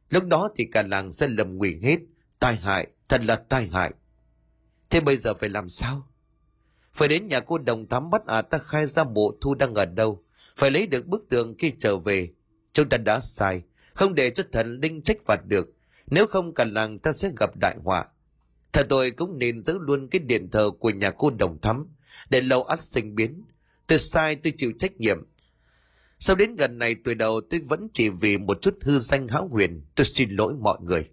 Lúc 0.09 0.25
đó 0.25 0.49
thì 0.57 0.65
cả 0.65 0.83
làng 0.83 1.13
sẽ 1.13 1.29
lầm 1.29 1.57
nguy 1.57 1.81
hết, 1.83 1.97
tai 2.39 2.57
hại, 2.57 2.87
thật 3.09 3.25
là 3.25 3.37
tai 3.37 3.69
hại. 3.69 3.93
Thế 4.91 5.01
bây 5.01 5.17
giờ 5.17 5.35
phải 5.35 5.49
làm 5.49 5.69
sao? 5.69 6.09
Phải 6.93 7.09
đến 7.09 7.29
nhà 7.29 7.41
cô 7.41 7.59
đồng 7.59 7.89
thắm 7.89 8.11
bắt 8.11 8.27
à 8.27 8.43
ta 8.43 8.59
khai 8.59 8.87
ra 8.87 9.05
mộ 9.05 9.33
thu 9.41 9.55
đang 9.55 9.75
ở 9.75 9.85
đâu. 9.85 10.25
Phải 10.57 10.71
lấy 10.71 10.87
được 10.87 11.07
bức 11.07 11.25
tường 11.29 11.55
khi 11.59 11.73
trở 11.79 11.97
về. 11.97 12.29
Chúng 12.73 12.89
ta 12.89 12.97
đã 12.97 13.21
sai, 13.21 13.63
không 13.95 14.15
để 14.15 14.31
cho 14.31 14.43
thần 14.53 14.81
linh 14.81 15.03
trách 15.03 15.17
phạt 15.27 15.41
được. 15.47 15.69
Nếu 16.07 16.27
không 16.27 16.55
cả 16.55 16.65
làng 16.65 16.99
ta 16.99 17.13
sẽ 17.13 17.31
gặp 17.37 17.57
đại 17.57 17.77
họa. 17.85 18.05
Thật 18.73 18.87
tôi 18.89 19.11
cũng 19.11 19.39
nên 19.39 19.65
giữ 19.65 19.79
luôn 19.79 20.09
cái 20.09 20.19
điện 20.19 20.51
thờ 20.51 20.71
của 20.81 20.91
nhà 20.91 21.11
cô 21.11 21.31
đồng 21.31 21.61
thắm, 21.61 21.87
để 22.31 22.41
lâu 22.41 22.65
ắt 22.65 22.81
sinh 22.81 23.15
biến. 23.15 23.45
Tôi 23.87 23.99
sai 23.99 24.37
tôi 24.37 24.53
chịu 24.57 24.73
trách 24.79 25.01
nhiệm. 25.01 25.19
Sau 26.19 26.37
đến 26.37 26.57
gần 26.57 26.79
này 26.79 26.97
tuổi 27.05 27.15
đầu 27.15 27.41
tôi 27.51 27.61
vẫn 27.61 27.89
chỉ 27.93 28.09
vì 28.09 28.39
một 28.39 28.63
chút 28.63 28.79
hư 28.83 28.99
danh 28.99 29.29
hão 29.29 29.49
huyền, 29.49 29.83
tôi 29.95 30.05
xin 30.05 30.31
lỗi 30.31 30.55
mọi 30.55 30.79
người. 30.83 31.09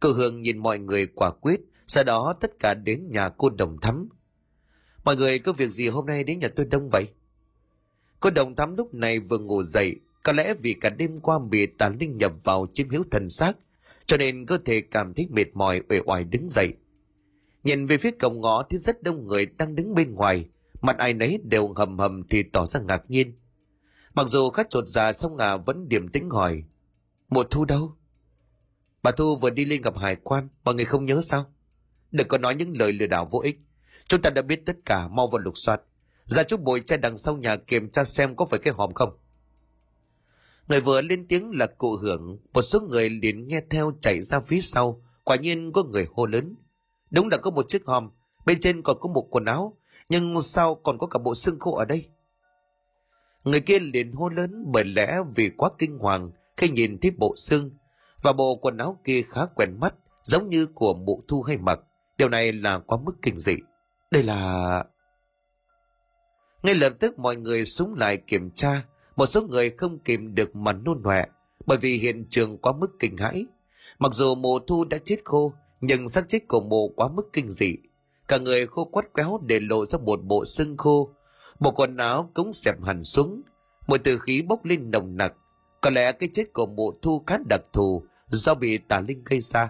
Cô 0.00 0.12
Hương 0.12 0.42
nhìn 0.42 0.58
mọi 0.58 0.78
người 0.78 1.06
quả 1.06 1.30
quyết, 1.30 1.60
sau 1.86 2.04
đó 2.04 2.34
tất 2.40 2.50
cả 2.60 2.74
đến 2.74 3.08
nhà 3.10 3.28
cô 3.28 3.50
đồng 3.50 3.80
thắm. 3.80 4.08
Mọi 5.04 5.16
người 5.16 5.38
có 5.38 5.52
việc 5.52 5.70
gì 5.70 5.88
hôm 5.88 6.06
nay 6.06 6.24
đến 6.24 6.38
nhà 6.38 6.48
tôi 6.48 6.66
đông 6.66 6.88
vậy? 6.92 7.08
Cô 8.24 8.30
đồng 8.30 8.56
thắm 8.56 8.76
lúc 8.76 8.94
này 8.94 9.20
vừa 9.20 9.38
ngủ 9.38 9.62
dậy, 9.62 9.96
có 10.22 10.32
lẽ 10.32 10.54
vì 10.54 10.74
cả 10.74 10.90
đêm 10.90 11.16
qua 11.16 11.38
bị 11.38 11.66
tà 11.66 11.88
linh 11.88 12.18
nhập 12.18 12.32
vào 12.44 12.66
chiếm 12.72 12.90
hiếu 12.90 13.04
thần 13.10 13.28
xác, 13.28 13.52
cho 14.06 14.16
nên 14.16 14.46
cơ 14.46 14.58
thể 14.64 14.80
cảm 14.80 15.14
thấy 15.14 15.28
mệt 15.30 15.44
mỏi 15.54 15.82
uể 15.88 16.00
oải 16.06 16.24
đứng 16.24 16.48
dậy. 16.48 16.74
Nhìn 17.64 17.86
về 17.86 17.98
phía 17.98 18.10
cổng 18.10 18.40
ngõ 18.40 18.62
thì 18.70 18.78
rất 18.78 19.02
đông 19.02 19.26
người 19.26 19.46
đang 19.46 19.76
đứng 19.76 19.94
bên 19.94 20.14
ngoài, 20.14 20.48
mặt 20.80 20.98
ai 20.98 21.14
nấy 21.14 21.40
đều 21.44 21.72
hầm 21.76 21.98
hầm 21.98 22.22
thì 22.28 22.42
tỏ 22.42 22.66
ra 22.66 22.80
ngạc 22.80 23.02
nhiên. 23.08 23.38
Mặc 24.14 24.26
dù 24.28 24.50
khách 24.50 24.70
trột 24.70 24.88
già 24.88 25.12
dạ 25.12 25.18
xong 25.18 25.36
ngà 25.36 25.56
vẫn 25.56 25.88
điềm 25.88 26.08
tĩnh 26.08 26.30
hỏi, 26.30 26.64
Mùa 27.28 27.44
thu 27.44 27.64
đâu? 27.64 27.96
Bà 29.02 29.10
Thu 29.10 29.36
vừa 29.36 29.50
đi 29.50 29.64
lên 29.64 29.82
gặp 29.82 29.98
hải 29.98 30.16
quan, 30.16 30.48
mọi 30.64 30.74
người 30.74 30.84
không 30.84 31.06
nhớ 31.06 31.20
sao? 31.22 31.46
Đừng 32.10 32.28
có 32.28 32.38
nói 32.38 32.54
những 32.54 32.76
lời 32.76 32.92
lừa 32.92 33.06
đảo 33.06 33.28
vô 33.30 33.38
ích. 33.38 33.58
Chúng 34.08 34.22
ta 34.22 34.30
đã 34.30 34.42
biết 34.42 34.66
tất 34.66 34.76
cả, 34.84 35.08
mau 35.08 35.26
vào 35.26 35.38
lục 35.38 35.58
soát. 35.58 35.80
Ra 36.26 36.42
chút 36.42 36.60
bụi 36.60 36.80
che 36.80 36.96
đằng 36.96 37.16
sau 37.16 37.36
nhà 37.36 37.56
kiểm 37.56 37.90
tra 37.90 38.04
xem 38.04 38.36
có 38.36 38.44
phải 38.44 38.58
cái 38.58 38.74
hòm 38.74 38.94
không. 38.94 39.18
Người 40.68 40.80
vừa 40.80 41.02
lên 41.02 41.26
tiếng 41.28 41.50
là 41.54 41.66
cụ 41.66 41.96
hưởng, 42.02 42.38
một 42.54 42.62
số 42.62 42.80
người 42.80 43.10
liền 43.10 43.48
nghe 43.48 43.60
theo 43.70 43.92
chạy 44.00 44.22
ra 44.22 44.40
phía 44.40 44.60
sau, 44.60 45.02
quả 45.24 45.36
nhiên 45.36 45.72
có 45.72 45.82
người 45.82 46.06
hô 46.14 46.26
lớn. 46.26 46.56
Đúng 47.10 47.28
là 47.28 47.36
có 47.36 47.50
một 47.50 47.68
chiếc 47.68 47.86
hòm, 47.86 48.10
bên 48.46 48.60
trên 48.60 48.82
còn 48.82 48.96
có 49.00 49.08
một 49.08 49.26
quần 49.30 49.44
áo, 49.44 49.76
nhưng 50.08 50.40
sao 50.42 50.74
còn 50.74 50.98
có 50.98 51.06
cả 51.06 51.18
bộ 51.18 51.34
xương 51.34 51.58
khô 51.58 51.76
ở 51.76 51.84
đây? 51.84 52.08
Người 53.44 53.60
kia 53.60 53.78
liền 53.78 54.12
hô 54.12 54.28
lớn 54.28 54.64
bởi 54.72 54.84
lẽ 54.84 55.18
vì 55.34 55.50
quá 55.56 55.70
kinh 55.78 55.98
hoàng 55.98 56.30
khi 56.56 56.68
nhìn 56.68 56.98
thấy 57.00 57.10
bộ 57.10 57.32
xương, 57.36 57.70
và 58.22 58.32
bộ 58.32 58.56
quần 58.56 58.76
áo 58.76 59.00
kia 59.04 59.22
khá 59.22 59.40
quen 59.54 59.76
mắt, 59.80 59.94
giống 60.22 60.48
như 60.48 60.66
của 60.66 60.94
mụ 60.94 61.22
thu 61.28 61.42
hay 61.42 61.56
mặc. 61.56 61.80
Điều 62.18 62.28
này 62.28 62.52
là 62.52 62.78
quá 62.78 62.98
mức 63.04 63.12
kinh 63.22 63.38
dị. 63.38 63.54
Đây 64.10 64.22
là... 64.22 64.84
Ngay 66.64 66.74
lập 66.74 66.92
tức 67.00 67.18
mọi 67.18 67.36
người 67.36 67.64
súng 67.64 67.94
lại 67.94 68.16
kiểm 68.16 68.50
tra, 68.50 68.84
một 69.16 69.26
số 69.26 69.42
người 69.42 69.70
không 69.70 69.98
kìm 69.98 70.34
được 70.34 70.56
mà 70.56 70.72
nôn 70.72 71.02
nọe, 71.02 71.24
bởi 71.66 71.78
vì 71.78 71.98
hiện 71.98 72.26
trường 72.30 72.58
quá 72.58 72.72
mức 72.72 72.90
kinh 72.98 73.16
hãi. 73.16 73.46
Mặc 73.98 74.12
dù 74.14 74.34
mùa 74.34 74.58
thu 74.58 74.84
đã 74.84 74.98
chết 75.04 75.16
khô, 75.24 75.52
nhưng 75.80 76.08
xác 76.08 76.28
chết 76.28 76.48
của 76.48 76.60
mộ 76.60 76.88
quá 76.88 77.08
mức 77.08 77.32
kinh 77.32 77.48
dị. 77.48 77.76
Cả 78.28 78.38
người 78.38 78.66
khô 78.66 78.84
quắt 78.84 79.12
quéo 79.12 79.40
để 79.46 79.60
lộ 79.60 79.86
ra 79.86 79.98
một 79.98 80.20
bộ 80.24 80.44
xương 80.44 80.76
khô, 80.76 81.10
bộ 81.60 81.70
quần 81.70 81.96
áo 81.96 82.30
cũng 82.34 82.52
xẹp 82.52 82.84
hẳn 82.84 83.02
xuống, 83.02 83.42
một 83.86 84.00
từ 84.04 84.18
khí 84.18 84.42
bốc 84.42 84.64
lên 84.64 84.90
nồng 84.90 85.16
nặc. 85.16 85.34
Có 85.80 85.90
lẽ 85.90 86.12
cái 86.12 86.28
chết 86.32 86.52
của 86.52 86.66
mộ 86.66 86.92
thu 87.02 87.22
khá 87.26 87.38
đặc 87.48 87.60
thù 87.72 88.02
do 88.28 88.54
bị 88.54 88.78
tà 88.78 89.00
linh 89.00 89.24
gây 89.24 89.40
ra, 89.40 89.68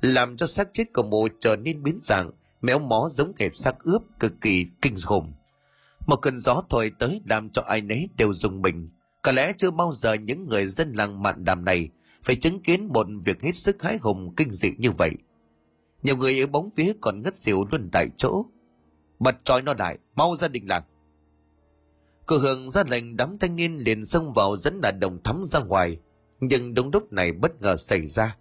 làm 0.00 0.36
cho 0.36 0.46
xác 0.46 0.68
chết 0.72 0.84
của 0.94 1.02
mộ 1.02 1.28
trở 1.40 1.56
nên 1.56 1.82
biến 1.82 1.98
dạng, 2.02 2.30
méo 2.62 2.78
mó 2.78 3.08
giống 3.12 3.32
hệt 3.38 3.56
xác 3.56 3.78
ướp 3.84 4.02
cực 4.20 4.32
kỳ 4.40 4.66
kinh 4.82 4.94
khủng. 5.04 5.32
Một 6.06 6.16
cơn 6.16 6.38
gió 6.38 6.62
thổi 6.70 6.92
tới 6.98 7.20
làm 7.28 7.50
cho 7.50 7.62
ai 7.62 7.80
nấy 7.80 8.08
đều 8.16 8.32
dùng 8.32 8.62
mình. 8.62 8.90
Có 9.22 9.32
lẽ 9.32 9.52
chưa 9.58 9.70
bao 9.70 9.92
giờ 9.92 10.12
những 10.14 10.46
người 10.46 10.66
dân 10.66 10.92
làng 10.92 11.22
mạn 11.22 11.44
đàm 11.44 11.64
này 11.64 11.88
phải 12.22 12.36
chứng 12.36 12.62
kiến 12.62 12.88
một 12.92 13.06
việc 13.24 13.42
hết 13.42 13.56
sức 13.56 13.82
hái 13.82 13.98
hùng 14.00 14.34
kinh 14.36 14.50
dị 14.50 14.70
như 14.78 14.90
vậy. 14.90 15.10
Nhiều 16.02 16.16
người 16.16 16.40
ở 16.40 16.46
bóng 16.46 16.70
phía 16.70 16.92
còn 17.00 17.22
ngất 17.22 17.36
xỉu 17.36 17.64
luôn 17.70 17.88
tại 17.92 18.08
chỗ. 18.16 18.46
Bật 19.18 19.36
trói 19.44 19.62
nó 19.62 19.74
đại, 19.74 19.98
mau 20.16 20.36
ra 20.36 20.48
đình 20.48 20.68
làng. 20.68 20.82
Cô 22.26 22.38
Hương 22.38 22.70
ra 22.70 22.84
lệnh 22.88 23.16
đám 23.16 23.38
thanh 23.38 23.56
niên 23.56 23.74
liền 23.74 24.04
xông 24.04 24.32
vào 24.32 24.56
dẫn 24.56 24.80
là 24.82 24.90
đồng 24.90 25.22
thắm 25.22 25.40
ra 25.44 25.60
ngoài. 25.60 25.98
Nhưng 26.40 26.74
đúng 26.74 26.90
lúc 26.92 27.12
này 27.12 27.32
bất 27.32 27.60
ngờ 27.60 27.76
xảy 27.76 28.06
ra. 28.06 28.36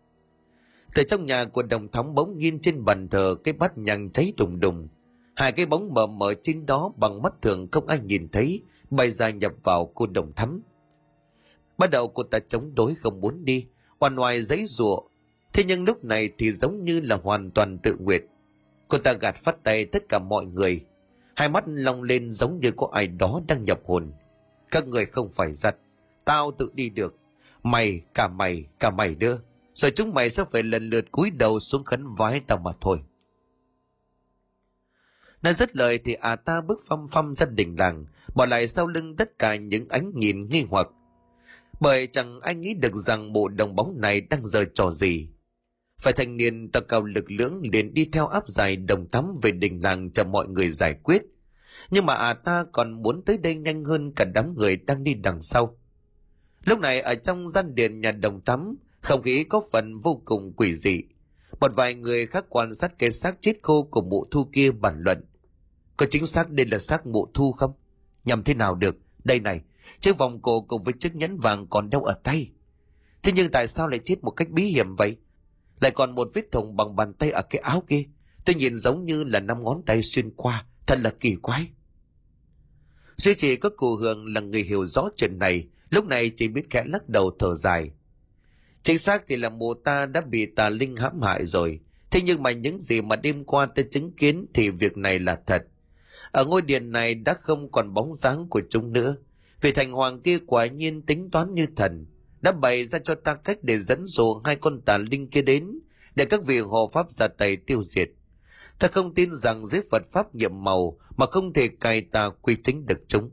Từ 0.96 1.04
trong 1.04 1.26
nhà 1.26 1.46
của 1.46 1.64
đồng 1.64 1.92
thắm 1.92 2.16
bỗng 2.16 2.38
nhiên 2.38 2.60
trên 2.60 2.86
bàn 2.86 3.08
thờ 3.08 3.36
cái 3.44 3.54
bát 3.54 3.78
nhang 3.78 4.12
cháy 4.12 4.34
đùng 4.38 4.60
đùng. 4.60 4.88
Hai 5.36 5.52
cái 5.52 5.66
bóng 5.66 5.94
mờ 5.94 6.08
mờ 6.08 6.34
trên 6.44 6.66
đó 6.66 6.92
bằng 6.98 7.22
mắt 7.22 7.34
thường 7.42 7.68
không 7.72 7.88
ai 7.88 8.00
nhìn 8.00 8.30
thấy, 8.30 8.62
bay 8.90 9.12
ra 9.12 9.30
nhập 9.30 9.52
vào 9.64 9.86
cô 9.86 10.08
đồng 10.08 10.34
thắm. 10.34 10.62
Bắt 11.78 11.90
đầu 11.92 12.08
cô 12.08 12.24
ta 12.24 12.40
chống 12.48 12.76
đối 12.76 12.96
không 12.96 13.22
muốn 13.22 13.46
đi, 13.46 13.66
hoàn 14.00 14.16
ngoài 14.16 14.44
giấy 14.44 14.66
rụa. 14.66 15.02
Thế 15.54 15.64
nhưng 15.64 15.84
lúc 15.84 16.04
này 16.04 16.30
thì 16.38 16.52
giống 16.52 16.84
như 16.84 17.02
là 17.02 17.16
hoàn 17.24 17.52
toàn 17.52 17.78
tự 17.78 17.98
nguyện. 18.00 18.26
Cô 18.88 18.98
ta 18.98 19.14
gạt 19.14 19.36
phát 19.36 19.64
tay 19.64 19.86
tất 19.86 20.10
cả 20.10 20.20
mọi 20.20 20.46
người. 20.46 20.86
Hai 21.36 21.50
mắt 21.50 21.64
long 21.68 22.04
lên 22.04 22.32
giống 22.32 22.60
như 22.60 22.72
có 22.72 22.90
ai 22.92 23.08
đó 23.08 23.42
đang 23.48 23.64
nhập 23.64 23.80
hồn. 23.86 24.12
Các 24.72 24.88
người 24.88 25.06
không 25.06 25.30
phải 25.32 25.54
giật. 25.54 25.78
Tao 26.26 26.52
tự 26.52 26.70
đi 26.74 26.90
được. 26.90 27.16
Mày, 27.64 28.02
cả 28.14 28.28
mày, 28.28 28.66
cả 28.80 28.90
mày 28.90 29.16
đưa. 29.16 29.36
Rồi 29.74 29.92
chúng 29.92 30.14
mày 30.14 30.30
sẽ 30.30 30.44
phải 30.52 30.64
lần 30.64 30.90
lượt 30.90 31.12
cúi 31.12 31.30
đầu 31.30 31.60
xuống 31.60 31.84
khấn 31.84 32.14
vái 32.14 32.40
tao 32.48 32.58
mà 32.58 32.72
thôi. 32.82 33.00
Đã 35.44 35.54
dứt 35.54 35.76
lời 35.76 36.00
thì 36.06 36.14
à 36.14 36.36
ta 36.36 36.62
bước 36.62 36.80
phong 36.88 37.08
phong 37.12 37.34
ra 37.34 37.46
đỉnh 37.46 37.80
làng, 37.80 38.06
bỏ 38.36 38.46
lại 38.46 38.68
sau 38.68 38.88
lưng 38.88 39.16
tất 39.16 39.40
cả 39.40 39.56
những 39.56 39.90
ánh 39.90 40.12
nhìn 40.16 40.50
nghi 40.50 40.66
hoặc. 40.70 40.88
Bởi 41.80 42.08
chẳng 42.08 42.40
ai 42.40 42.56
nghĩ 42.56 42.74
được 42.74 42.96
rằng 42.96 43.34
bộ 43.34 43.48
đồng 43.48 43.76
bóng 43.76 44.02
này 44.02 44.22
đang 44.22 44.46
giờ 44.46 44.66
trò 44.74 44.90
gì. 44.90 45.30
Phải 46.02 46.14
thanh 46.14 46.38
niên 46.38 46.72
tập 46.72 46.86
cao 46.88 47.04
lực 47.04 47.32
lưỡng 47.32 47.62
liền 47.74 47.94
đi 47.94 48.10
theo 48.12 48.28
áp 48.28 48.48
dài 48.48 48.76
đồng 48.76 49.08
tắm 49.08 49.40
về 49.42 49.52
đỉnh 49.52 49.84
làng 49.84 50.12
cho 50.12 50.24
mọi 50.24 50.48
người 50.48 50.70
giải 50.70 50.94
quyết. 50.94 51.22
Nhưng 51.92 52.06
mà 52.06 52.16
à 52.16 52.34
ta 52.34 52.66
còn 52.72 53.02
muốn 53.02 53.22
tới 53.26 53.38
đây 53.38 53.56
nhanh 53.56 53.86
hơn 53.86 54.12
cả 54.16 54.26
đám 54.26 54.56
người 54.58 54.76
đang 54.76 55.04
đi 55.04 55.14
đằng 55.14 55.42
sau. 55.42 55.78
Lúc 56.66 56.80
này 56.80 57.02
ở 57.02 57.16
trong 57.16 57.48
gian 57.48 57.76
điện 57.76 58.02
nhà 58.02 58.12
đồng 58.12 58.42
tắm 58.42 58.76
không 59.02 59.22
khí 59.22 59.44
có 59.44 59.62
phần 59.72 60.00
vô 60.00 60.22
cùng 60.26 60.54
quỷ 60.58 60.76
dị. 60.76 61.04
Một 61.60 61.72
vài 61.76 61.96
người 61.96 62.26
khác 62.26 62.46
quan 62.50 62.76
sát 62.76 62.92
cái 63.00 63.12
xác 63.12 63.42
chết 63.42 63.54
khô 63.62 63.84
của 63.84 64.02
mụ 64.02 64.26
thu 64.32 64.50
kia 64.54 64.72
bàn 64.72 64.96
luận. 65.00 65.26
Có 65.98 66.06
chính 66.12 66.26
xác 66.26 66.50
đây 66.50 66.66
là 66.66 66.80
xác 66.80 67.06
mộ 67.06 67.28
thu 67.34 67.52
không? 67.52 67.74
Nhằm 68.26 68.44
thế 68.44 68.54
nào 68.54 68.76
được? 68.76 68.98
Đây 69.24 69.40
này, 69.40 69.62
chiếc 70.00 70.18
vòng 70.18 70.42
cổ 70.42 70.62
cùng 70.62 70.84
với 70.84 70.94
chiếc 71.00 71.16
nhẫn 71.16 71.38
vàng 71.38 71.68
còn 71.68 71.90
đeo 71.90 72.04
ở 72.04 72.14
tay. 72.24 72.52
Thế 73.24 73.32
nhưng 73.36 73.52
tại 73.52 73.68
sao 73.68 73.88
lại 73.88 74.00
chết 74.04 74.24
một 74.24 74.32
cách 74.32 74.50
bí 74.50 74.64
hiểm 74.64 74.96
vậy? 74.96 75.18
Lại 75.80 75.92
còn 75.92 76.16
một 76.16 76.28
vết 76.34 76.52
thùng 76.52 76.76
bằng 76.76 76.96
bàn 76.96 77.14
tay 77.14 77.32
ở 77.32 77.42
cái 77.42 77.62
áo 77.62 77.84
kia. 77.88 78.04
Tôi 78.46 78.56
nhìn 78.56 78.76
giống 78.76 79.06
như 79.06 79.24
là 79.24 79.40
năm 79.40 79.64
ngón 79.64 79.82
tay 79.86 80.04
xuyên 80.04 80.32
qua. 80.36 80.66
Thật 80.88 81.00
là 81.00 81.10
kỳ 81.20 81.36
quái. 81.36 81.68
Duy 83.18 83.36
chỉ 83.36 83.56
có 83.56 83.70
cụ 83.70 83.96
Hường 83.96 84.26
là 84.34 84.42
người 84.42 84.64
hiểu 84.64 84.86
rõ 84.86 85.10
chuyện 85.18 85.40
này. 85.40 85.68
Lúc 85.90 86.06
này 86.06 86.32
chỉ 86.36 86.48
biết 86.48 86.70
khẽ 86.70 86.84
lắc 86.86 87.10
đầu 87.10 87.32
thở 87.40 87.56
dài. 87.56 87.92
Chính 88.84 88.98
xác 88.98 89.24
thì 89.28 89.36
là 89.36 89.50
mụ 89.50 89.74
ta 89.74 90.06
đã 90.06 90.22
bị 90.22 90.46
tà 90.46 90.70
linh 90.70 90.96
hãm 90.96 91.22
hại 91.22 91.46
rồi. 91.46 91.80
Thế 92.12 92.22
nhưng 92.26 92.44
mà 92.44 92.52
những 92.52 92.82
gì 92.82 93.02
mà 93.02 93.16
đêm 93.16 93.44
qua 93.44 93.66
ta 93.66 93.84
chứng 93.92 94.12
kiến 94.12 94.46
thì 94.54 94.70
việc 94.70 94.98
này 94.98 95.20
là 95.20 95.40
thật. 95.46 95.64
Ở 96.34 96.46
ngôi 96.46 96.62
điện 96.62 96.92
này 96.92 97.16
đã 97.16 97.34
không 97.34 97.72
còn 97.72 97.94
bóng 97.94 98.14
dáng 98.14 98.48
của 98.50 98.62
chúng 98.70 98.94
nữa. 98.94 99.16
Vì 99.62 99.72
thành 99.72 99.92
hoàng 99.92 100.22
kia 100.22 100.38
quả 100.48 100.66
nhiên 100.66 101.02
tính 101.02 101.32
toán 101.32 101.54
như 101.54 101.66
thần, 101.76 102.06
đã 102.42 102.52
bày 102.52 102.86
ra 102.86 103.00
cho 103.00 103.16
ta 103.16 103.36
cách 103.36 103.58
để 103.62 103.80
dẫn 103.80 104.06
dụ 104.06 104.42
hai 104.46 104.56
con 104.56 104.82
tà 104.82 104.98
linh 104.98 105.30
kia 105.30 105.42
đến, 105.42 105.80
để 106.16 106.26
các 106.26 106.46
vị 106.46 106.60
hộ 106.60 106.90
pháp 106.94 107.12
ra 107.12 107.28
tay 107.28 107.56
tiêu 107.56 107.84
diệt. 107.84 108.10
Ta 108.80 108.88
không 108.88 109.14
tin 109.14 109.34
rằng 109.34 109.66
dưới 109.66 109.82
Phật 109.92 110.02
Pháp 110.12 110.36
nhiệm 110.36 110.64
màu 110.64 110.98
mà 111.18 111.26
không 111.26 111.54
thể 111.54 111.68
cài 111.68 112.02
tà 112.02 112.30
quy 112.30 112.56
chính 112.64 112.86
được 112.86 113.00
chúng. 113.08 113.32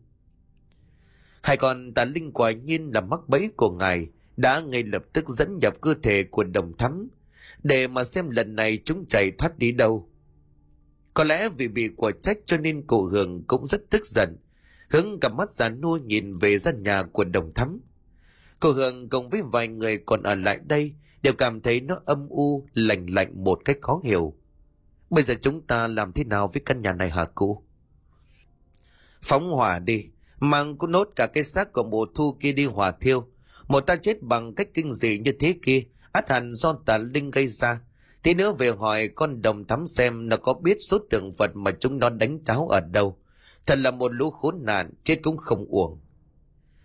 Hai 1.43 1.57
con 1.57 1.95
tà 1.95 2.05
linh 2.05 2.33
quả 2.33 2.51
nhiên 2.51 2.91
là 2.95 3.01
mắc 3.01 3.21
bẫy 3.29 3.51
của 3.57 3.71
ngài, 3.71 4.07
đã 4.37 4.61
ngay 4.61 4.83
lập 4.83 5.03
tức 5.13 5.29
dẫn 5.29 5.59
nhập 5.59 5.75
cơ 5.81 5.95
thể 6.03 6.25
của 6.25 6.45
đồng 6.45 6.77
thắm, 6.77 7.09
để 7.63 7.89
mà 7.89 8.05
xem 8.05 8.31
lần 8.31 8.55
này 8.57 8.79
chúng 8.85 9.07
chạy 9.07 9.31
thoát 9.39 9.59
đi 9.59 9.73
đâu. 9.73 10.10
Có 11.15 11.25
lẽ 11.25 11.49
vì 11.49 11.69
bị 11.69 11.89
quả 11.97 12.11
trách 12.23 12.39
cho 12.47 12.57
nên 12.57 12.87
cụ 12.87 13.05
Hường 13.05 13.43
cũng 13.47 13.67
rất 13.67 13.91
tức 13.91 14.07
giận. 14.07 14.37
Hướng 14.91 15.21
cặp 15.21 15.33
mắt 15.33 15.53
già 15.53 15.69
nua 15.69 15.97
nhìn 15.97 16.33
về 16.33 16.59
gian 16.59 16.83
nhà 16.83 17.03
của 17.03 17.25
đồng 17.25 17.55
thắm. 17.55 17.81
Cô 18.61 18.73
Hương 18.73 19.09
cùng 19.09 19.29
với 19.29 19.43
vài 19.43 19.69
người 19.69 19.99
còn 19.99 20.23
ở 20.23 20.35
lại 20.35 20.59
đây 20.67 20.95
đều 21.23 21.33
cảm 21.33 21.61
thấy 21.61 21.81
nó 21.81 22.01
âm 22.05 22.29
u, 22.29 22.67
lạnh 22.75 23.07
lạnh 23.11 23.45
một 23.45 23.61
cách 23.65 23.77
khó 23.81 24.01
hiểu. 24.05 24.35
Bây 25.11 25.25
giờ 25.25 25.35
chúng 25.41 25.67
ta 25.67 25.87
làm 25.87 26.13
thế 26.13 26.25
nào 26.25 26.49
với 26.49 26.63
căn 26.67 26.83
nhà 26.83 26.93
này 26.93 27.11
hả 27.11 27.25
cô? 27.35 27.63
Phóng 29.23 29.51
hỏa 29.51 29.79
đi, 29.79 30.07
mang 30.39 30.79
cũng 30.79 30.91
nốt 30.91 31.09
cả 31.17 31.27
cái 31.27 31.45
xác 31.45 31.73
của 31.73 31.83
mùa 31.83 32.07
thu 32.15 32.37
kia 32.41 32.53
đi 32.53 32.65
hỏa 32.65 32.93
thiêu. 32.93 33.27
Một 33.69 33.81
ta 33.81 33.97
chết 33.97 34.23
bằng 34.23 34.55
cách 34.55 34.69
kinh 34.75 34.93
dị 34.93 35.19
như 35.19 35.33
thế 35.41 35.55
kia, 35.63 35.83
át 36.13 36.31
hẳn 36.31 36.55
do 36.55 36.73
tà 36.87 36.99
linh 36.99 37.31
gây 37.31 37.47
ra. 37.47 37.81
Tí 38.23 38.35
nữa 38.35 38.53
về 38.53 38.71
hỏi 38.71 39.09
con 39.09 39.43
đồng 39.43 39.67
thắm 39.67 39.87
xem 39.87 40.29
nó 40.29 40.37
có 40.37 40.55
biết 40.55 40.77
số 40.81 40.99
tượng 41.11 41.31
vật 41.33 41.51
mà 41.55 41.71
chúng 41.81 41.99
nó 41.99 42.11
đánh 42.11 42.43
cháo 42.43 42.69
ở 42.69 42.81
đâu. 42.81 43.19
Thật 43.67 43.79
là 43.79 43.91
một 43.91 44.15
lũ 44.15 44.31
khốn 44.31 44.65
nạn, 44.65 44.93
chết 45.05 45.19
cũng 45.23 45.37
không 45.37 45.67
uổng. 45.69 46.01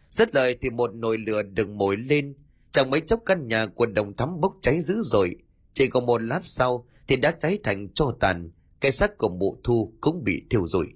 Rất 0.10 0.36
lời 0.36 0.58
thì 0.62 0.70
một 0.70 0.96
nồi 0.96 1.18
lửa 1.18 1.42
đừng 1.44 1.78
mồi 1.78 1.98
lên, 1.98 2.36
chẳng 2.72 2.90
mấy 2.90 3.02
chốc 3.02 3.22
căn 3.26 3.48
nhà 3.48 3.66
của 3.66 3.86
đồng 3.86 4.16
thắm 4.16 4.42
bốc 4.42 4.58
cháy 4.62 4.82
dữ 4.82 5.04
dội. 5.04 5.36
Chỉ 5.74 5.88
còn 5.88 6.06
một 6.06 6.22
lát 6.22 6.40
sau 6.44 6.88
thì 7.08 7.16
đã 7.16 7.32
cháy 7.32 7.60
thành 7.64 7.94
tro 7.94 8.06
tàn, 8.20 8.52
cái 8.82 8.92
xác 8.92 9.18
của 9.18 9.30
mụ 9.30 9.58
thu 9.64 9.94
cũng 10.02 10.24
bị 10.24 10.44
thiêu 10.50 10.68
rụi. 10.68 10.88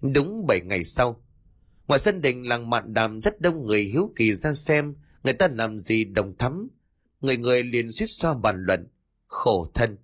Đúng 0.00 0.46
bảy 0.46 0.60
ngày 0.60 0.84
sau, 0.84 1.22
ngoài 1.86 2.00
sân 2.00 2.20
đình 2.20 2.48
làng 2.48 2.70
mạn 2.70 2.94
đàm 2.94 3.20
rất 3.20 3.40
đông 3.40 3.66
người 3.66 3.82
hiếu 3.82 4.12
kỳ 4.16 4.34
ra 4.34 4.54
xem 4.54 4.94
người 5.24 5.32
ta 5.32 5.48
làm 5.48 5.78
gì 5.78 6.04
đồng 6.04 6.36
thắm. 6.38 6.68
Người 7.20 7.36
người 7.36 7.62
liền 7.62 7.92
suýt 7.92 8.06
xoa 8.06 8.34
bàn 8.34 8.64
luận. 8.66 8.86
Khổ 9.34 9.70
thân, 9.74 9.96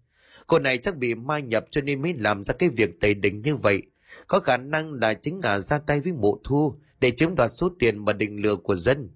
cô 0.46 0.58
này 0.58 0.78
chắc 0.78 0.96
bị 0.96 1.14
ma 1.14 1.38
nhập 1.38 1.64
cho 1.70 1.80
nên 1.80 2.02
mới 2.02 2.14
làm 2.18 2.42
ra 2.42 2.54
cái 2.54 2.68
việc 2.68 3.00
tẩy 3.00 3.14
đỉnh 3.14 3.42
như 3.42 3.56
vậy. 3.56 3.82
Có 4.26 4.40
khả 4.40 4.56
năng 4.56 4.92
là 4.92 5.14
chính 5.14 5.40
là 5.42 5.60
ra 5.60 5.78
tay 5.78 6.00
với 6.00 6.12
mụ 6.12 6.40
thu 6.44 6.74
để 7.00 7.10
chiếm 7.10 7.34
đoạt 7.34 7.52
số 7.52 7.70
tiền 7.78 8.04
mà 8.04 8.12
định 8.12 8.42
lừa 8.42 8.56
của 8.56 8.76
dân. 8.76 9.10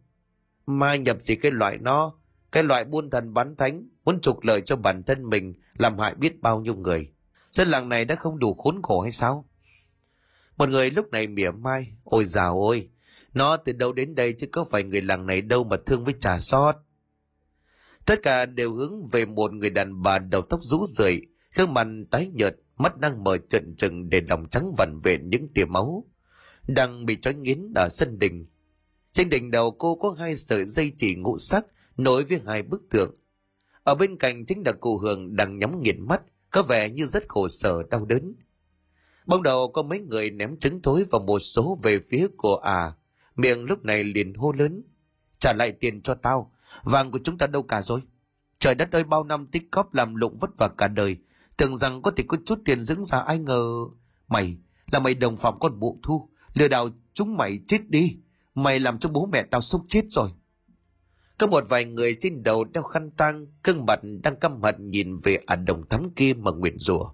Ma 0.67 0.97
nhập 0.97 1.21
gì 1.21 1.37
cái 1.37 1.53
loại 1.53 1.79
nó, 1.79 2.15
cái 2.53 2.63
loại 2.63 2.85
buôn 2.85 3.11
thần 3.11 3.35
bán 3.35 3.57
thánh, 3.57 3.89
muốn 4.05 4.21
trục 4.21 4.43
lợi 4.43 4.61
cho 4.61 4.77
bản 4.77 5.03
thân 5.03 5.31
mình, 5.31 5.55
làm 5.79 5.99
hại 5.99 6.15
biết 6.15 6.41
bao 6.41 6.61
nhiêu 6.61 6.75
người. 6.75 7.13
Dân 7.51 7.69
làng 7.69 7.89
này 7.89 8.05
đã 8.05 8.15
không 8.15 8.39
đủ 8.39 8.55
khốn 8.55 8.83
khổ 8.83 9.01
hay 9.01 9.13
sao? 9.13 9.49
Một 10.57 10.69
người 10.69 10.91
lúc 10.91 11.11
này 11.11 11.27
mỉa 11.27 11.51
mai, 11.51 11.93
ôi 12.05 12.25
dào 12.25 12.59
ôi, 12.59 12.89
nó 13.33 13.57
từ 13.57 13.73
đâu 13.73 13.93
đến 13.93 14.15
đây 14.15 14.33
chứ 14.33 14.47
có 14.53 14.65
phải 14.65 14.83
người 14.83 15.03
làng 15.03 15.27
này 15.27 15.41
đâu 15.41 15.65
mà 15.65 15.77
thương 15.87 16.05
với 16.05 16.15
trà 16.21 16.41
sót. 16.41 16.75
Tất 18.07 18.23
cả 18.23 18.47
đều 18.47 18.73
hướng 18.73 19.07
về 19.07 19.27
một 19.27 19.53
người 19.53 19.71
đàn 19.71 20.03
bà 20.03 20.19
đầu 20.19 20.43
tóc 20.43 20.61
rũ 20.63 20.85
rượi, 20.87 21.21
gương 21.55 21.75
mặt 21.75 21.87
tái 22.11 22.31
nhợt, 22.35 22.57
mắt 22.77 22.99
đang 22.99 23.25
mở 23.25 23.39
trận 23.49 23.75
trừng 23.77 24.11
để 24.11 24.21
lòng 24.29 24.49
trắng 24.49 24.75
vằn 24.79 25.01
vện 25.01 25.31
những 25.31 25.49
tia 25.55 25.65
máu. 25.65 26.05
Đang 26.67 27.07
bị 27.07 27.17
trói 27.23 27.35
nghiến 27.35 27.73
ở 27.75 27.89
sân 27.89 28.19
đình. 28.19 28.47
Trên 29.13 29.29
đỉnh 29.29 29.51
đầu 29.51 29.71
cô 29.71 29.95
có 29.95 30.11
hai 30.19 30.37
sợi 30.37 30.65
dây 30.67 30.93
chỉ 30.99 31.15
ngũ 31.15 31.39
sắc 31.39 31.67
nối 31.97 32.25
với 32.25 32.41
hai 32.47 32.63
bức 32.63 32.83
tượng. 32.91 33.15
Ở 33.85 33.95
bên 33.95 34.17
cạnh 34.17 34.45
chính 34.45 34.63
là 34.67 34.73
cụ 34.73 34.99
Hường 34.99 35.37
đang 35.37 35.59
nhắm 35.59 35.83
nghiền 35.83 36.09
mắt, 36.09 36.23
có 36.51 36.63
vẻ 36.63 36.91
như 36.91 37.07
rất 37.07 37.29
khổ 37.29 37.49
sở 37.49 37.83
đau 37.91 38.05
đớn. 38.05 38.35
Ban 39.27 39.43
đầu 39.43 39.69
có 39.69 39.83
mấy 39.83 40.01
người 40.01 40.31
ném 40.31 40.57
trứng 40.57 40.83
thối 40.83 41.05
vào 41.11 41.21
một 41.21 41.39
số 41.39 41.79
về 41.83 41.99
phía 42.11 42.27
của 42.37 42.57
à, 42.57 42.93
miệng 43.37 43.65
lúc 43.65 43.85
này 43.85 44.05
liền 44.05 44.35
hô 44.35 44.53
lớn. 44.53 44.83
Trả 45.39 45.53
lại 45.53 45.73
tiền 45.73 46.03
cho 46.03 46.15
tao, 46.15 46.54
vàng 46.83 47.11
của 47.11 47.19
chúng 47.25 47.39
ta 47.39 47.47
đâu 47.47 47.63
cả 47.63 47.83
rồi. 47.83 48.01
Trời 48.59 48.75
đất 48.75 48.93
ơi 48.93 49.05
bao 49.05 49.25
năm 49.25 49.47
tích 49.47 49.71
cóp 49.71 49.95
làm 49.95 50.15
lụng 50.15 50.39
vất 50.39 50.51
vả 50.59 50.69
cả 50.79 50.89
đời, 50.89 51.17
tưởng 51.57 51.77
rằng 51.77 52.03
có 52.03 52.11
thể 52.11 52.25
có 52.29 52.37
chút 52.47 52.59
tiền 52.65 52.83
dưỡng 52.83 53.05
ra 53.05 53.19
ai 53.19 53.39
ngờ. 53.39 53.65
Mày, 54.29 54.57
là 54.93 54.99
mày 54.99 55.15
đồng 55.15 55.37
phạm 55.37 55.59
con 55.59 55.81
bộ 55.81 55.99
thu, 56.03 56.29
lừa 56.55 56.69
đảo 56.69 56.89
chúng 57.15 57.37
mày 57.37 57.59
chết 57.67 57.89
đi. 57.89 58.17
Mày 58.55 58.81
làm 58.81 58.99
cho 58.99 59.09
bố 59.09 59.27
mẹ 59.27 59.43
tao 59.43 59.61
sốc 59.61 59.83
chết 59.89 60.05
rồi. 60.11 60.31
Có 61.39 61.47
một 61.47 61.65
vài 61.69 61.85
người 61.85 62.17
trên 62.21 62.43
đầu 62.43 62.65
đeo 62.65 62.83
khăn 62.83 63.11
tang, 63.11 63.47
cưng 63.63 63.87
mặt 63.87 64.01
đang 64.23 64.37
căm 64.37 64.63
hận 64.63 64.91
nhìn 64.91 65.19
về 65.19 65.39
ả 65.47 65.57
đồng 65.57 65.89
thắm 65.89 66.11
kia 66.17 66.35
mà 66.35 66.51
nguyện 66.51 66.79
rủa. 66.79 67.11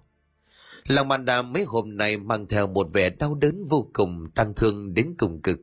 Lòng 0.87 1.07
màn 1.07 1.25
đàm 1.25 1.53
mấy 1.53 1.63
hôm 1.63 1.97
nay 1.97 2.17
mang 2.17 2.47
theo 2.47 2.67
một 2.67 2.87
vẻ 2.93 3.09
đau 3.09 3.35
đớn 3.35 3.63
vô 3.69 3.89
cùng 3.93 4.31
tăng 4.35 4.53
thương 4.53 4.93
đến 4.93 5.15
cùng 5.17 5.41
cực. 5.41 5.59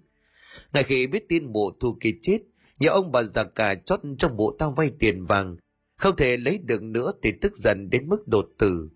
Ngay 0.72 0.82
khi 0.82 1.07
biết 1.07 1.28
tin 1.28 1.53
mộ 1.53 1.70
thu 1.80 1.96
kia 2.01 2.12
chết, 2.22 2.38
nhà 2.78 2.90
ông 2.90 3.12
bà 3.12 3.22
già 3.22 3.44
cả 3.44 3.74
chót 3.74 4.00
trong 4.18 4.36
bộ 4.36 4.56
tao 4.58 4.70
vay 4.70 4.90
tiền 4.98 5.24
vàng, 5.24 5.56
không 5.96 6.16
thể 6.16 6.36
lấy 6.36 6.58
được 6.58 6.82
nữa 6.82 7.12
thì 7.22 7.32
tức 7.40 7.56
giận 7.56 7.90
đến 7.90 8.08
mức 8.08 8.28
đột 8.28 8.48
tử. 8.58 8.88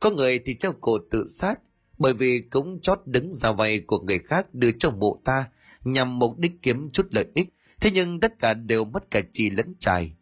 Có 0.00 0.10
người 0.10 0.38
thì 0.38 0.54
treo 0.54 0.72
cổ 0.80 0.98
tự 1.10 1.26
sát, 1.28 1.54
bởi 1.98 2.14
vì 2.14 2.40
cũng 2.50 2.80
chót 2.80 2.98
đứng 3.06 3.32
ra 3.32 3.52
vay 3.52 3.80
của 3.80 3.98
người 3.98 4.18
khác 4.18 4.54
đưa 4.54 4.70
cho 4.78 4.90
bộ 4.90 5.20
ta 5.24 5.48
nhằm 5.84 6.18
mục 6.18 6.38
đích 6.38 6.52
kiếm 6.62 6.90
chút 6.92 7.06
lợi 7.10 7.26
ích, 7.34 7.48
thế 7.80 7.90
nhưng 7.90 8.20
tất 8.20 8.38
cả 8.38 8.54
đều 8.54 8.84
mất 8.84 9.10
cả 9.10 9.20
chi 9.32 9.50
lẫn 9.50 9.74
trài. 9.78 10.14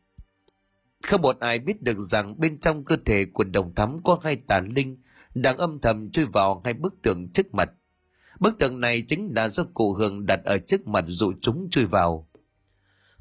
Không 1.03 1.23
một 1.23 1.41
ai 1.41 1.59
biết 1.59 1.83
được 1.83 1.99
rằng 1.99 2.41
bên 2.41 2.61
trong 2.61 2.85
cơ 2.85 2.97
thể 3.05 3.25
của 3.25 3.45
đồng 3.45 3.75
thắm 3.75 4.03
có 4.05 4.19
hai 4.23 4.37
tàn 4.37 4.69
linh 4.75 4.97
đang 5.35 5.57
âm 5.57 5.81
thầm 5.81 6.11
chui 6.11 6.25
vào 6.25 6.61
hai 6.65 6.75
bức 6.75 7.03
tượng 7.03 7.29
trước 7.33 7.55
mặt. 7.55 7.71
Bức 8.41 8.59
tượng 8.59 8.81
này 8.81 9.03
chính 9.09 9.33
là 9.37 9.49
do 9.49 9.65
cụ 9.75 9.93
Hường 9.93 10.27
đặt 10.27 10.41
ở 10.45 10.59
trước 10.59 10.87
mặt 10.87 11.05
dụ 11.07 11.33
chúng 11.41 11.69
chui 11.71 11.85
vào. 11.85 12.30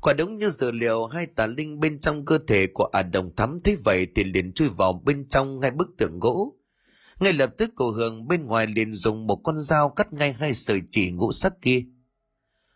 Quả 0.02 0.14
đúng 0.14 0.38
như 0.38 0.50
dự 0.50 0.72
liệu 0.72 1.06
hai 1.06 1.26
tà 1.26 1.48
linh 1.48 1.80
bên 1.80 2.00
trong 2.00 2.26
cơ 2.26 2.40
thể 2.48 2.68
của 2.74 2.90
ả 2.94 3.02
đồng 3.02 3.36
thắm 3.36 3.60
thấy 3.64 3.78
vậy 3.86 4.08
thì 4.16 4.24
liền 4.24 4.54
chui 4.54 4.70
vào 4.70 4.94
bên 5.06 5.28
trong 5.30 5.60
ngay 5.60 5.72
bức 5.72 5.88
tượng 5.98 6.20
gỗ. 6.20 6.56
Ngay 7.20 7.34
lập 7.34 7.50
tức 7.58 7.72
cổ 7.76 7.92
hưởng 7.92 8.28
bên 8.28 8.46
ngoài 8.46 8.68
liền 8.68 8.94
dùng 8.94 9.28
một 9.28 9.36
con 9.36 9.60
dao 9.60 9.90
cắt 9.90 10.14
ngay 10.14 10.34
hai 10.34 10.54
sợi 10.54 10.82
chỉ 10.92 11.12
ngũ 11.12 11.32
sắc 11.32 11.54
kia. 11.62 11.84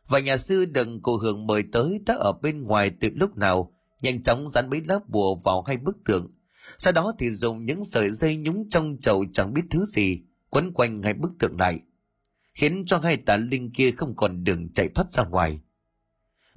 Và 0.07 0.19
nhà 0.19 0.37
sư 0.37 0.65
đừng 0.65 1.01
cổ 1.01 1.17
hưởng 1.17 1.47
mời 1.47 1.63
tới 1.71 2.01
đã 2.05 2.15
ở 2.15 2.33
bên 2.41 2.63
ngoài 2.63 2.91
từ 2.99 3.09
lúc 3.15 3.37
nào, 3.37 3.73
nhanh 4.01 4.21
chóng 4.21 4.47
dán 4.47 4.69
mấy 4.69 4.81
lá 4.87 4.99
bùa 5.07 5.35
vào 5.35 5.61
hai 5.61 5.77
bức 5.77 5.97
tượng 6.05 6.33
sau 6.77 6.93
đó 6.93 7.13
thì 7.19 7.31
dùng 7.31 7.65
những 7.65 7.83
sợi 7.83 8.11
dây 8.11 8.35
nhúng 8.35 8.69
trong 8.69 8.97
chậu 8.99 9.25
chẳng 9.33 9.53
biết 9.53 9.61
thứ 9.69 9.85
gì, 9.85 10.19
quấn 10.49 10.73
quanh 10.73 11.01
hai 11.01 11.13
bức 11.13 11.31
tượng 11.39 11.59
lại, 11.59 11.79
khiến 12.53 12.83
cho 12.85 12.99
hai 12.99 13.17
tà 13.17 13.37
linh 13.37 13.71
kia 13.71 13.91
không 13.91 14.15
còn 14.15 14.43
đường 14.43 14.73
chạy 14.73 14.89
thoát 14.89 15.11
ra 15.11 15.25
ngoài. 15.25 15.59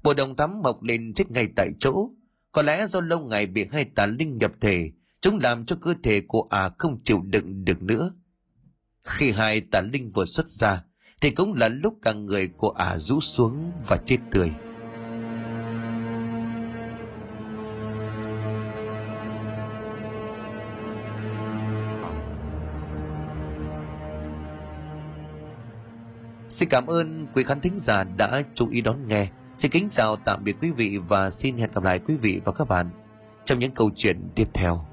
Bộ 0.07 0.15
đồng 0.15 0.37
tắm 0.37 0.63
mọc 0.63 0.83
lên 0.83 1.13
chết 1.15 1.31
ngay 1.31 1.49
tại 1.57 1.71
chỗ, 1.79 2.11
có 2.53 2.63
lẽ 2.63 2.87
do 2.87 3.01
lâu 3.01 3.21
ngày 3.21 3.47
bị 3.47 3.67
hai 3.73 3.85
tà 3.85 4.07
linh 4.07 4.39
nhập 4.39 4.53
thể, 4.61 4.91
chúng 5.21 5.39
làm 5.43 5.67
cho 5.67 5.77
cơ 5.81 5.95
thể 6.03 6.23
của 6.29 6.47
ả 6.51 6.61
à 6.61 6.71
không 6.79 7.03
chịu 7.05 7.23
đựng 7.25 7.65
được 7.65 7.83
nữa. 7.83 8.11
Khi 9.05 9.31
hai 9.31 9.61
tà 9.61 9.81
linh 9.81 10.11
vừa 10.15 10.25
xuất 10.25 10.49
ra, 10.49 10.85
thì 11.21 11.31
cũng 11.31 11.55
là 11.55 11.69
lúc 11.69 11.95
cả 12.03 12.13
người 12.13 12.49
của 12.49 12.71
ả 12.71 12.85
à 12.85 12.99
rũ 12.99 13.21
xuống 13.21 13.73
và 13.89 13.97
chết 14.07 14.17
tươi. 14.31 14.51
Xin 26.49 26.69
cảm 26.69 26.87
ơn 26.87 27.27
quý 27.35 27.43
khán 27.43 27.61
thính 27.61 27.79
giả 27.79 28.05
đã 28.05 28.43
chú 28.55 28.69
ý 28.69 28.81
đón 28.81 29.09
nghe. 29.09 29.29
Xin 29.57 29.71
kính 29.71 29.89
chào 29.91 30.17
tạm 30.17 30.45
biệt 30.45 30.57
quý 30.61 30.71
vị 30.71 30.99
và 31.09 31.31
xin 31.31 31.59
hẹn 31.59 31.71
gặp 31.75 31.85
lại 31.85 31.99
quý 31.99 32.17
vị 32.17 32.41
và 32.45 32.53
các 32.53 32.69
bạn 32.69 32.91
trong 33.45 33.59
những 33.59 33.71
câu 33.71 33.91
chuyện 33.97 34.29
tiếp 34.35 34.49
theo. 34.55 34.87